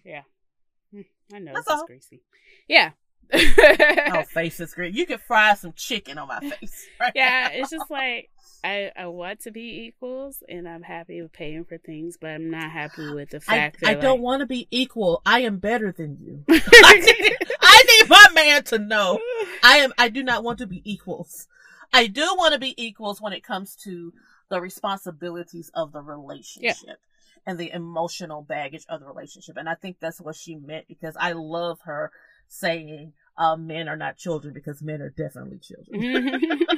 Mm, 0.94 1.04
I 1.32 1.38
know 1.38 1.52
That's 1.54 1.66
this 1.66 1.76
is 1.76 1.84
greasy. 1.86 2.22
Yeah. 2.68 2.90
Oh, 4.12 4.24
face 4.24 4.58
is 4.58 4.74
great. 4.74 4.94
You 4.94 5.06
can 5.06 5.18
fry 5.18 5.54
some 5.54 5.72
chicken 5.72 6.18
on 6.18 6.28
my 6.28 6.40
face. 6.40 6.88
Right 7.00 7.12
yeah, 7.14 7.48
now. 7.48 7.58
it's 7.60 7.70
just 7.70 7.90
like 7.90 8.28
I 8.64 8.90
I 8.96 9.06
want 9.06 9.40
to 9.40 9.52
be 9.52 9.86
equals 9.86 10.42
and 10.48 10.68
I'm 10.68 10.82
happy 10.82 11.22
with 11.22 11.32
paying 11.32 11.64
for 11.64 11.78
things, 11.78 12.16
but 12.20 12.30
I'm 12.30 12.50
not 12.50 12.70
happy 12.70 13.08
with 13.12 13.30
the 13.30 13.40
I, 13.46 13.56
that 13.56 13.76
I 13.84 13.94
that 13.94 14.02
don't 14.02 14.20
want 14.20 14.40
to 14.40 14.46
be 14.46 14.66
equal. 14.70 15.22
I 15.24 15.40
am 15.40 15.58
better 15.58 15.92
than 15.92 16.18
you. 16.20 16.44
I 16.50 16.94
need, 16.94 17.36
I 17.60 17.84
need 17.88 18.10
my 18.10 18.26
man 18.34 18.64
to 18.64 18.78
know 18.78 19.20
I 19.62 19.78
am. 19.78 19.92
I 19.96 20.08
do 20.08 20.22
not 20.22 20.42
want 20.42 20.58
to 20.58 20.66
be 20.66 20.82
equals. 20.84 21.46
I 21.92 22.08
do 22.08 22.34
want 22.36 22.54
to 22.54 22.60
be 22.60 22.74
equals 22.82 23.20
when 23.20 23.32
it 23.32 23.44
comes 23.44 23.76
to 23.84 24.12
the 24.48 24.60
responsibilities 24.60 25.70
of 25.74 25.92
the 25.92 26.02
relationship 26.02 26.98
and 27.46 27.58
the 27.58 27.70
emotional 27.70 28.42
baggage 28.42 28.84
of 28.88 29.00
the 29.00 29.06
relationship. 29.06 29.56
And 29.56 29.68
I 29.68 29.74
think 29.74 29.96
that's 30.00 30.20
what 30.20 30.36
she 30.36 30.56
meant 30.56 30.88
because 30.88 31.16
I 31.18 31.32
love 31.32 31.80
her 31.82 32.12
saying 32.48 33.12
uh, 33.36 33.56
men 33.56 33.88
are 33.88 33.96
not 33.96 34.16
children 34.16 34.52
because 34.52 34.82
men 34.82 35.00
are 35.00 35.10
definitely 35.10 35.58
children. 35.58 36.50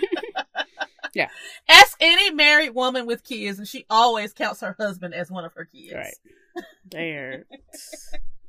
Yeah. 1.14 1.28
Ask 1.68 1.97
any 2.01 2.32
married 2.32 2.74
woman 2.74 3.06
with 3.06 3.24
kids, 3.24 3.59
and 3.59 3.68
she 3.68 3.84
always 3.89 4.32
counts 4.32 4.60
her 4.60 4.74
husband 4.78 5.14
as 5.14 5.30
one 5.30 5.44
of 5.44 5.55
her 5.55 5.64
kids. 5.64 5.94
Right. 5.94 6.64
They're 6.90 7.44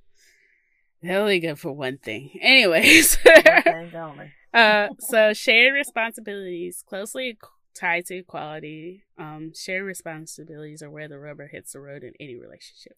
they're 1.02 1.19
only 1.19 1.40
good 1.40 1.60
for 1.60 1.72
one 1.72 1.98
thing. 1.98 2.31
Anyways. 2.41 3.18
Okay, 3.26 3.91
only. 3.95 4.31
Uh, 4.53 4.90
so 4.99 5.34
shared 5.34 5.73
responsibilities 5.73 6.84
closely 6.88 7.38
tied 7.74 8.06
to 8.08 8.18
equality. 8.18 9.04
Um, 9.18 9.52
shared 9.56 9.86
responsibilities 9.86 10.82
are 10.82 10.90
where 10.90 11.08
the 11.08 11.20
rubber 11.20 11.48
hits 11.48 11.74
the 11.74 11.80
road 11.80 12.04
in 12.04 12.14
any 12.20 12.36
relationship. 12.36 12.98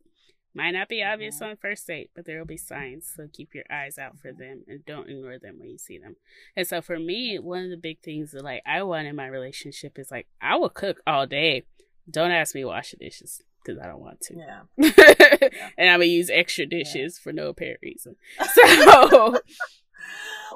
Might 0.53 0.71
not 0.71 0.87
be 0.87 1.03
obvious 1.03 1.41
on 1.41 1.57
first 1.57 1.85
date, 1.85 2.11
but 2.15 2.25
there 2.25 2.39
will 2.39 2.45
be 2.45 2.55
signs. 2.55 3.11
So 3.13 3.27
keep 3.31 3.53
your 3.53 3.65
eyes 3.69 3.97
out 3.97 4.17
for 4.17 4.31
them 4.31 4.63
and 4.69 4.85
don't 4.85 5.09
ignore 5.09 5.37
them 5.37 5.59
when 5.59 5.69
you 5.69 5.77
see 5.77 5.97
them. 5.97 6.15
And 6.55 6.65
so 6.65 6.81
for 6.81 6.97
me, 6.97 7.37
one 7.37 7.65
of 7.65 7.69
the 7.71 7.77
big 7.77 7.99
things 7.99 8.31
that 8.31 8.43
like 8.43 8.61
I 8.65 8.81
want 8.83 9.07
in 9.07 9.17
my 9.17 9.27
relationship 9.27 9.99
is 9.99 10.11
like 10.11 10.27
I 10.41 10.55
will 10.55 10.69
cook 10.69 11.01
all 11.05 11.27
day. 11.27 11.63
Don't 12.09 12.31
ask 12.31 12.55
me 12.55 12.61
to 12.61 12.67
wash 12.67 12.91
the 12.91 12.97
dishes 12.97 13.41
because 13.61 13.81
I 13.81 13.87
don't 13.87 13.99
want 13.99 14.21
to. 14.21 14.35
Yeah. 14.37 14.61
and 15.77 15.89
I'm 15.89 15.99
gonna 15.99 16.05
use 16.05 16.29
extra 16.29 16.65
dishes 16.65 17.19
for 17.19 17.33
no 17.33 17.49
apparent 17.49 17.79
reason. 17.81 18.15
So 18.53 19.37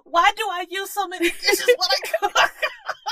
Why 0.03 0.32
do 0.36 0.44
I 0.49 0.66
use 0.70 0.90
so 0.90 1.07
many 1.07 1.30
dishes 1.30 1.66
when 1.66 1.90
I 1.90 2.18
cook? 2.20 2.52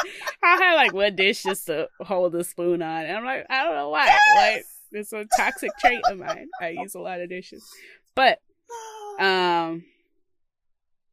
I'll 0.44 0.60
have 0.60 0.76
like 0.76 0.94
one 0.94 1.16
dish 1.16 1.44
just 1.44 1.68
to 1.68 1.88
hold 2.02 2.34
the 2.34 2.44
spoon 2.44 2.82
on. 2.82 3.06
And 3.06 3.18
I'm 3.18 3.26
like, 3.26 3.46
I 3.50 3.64
don't 3.64 3.76
know 3.76 3.90
why. 3.90 4.18
Like 4.36 4.66
it's 4.92 5.14
a 5.14 5.26
toxic 5.36 5.72
trait 5.80 6.02
of 6.10 6.20
mine. 6.20 6.48
I 6.62 6.70
use 6.70 6.96
a 6.96 7.00
lot 7.00 7.22
of 7.22 7.30
dishes. 7.30 7.64
But 8.16 8.40
um 9.20 9.86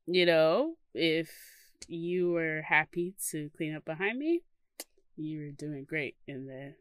you 0.07 0.27
know, 0.27 0.75
if 0.95 1.31
you 1.89 2.31
were 2.31 2.63
happy 2.63 3.15
to 3.31 3.51
clean 3.57 3.75
up 3.75 3.85
behind 3.85 4.19
me, 4.19 4.43
you 5.17 5.41
were 5.41 5.51
doing 5.51 5.85
great 5.85 6.17
in 6.27 6.47
the 6.47 6.75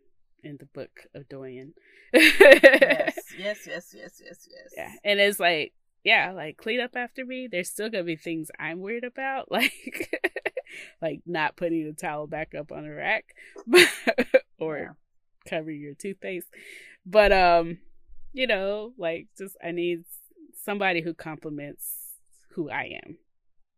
in 0.43 0.57
the 0.57 0.65
book 0.65 1.07
of 1.13 1.27
Doyen. 1.29 1.73
yes, 2.13 3.15
yes, 3.37 3.65
yes, 3.65 3.95
yes, 3.95 4.21
yes, 4.23 4.47
yes. 4.49 4.73
Yeah. 4.75 4.91
And 5.03 5.19
it's 5.19 5.39
like, 5.39 5.73
yeah, 6.03 6.31
like 6.31 6.57
clean 6.57 6.79
up 6.79 6.95
after 6.95 7.25
me. 7.25 7.47
There's 7.51 7.69
still 7.69 7.89
gonna 7.89 8.03
be 8.03 8.15
things 8.15 8.49
I'm 8.59 8.79
weird 8.79 9.03
about, 9.03 9.51
like 9.51 10.09
like 11.01 11.21
not 11.25 11.55
putting 11.55 11.85
the 11.85 11.93
towel 11.93 12.27
back 12.27 12.53
up 12.55 12.71
on 12.71 12.83
the 12.83 12.91
rack 12.91 13.35
or 14.59 14.77
Yeah. 14.77 14.89
covering 15.47 15.79
your 15.81 15.93
toothpaste. 15.93 16.47
But 17.05 17.31
um, 17.31 17.79
you 18.33 18.47
know, 18.47 18.93
like 18.97 19.27
just 19.37 19.55
I 19.63 19.71
need 19.71 20.03
somebody 20.63 21.01
who 21.01 21.13
compliments 21.13 22.13
who 22.51 22.69
I 22.69 22.99
am 23.05 23.17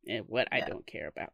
and 0.08 0.26
what 0.28 0.48
I 0.52 0.62
don't 0.62 0.86
care 0.86 1.08
about. 1.08 1.34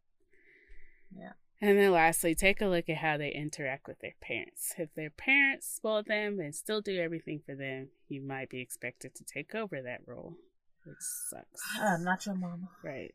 Yeah. 1.15 1.33
And 1.63 1.77
then 1.77 1.91
lastly, 1.91 2.33
take 2.33 2.59
a 2.61 2.65
look 2.65 2.89
at 2.89 2.97
how 2.97 3.17
they 3.17 3.29
interact 3.31 3.87
with 3.87 3.99
their 3.99 4.15
parents. 4.19 4.73
If 4.77 4.93
their 4.95 5.11
parents 5.11 5.67
spoil 5.71 6.01
them 6.01 6.39
and 6.39 6.55
still 6.55 6.81
do 6.81 6.99
everything 6.99 7.41
for 7.45 7.53
them, 7.55 7.89
you 8.07 8.21
might 8.21 8.49
be 8.49 8.61
expected 8.61 9.13
to 9.15 9.23
take 9.23 9.53
over 9.53 9.79
that 9.81 10.01
role, 10.07 10.37
which 10.85 10.97
sucks. 10.99 11.61
I'm 11.79 11.95
um, 11.95 12.03
not 12.03 12.25
your 12.25 12.35
mama. 12.35 12.69
Right. 12.83 13.13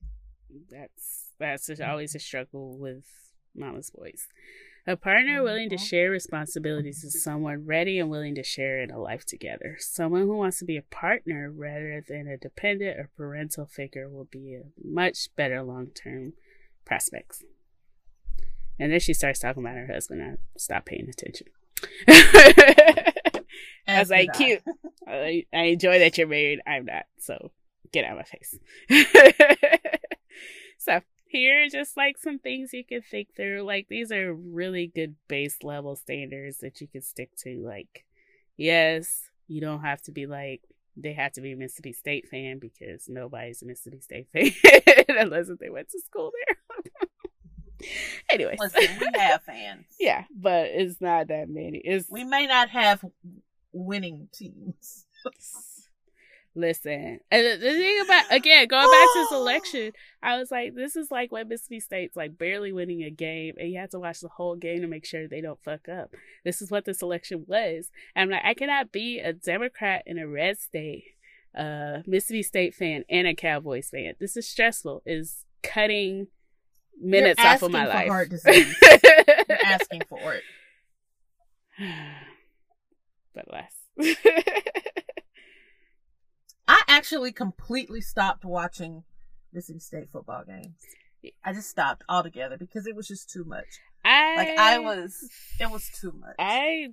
That's 0.70 1.30
that's 1.38 1.80
always 1.80 2.14
a 2.14 2.18
struggle 2.18 2.78
with 2.78 3.04
mama's 3.54 3.90
boys. 3.90 4.28
A 4.88 4.96
partner 4.96 5.36
mm-hmm. 5.36 5.44
willing 5.44 5.70
to 5.70 5.78
share 5.78 6.10
responsibilities 6.10 7.02
is 7.02 7.20
someone 7.22 7.66
ready 7.66 7.98
and 7.98 8.08
willing 8.08 8.36
to 8.36 8.44
share 8.44 8.80
in 8.80 8.92
a 8.92 9.00
life 9.00 9.26
together. 9.26 9.76
Someone 9.80 10.22
who 10.22 10.36
wants 10.36 10.60
to 10.60 10.64
be 10.64 10.76
a 10.76 10.82
partner 10.82 11.50
rather 11.50 12.04
than 12.06 12.28
a 12.28 12.36
dependent 12.36 12.96
or 12.96 13.10
parental 13.16 13.66
figure 13.66 14.08
will 14.08 14.28
be 14.30 14.54
a 14.54 14.62
much 14.82 15.34
better 15.34 15.60
long 15.62 15.88
term 15.88 16.34
prospects. 16.84 17.42
And 18.78 18.92
then 18.92 19.00
she 19.00 19.12
starts 19.12 19.40
talking 19.40 19.64
about 19.64 19.76
her 19.76 19.92
husband. 19.92 20.22
I 20.22 20.58
stopped 20.58 20.86
paying 20.86 21.08
attention. 21.08 21.48
I 23.86 24.00
was 24.00 24.02
As 24.02 24.10
like, 24.10 24.32
cute. 24.34 24.62
I, 25.06 25.44
I 25.52 25.62
enjoy 25.64 25.98
that 26.00 26.18
you're 26.18 26.26
married. 26.26 26.60
I'm 26.66 26.86
not. 26.86 27.04
So 27.18 27.50
get 27.92 28.04
out 28.04 28.18
of 28.18 28.18
my 28.18 28.24
face. 28.24 28.58
so 30.78 31.00
here 31.28 31.64
are 31.64 31.68
just 31.68 31.96
like 31.96 32.18
some 32.18 32.38
things 32.38 32.72
you 32.72 32.84
can 32.84 33.02
think 33.02 33.28
through. 33.36 33.62
Like 33.62 33.86
these 33.88 34.12
are 34.12 34.32
really 34.32 34.86
good 34.86 35.16
base 35.28 35.58
level 35.62 35.96
standards 35.96 36.58
that 36.58 36.80
you 36.80 36.88
can 36.88 37.02
stick 37.02 37.30
to. 37.38 37.62
Like, 37.64 38.04
yes, 38.56 39.30
you 39.48 39.60
don't 39.60 39.82
have 39.82 40.02
to 40.02 40.12
be 40.12 40.26
like 40.26 40.62
they 40.96 41.12
have 41.12 41.32
to 41.32 41.40
be 41.40 41.52
a 41.52 41.56
Mississippi 41.56 41.92
State 41.92 42.26
fan 42.28 42.58
because 42.58 43.08
nobody's 43.08 43.62
a 43.62 43.66
Mississippi 43.66 44.00
State 44.00 44.28
fan 44.32 45.04
unless 45.08 45.48
they 45.60 45.68
went 45.70 45.90
to 45.90 46.00
school 46.00 46.32
there. 46.46 46.56
Anyways, 48.30 48.58
Listen, 48.60 48.98
we 49.00 49.08
have 49.18 49.42
fans. 49.42 49.86
yeah, 50.00 50.24
but 50.34 50.66
it's 50.66 51.00
not 51.00 51.28
that 51.28 51.48
many. 51.48 51.78
It's 51.78 52.10
We 52.10 52.24
may 52.24 52.46
not 52.46 52.70
have 52.70 53.04
winning 53.72 54.28
teams. 54.32 55.06
Listen, 56.58 57.20
and 57.30 57.60
the, 57.60 57.70
thing 57.70 58.00
about 58.02 58.24
again 58.32 58.66
going 58.66 58.90
back 58.90 59.08
to 59.12 59.18
this 59.20 59.32
election, 59.38 59.92
I 60.22 60.38
was 60.38 60.50
like, 60.50 60.74
this 60.74 60.96
is 60.96 61.10
like 61.10 61.30
when 61.30 61.48
Mississippi 61.48 61.80
State's 61.80 62.16
like 62.16 62.38
barely 62.38 62.72
winning 62.72 63.02
a 63.02 63.10
game, 63.10 63.54
and 63.58 63.70
you 63.70 63.78
have 63.78 63.90
to 63.90 64.00
watch 64.00 64.20
the 64.20 64.28
whole 64.28 64.56
game 64.56 64.80
to 64.80 64.86
make 64.86 65.04
sure 65.04 65.28
they 65.28 65.42
don't 65.42 65.62
fuck 65.62 65.88
up. 65.88 66.14
This 66.44 66.62
is 66.62 66.70
what 66.70 66.86
this 66.86 67.02
election 67.02 67.44
was. 67.46 67.90
And 68.14 68.22
I'm 68.22 68.30
like, 68.30 68.44
I 68.44 68.54
cannot 68.54 68.90
be 68.90 69.18
a 69.18 69.34
Democrat 69.34 70.02
in 70.06 70.18
a 70.18 70.26
red 70.26 70.58
state, 70.58 71.04
uh, 71.54 71.98
Mississippi 72.06 72.42
State 72.42 72.74
fan, 72.74 73.04
and 73.10 73.26
a 73.26 73.34
Cowboys 73.34 73.90
fan. 73.90 74.14
This 74.18 74.34
is 74.38 74.48
stressful. 74.48 75.02
Is 75.04 75.44
cutting 75.62 76.28
minutes 77.00 77.42
off 77.42 77.62
of 77.62 77.70
my 77.70 77.86
life. 77.86 78.08
heart 78.08 78.30
disease. 78.30 78.74
You're 79.48 79.58
asking 79.64 80.02
for 80.08 80.34
it. 80.34 80.42
but 83.34 83.46
less. 83.52 83.72
I 86.68 86.82
actually 86.88 87.32
completely 87.32 88.00
stopped 88.00 88.44
watching 88.44 89.04
Mississippi 89.52 89.80
State 89.80 90.10
football 90.10 90.42
games. 90.46 90.74
I 91.44 91.52
just 91.52 91.70
stopped 91.70 92.02
altogether 92.08 92.56
because 92.56 92.86
it 92.86 92.94
was 92.94 93.08
just 93.08 93.30
too 93.30 93.44
much. 93.44 93.66
I 94.04 94.36
Like 94.36 94.58
I 94.58 94.78
was, 94.78 95.28
it 95.60 95.70
was 95.70 95.90
too 96.00 96.12
much. 96.12 96.36
I 96.38 96.88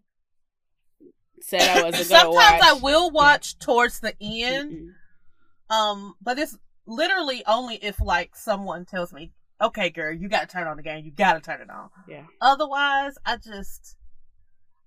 said 1.41 1.61
I 1.61 1.83
wasn't 1.83 2.07
Sometimes 2.07 2.61
I 2.63 2.73
will 2.81 3.11
watch 3.11 3.59
towards 3.59 3.99
the 3.99 4.15
end, 4.21 4.71
Mm-mm. 4.71 5.75
um, 5.75 6.15
but 6.21 6.39
it's 6.39 6.57
literally 6.85 7.43
only 7.45 7.75
if 7.75 8.01
like 8.01 8.35
someone 8.35 8.85
tells 8.85 9.13
me, 9.13 9.31
"Okay, 9.61 9.89
girl, 9.89 10.13
you 10.13 10.29
got 10.29 10.41
to 10.41 10.47
turn 10.47 10.67
on 10.67 10.77
the 10.77 10.83
game. 10.83 11.05
You 11.05 11.11
got 11.11 11.33
to 11.33 11.41
turn 11.41 11.61
it 11.61 11.69
on." 11.69 11.89
Yeah. 12.07 12.25
Otherwise, 12.41 13.15
I 13.25 13.37
just, 13.37 13.95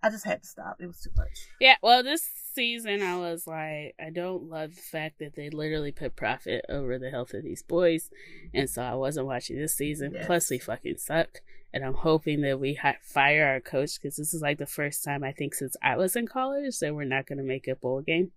I 0.02 0.10
just 0.10 0.24
had 0.24 0.43
to 0.43 0.48
stop. 0.48 0.76
It 0.80 0.86
was 0.86 1.01
too 1.01 1.10
much. 1.16 1.47
Yeah, 1.60 1.76
well, 1.82 2.02
this 2.02 2.28
season 2.55 3.02
I 3.02 3.18
was 3.18 3.47
like, 3.47 3.94
I 4.01 4.10
don't 4.12 4.44
love 4.44 4.74
the 4.74 4.82
fact 4.82 5.18
that 5.20 5.34
they 5.36 5.51
literally 5.51 5.93
put 5.93 6.16
profit 6.16 6.64
over 6.68 6.98
the 6.98 7.10
health 7.10 7.34
of 7.34 7.43
these 7.44 7.62
boys, 7.62 8.10
and 8.55 8.68
so 8.68 8.82
I 8.82 8.94
wasn't 8.94 9.26
watching 9.26 9.59
this 9.59 9.76
season. 9.76 10.12
Yes. 10.14 10.26
Plus, 10.26 10.51
we 10.51 10.59
fucking 10.59 10.98
suck, 10.98 11.40
and 11.72 11.84
I'm 11.84 11.94
hoping 11.94 12.40
that 12.43 12.60
we 12.60 12.74
hi- 12.74 12.98
fire 13.02 13.47
our 13.47 13.60
coach 13.60 14.01
because 14.01 14.16
this 14.16 14.32
is 14.34 14.43
like 14.43 14.59
the 14.59 14.66
first 14.66 15.05
time 15.05 15.22
I 15.24 15.32
think 15.32 15.55
since 15.55 15.76
I 15.82 15.97
was 15.97 16.16
in 16.16 16.26
college 16.26 16.78
that 16.80 16.94
we're 16.94 17.05
not 17.05 17.26
going 17.26 17.38
to 17.38 17.44
make 17.44 17.68
a 17.68 17.74
bowl 17.76 18.01
game 18.01 18.32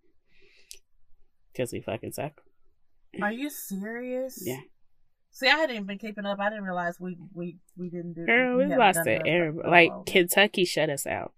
because 1.52 1.72
we 1.74 1.82
fucking 1.82 2.12
suck. 2.14 2.42
Are 3.22 3.32
you 3.32 3.50
serious? 3.50 4.42
Yeah. 4.46 4.60
See, 5.32 5.48
I 5.48 5.52
hadn't 5.52 5.76
even 5.76 5.86
been 5.88 5.98
keeping 6.00 6.26
up. 6.26 6.40
I 6.40 6.50
didn't 6.50 6.66
realize 6.66 7.00
we 7.00 7.18
we 7.34 7.58
we 7.78 7.90
didn't 7.90 8.14
do. 8.14 8.26
Girl, 8.26 8.58
we 8.58 8.64
haven't 8.64 8.80
lost 8.80 9.08
it. 9.08 9.22
Everybody- 9.26 9.70
Like. 9.70 9.92
Kentucky 10.06 10.66
shut 10.66 10.90
us 10.90 11.06
out. 11.08 11.34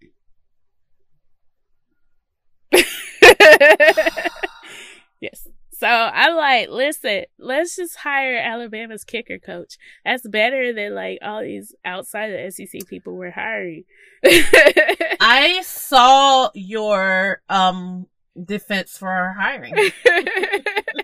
yes. 5.20 5.46
So 5.72 5.88
I'm 5.88 6.36
like, 6.36 6.68
listen, 6.68 7.24
let's 7.38 7.74
just 7.76 7.96
hire 7.96 8.36
Alabama's 8.36 9.04
kicker 9.04 9.38
coach. 9.38 9.78
That's 10.04 10.26
better 10.28 10.72
than 10.72 10.94
like 10.94 11.18
all 11.22 11.42
these 11.42 11.74
outside 11.84 12.30
the 12.30 12.50
SEC 12.52 12.86
people 12.88 13.16
we're 13.16 13.32
hiring. 13.32 13.84
I 14.24 15.60
saw 15.64 16.50
your 16.54 17.42
um 17.48 18.06
defense 18.42 18.96
for 18.96 19.08
our 19.10 19.32
hiring. 19.32 19.74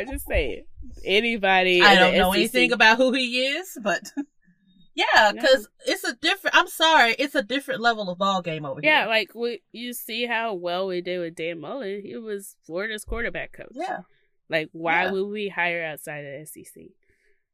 I'm 0.00 0.08
just 0.10 0.26
saying, 0.26 0.64
anybody. 1.04 1.80
I 1.82 1.94
don't 1.96 2.16
know 2.16 2.32
SEC 2.32 2.38
anything 2.38 2.72
about 2.72 2.96
who 2.98 3.12
he 3.12 3.44
is, 3.46 3.78
but 3.82 4.12
yeah, 4.94 5.32
because 5.32 5.68
it's 5.86 6.04
a 6.04 6.14
different. 6.16 6.56
I'm 6.56 6.68
sorry, 6.68 7.14
it's 7.18 7.34
a 7.34 7.42
different 7.42 7.80
level 7.80 8.08
of 8.10 8.18
ball 8.18 8.42
game 8.42 8.64
over 8.64 8.80
Yeah, 8.82 8.90
here. 8.90 9.00
Yeah, 9.00 9.06
like 9.06 9.34
we, 9.34 9.62
you 9.72 9.92
see 9.94 10.26
how 10.26 10.54
well 10.54 10.86
we 10.86 11.00
did 11.00 11.18
with 11.20 11.34
Dan 11.34 11.60
Mullen. 11.60 12.02
He 12.04 12.16
was 12.16 12.56
Florida's 12.66 13.04
quarterback 13.04 13.52
coach. 13.52 13.68
Yeah, 13.72 14.00
Like, 14.48 14.68
why 14.72 15.04
Yeah. 15.04 15.10
would 15.12 15.26
we 15.28 15.48
hire 15.48 15.84
outside 15.84 16.24
of 16.24 16.48
SEC? 16.48 16.84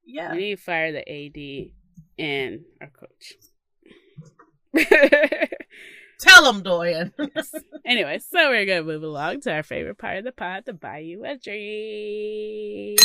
yeah. 0.06 0.32
We 0.32 0.39
need 0.39 0.56
to 0.56 0.62
fire 0.62 0.90
the 0.93 1.06
AD 1.09 1.73
and 2.19 2.60
our 2.81 2.89
coach. 2.90 3.35
Tell 6.19 6.53
him, 6.53 6.62
Dorian. 6.62 7.12
anyway, 7.85 8.19
so 8.19 8.51
we're 8.51 8.66
gonna 8.66 8.82
move 8.82 9.05
along 9.05 9.40
to 9.43 9.53
our 9.53 9.62
favorite 9.62 9.99
part 9.99 10.19
of 10.19 10.24
the 10.24 10.32
pod, 10.32 10.66
to 10.66 10.73
buy 10.73 10.99
you 10.99 11.24
a 11.24 11.36
drink. 11.36 12.99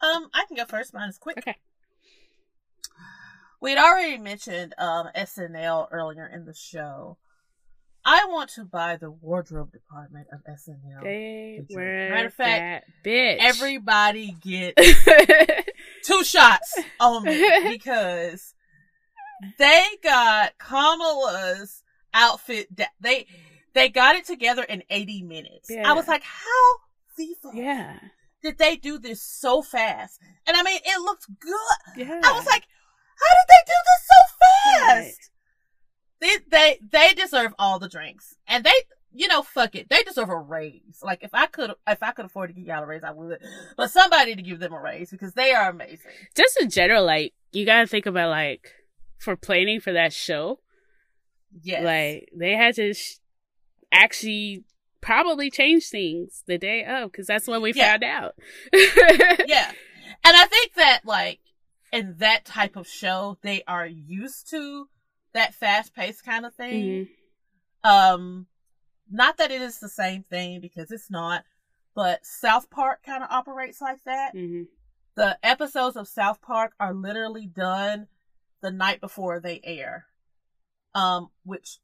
um, 0.00 0.30
I 0.32 0.44
can 0.46 0.56
go 0.56 0.64
first. 0.66 0.94
Mine 0.94 1.08
is 1.08 1.18
quick. 1.18 1.38
Okay. 1.38 1.56
We 3.60 3.70
had 3.72 3.80
already 3.80 4.18
mentioned 4.18 4.74
um 4.78 5.08
SNL 5.16 5.88
earlier 5.90 6.30
in 6.32 6.44
the 6.44 6.54
show. 6.54 7.18
I 8.04 8.24
want 8.28 8.50
to 8.50 8.64
buy 8.64 8.96
the 8.96 9.10
wardrobe 9.10 9.72
department 9.72 10.28
of 10.32 10.40
SNL. 10.44 11.02
They 11.02 11.60
were 11.68 12.08
Matter 12.08 12.28
of 12.28 12.34
fact, 12.34 12.86
that 13.04 13.08
bitch. 13.08 13.36
Everybody 13.40 14.36
get 14.40 14.78
two 16.04 16.24
shots 16.24 16.78
oh, 17.00 17.16
on 17.16 17.24
me 17.24 17.70
because 17.70 18.54
they 19.58 19.84
got 20.02 20.58
Kamala's 20.58 21.82
outfit. 22.14 22.68
They 23.00 23.26
they 23.74 23.88
got 23.88 24.16
it 24.16 24.26
together 24.26 24.62
in 24.62 24.82
eighty 24.90 25.22
minutes. 25.22 25.68
Yeah. 25.70 25.88
I 25.88 25.94
was 25.94 26.08
like, 26.08 26.22
how 26.22 26.78
the 27.16 27.34
fuck 27.42 27.54
yeah, 27.54 27.98
did 28.42 28.58
they 28.58 28.76
do 28.76 28.98
this 28.98 29.22
so 29.22 29.62
fast? 29.62 30.20
And 30.46 30.56
I 30.56 30.62
mean, 30.62 30.80
it 30.84 31.00
looked 31.00 31.26
good. 31.40 32.06
yeah. 32.06 32.20
I 32.24 32.32
was 32.32 32.46
like, 32.46 32.64
how 33.18 33.34
did 33.36 33.48
they 33.48 33.64
do 33.66 33.72
this 33.84 34.08
so 34.08 34.84
fast? 34.84 35.30
They 36.20 36.36
they 36.50 36.78
they 36.90 37.14
deserve 37.14 37.54
all 37.58 37.78
the 37.78 37.88
drinks, 37.88 38.36
and 38.46 38.64
they 38.64 38.72
you 39.12 39.26
know 39.28 39.42
fuck 39.42 39.74
it, 39.74 39.88
they 39.88 40.02
deserve 40.02 40.28
a 40.28 40.36
raise. 40.36 41.00
Like 41.02 41.22
if 41.22 41.30
I 41.32 41.46
could 41.46 41.72
if 41.86 42.02
I 42.02 42.12
could 42.12 42.26
afford 42.26 42.50
to 42.50 42.54
give 42.54 42.66
y'all 42.66 42.82
a 42.82 42.86
raise, 42.86 43.02
I 43.04 43.12
would. 43.12 43.38
But 43.76 43.90
somebody 43.90 44.34
to 44.36 44.42
give 44.42 44.58
them 44.60 44.72
a 44.72 44.80
raise 44.80 45.10
because 45.10 45.32
they 45.34 45.52
are 45.52 45.70
amazing. 45.70 46.10
just 46.36 46.60
in 46.60 46.70
general, 46.70 47.04
like 47.04 47.32
you 47.52 47.64
gotta 47.66 47.86
think 47.86 48.06
about 48.06 48.30
like 48.30 48.72
for 49.18 49.36
planning 49.36 49.80
for 49.80 49.92
that 49.92 50.12
show. 50.12 50.60
Yes, 51.62 51.82
Like 51.84 52.28
they 52.36 52.52
had 52.52 52.74
to 52.76 52.92
sh- 52.94 53.16
actually 53.90 54.64
probably 55.00 55.50
change 55.50 55.88
things 55.88 56.42
the 56.46 56.58
day 56.58 56.84
of 56.84 57.10
because 57.10 57.26
that's 57.26 57.46
when 57.48 57.62
we 57.62 57.72
Yeah. 57.72 57.92
found 57.92 58.04
out. 58.04 58.34
yeah, 59.46 59.70
and 60.24 60.36
I 60.36 60.46
think 60.46 60.74
that 60.74 61.00
like 61.04 61.40
in 61.92 62.16
that 62.18 62.44
type 62.44 62.76
of 62.76 62.86
show, 62.86 63.38
they 63.42 63.62
are 63.66 63.86
used 63.86 64.50
to 64.50 64.88
that 65.32 65.54
fast 65.54 65.94
paced 65.94 66.24
kind 66.24 66.44
of 66.44 66.54
thing. 66.54 67.08
Mhm. 67.84 67.88
Um, 67.90 68.46
not 69.10 69.36
that 69.38 69.50
it 69.50 69.60
is 69.60 69.78
the 69.78 69.88
same 69.88 70.22
thing 70.24 70.60
because 70.60 70.90
it's 70.90 71.10
not, 71.10 71.44
but 71.94 72.24
South 72.24 72.70
Park 72.70 73.02
kind 73.04 73.22
of 73.22 73.30
operates 73.30 73.80
like 73.80 74.02
that. 74.04 74.34
Mhm. 74.34 74.68
The 75.14 75.38
episodes 75.42 75.96
of 75.96 76.06
South 76.06 76.40
Park 76.40 76.74
are 76.78 76.94
literally 76.94 77.46
done 77.46 78.06
the 78.60 78.70
night 78.70 79.00
before 79.00 79.40
they 79.40 79.60
air, 79.64 80.06
um, 80.94 81.30
which 81.44 81.78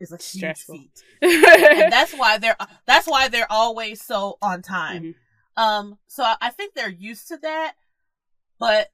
is 0.00 0.12
a 0.12 0.16
huge 0.16 0.64
feat, 0.64 1.02
and 1.22 1.92
that's 1.92 2.12
why 2.12 2.38
they're 2.38 2.56
that's 2.86 3.06
why 3.08 3.28
they're 3.28 3.50
always 3.50 4.00
so 4.02 4.38
on 4.40 4.62
time. 4.62 5.02
Mhm. 5.02 5.14
Um, 5.56 5.98
so 6.06 6.22
I, 6.22 6.36
I 6.40 6.50
think 6.50 6.74
they're 6.74 6.88
used 6.88 7.26
to 7.28 7.36
that, 7.38 7.74
but 8.60 8.92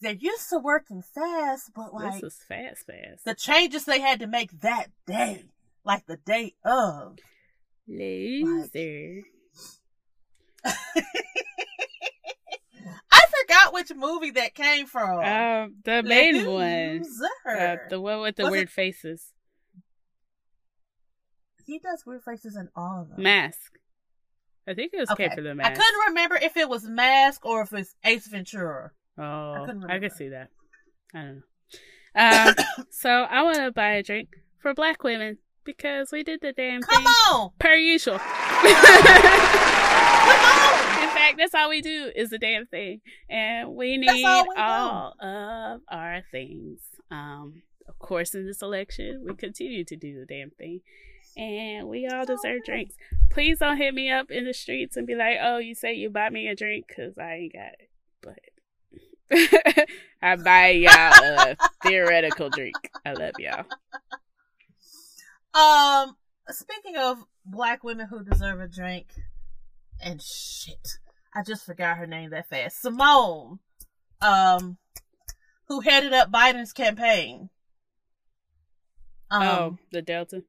they're 0.00 0.12
used 0.12 0.48
to 0.50 0.58
working 0.58 1.02
fast. 1.02 1.70
But 1.74 1.92
like 1.94 2.14
this 2.14 2.22
was 2.22 2.36
fast, 2.48 2.86
fast. 2.86 3.24
the 3.24 3.34
changes 3.34 3.84
they 3.84 4.00
had 4.00 4.20
to 4.20 4.26
make 4.26 4.60
that 4.60 4.86
day, 5.06 5.44
like 5.84 6.06
the 6.06 6.16
day 6.16 6.54
of. 6.64 7.18
Loser. 7.88 9.22
I 13.12 13.20
forgot 13.42 13.72
which 13.74 13.90
movie 13.94 14.30
that 14.32 14.54
came 14.54 14.86
from. 14.86 15.18
Um, 15.20 15.76
the 15.84 16.02
main 16.02 16.46
one, 16.46 17.04
uh, 17.48 17.76
the 17.88 18.00
one 18.00 18.20
with 18.20 18.36
the 18.36 18.44
Was 18.44 18.50
it- 18.50 18.56
weird 18.56 18.70
faces, 18.70 19.32
he 21.66 21.78
does 21.78 22.04
weird 22.06 22.22
faces 22.24 22.56
in 22.56 22.68
all 22.76 23.02
of 23.02 23.08
them. 23.10 23.22
mask. 23.22 23.78
I 24.68 24.74
think 24.74 24.92
it 24.92 25.00
was 25.00 25.10
Okay. 25.10 25.28
Cape 25.28 25.36
for 25.36 25.42
the 25.42 25.50
I 25.50 25.70
couldn't 25.70 26.00
remember 26.08 26.36
if 26.36 26.56
it 26.56 26.68
was 26.68 26.84
Mask 26.84 27.44
or 27.44 27.62
if 27.62 27.72
it's 27.72 27.94
Ace 28.04 28.28
Ventura. 28.28 28.92
Oh, 29.20 29.66
I, 29.88 29.98
could 29.98 30.12
see 30.12 30.28
that. 30.30 30.48
I 31.14 31.18
don't 31.18 31.36
know. 31.36 31.42
Um, 32.14 32.54
so 32.90 33.10
I 33.10 33.42
want 33.42 33.58
to 33.58 33.70
buy 33.70 33.90
a 33.92 34.02
drink 34.02 34.30
for 34.60 34.72
black 34.74 35.04
women 35.04 35.38
because 35.64 36.10
we 36.10 36.22
did 36.22 36.40
the 36.40 36.52
damn 36.52 36.80
Come 36.80 37.04
thing 37.04 37.12
on, 37.32 37.50
per 37.58 37.74
usual. 37.74 38.18
come 38.18 38.66
In 41.02 41.08
fact, 41.10 41.36
that's 41.38 41.54
all 41.54 41.68
we 41.68 41.82
do 41.82 42.10
is 42.16 42.30
the 42.30 42.38
damn 42.38 42.66
thing, 42.66 43.00
and 43.28 43.74
we 43.74 43.98
need 43.98 44.24
all 44.24 44.46
we 44.48 44.54
all 44.56 45.14
of 45.20 45.80
our 45.90 46.22
things. 46.30 46.80
Um, 47.10 47.62
of 47.88 47.98
course, 47.98 48.34
in 48.34 48.46
this 48.46 48.62
election, 48.62 49.24
we 49.26 49.34
continue 49.34 49.84
to 49.84 49.96
do 49.96 50.18
the 50.18 50.26
damn 50.26 50.50
thing, 50.50 50.80
and 51.36 51.88
we 51.88 52.06
all 52.06 52.24
deserve 52.24 52.64
drinks. 52.64 52.94
Please 53.30 53.58
don't 53.58 53.76
hit 53.76 53.92
me 53.94 54.10
up 54.10 54.30
in 54.30 54.44
the 54.44 54.54
streets 54.54 54.96
and 54.96 55.06
be 55.06 55.14
like, 55.14 55.36
"Oh, 55.42 55.58
you 55.58 55.74
say 55.74 55.92
you 55.94 56.08
bought 56.08 56.32
me 56.32 56.48
a 56.48 56.56
drink," 56.56 56.86
because 56.88 57.18
I 57.18 57.34
ain't 57.34 57.52
got 57.52 57.72
it. 57.78 57.89
I 60.22 60.36
buy 60.36 60.70
y'all 60.70 60.92
a 60.92 61.56
theoretical 61.82 62.50
drink. 62.50 62.76
I 63.04 63.12
love 63.12 63.34
y'all. 63.38 63.64
Um, 65.54 66.16
speaking 66.48 66.96
of 66.96 67.24
black 67.44 67.82
women 67.84 68.08
who 68.08 68.24
deserve 68.24 68.60
a 68.60 68.68
drink, 68.68 69.06
and 70.02 70.20
shit, 70.22 70.98
I 71.34 71.42
just 71.42 71.64
forgot 71.64 71.98
her 71.98 72.06
name 72.06 72.30
that 72.30 72.48
fast. 72.48 72.82
Symone, 72.84 73.58
um, 74.20 74.78
who 75.68 75.80
headed 75.80 76.12
up 76.12 76.30
Biden's 76.30 76.72
campaign. 76.72 77.50
Um, 79.30 79.42
oh, 79.42 79.78
the 79.92 80.02
Delta. 80.02 80.42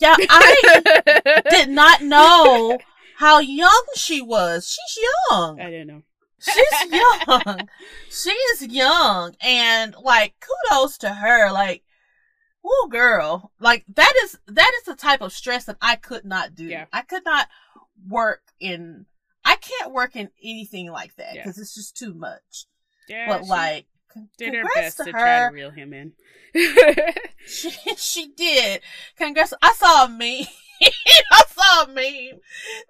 yeah, 0.00 0.16
I 0.18 1.42
did 1.50 1.68
not 1.68 2.02
know 2.02 2.78
how 3.18 3.38
young 3.38 3.84
she 3.94 4.20
was. 4.20 4.66
She's 4.66 5.04
young. 5.30 5.60
I 5.60 5.70
didn't 5.70 5.86
know. 5.86 6.02
She's 6.40 6.92
young. 6.92 7.68
she 8.10 8.30
is 8.30 8.66
young, 8.66 9.34
and 9.42 9.94
like 10.02 10.34
kudos 10.40 10.98
to 10.98 11.10
her. 11.10 11.50
Like, 11.52 11.82
woo, 12.62 12.88
girl. 12.90 13.52
Like 13.60 13.84
that 13.94 14.12
is 14.24 14.38
that 14.46 14.72
is 14.78 14.84
the 14.84 14.96
type 14.96 15.20
of 15.20 15.32
stress 15.32 15.64
that 15.66 15.76
I 15.82 15.96
could 15.96 16.24
not 16.24 16.54
do. 16.54 16.64
Yeah. 16.64 16.86
I 16.92 17.02
could 17.02 17.24
not 17.24 17.48
work 18.08 18.42
in. 18.58 19.06
I 19.44 19.56
can't 19.56 19.92
work 19.92 20.16
in 20.16 20.30
anything 20.42 20.90
like 20.90 21.14
that 21.16 21.34
Yeah. 21.34 21.42
because 21.42 21.58
it's 21.58 21.74
just 21.74 21.96
too 21.96 22.12
much. 22.14 22.66
Yeah, 23.08 23.26
but 23.28 23.46
like, 23.46 23.86
did 24.38 24.54
her 24.54 24.62
best 24.74 24.98
to 24.98 25.04
to 25.04 25.12
her. 25.12 25.18
try 25.18 25.48
to 25.48 25.54
reel 25.54 25.70
him 25.70 25.92
in. 25.92 26.12
She 27.46 27.70
she 27.96 28.28
did. 28.36 28.82
Congrats. 29.16 29.54
I 29.62 29.72
saw 29.72 30.04
a 30.04 30.08
meme. 30.08 30.46
I 31.32 31.42
saw 31.48 31.84
a 31.84 31.88
meme 31.88 32.40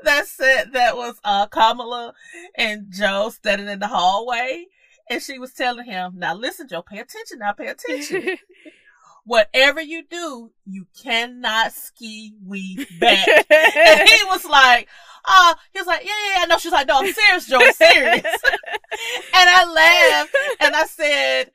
that 0.05 0.27
said 0.27 0.73
that 0.73 0.97
was 0.97 1.21
uh 1.25 1.47
Kamala 1.47 2.15
and 2.55 2.87
Joe 2.91 3.31
standing 3.31 3.69
in 3.69 3.79
the 3.79 3.89
hallway, 3.89 4.67
and 5.09 5.23
she 5.23 5.39
was 5.39 5.53
telling 5.53 5.87
him, 5.87 6.15
"Now 6.17 6.35
listen, 6.35 6.69
Joe, 6.69 6.83
pay 6.83 6.99
attention. 6.99 7.39
Now 7.41 7.53
pay 7.53 7.67
attention. 7.67 8.39
Whatever 9.25 9.81
you 9.83 10.03
do, 10.09 10.51
you 10.67 10.87
cannot 11.03 11.73
ski 11.73 12.33
weave 12.47 12.89
back." 13.01 13.27
and 13.51 14.09
he 14.09 14.25
was 14.27 14.45
like, 14.45 14.89
"Oh," 15.27 15.55
he 15.73 15.81
was 15.81 15.87
like, 15.87 16.05
"Yeah, 16.05 16.13
yeah, 16.27 16.41
yeah." 16.41 16.45
No, 16.47 16.59
she's 16.59 16.73
like, 16.73 16.87
"No, 16.87 16.99
I'm 16.99 17.13
serious, 17.13 17.47
Joe. 17.47 17.59
I'm 17.61 17.73
serious." 17.73 18.25
and 18.25 19.51
I 19.51 19.65
laughed 19.65 20.37
and 20.61 20.77
I 20.77 20.85
said 20.85 21.51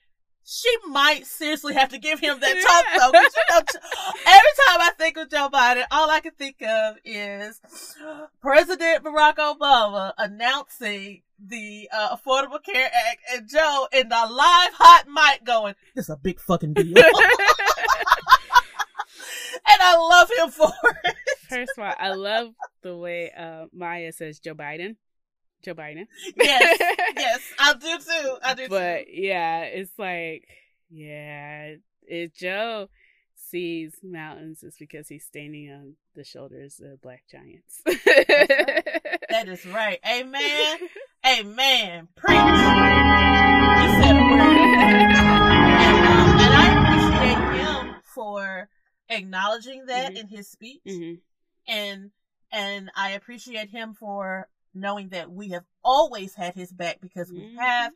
she 0.45 0.69
might 0.87 1.25
seriously 1.25 1.73
have 1.73 1.89
to 1.89 1.97
give 1.97 2.19
him 2.19 2.39
that 2.39 2.55
talk 2.61 2.85
though. 3.11 3.19
you 3.19 3.29
know, 3.49 3.61
every 4.27 4.53
time 4.67 4.81
I 4.81 4.91
think 4.97 5.17
of 5.17 5.29
Joe 5.29 5.49
Biden, 5.51 5.83
all 5.91 6.09
I 6.09 6.19
can 6.19 6.33
think 6.33 6.61
of 6.61 6.97
is 7.03 7.59
President 8.41 9.03
Barack 9.03 9.35
Obama 9.37 10.13
announcing 10.17 11.23
the 11.43 11.89
uh, 11.91 12.15
Affordable 12.15 12.63
Care 12.63 12.85
Act 13.09 13.21
and 13.33 13.49
Joe 13.49 13.87
in 13.91 14.07
the 14.07 14.15
live 14.15 14.73
hot 14.73 15.05
mic 15.07 15.43
going, 15.45 15.73
"This 15.95 16.05
is 16.05 16.09
a 16.11 16.15
big 16.17 16.39
fucking 16.39 16.73
deal," 16.75 16.85
and 16.87 17.01
I 19.67 19.97
love 19.97 20.29
him 20.37 20.51
for 20.51 20.71
it. 21.03 21.15
First 21.49 21.71
of 21.77 21.83
all, 21.85 21.93
I 21.99 22.13
love 22.13 22.53
the 22.81 22.95
way 22.95 23.31
uh, 23.37 23.65
Maya 23.73 24.11
says 24.11 24.39
Joe 24.39 24.53
Biden. 24.55 24.95
Joe 25.65 25.73
Biden. 25.73 26.07
Yes, 26.37 26.77
yes, 27.17 27.41
I 27.59 27.73
do 27.73 27.97
too. 27.97 28.37
I 28.43 28.53
do 28.53 28.63
too. 28.63 28.69
But 28.69 29.05
yeah, 29.13 29.61
it's 29.63 29.97
like, 29.97 30.47
yeah, 30.89 31.75
if 32.03 32.33
Joe 32.33 32.89
sees 33.35 33.93
mountains, 34.03 34.63
it's 34.63 34.77
because 34.77 35.07
he's 35.07 35.25
standing 35.25 35.71
on 35.71 35.95
the 36.15 36.23
shoulders 36.23 36.79
of 36.83 37.01
black 37.01 37.23
giants. 37.29 37.81
That 39.27 39.49
is 39.49 39.65
right. 39.65 39.99
Amen. 40.07 40.77
Amen. 41.25 42.07
Preach. 42.15 42.37
You 42.37 42.45
said 44.01 44.15
a 44.15 44.21
word. 44.21 44.39
And, 44.39 45.17
um, 45.17 46.37
and 46.39 46.53
I 46.53 46.65
appreciate 46.79 47.59
him 47.65 47.95
for 48.13 48.69
acknowledging 49.09 49.85
that 49.87 50.13
Mhm. 50.13 50.17
in 50.17 50.27
his 50.29 50.47
speech. 50.49 50.81
hmm 50.87 51.13
And 51.67 52.11
and 52.51 52.91
I 52.95 53.11
appreciate 53.11 53.69
him 53.71 53.93
for 53.93 54.47
knowing 54.75 55.09
that 55.09 55.31
we 55.31 55.49
have 55.49 55.63
always 55.83 56.35
had 56.35 56.53
his 56.55 56.71
back 56.71 56.99
because 57.01 57.31
we 57.31 57.39
Mhm. 57.41 57.57
have 57.57 57.93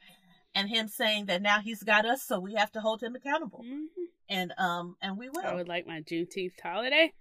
and 0.56 0.68
him 0.69 0.88
saying 0.88 1.26
that 1.27 1.41
now 1.41 1.60
he's 1.60 1.84
got 1.84 2.06
us 2.06 2.23
so 2.23 2.39
we 2.39 2.56
have 2.56 2.72
to 2.72 2.81
hold 2.81 3.01
him 3.03 3.15
accountable. 3.15 3.64
hmm 3.64 3.85
And 4.27 4.53
um 4.57 4.95
and 5.01 5.18
we 5.18 5.30
will. 5.30 5.45
I 5.45 5.53
would 5.53 5.68
like 5.68 5.85
my 5.88 6.01
Juneteenth 6.01 6.60
holiday. 6.61 7.14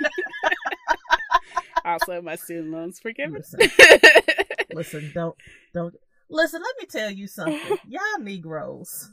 also, 1.84 2.20
my 2.22 2.36
student 2.36 2.70
loans 2.70 3.00
forgiven. 3.00 3.34
Listen. 3.34 3.60
Listen, 4.72 5.10
don't 5.14 5.36
don't 5.74 5.94
listen, 6.28 6.62
let 6.62 6.74
me 6.80 6.86
tell 6.86 7.10
you 7.10 7.26
something. 7.26 7.76
Y'all 7.88 8.20
Negroes. 8.20 9.10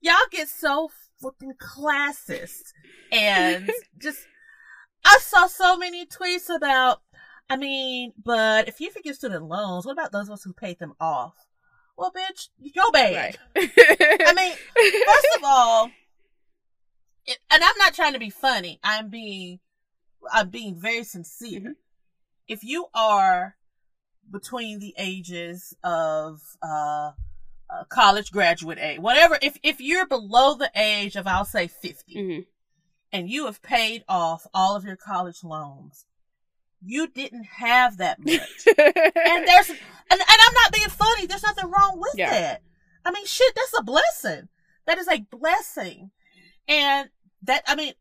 Y'all 0.00 0.14
get 0.30 0.48
so 0.48 0.90
fucking 1.20 1.54
classist 1.60 2.72
and 3.10 3.68
just 3.98 4.26
I 5.04 5.18
saw 5.22 5.46
so 5.48 5.76
many 5.76 6.06
tweets 6.06 6.54
about 6.54 7.00
I 7.48 7.56
mean, 7.56 8.12
but 8.22 8.68
if 8.68 8.80
you 8.80 8.90
forget 8.90 9.14
student 9.14 9.44
loans, 9.44 9.86
what 9.86 9.92
about 9.92 10.12
those 10.12 10.28
of 10.28 10.34
us 10.34 10.42
who 10.44 10.52
paid 10.52 10.78
them 10.78 10.94
off? 11.00 11.34
Well, 11.96 12.12
bitch, 12.12 12.48
go 12.74 12.90
bad. 12.90 13.38
Right. 13.56 13.70
I 14.26 14.32
mean, 14.34 14.52
first 15.06 15.26
of 15.38 15.42
all, 15.44 15.90
it, 17.24 17.38
and 17.50 17.62
I'm 17.62 17.78
not 17.78 17.94
trying 17.94 18.12
to 18.12 18.18
be 18.18 18.30
funny. 18.30 18.78
I'm 18.82 19.08
being, 19.08 19.60
I'm 20.32 20.50
being 20.50 20.78
very 20.78 21.04
sincere. 21.04 21.60
Mhm. 21.60 21.72
If 22.48 22.62
you 22.62 22.86
are 22.94 23.56
between 24.30 24.78
the 24.80 24.94
ages 24.98 25.74
of 25.82 26.40
uh, 26.62 27.12
uh, 27.70 27.84
college 27.88 28.30
graduate 28.30 28.78
age, 28.78 28.98
whatever, 29.00 29.38
if 29.40 29.56
if 29.62 29.80
you're 29.80 30.06
below 30.06 30.54
the 30.54 30.70
age 30.74 31.16
of, 31.16 31.26
I'll 31.26 31.44
say 31.44 31.66
50, 31.66 32.14
Mhm. 32.14 32.46
and 33.12 33.30
you 33.30 33.46
have 33.46 33.62
paid 33.62 34.04
off 34.08 34.46
all 34.52 34.76
of 34.76 34.84
your 34.84 34.96
college 34.96 35.42
loans, 35.42 36.04
you 36.84 37.08
didn't 37.08 37.44
have 37.44 37.98
that 37.98 38.18
much. 38.18 38.32
and 38.78 39.46
there's 39.46 39.70
and, 39.70 39.78
and 40.10 40.20
I'm 40.20 40.54
not 40.54 40.72
being 40.72 40.88
funny. 40.88 41.26
There's 41.26 41.42
nothing 41.42 41.70
wrong 41.70 41.98
with 41.98 42.14
Yeah. 42.16 42.30
that. 42.30 42.62
I 43.04 43.10
mean, 43.12 43.26
shit, 43.26 43.52
that's 43.54 43.78
a 43.78 43.82
blessing. 43.82 44.48
That 44.86 44.98
is 44.98 45.08
a 45.08 45.20
blessing. 45.30 46.10
And 46.68 47.08
that 47.42 47.62
I 47.66 47.74
mean, 47.76 47.92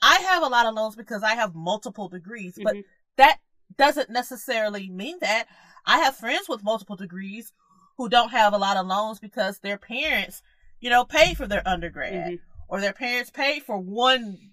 I 0.00 0.16
have 0.18 0.42
a 0.42 0.46
lot 0.48 0.66
of 0.66 0.74
loans 0.74 0.96
because 0.96 1.22
I 1.22 1.34
have 1.34 1.54
multiple 1.54 2.08
degrees, 2.08 2.58
but 2.62 2.74
Mhm. 2.74 2.84
that 3.16 3.38
doesn't 3.76 4.10
necessarily 4.10 4.88
mean 4.90 5.18
that. 5.20 5.46
I 5.86 5.98
have 5.98 6.16
friends 6.16 6.48
with 6.48 6.62
multiple 6.64 6.96
degrees 6.96 7.52
who 7.96 8.08
don't 8.08 8.30
have 8.30 8.52
a 8.52 8.58
lot 8.58 8.76
of 8.76 8.86
loans 8.86 9.18
because 9.18 9.58
their 9.58 9.78
parents, 9.78 10.42
you 10.80 10.90
know, 10.90 11.04
pay 11.04 11.34
for 11.34 11.46
their 11.46 11.66
undergrad 11.66 12.32
Mhm. 12.32 12.40
or 12.68 12.80
their 12.80 12.92
parents 12.92 13.30
pay 13.30 13.60
for 13.60 13.78
one 13.78 14.50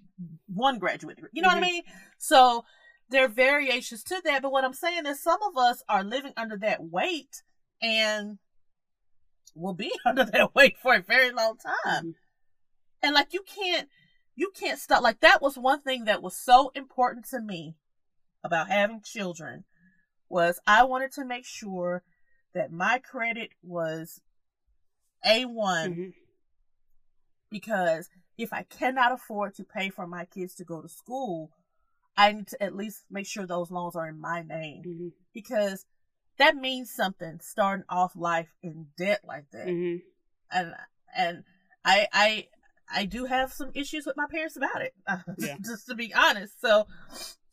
one 0.54 0.80
graduate 0.80 1.16
degree. 1.16 1.30
You 1.34 1.42
know 1.42 1.48
what 1.48 1.58
I 1.58 1.62
Mhm. 1.62 1.72
mean? 1.72 1.84
So 2.18 2.66
there 3.10 3.26
are 3.26 3.30
variations 3.30 4.04
to 4.04 4.22
that, 4.24 4.42
but 4.42 4.52
what 4.52 4.64
I'm 4.64 4.74
saying 4.74 5.06
is 5.06 5.22
some 5.22 5.42
of 5.44 5.58
us 5.58 5.84
are 5.90 6.04
living 6.04 6.34
under 6.38 6.58
that 6.58 6.84
weight 6.84 7.42
and 7.82 8.38
will 9.56 9.74
be 9.74 9.92
under 10.06 10.24
that 10.26 10.54
weight 10.56 10.78
for 10.82 10.96
a 10.96 11.02
very 11.02 11.32
long 11.32 11.58
time. 11.58 12.06
Mhm. 12.06 12.16
And 13.02 13.16
like 13.16 13.34
you 13.34 13.44
can't 13.44 13.90
you 14.36 14.52
can't 14.52 14.80
stop 14.80 15.02
like 15.04 15.20
that 15.22 15.42
was 15.42 15.58
one 15.58 15.82
thing 15.82 16.06
that 16.06 16.22
was 16.22 16.38
so 16.38 16.72
important 16.76 17.26
to 17.30 17.42
me 17.42 17.76
about 18.44 18.70
having 18.70 19.02
children 19.02 19.66
was 20.30 20.60
I 20.68 20.84
wanted 20.84 21.12
to 21.14 21.26
make 21.26 21.46
sure 21.46 22.04
that 22.54 22.72
my 22.72 23.00
credit 23.00 23.52
was 23.64 24.22
A1 25.26 25.90
Mhm. 25.90 26.14
because 27.50 28.10
if 28.38 28.54
I 28.54 28.64
cannot 28.64 29.12
afford 29.12 29.56
to 29.56 29.64
pay 29.64 29.90
for 29.90 30.08
my 30.08 30.26
kids 30.26 30.56
to 30.56 30.64
go 30.64 30.82
to 30.82 30.88
school, 30.88 31.52
I 32.20 32.34
need 32.34 32.48
to 32.48 32.62
at 32.62 32.76
least 32.76 33.06
make 33.10 33.26
sure 33.28 33.46
those 33.46 33.72
loans 33.72 33.96
are 33.96 34.10
in 34.10 34.20
my 34.20 34.42
name 34.42 34.84
Mhm. 34.86 35.12
because 35.34 35.86
that 36.38 36.56
means 36.56 36.92
something 36.92 37.40
starting 37.42 37.86
off 37.88 38.14
life 38.16 38.54
in 38.62 38.88
debt 38.98 39.22
like 39.24 39.50
that. 39.52 39.68
Mhm. 39.68 40.02
And 40.52 40.74
and 41.16 41.44
I 41.86 42.08
I 42.12 42.48
I 42.92 43.06
do 43.06 43.26
have 43.26 43.54
some 43.54 43.72
issues 43.74 44.06
with 44.06 44.18
my 44.18 44.26
parents 44.30 44.58
about 44.58 44.82
it. 44.82 44.94
Yeah. 45.38 45.58
Just 45.64 45.86
to 45.88 45.96
be 45.96 46.14
honest. 46.14 46.60
So 46.60 46.88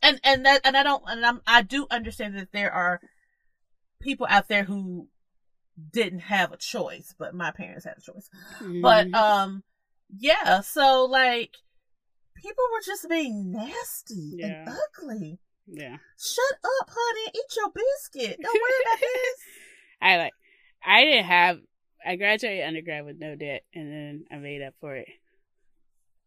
and 0.03 0.21
and 0.25 0.45
that 0.47 0.63
and 0.65 0.77
I 0.77 0.83
don't 0.83 1.05
and 1.07 1.25
I'm 1.25 1.41
I 1.47 1.63
do 1.63 1.87
understand 1.91 2.37
that 2.37 2.51
there 2.53 2.73
are 2.73 3.01
people 4.01 4.27
out 4.29 4.49
there 4.49 4.65
who 4.65 5.09
didn't 5.93 6.21
have 6.21 6.53
a 6.53 6.57
choice, 6.57 7.15
but 7.17 7.35
my 7.35 7.51
parents 7.53 7.85
had 7.85 7.99
a 7.99 8.01
choice. 8.01 8.29
But 8.83 9.07
Mhm. 9.07 9.15
um 9.15 9.63
yeah, 10.09 10.61
so 10.61 11.05
like 11.05 11.55
people 12.43 12.65
were 12.73 12.81
just 12.85 13.09
being 13.09 13.53
nasty 13.53 14.33
Yeah. 14.37 14.47
and 14.47 14.69
ugly. 14.69 15.39
yeah. 15.67 15.97
Shut 16.19 16.59
up, 16.81 16.91
honey. 16.93 17.31
Eat 17.35 17.57
your 17.57 17.71
biscuit. 17.75 18.39
Don't 18.43 18.55
worry 18.55 18.73
about 18.83 19.01
this. 19.15 19.39
I 20.01 20.17
like. 20.19 20.33
I 20.85 21.05
didn't 21.05 21.25
have. 21.27 21.59
I 22.07 22.17
graduated 22.17 22.65
undergrad 22.67 23.05
with 23.05 23.19
no 23.19 23.35
debt, 23.35 23.63
and 23.75 23.93
then 23.93 24.25
I 24.31 24.37
made 24.37 24.63
up 24.63 24.75
for 24.81 24.95
it 24.95 25.09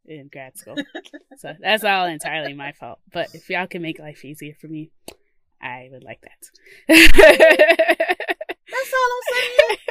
in 0.06 0.28
grad 0.32 0.58
school. 0.58 0.76
so 1.38 1.54
that's 1.60 1.84
all 1.86 2.06
entirely 2.06 2.54
my 2.54 2.72
fault. 2.74 3.00
But 3.14 3.34
if 3.34 3.50
y'all 3.50 3.68
can 3.68 3.82
make 3.82 3.98
life 4.00 4.26
easier 4.26 4.54
for 4.60 4.68
me, 4.68 4.92
I 5.62 5.88
would 5.92 6.04
like 6.04 6.22
that. 6.22 6.50
That's 6.88 7.18
all 8.94 9.10
I'm 9.16 9.24
saying. 9.36 9.78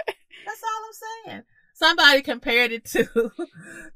That's 0.46 0.62
all 0.62 0.82
I'm 0.86 0.92
saying. 1.32 1.42
Somebody 1.74 2.22
compared 2.22 2.72
it 2.72 2.84
to 2.86 3.30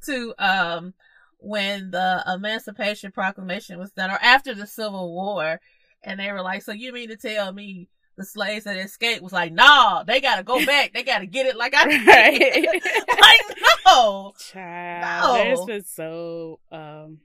to 0.06 0.34
um 0.38 0.94
when 1.42 1.90
the 1.90 2.22
Emancipation 2.26 3.10
Proclamation 3.12 3.78
was 3.78 3.90
done, 3.92 4.10
or 4.10 4.18
after 4.22 4.54
the 4.54 4.66
Civil 4.66 5.12
War, 5.12 5.60
and 6.02 6.18
they 6.20 6.30
were 6.32 6.42
like, 6.42 6.62
"So 6.62 6.72
you 6.72 6.92
mean 6.92 7.08
to 7.08 7.16
tell 7.16 7.52
me 7.52 7.88
the 8.16 8.24
slaves 8.24 8.64
that 8.64 8.76
escaped 8.76 9.22
was 9.22 9.32
like, 9.32 9.52
nah, 9.52 10.02
they 10.04 10.20
gotta 10.20 10.42
go 10.42 10.64
back, 10.66 10.92
they 10.92 11.02
gotta 11.02 11.26
get 11.26 11.46
it 11.46 11.56
like 11.56 11.74
I 11.76 11.84
did." 11.88 12.64
like 13.20 13.58
no, 13.86 14.32
Child, 14.38 15.22
No. 15.24 15.34
there's 15.44 15.64
been 15.64 15.84
so 15.84 16.60
um 16.70 17.18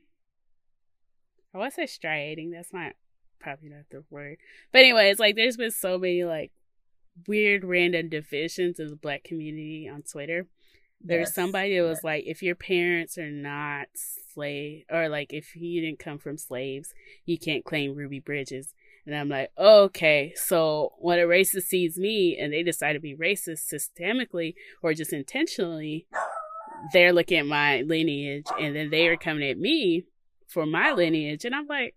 I 1.54 1.60
want 1.60 1.74
to 1.74 1.76
say 1.82 1.86
striating, 1.88 2.52
that's 2.52 2.74
not 2.74 2.94
probably 3.40 3.70
not 3.70 3.86
the 3.90 4.04
word. 4.10 4.38
But 4.72 4.80
anyways, 4.80 5.20
like 5.20 5.36
there's 5.36 5.58
been 5.58 5.72
so 5.72 5.98
many 5.98 6.24
like 6.24 6.52
weird 7.28 7.64
random 7.64 8.10
divisions 8.10 8.80
of 8.80 8.90
the 8.90 8.96
black 8.96 9.24
community 9.24 9.90
on 9.92 10.04
Twitter. 10.04 10.48
There's 11.00 11.30
Yes. 11.30 11.36
somebody 11.36 11.78
that 11.78 11.86
was 11.86 12.04
like, 12.04 12.26
if 12.26 12.42
your 12.42 12.56
parents 12.56 13.18
are 13.18 13.30
not 13.32 13.88
slave 13.96 14.84
or 14.92 15.10
like 15.10 15.32
if 15.32 15.56
you 15.56 15.82
didn't 15.82 16.00
come 16.00 16.18
from 16.18 16.38
slaves, 16.38 16.94
you 17.26 17.38
can't 17.38 17.64
claim 17.64 17.96
Ruby 17.96 18.20
Bridges. 18.20 18.74
And 19.06 19.16
I'm 19.16 19.30
like, 19.30 19.52
okay, 19.58 20.34
so 20.36 20.94
when 21.00 21.20
a 21.20 21.24
racist 21.24 21.64
sees 21.64 21.98
me 21.98 22.38
and 22.38 22.52
they 22.52 22.62
decide 22.62 22.94
to 22.94 23.00
be 23.00 23.16
racist 23.16 23.72
systemically 23.72 24.56
or 24.84 24.94
just 24.94 25.14
intentionally, 25.14 26.08
they're 26.92 27.14
looking 27.14 27.38
at 27.40 27.46
my 27.46 27.82
lineage 27.82 28.48
and 28.60 28.76
then 28.76 28.90
they 28.90 29.08
are 29.08 29.16
coming 29.18 29.50
at 29.50 29.58
me 29.58 30.06
for 30.48 30.66
my 30.66 30.92
lineage. 30.92 31.46
And 31.46 31.56
I'm 31.56 31.68
like, 31.68 31.96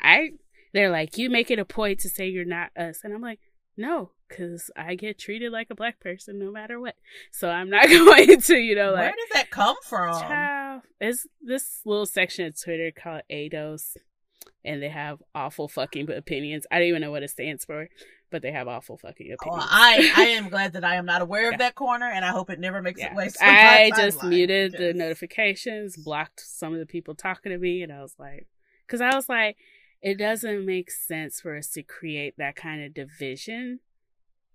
I, 0.00 0.30
they're 0.72 0.90
like, 0.90 1.16
you 1.16 1.30
make 1.30 1.50
it 1.50 1.58
a 1.58 1.64
point 1.64 2.00
to 2.00 2.08
say 2.08 2.28
you're 2.28 2.44
not 2.44 2.76
us. 2.76 3.00
And 3.04 3.14
I'm 3.14 3.22
like, 3.22 3.40
no, 3.76 4.10
because 4.28 4.70
I 4.76 4.94
get 4.94 5.18
treated 5.18 5.52
like 5.52 5.68
a 5.70 5.74
black 5.74 6.00
person 6.00 6.38
no 6.38 6.50
matter 6.50 6.78
what. 6.80 6.96
So 7.32 7.48
I'm 7.48 7.70
not 7.70 7.86
going 7.88 8.40
to, 8.40 8.56
you 8.56 8.74
know, 8.74 8.92
like. 8.92 9.00
Where 9.00 9.10
did 9.10 9.28
that 9.34 9.50
come 9.50 9.76
from? 9.84 10.20
Child, 10.20 10.82
it's 11.00 11.26
this 11.40 11.80
little 11.84 12.06
section 12.06 12.46
of 12.46 12.60
Twitter 12.60 12.90
called 12.90 13.22
ADOS, 13.30 13.96
and 14.64 14.82
they 14.82 14.88
have 14.88 15.22
awful 15.34 15.68
fucking 15.68 16.10
opinions. 16.10 16.66
I 16.70 16.78
don't 16.78 16.88
even 16.88 17.00
know 17.02 17.10
what 17.10 17.22
it 17.22 17.30
stands 17.30 17.64
for, 17.64 17.88
but 18.30 18.42
they 18.42 18.52
have 18.52 18.68
awful 18.68 18.98
fucking 18.98 19.30
Oh, 19.30 19.34
opinions. 19.34 19.68
I 19.70 20.12
I 20.16 20.22
am 20.36 20.48
glad 20.48 20.74
that 20.74 20.84
I 20.84 20.96
am 20.96 21.06
not 21.06 21.22
aware 21.22 21.44
Yeah. 21.44 21.52
of 21.54 21.58
that 21.58 21.74
corner, 21.74 22.06
and 22.06 22.24
I 22.24 22.28
hope 22.30 22.50
it 22.50 22.60
never 22.60 22.82
makes 22.82 23.00
Yeah. 23.00 23.12
it 23.12 23.16
way. 23.16 23.28
to 23.28 23.38
I 23.44 23.90
just 23.96 24.18
timeline, 24.20 24.28
muted 24.28 24.72
the 24.76 24.92
notifications, 24.92 25.96
blocked 25.96 26.40
some 26.40 26.72
of 26.74 26.78
the 26.80 26.86
people 26.86 27.14
talking 27.14 27.50
to 27.52 27.58
me, 27.58 27.82
and 27.82 27.92
I 27.92 28.02
was 28.02 28.14
like, 28.18 28.46
because 28.86 29.00
I 29.00 29.14
was 29.14 29.28
like, 29.28 29.56
it 30.00 30.16
doesn't 30.16 30.64
make 30.64 30.90
sense 30.92 31.40
for 31.40 31.56
us 31.56 31.70
to 31.70 31.82
create 31.82 32.34
that 32.38 32.54
kind 32.54 32.84
of 32.84 32.94
division 32.94 33.80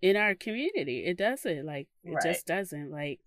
in 0.04 0.18
our 0.18 0.36
community. 0.36 1.06
It 1.06 1.18
doesn't. 1.18 1.66
Like, 1.66 1.88
it 2.04 2.12
Right. 2.12 2.24
just 2.24 2.46
doesn't. 2.46 2.92
Like, 2.92 3.22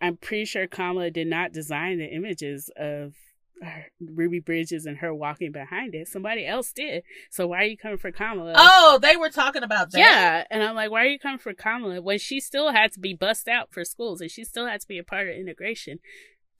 I'm 0.00 0.16
pretty 0.16 0.44
sure 0.44 0.68
Kamala 0.68 1.10
did 1.10 1.26
not 1.26 1.52
design 1.52 1.98
the 1.98 2.06
images 2.06 2.70
of 2.76 3.14
her, 3.60 3.86
Ruby 4.00 4.38
Bridges 4.38 4.86
and 4.86 4.98
her 4.98 5.12
walking 5.12 5.50
behind 5.50 5.96
it. 5.96 6.06
Somebody 6.06 6.46
else 6.46 6.72
did. 6.72 7.02
So 7.28 7.48
why 7.48 7.62
are 7.62 7.64
you 7.66 7.76
coming 7.76 7.98
for 7.98 8.12
Kamala? 8.12 8.52
Oh, 8.56 9.00
they 9.02 9.16
were 9.16 9.30
talking 9.30 9.64
about 9.64 9.90
that. 9.90 9.98
Yeah, 9.98 10.44
and 10.48 10.62
I'm 10.62 10.76
like, 10.76 10.92
why 10.92 11.02
are 11.02 11.08
you 11.08 11.18
coming 11.18 11.38
for 11.40 11.52
Kamala 11.54 12.00
when 12.00 12.18
she 12.20 12.38
still 12.38 12.70
had 12.70 12.92
to 12.92 13.00
be 13.00 13.12
bussed 13.12 13.48
out 13.48 13.72
for 13.72 13.84
schools 13.84 14.20
and 14.20 14.30
she 14.30 14.44
still 14.44 14.66
had 14.66 14.80
to 14.80 14.86
be 14.88 14.98
a 14.98 15.04
part 15.04 15.28
of 15.28 15.34
integration 15.34 15.98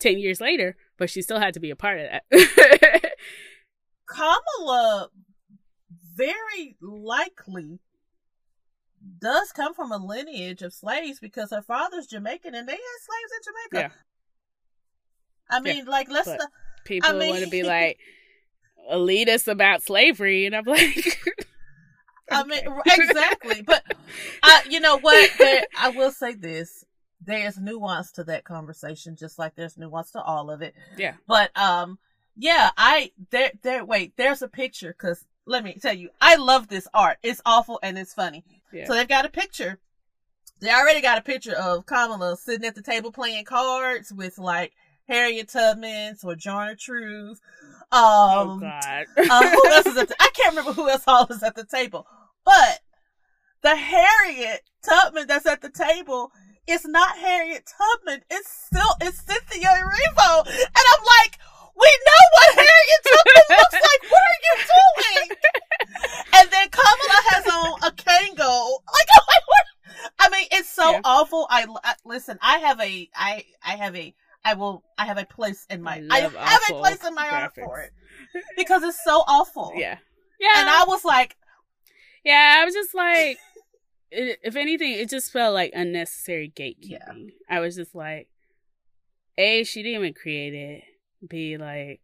ten 0.01 0.19
years 0.19 0.41
later, 0.41 0.77
but 0.99 1.09
she 1.09 1.23
still 1.23 1.39
had 1.39 1.55
to 1.55 1.61
be 1.61 1.71
a 1.71 1.77
part 1.77 2.01
of 2.01 2.09
that. 2.11 3.13
Kamala 4.09 5.09
very 6.17 6.77
likely 6.81 7.81
does 9.21 9.53
come 9.53 9.75
from 9.75 9.93
a 9.93 9.97
lineage 9.99 10.63
of 10.63 10.73
slaves 10.73 11.19
because 11.21 11.51
her 11.51 11.63
father's 11.63 12.07
Jamaican 12.07 12.55
and 12.55 12.69
they 12.69 12.73
had 12.73 12.79
slaves 12.79 13.33
in 13.73 13.81
Jamaica. 13.81 13.95
I 15.51 15.61
mean, 15.61 15.85
like, 15.87 16.09
let's 16.11 16.31
People 16.85 17.11
I 17.11 17.13
mean- 17.15 17.31
want 17.31 17.45
to 17.45 17.51
be 17.51 17.63
like 17.63 17.99
elitist 18.93 19.49
about 19.49 19.83
slavery, 19.83 20.47
and 20.47 20.55
I'm 20.55 20.65
like, 20.65 21.19
I 22.31 22.45
mean, 22.45 22.61
exactly. 22.87 23.63
But 23.63 23.83
uh, 24.43 24.61
you 24.69 24.81
know 24.81 24.99
what? 24.99 25.31
There, 25.39 25.65
I 25.79 25.91
will 25.91 26.11
say 26.11 26.35
this: 26.35 26.85
there's 27.25 27.59
nuance 27.59 28.13
to 28.13 28.25
that 28.25 28.45
conversation, 28.45 29.17
just 29.17 29.39
like 29.39 29.55
there's 29.55 29.79
nuance 29.79 30.11
to 30.13 30.23
all 30.23 30.51
of 30.51 30.61
it. 30.63 30.75
yeah, 30.99 31.15
But 31.27 31.57
um, 31.59 31.99
yeah, 32.37 32.71
I 32.77 33.13
there 33.31 33.53
there. 33.63 33.85
Wait, 33.85 34.13
there's 34.17 34.43
a 34.43 34.49
picture 34.49 34.95
because 34.99 35.25
let 35.47 35.65
me 35.65 35.79
tell 35.81 35.95
you, 35.95 36.11
I 36.21 36.37
love 36.37 36.69
this 36.69 36.89
art. 36.93 37.19
It's 37.23 37.41
awful 37.47 37.79
and 37.83 37.99
it's 37.99 38.15
funny. 38.15 38.45
Yeah, 38.75 38.87
So 38.87 38.95
they've 38.95 39.09
got 39.09 39.25
a 39.25 39.31
picture. 39.31 39.79
They 40.61 40.71
already 40.71 41.01
got 41.01 41.19
a 41.19 41.23
picture 41.23 41.55
of 41.55 41.87
Kamala 41.87 42.37
sitting 42.37 42.67
at 42.67 42.75
the 42.75 42.83
table 42.83 43.13
playing 43.13 43.45
cards 43.45 44.13
with 44.13 44.39
like 44.39 44.73
Harriet 45.09 45.49
Tubman, 45.49 46.17
Sojourner 46.17 46.75
Truth. 46.77 47.41
oh 47.93 48.51
Um, 48.51 48.61
god, 48.61 49.07
uh, 49.17 49.51
who 49.51 49.69
else 49.73 49.87
is 49.87 49.97
at 49.97 50.09
the, 50.09 50.17
I 50.21 50.31
can't 50.35 50.57
remember 50.57 50.73
who 50.73 50.89
else 50.89 51.05
all 51.07 51.27
is 51.27 51.43
at 51.43 51.55
the 51.55 51.65
table, 51.67 52.07
but 52.45 52.81
the 53.63 53.77
Harriet 53.77 54.63
Tubman 54.83 55.27
that's 55.27 55.47
at 55.47 55.61
the 55.61 55.71
table 55.71 56.31
is 56.67 56.85
not 56.87 57.19
Harriet 57.19 57.65
Tubman. 57.67 58.23
It's 58.31 58.49
still 58.49 58.95
it's 59.03 59.21
Cynthia 59.21 59.69
Erivo, 59.69 60.47
and 60.47 60.85
I'm 60.93 61.05
like, 61.21 61.39
we 61.77 61.91
know 62.07 62.23
what 62.33 62.55
Harriet 62.55 63.03
Tubman 63.05 63.59
looks 63.59 63.73
like. 63.75 64.11
What 64.11 64.23
are 64.23 64.41
you 64.47 64.65
doing? 64.65 65.37
And 66.37 66.51
then 66.51 66.69
Kamala 66.71 67.21
has 67.31 67.47
on 67.47 67.79
a 67.83 67.93
Kangol. 67.93 68.79
Like, 68.93 69.09
I'm 69.15 69.25
like, 69.29 69.47
what? 69.47 70.13
I 70.19 70.29
mean, 70.31 70.47
it's 70.53 70.69
so 70.69 70.91
Yeah. 70.91 71.01
awful. 71.05 71.47
I, 71.51 71.67
I 71.85 71.95
listen. 72.05 72.39
I 72.43 72.59
have 72.59 72.81
a 72.81 73.09
I 73.15 73.45
I 73.63 73.77
have 73.77 73.95
a 73.97 74.15
I 74.45 74.55
will 74.55 74.83
I 74.99 75.07
have 75.07 75.19
a 75.19 75.25
place 75.25 75.67
in 75.71 75.83
my 75.83 76.03
I 76.11 76.17
I, 76.17 76.21
have 76.21 76.63
a 76.71 76.75
place 76.75 77.05
in 77.05 77.15
my 77.15 77.27
heart 77.27 77.55
for 77.55 77.81
it 77.81 77.93
because 78.57 78.83
it's 78.83 79.03
so 79.05 79.23
awful. 79.27 79.73
yeah, 79.77 79.99
yeah, 80.41 80.61
And 80.61 80.69
I 80.69 80.85
was 80.87 81.05
like, 81.05 81.37
yeah. 82.25 82.59
I 82.61 82.65
was 82.65 82.75
just 82.75 82.95
like, 82.95 83.39
it, 84.11 84.39
if 84.43 84.57
anything, 84.57 84.93
it 84.93 85.09
just 85.09 85.33
felt 85.33 85.55
like 85.55 85.73
unnecessary 85.75 86.53
gatekeeping. 86.55 87.31
I 87.49 87.61
was 87.61 87.77
just 87.77 87.95
like, 87.95 88.29
a, 89.39 89.65
she 89.65 89.83
didn't 89.83 90.01
even 90.01 90.15
create 90.15 90.55
it. 90.55 90.85
B, 91.27 91.57
like, 91.57 92.03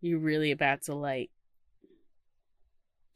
you 0.00 0.18
really 0.18 0.50
about 0.50 0.82
to 0.84 0.94
like 0.94 1.30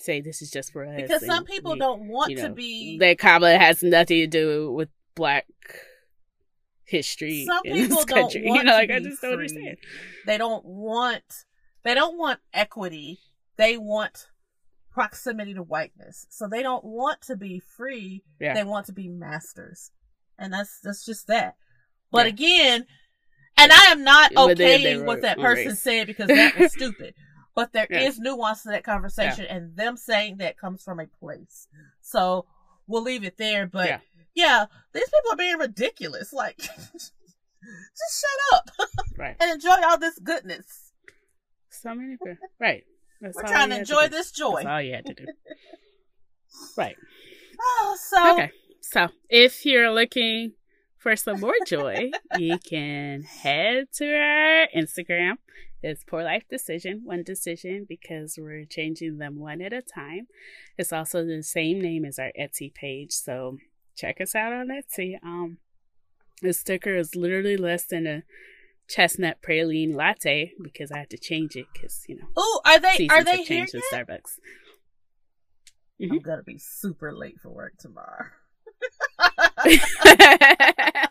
say 0.00 0.20
this 0.20 0.42
is 0.42 0.50
just 0.50 0.72
for 0.72 0.84
us 0.84 0.94
because 0.96 1.24
some 1.26 1.44
people 1.44 1.76
don't 1.76 2.02
want 2.08 2.30
you 2.30 2.36
to 2.38 2.50
be. 2.50 2.98
that 2.98 3.18
Kamala 3.18 3.56
has 3.58 3.82
nothing 3.82 4.18
to 4.18 4.26
do 4.26 4.72
with 4.72 4.88
black 5.14 5.46
history 6.84 7.44
Some 7.46 7.62
in 7.64 7.74
people 7.74 7.96
this 7.96 8.04
don't 8.06 8.22
country. 8.22 8.42
want 8.46 8.58
you 8.58 8.64
know, 8.64 8.72
like 8.72 8.90
I 8.90 9.00
just 9.00 9.20
don't 9.22 9.34
free. 9.34 9.46
understand. 9.46 9.76
They 10.26 10.38
don't 10.38 10.64
want. 10.64 11.22
They 11.82 11.94
don't 11.94 12.18
want 12.18 12.40
equity. 12.52 13.20
They 13.56 13.76
want 13.76 14.26
proximity 14.90 15.54
to 15.54 15.62
whiteness. 15.62 16.26
So 16.30 16.48
they 16.48 16.62
don't 16.62 16.84
want 16.84 17.22
to 17.22 17.36
be 17.36 17.60
free. 17.60 18.24
Yeah. 18.40 18.54
They 18.54 18.64
want 18.64 18.86
to 18.86 18.92
be 18.92 19.08
masters, 19.08 19.90
and 20.38 20.52
that's 20.52 20.80
that's 20.82 21.04
just 21.04 21.26
that. 21.28 21.54
But 22.10 22.26
Yeah. 22.26 22.30
again, 22.32 22.86
and 23.56 23.72
I 23.72 23.84
am 23.92 24.02
not 24.02 24.36
okay 24.36 24.98
what 24.98 25.22
that 25.22 25.38
person 25.38 25.66
erased. 25.68 25.82
said 25.82 26.06
because 26.06 26.28
that 26.28 26.56
was 26.58 26.72
stupid. 26.72 27.14
But 27.60 27.72
there 27.74 27.86
is 27.90 28.16
Yeah. 28.16 28.22
nuance 28.32 28.62
to 28.62 28.70
that 28.70 28.84
conversation, 28.84 29.44
and 29.44 29.76
them 29.76 29.96
saying 29.98 30.38
that 30.38 30.56
comes 30.56 30.82
from 30.82 30.98
a 30.98 31.06
place. 31.06 31.68
So 32.00 32.46
we'll 32.86 33.02
leave 33.02 33.22
it 33.24 33.36
there. 33.36 33.66
But 33.66 33.88
Yeah. 33.88 34.00
yeah, 34.34 34.64
these 34.94 35.04
people 35.04 35.32
are 35.32 35.36
being 35.36 35.58
ridiculous. 35.58 36.32
Like, 36.32 36.56
just 36.92 37.12
shut 37.62 38.54
up 38.54 38.70
Right. 39.18 39.36
and 39.38 39.50
enjoy 39.52 39.76
all 39.84 39.98
this 39.98 40.18
goodness. 40.18 40.92
So 41.68 41.94
many 41.94 42.12
people. 42.16 42.36
Right. 42.58 42.84
That's 43.20 43.36
We're 43.36 43.42
trying 43.42 43.68
to 43.70 43.76
enjoy 43.80 44.04
do. 44.04 44.08
this 44.08 44.30
joy. 44.32 44.54
That's 44.62 44.66
all 44.66 44.80
you 44.80 44.94
had 44.94 45.04
to 45.06 45.14
do. 45.14 45.26
right. 46.78 46.96
Oh, 47.60 47.96
so 48.00 48.32
Okay. 48.32 48.50
So 48.80 49.08
if 49.28 49.66
you're 49.66 49.90
looking 49.92 50.54
for 50.96 51.14
some 51.16 51.40
more 51.40 51.54
joy, 51.66 52.10
you 52.38 52.58
can 52.58 53.22
head 53.22 53.86
to 53.96 54.06
our 54.16 54.66
Instagram. 54.74 55.34
It's 55.82 56.04
Poor 56.04 56.22
Life 56.22 56.44
Decision, 56.48 57.02
one 57.04 57.22
decision, 57.22 57.86
because 57.88 58.38
we're 58.38 58.64
changing 58.66 59.18
them 59.18 59.38
one 59.38 59.62
at 59.62 59.72
a 59.72 59.80
time. 59.80 60.26
It's 60.76 60.92
also 60.92 61.24
the 61.24 61.42
same 61.42 61.80
name 61.80 62.04
as 62.04 62.18
our 62.18 62.32
Etsy 62.38 62.72
page, 62.72 63.12
so 63.12 63.56
check 63.96 64.20
us 64.20 64.34
out 64.34 64.52
on 64.52 64.68
Etsy. 64.68 65.16
Um, 65.22 65.58
the 66.42 66.52
sticker 66.52 66.96
is 66.96 67.14
literally 67.14 67.56
less 67.56 67.84
than 67.84 68.06
a 68.06 68.22
chestnut 68.88 69.38
praline 69.40 69.94
latte 69.94 70.52
because 70.60 70.90
I 70.90 70.98
had 70.98 71.10
to 71.10 71.18
change 71.18 71.54
it 71.54 71.66
because 71.72 72.04
you 72.08 72.16
know 72.16 72.26
Oh, 72.36 72.60
are 72.64 72.80
they 72.80 73.06
are 73.08 73.22
they 73.22 73.44
here 73.44 73.66
yet? 73.72 73.82
Starbucks. 73.92 74.38
I'm 76.02 76.18
gonna 76.18 76.42
be 76.42 76.58
super 76.58 77.12
late 77.14 77.38
for 77.40 77.50
work 77.50 77.74
tomorrow. 77.78 78.26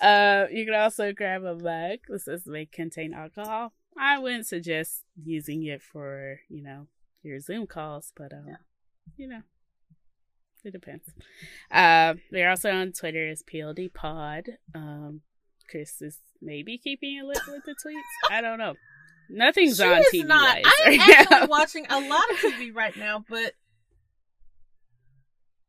uh, 0.00 0.46
you 0.50 0.64
can 0.64 0.74
also 0.74 1.12
grab 1.12 1.44
a 1.44 1.54
mug. 1.54 1.98
This 2.08 2.24
does 2.24 2.46
may 2.46 2.66
contain 2.66 3.14
alcohol. 3.14 3.72
I 3.98 4.18
wouldn't 4.18 4.46
suggest 4.46 5.02
using 5.22 5.64
it 5.64 5.80
for 5.82 6.40
you 6.48 6.62
know 6.62 6.88
your 7.22 7.40
Zoom 7.40 7.66
calls, 7.66 8.12
but 8.16 8.32
um, 8.32 8.44
Yeah. 8.48 8.56
you 9.16 9.28
know, 9.28 9.42
it 10.64 10.72
depends. 10.72 11.04
Uh, 11.70 12.14
we're 12.32 12.50
also 12.50 12.70
on 12.70 12.92
Twitter 12.92 13.28
as 13.28 13.42
PLD 13.42 13.92
Pod. 13.94 14.58
Um, 14.74 15.20
Chris 15.70 16.02
is 16.02 16.18
maybe 16.42 16.76
keeping 16.76 17.18
it 17.18 17.24
lit 17.24 17.38
with 17.48 17.64
the 17.64 17.72
tweets. 17.72 18.30
I 18.30 18.40
don't 18.40 18.58
know. 18.58 18.74
Nothing's 19.30 19.78
She 19.78 19.82
on 19.84 19.98
is 19.98 20.06
TV. 20.12 20.26
not. 20.26 20.58
I'm 20.84 21.00
actually 21.00 21.46
watching 21.48 21.86
a 21.88 21.98
lot 22.00 22.30
of 22.30 22.36
TV 22.36 22.74
right 22.74 22.94
now, 22.96 23.24
but 23.28 23.52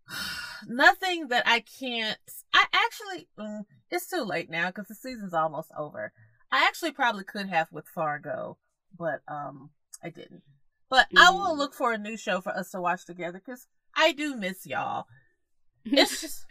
nothing 0.68 1.28
that 1.30 1.44
I 1.48 1.60
can't. 1.62 2.18
I 2.54 2.66
actually, 2.74 3.28
mm, 3.40 3.66
it's 3.92 4.08
too 4.10 4.24
late 4.24 4.50
now 4.50 4.68
because 4.68 4.88
the 4.88 4.96
season's 4.96 5.34
almost 5.34 5.72
over. 5.78 6.12
I 6.52 6.66
actually 6.68 6.92
probably 6.92 7.24
could 7.24 7.50
have 7.50 7.72
with 7.72 7.88
Fargo, 7.88 8.58
but 8.98 9.22
um, 9.28 9.72
I 10.04 10.10
didn't. 10.10 10.44
But 10.90 11.08
I 11.18 11.32
will 11.32 11.56
Mm. 11.56 11.58
look 11.58 11.74
for 11.74 11.92
a 11.94 11.98
new 11.98 12.16
show 12.18 12.42
for 12.42 12.56
us 12.56 12.72
to 12.72 12.80
watch 12.82 13.06
together 13.06 13.42
because 13.44 13.68
I 13.96 14.12
do 14.14 14.36
miss 14.36 14.66
y'all. 14.66 15.06
It's 15.86 16.22
just, 16.22 16.46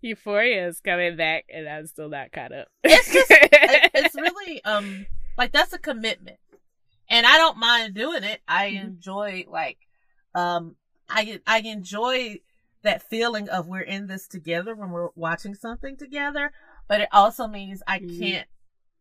Euphoria 0.00 0.68
is 0.68 0.80
coming 0.80 1.16
back, 1.16 1.44
and 1.52 1.68
I'm 1.68 1.86
still 1.86 2.08
not 2.08 2.32
caught 2.32 2.52
up. 2.52 2.68
it's 2.84 3.12
just, 3.12 3.30
it- 3.30 3.90
it's 3.94 4.14
really 4.14 4.62
um, 4.64 5.06
like 5.38 5.52
that's 5.52 5.72
a 5.72 5.78
commitment, 5.78 6.38
and 7.08 7.26
I 7.26 7.36
don't 7.38 7.58
mind 7.58 7.94
doing 7.94 8.22
it. 8.24 8.40
I 8.46 8.70
Mhm. 8.72 8.84
enjoy 8.86 9.44
like, 9.48 9.78
um, 10.34 10.76
I 11.08 11.40
I 11.46 11.58
enjoy 11.60 12.40
that 12.86 13.02
feeling 13.02 13.48
of 13.48 13.66
we're 13.68 13.80
in 13.80 14.06
this 14.06 14.26
together 14.26 14.74
when 14.74 14.90
we're 14.90 15.10
watching 15.14 15.54
something 15.54 15.96
together. 15.96 16.52
But 16.88 17.00
it 17.02 17.08
also 17.12 17.46
means 17.46 17.82
I 17.86 17.98
Mhm. 17.98 18.18
can't 18.18 18.48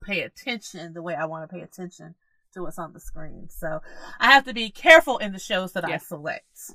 pay 0.03 0.21
attention 0.21 0.93
the 0.93 1.01
way 1.01 1.15
I 1.15 1.25
want 1.25 1.49
to 1.49 1.55
pay 1.55 1.61
attention 1.61 2.15
to 2.53 2.61
what's 2.63 2.77
on 2.79 2.93
the 2.93 2.99
screen. 2.99 3.49
So 3.49 3.81
I 4.19 4.31
have 4.31 4.45
to 4.45 4.53
be 4.53 4.69
careful 4.69 5.17
in 5.17 5.31
the 5.33 5.39
shows 5.39 5.73
that 5.73 5.85
I 5.85 5.97
select. 5.97 6.71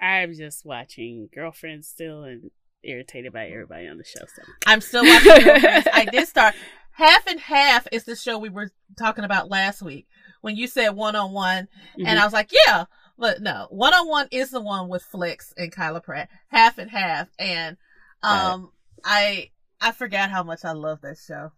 I'm 0.00 0.34
just 0.34 0.64
watching 0.64 1.28
Girlfriends 1.34 1.88
still 1.88 2.24
and 2.24 2.50
irritated 2.82 3.32
by 3.32 3.46
everybody 3.48 3.86
on 3.86 3.98
the 3.98 4.04
show. 4.04 4.24
So 4.34 4.42
I'm 4.66 4.80
still 4.80 5.04
watching 5.04 5.44
Girlfriends. 5.44 5.88
I 5.92 6.04
did 6.10 6.26
start. 6.28 6.54
Half 6.92 7.26
and 7.26 7.40
Half 7.40 7.86
is 7.92 8.04
the 8.04 8.16
show 8.16 8.38
we 8.38 8.48
were 8.48 8.70
talking 8.98 9.24
about 9.24 9.48
last 9.50 9.82
week 9.82 10.06
when 10.40 10.56
you 10.56 10.66
said 10.66 10.90
one 10.90 11.16
on 11.16 11.32
one, 11.32 11.68
and 11.98 12.06
Mhm. 12.06 12.18
I 12.18 12.24
was 12.24 12.32
like, 12.32 12.50
yeah, 12.66 12.84
but 13.20 13.42
no, 13.42 13.66
one 13.68 13.92
on 13.92 14.08
one 14.08 14.28
is 14.32 14.50
the 14.50 14.62
one 14.62 14.88
with 14.88 15.02
Flex 15.02 15.52
and 15.58 15.70
Kyla 15.70 16.00
Pratt. 16.00 16.30
Half 16.48 16.78
and 16.78 16.90
Half, 16.90 17.28
and 17.38 17.76
um, 18.22 18.72
I 19.04 19.50
I 19.78 19.92
forgot 19.92 20.30
how 20.30 20.42
much 20.42 20.64
I 20.64 20.72
love 20.72 21.02
that 21.02 21.18
show. 21.18 21.52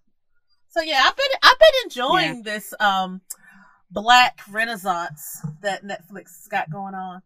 So 0.69 0.83
yeah, 0.83 1.03
I've 1.05 1.17
been 1.17 1.27
I've 1.41 1.59
been 1.59 1.85
enjoying 1.85 2.43
this 2.43 2.75
um 2.81 3.21
black 3.93 4.41
renaissance 4.51 5.41
that 5.63 5.85
Netflix 5.85 6.49
got 6.51 6.69
going 6.69 6.95
on. 6.95 7.23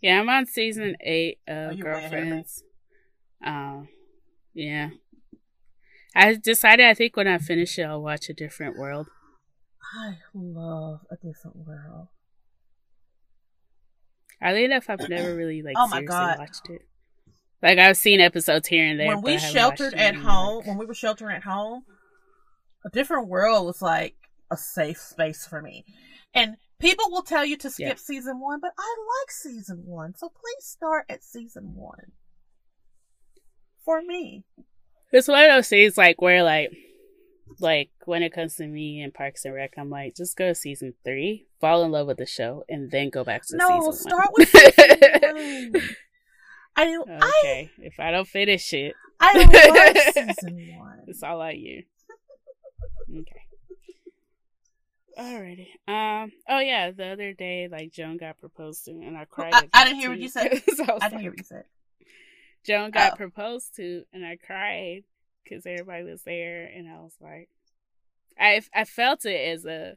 yeah, 0.00 0.20
I'm 0.20 0.28
on 0.28 0.46
season 0.46 0.96
eight 1.00 1.40
of 1.48 1.76
you're 1.76 1.92
way 1.92 1.98
ahead 1.98 2.04
of 2.04 2.12
me. 2.12 2.18
Girlfriends. 2.28 2.62
Um, 3.44 3.88
yeah. 4.54 4.90
I 6.14 6.34
decided 6.34 6.86
I 6.86 6.94
think 6.94 7.16
when 7.16 7.26
I 7.26 7.38
finish 7.38 7.76
it, 7.78 7.82
I'll 7.82 8.02
watch 8.02 8.28
a 8.28 8.34
different 8.34 8.78
world. 8.78 9.08
I 9.96 10.18
love 10.34 11.00
a 11.10 11.16
different 11.16 11.56
world. 11.56 12.08
Oddly 14.42 14.64
enough, 14.64 14.88
I've 14.88 15.08
never 15.08 15.34
really 15.34 15.62
like 15.62 15.76
Oh 15.78 15.86
my 15.88 16.02
God. 16.02 16.38
watched 16.38 16.68
it. 16.70 16.82
Like 17.62 17.78
I've 17.78 17.96
seen 17.96 18.20
episodes 18.20 18.68
here 18.68 18.86
and 18.86 18.98
there. 18.98 19.08
when 19.08 19.20
we 19.22 19.38
sheltered 19.38 19.94
at 19.94 20.14
home, 20.14 20.62
when 20.64 20.78
we 20.78 20.86
were 20.86 20.94
sheltering 20.94 21.36
at 21.36 21.42
home, 21.42 21.82
a 22.86 22.88
different 22.90 23.28
world 23.28 23.66
was 23.66 23.82
like 23.82 24.14
a 24.50 24.56
safe 24.56 24.98
space 24.98 25.46
for 25.46 25.60
me. 25.60 25.84
And 26.32 26.56
people 26.80 27.10
will 27.10 27.22
tell 27.22 27.44
you 27.44 27.56
to 27.58 27.68
skip 27.70 27.86
Yeah. 27.86 27.94
season 27.96 28.40
one, 28.40 28.60
but 28.60 28.72
I 28.78 28.96
like 29.22 29.30
season 29.30 29.84
one, 29.84 30.14
so 30.16 30.28
please 30.30 30.64
start 30.64 31.04
at 31.10 31.22
season 31.22 31.74
one. 31.74 32.12
For 33.84 34.00
me, 34.02 34.44
It's 35.12 35.26
one 35.28 35.44
of 35.44 35.50
those 35.50 35.68
things 35.68 35.98
like 35.98 36.22
where 36.22 36.42
like 36.44 36.70
like 37.58 37.90
when 38.04 38.22
it 38.22 38.32
comes 38.32 38.54
to 38.56 38.66
me 38.66 39.00
and 39.02 39.12
Parks 39.12 39.44
and 39.44 39.54
Rec, 39.54 39.74
I'm 39.76 39.90
like, 39.90 40.14
just 40.16 40.36
go 40.36 40.48
to 40.48 40.54
season 40.54 40.94
three, 41.04 41.46
fall 41.60 41.82
in 41.84 41.90
love 41.90 42.06
with 42.06 42.18
the 42.18 42.26
show, 42.26 42.64
and 42.68 42.90
then 42.90 43.10
go 43.10 43.24
back 43.24 43.42
to 43.42 43.46
season 43.48 43.68
one. 43.68 43.78
no, 43.80 43.90
season 43.90 44.08
start 44.10 44.28
one. 44.30 44.32
with 44.38 44.48
season 44.50 45.72
one. 45.72 45.82
I 46.76 46.84
I 46.84 47.28
okay, 47.42 47.70
if 47.78 47.98
I 47.98 48.10
don't 48.12 48.28
finish 48.28 48.72
it, 48.72 48.94
I 49.18 49.32
love 50.14 50.14
season 50.14 50.76
one. 50.78 51.00
it's 51.08 51.22
all 51.22 51.40
on 51.42 51.56
you. 51.58 51.82
Okay. 53.18 53.42
Alrighty. 55.18 55.66
Um. 55.88 56.30
Oh 56.48 56.60
yeah. 56.60 56.92
The 56.92 57.08
other 57.08 57.32
day, 57.32 57.68
like 57.70 57.92
Joan 57.92 58.16
got 58.16 58.38
proposed 58.38 58.84
to, 58.86 58.92
and 58.92 59.16
I 59.18 59.24
cried. 59.26 59.52
I- 59.52 59.68
I 59.74 59.84
didn't 59.84 59.98
hear 60.00 60.10
what 60.10 60.20
you 60.20 60.28
said. 60.30 60.62
So 60.76 60.84
I, 60.84 60.92
I 60.94 61.08
didn't 61.08 61.12
like, 61.12 61.20
hear 61.20 61.30
what 61.30 61.38
you 61.38 61.44
said. 61.44 61.64
Joan 62.64 62.90
got 62.90 63.14
Oh. 63.14 63.16
proposed 63.16 63.74
to, 63.76 64.04
and 64.12 64.24
I 64.24 64.36
cried 64.36 65.02
because 65.50 65.66
everybody 65.66 66.04
was 66.04 66.22
there, 66.22 66.66
and 66.66 66.88
I 66.88 67.00
was 67.00 67.14
like, 67.20 67.48
I 68.38 68.62
I 68.74 68.84
felt 68.84 69.24
it 69.26 69.36
as 69.58 69.64
a 69.66 69.96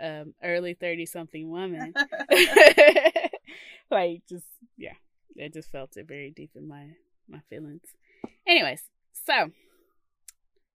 um 0.00 0.34
early 0.42 0.74
thirty 0.74 1.06
something 1.06 1.50
woman, 1.50 1.94
like 3.90 4.22
just 4.28 4.46
yeah, 4.76 4.94
I 5.42 5.48
just 5.48 5.70
felt 5.70 5.96
it 5.96 6.08
very 6.08 6.30
deep 6.30 6.52
in 6.56 6.66
my 6.68 6.88
my 7.28 7.40
feelings. 7.50 7.82
Anyways, 8.46 8.82
so 9.26 9.50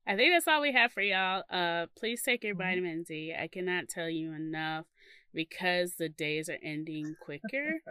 I 0.07 0.15
think 0.15 0.33
that's 0.33 0.47
all 0.47 0.61
we 0.61 0.71
have 0.73 0.91
for 0.91 1.01
y'all. 1.01 1.43
Uh, 1.49 1.87
please 1.97 2.21
take 2.23 2.43
your 2.43 2.55
Mhm. 2.55 2.59
vitamin 2.59 3.03
D. 3.03 3.33
I 3.37 3.47
cannot 3.47 3.89
tell 3.89 4.09
you 4.09 4.33
enough 4.33 4.85
because 5.33 5.95
the 5.95 6.09
days 6.09 6.49
are 6.49 6.57
ending 6.63 7.15
quicker. 7.19 7.81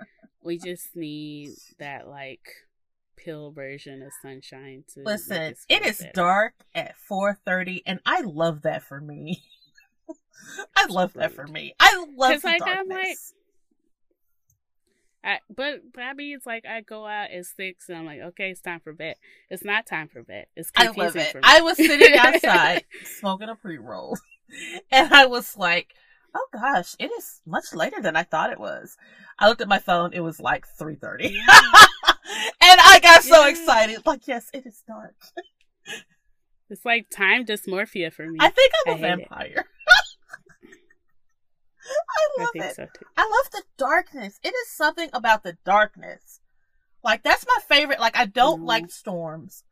we 0.42 0.56
just 0.58 0.94
need 0.96 1.50
that 1.78 2.06
like 2.08 2.48
pill 3.24 3.50
version 3.50 4.02
of 4.02 4.12
sunshine 4.22 4.84
to 4.94 5.02
Listen, 5.04 5.54
it 5.68 5.84
is 5.84 5.98
better. 5.98 6.12
dark 6.14 6.54
at 6.74 6.94
4:30 7.10 7.82
and 7.86 8.00
I 8.06 8.22
love 8.22 8.62
that 8.62 8.82
for 8.82 9.00
me. 9.00 9.42
I 10.76 10.86
love 10.86 11.12
that 11.14 11.32
for 11.32 11.46
me. 11.46 11.74
I 11.78 12.06
love 12.16 12.40
the 12.40 12.46
like, 12.46 12.62
I'm 12.62 12.88
darkness. 12.88 13.34
I, 15.24 15.40
but 15.54 15.80
but 15.92 16.02
I 16.02 16.14
mean, 16.14 16.36
it's 16.36 16.46
like 16.46 16.64
I 16.64 16.80
go 16.80 17.04
out 17.06 17.30
at 17.30 17.44
six 17.44 17.88
and 17.88 17.98
I'm 17.98 18.06
like, 18.06 18.20
okay, 18.20 18.50
it's 18.50 18.60
time 18.60 18.80
for 18.80 18.92
bed. 18.92 19.16
It's 19.50 19.64
not 19.64 19.84
time 19.84 20.08
for 20.08 20.22
bed. 20.22 20.46
It's 20.56 20.70
I 20.76 20.86
confusing 20.86 21.20
love 21.20 21.28
it. 21.28 21.32
for 21.32 21.38
me. 21.38 21.42
I 21.44 21.60
was 21.60 21.76
sitting 21.76 22.16
outside 22.16 22.84
smoking 23.18 23.48
a 23.48 23.56
pre-roll 23.56 24.16
and 24.90 25.12
I 25.12 25.26
was 25.26 25.56
like, 25.56 25.92
"Oh 26.34 26.46
gosh, 26.52 26.94
it 26.98 27.10
is 27.18 27.40
much 27.46 27.74
later 27.74 28.00
than 28.00 28.16
I 28.16 28.22
thought 28.22 28.52
it 28.52 28.60
was." 28.60 28.96
I 29.38 29.48
looked 29.48 29.60
at 29.60 29.68
my 29.68 29.78
phone, 29.78 30.12
it 30.12 30.20
was 30.20 30.40
like 30.40 30.66
3:30. 30.78 31.34
and 32.60 32.80
I 32.80 33.00
got 33.02 33.22
so 33.22 33.42
Yeah. 33.44 33.48
excited. 33.48 34.06
Like, 34.06 34.26
"Yes, 34.26 34.50
it 34.52 34.66
is 34.66 34.82
dark." 34.86 35.14
It's 36.70 36.84
like 36.84 37.08
time 37.10 37.46
dysmorphia 37.46 38.12
for 38.12 38.26
me. 38.26 38.38
I 38.40 38.50
think 38.50 38.72
I'm 38.86 38.94
a 38.94 38.98
I 38.98 39.00
vampire. 39.00 39.64
I 41.80 42.40
I 42.40 42.42
love 42.42 42.52
think 42.52 42.64
it. 42.64 42.76
so. 42.76 42.86
I 43.16 43.22
love 43.22 43.50
the 43.52 43.62
darkness. 43.78 44.38
It 44.42 44.54
is 44.54 44.68
something 44.70 45.08
about 45.12 45.42
the 45.42 45.56
darkness. 45.64 46.40
Like 47.02 47.22
that's 47.22 47.46
my 47.46 47.56
favorite. 47.68 48.00
Like 48.00 48.16
I 48.16 48.26
don't 48.26 48.62
Mhm. 48.62 48.66
like 48.66 48.90
storms. 48.90 49.64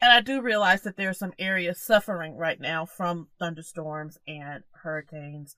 And 0.00 0.12
I 0.12 0.20
do 0.20 0.40
realize 0.40 0.82
that 0.82 0.96
there 0.96 1.08
are 1.08 1.14
some 1.14 1.32
areas 1.38 1.80
suffering 1.80 2.36
right 2.36 2.60
now 2.60 2.86
from 2.86 3.28
thunderstorms 3.38 4.18
and 4.28 4.62
hurricanes. 4.82 5.56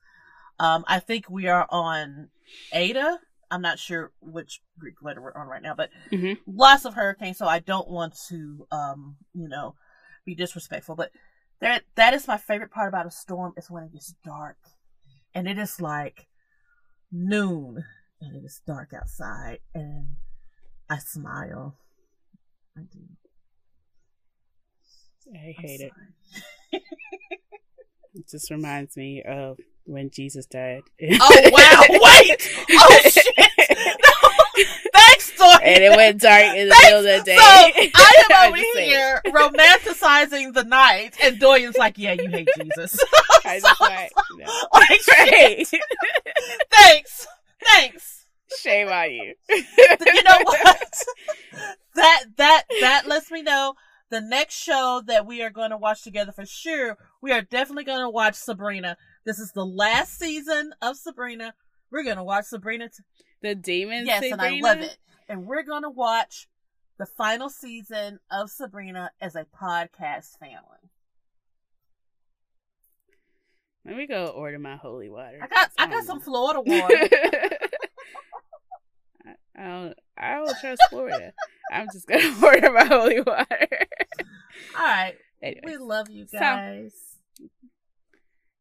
Um, 0.59 0.83
I 0.87 0.99
think 0.99 1.29
we 1.29 1.47
are 1.47 1.67
on 1.69 2.29
Eta. 2.71 3.19
I'm 3.51 3.61
not 3.61 3.77
sure 3.77 4.11
which 4.19 4.61
Greek 4.79 5.01
letter 5.01 5.21
we're 5.21 5.33
on 5.35 5.47
right 5.47 5.61
now, 5.61 5.75
but 5.75 5.91
Mhm. 6.11 6.39
lots 6.47 6.85
of 6.85 6.95
hurricanes. 6.95 7.37
So 7.37 7.45
I 7.47 7.59
don't 7.59 7.89
want 7.89 8.17
to, 8.29 8.67
um, 8.71 9.17
you 9.33 9.47
know, 9.47 9.75
be 10.25 10.33
disrespectful. 10.33 10.95
But 10.95 11.11
that 11.59 11.83
that 11.95 12.13
is 12.13 12.27
my 12.27 12.37
favorite 12.37 12.71
part 12.71 12.87
about 12.87 13.05
a 13.05 13.11
storm 13.11 13.53
is 13.57 13.69
when 13.69 13.83
it 13.83 13.93
gets 13.93 14.13
dark, 14.23 14.57
and 15.35 15.47
it 15.47 15.59
is 15.59 15.79
like 15.79 16.27
noon, 17.11 17.83
and 18.19 18.35
it 18.35 18.43
is 18.43 18.61
dark 18.65 18.93
outside, 18.93 19.59
and 19.75 20.15
I 20.89 20.97
smile. 20.97 21.77
I 22.75 22.81
do. 22.81 23.17
I 25.33 25.55
hate 25.57 25.81
it. 25.81 25.91
It 28.13 28.27
just 28.29 28.51
reminds 28.51 28.97
me 28.97 29.23
of 29.23 29.57
when 29.85 30.09
Jesus 30.09 30.45
died. 30.45 30.81
Oh 31.01 31.49
wow! 31.49 31.81
Wait! 31.89 32.49
Oh 32.71 32.99
shit! 33.09 33.25
No. 34.03 34.63
Thanks, 34.93 35.37
Dory. 35.37 35.63
and 35.63 35.83
it 35.85 35.95
went 35.95 36.19
dark 36.19 36.43
in 36.57 36.67
the 36.67 36.75
middle 36.83 36.99
of 36.99 37.05
the 37.05 37.23
day. 37.23 37.37
So 37.37 37.41
I 37.41 38.25
am 38.29 38.47
over 38.49 38.57
just 38.57 38.73
saying. 38.73 38.89
here 38.89 39.21
romanticizing 39.27 40.53
the 40.53 40.65
night, 40.65 41.15
and 41.23 41.39
Doyen's 41.39 41.77
like, 41.77 41.97
"Yeah, 41.97 42.11
you 42.13 42.27
hate 42.29 42.49
Jesus." 42.61 42.99
I 43.45 43.61
just 43.61 43.79
like, 43.79 44.11
no. 44.37 44.45
like, 44.73 45.07
Right. 45.07 45.67
Thanks, 46.69 47.27
thanks. 47.63 48.25
Shame 48.59 48.89
on 48.89 49.09
you. 49.09 49.35
you 49.49 50.23
know 50.23 50.37
what? 50.43 50.93
that 51.95 52.23
that 52.35 52.63
that 52.81 53.07
lets 53.07 53.31
me 53.31 53.41
know 53.41 53.73
the 54.11 54.21
next 54.21 54.53
show 54.61 55.01
that 55.07 55.25
we 55.25 55.41
are 55.41 55.49
going 55.49 55.71
to 55.71 55.77
watch 55.77 56.03
together 56.03 56.31
for 56.31 56.45
sure. 56.45 56.97
We 57.21 57.31
are 57.31 57.41
definitely 57.41 57.85
going 57.85 58.01
to 58.01 58.09
watch 58.09 58.35
Sabrina. 58.35 58.97
This 59.25 59.39
is 59.39 59.51
the 59.53 59.65
last 59.65 60.19
season 60.19 60.73
of 60.81 60.97
Sabrina. 60.97 61.53
We're 61.89 62.03
going 62.03 62.17
to 62.17 62.23
watch 62.23 62.45
Sabrina. 62.45 62.89
T- 62.89 63.03
The 63.41 63.55
demon. 63.55 64.05
yes, 64.05 64.29
Sabrina? 64.29 64.43
and 64.43 64.65
I 64.65 64.69
love 64.69 64.79
it. 64.81 64.97
And 65.27 65.45
we're 65.47 65.63
going 65.63 65.83
to 65.83 65.89
watch 65.89 66.47
the 66.99 67.05
final 67.07 67.49
season 67.49 68.19
of 68.29 68.49
Sabrina 68.51 69.11
as 69.19 69.35
a 69.35 69.45
podcast 69.59 70.37
family. 70.39 70.77
Let 73.85 73.95
me 73.97 74.05
go 74.05 74.27
order 74.27 74.59
my 74.59 74.75
holy 74.75 75.09
water. 75.09 75.39
I 75.41 75.47
got 75.47 75.71
I 75.79 75.87
got 75.87 76.03
some. 76.03 76.19
Florida 76.21 76.61
water. 76.65 77.09
I, 79.25 79.61
I 79.61 79.67
don't. 79.67 79.93
I 80.17 80.33
don't 80.35 80.55
trust 80.59 80.81
Florida. 80.89 81.33
I'm 81.71 81.87
just 81.93 82.07
gonna 82.07 82.33
order 82.45 82.71
my 82.71 82.85
holy 82.85 83.21
water. 83.21 83.67
All 84.77 84.85
right, 84.85 85.15
anyway, 85.41 85.61
we 85.65 85.77
love 85.77 86.09
you 86.09 86.27
So- 86.27 86.39
guys. 86.39 86.93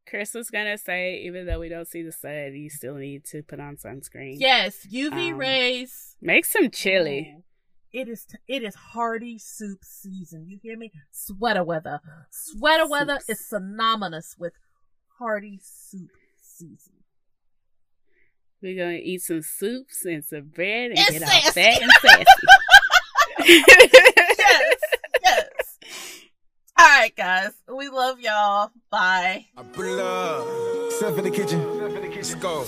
Chris 0.09 0.35
was 0.35 0.51
gonna 0.51 0.77
say, 0.77 1.21
even 1.25 1.47
though 1.47 1.61
we 1.61 1.69
don't 1.69 1.87
see 1.87 2.03
the 2.03 2.11
sun, 2.13 2.55
you 2.57 2.69
still 2.69 2.97
need 2.97 3.25
to 3.27 3.43
put 3.45 3.61
on 3.61 3.77
sunscreen. 3.77 4.35
yes, 4.39 4.85
UV 4.93 5.33
Um, 5.33 5.39
rays. 5.39 6.17
Make 6.21 6.45
some 6.45 6.69
chili. 6.71 7.37
It 7.93 8.09
is 8.09 8.27
it 8.49 8.63
is 8.65 8.75
hearty 8.75 9.39
soup 9.39 9.85
season. 9.85 10.47
You 10.49 10.59
hear 10.63 10.77
me? 10.77 10.91
Sweater 11.13 11.63
weather. 11.65 12.01
Sweater 12.31 12.89
weather 12.89 13.19
is 13.29 13.49
synonymous 13.49 14.35
with 14.39 14.53
hearty 15.19 15.61
soup 15.63 16.11
season. 16.41 16.95
We're 18.63 18.77
gonna 18.77 18.99
eat 19.03 19.23
some 19.23 19.43
soups 19.43 20.05
and 20.05 20.25
some 20.25 20.51
bread 20.55 20.91
and 20.91 20.99
And 20.99 21.09
get 21.11 21.23
all 21.23 21.29
sassy. 21.29 21.51
fat 21.53 21.83
and 21.83 21.93
sassy. 22.03 22.25
Yes, 23.43 24.77
yes. 25.25 25.47
All 26.79 26.87
right, 26.87 27.15
guys. 27.17 27.51
We 27.75 27.89
love 27.89 28.21
y'all. 28.21 28.71
Bye. 28.91 29.47
I 29.57 29.63
pull 29.73 29.99
up. 30.01 30.93
Step 30.93 31.17
in 31.19 31.25
the 31.25 31.31
kitchen. 31.31 31.61
Let's 32.15 32.35
go. 32.37 32.65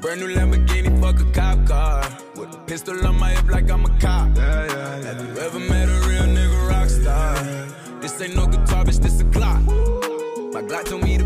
Brand 0.00 0.20
new 0.20 0.28
Lamborghini, 0.34 1.00
fuck 1.00 1.20
a 1.20 1.30
cop 1.32 1.66
car. 1.66 2.18
With 2.36 2.54
a 2.54 2.58
pistol 2.66 3.06
on 3.06 3.18
my 3.18 3.30
hip 3.30 3.50
like 3.50 3.70
I'm 3.70 3.84
a 3.84 3.88
cop. 3.98 4.36
Yeah, 4.36 4.66
yeah, 4.66 5.02
Have 5.12 5.20
you 5.26 5.38
ever 5.42 5.58
met 5.60 5.88
a 5.88 6.08
real 6.08 6.22
nigga 6.36 6.68
rock 6.68 6.88
star? 6.88 7.34
This 8.00 8.20
ain't 8.20 8.36
no 8.36 8.46
guitar, 8.46 8.84
bitch, 8.84 9.00
this 9.02 9.20
a 9.20 9.24
Glock. 9.24 9.64
My 10.52 10.62
Glock 10.62 10.84
told 10.86 11.02
me 11.02 11.18
to 11.18 11.24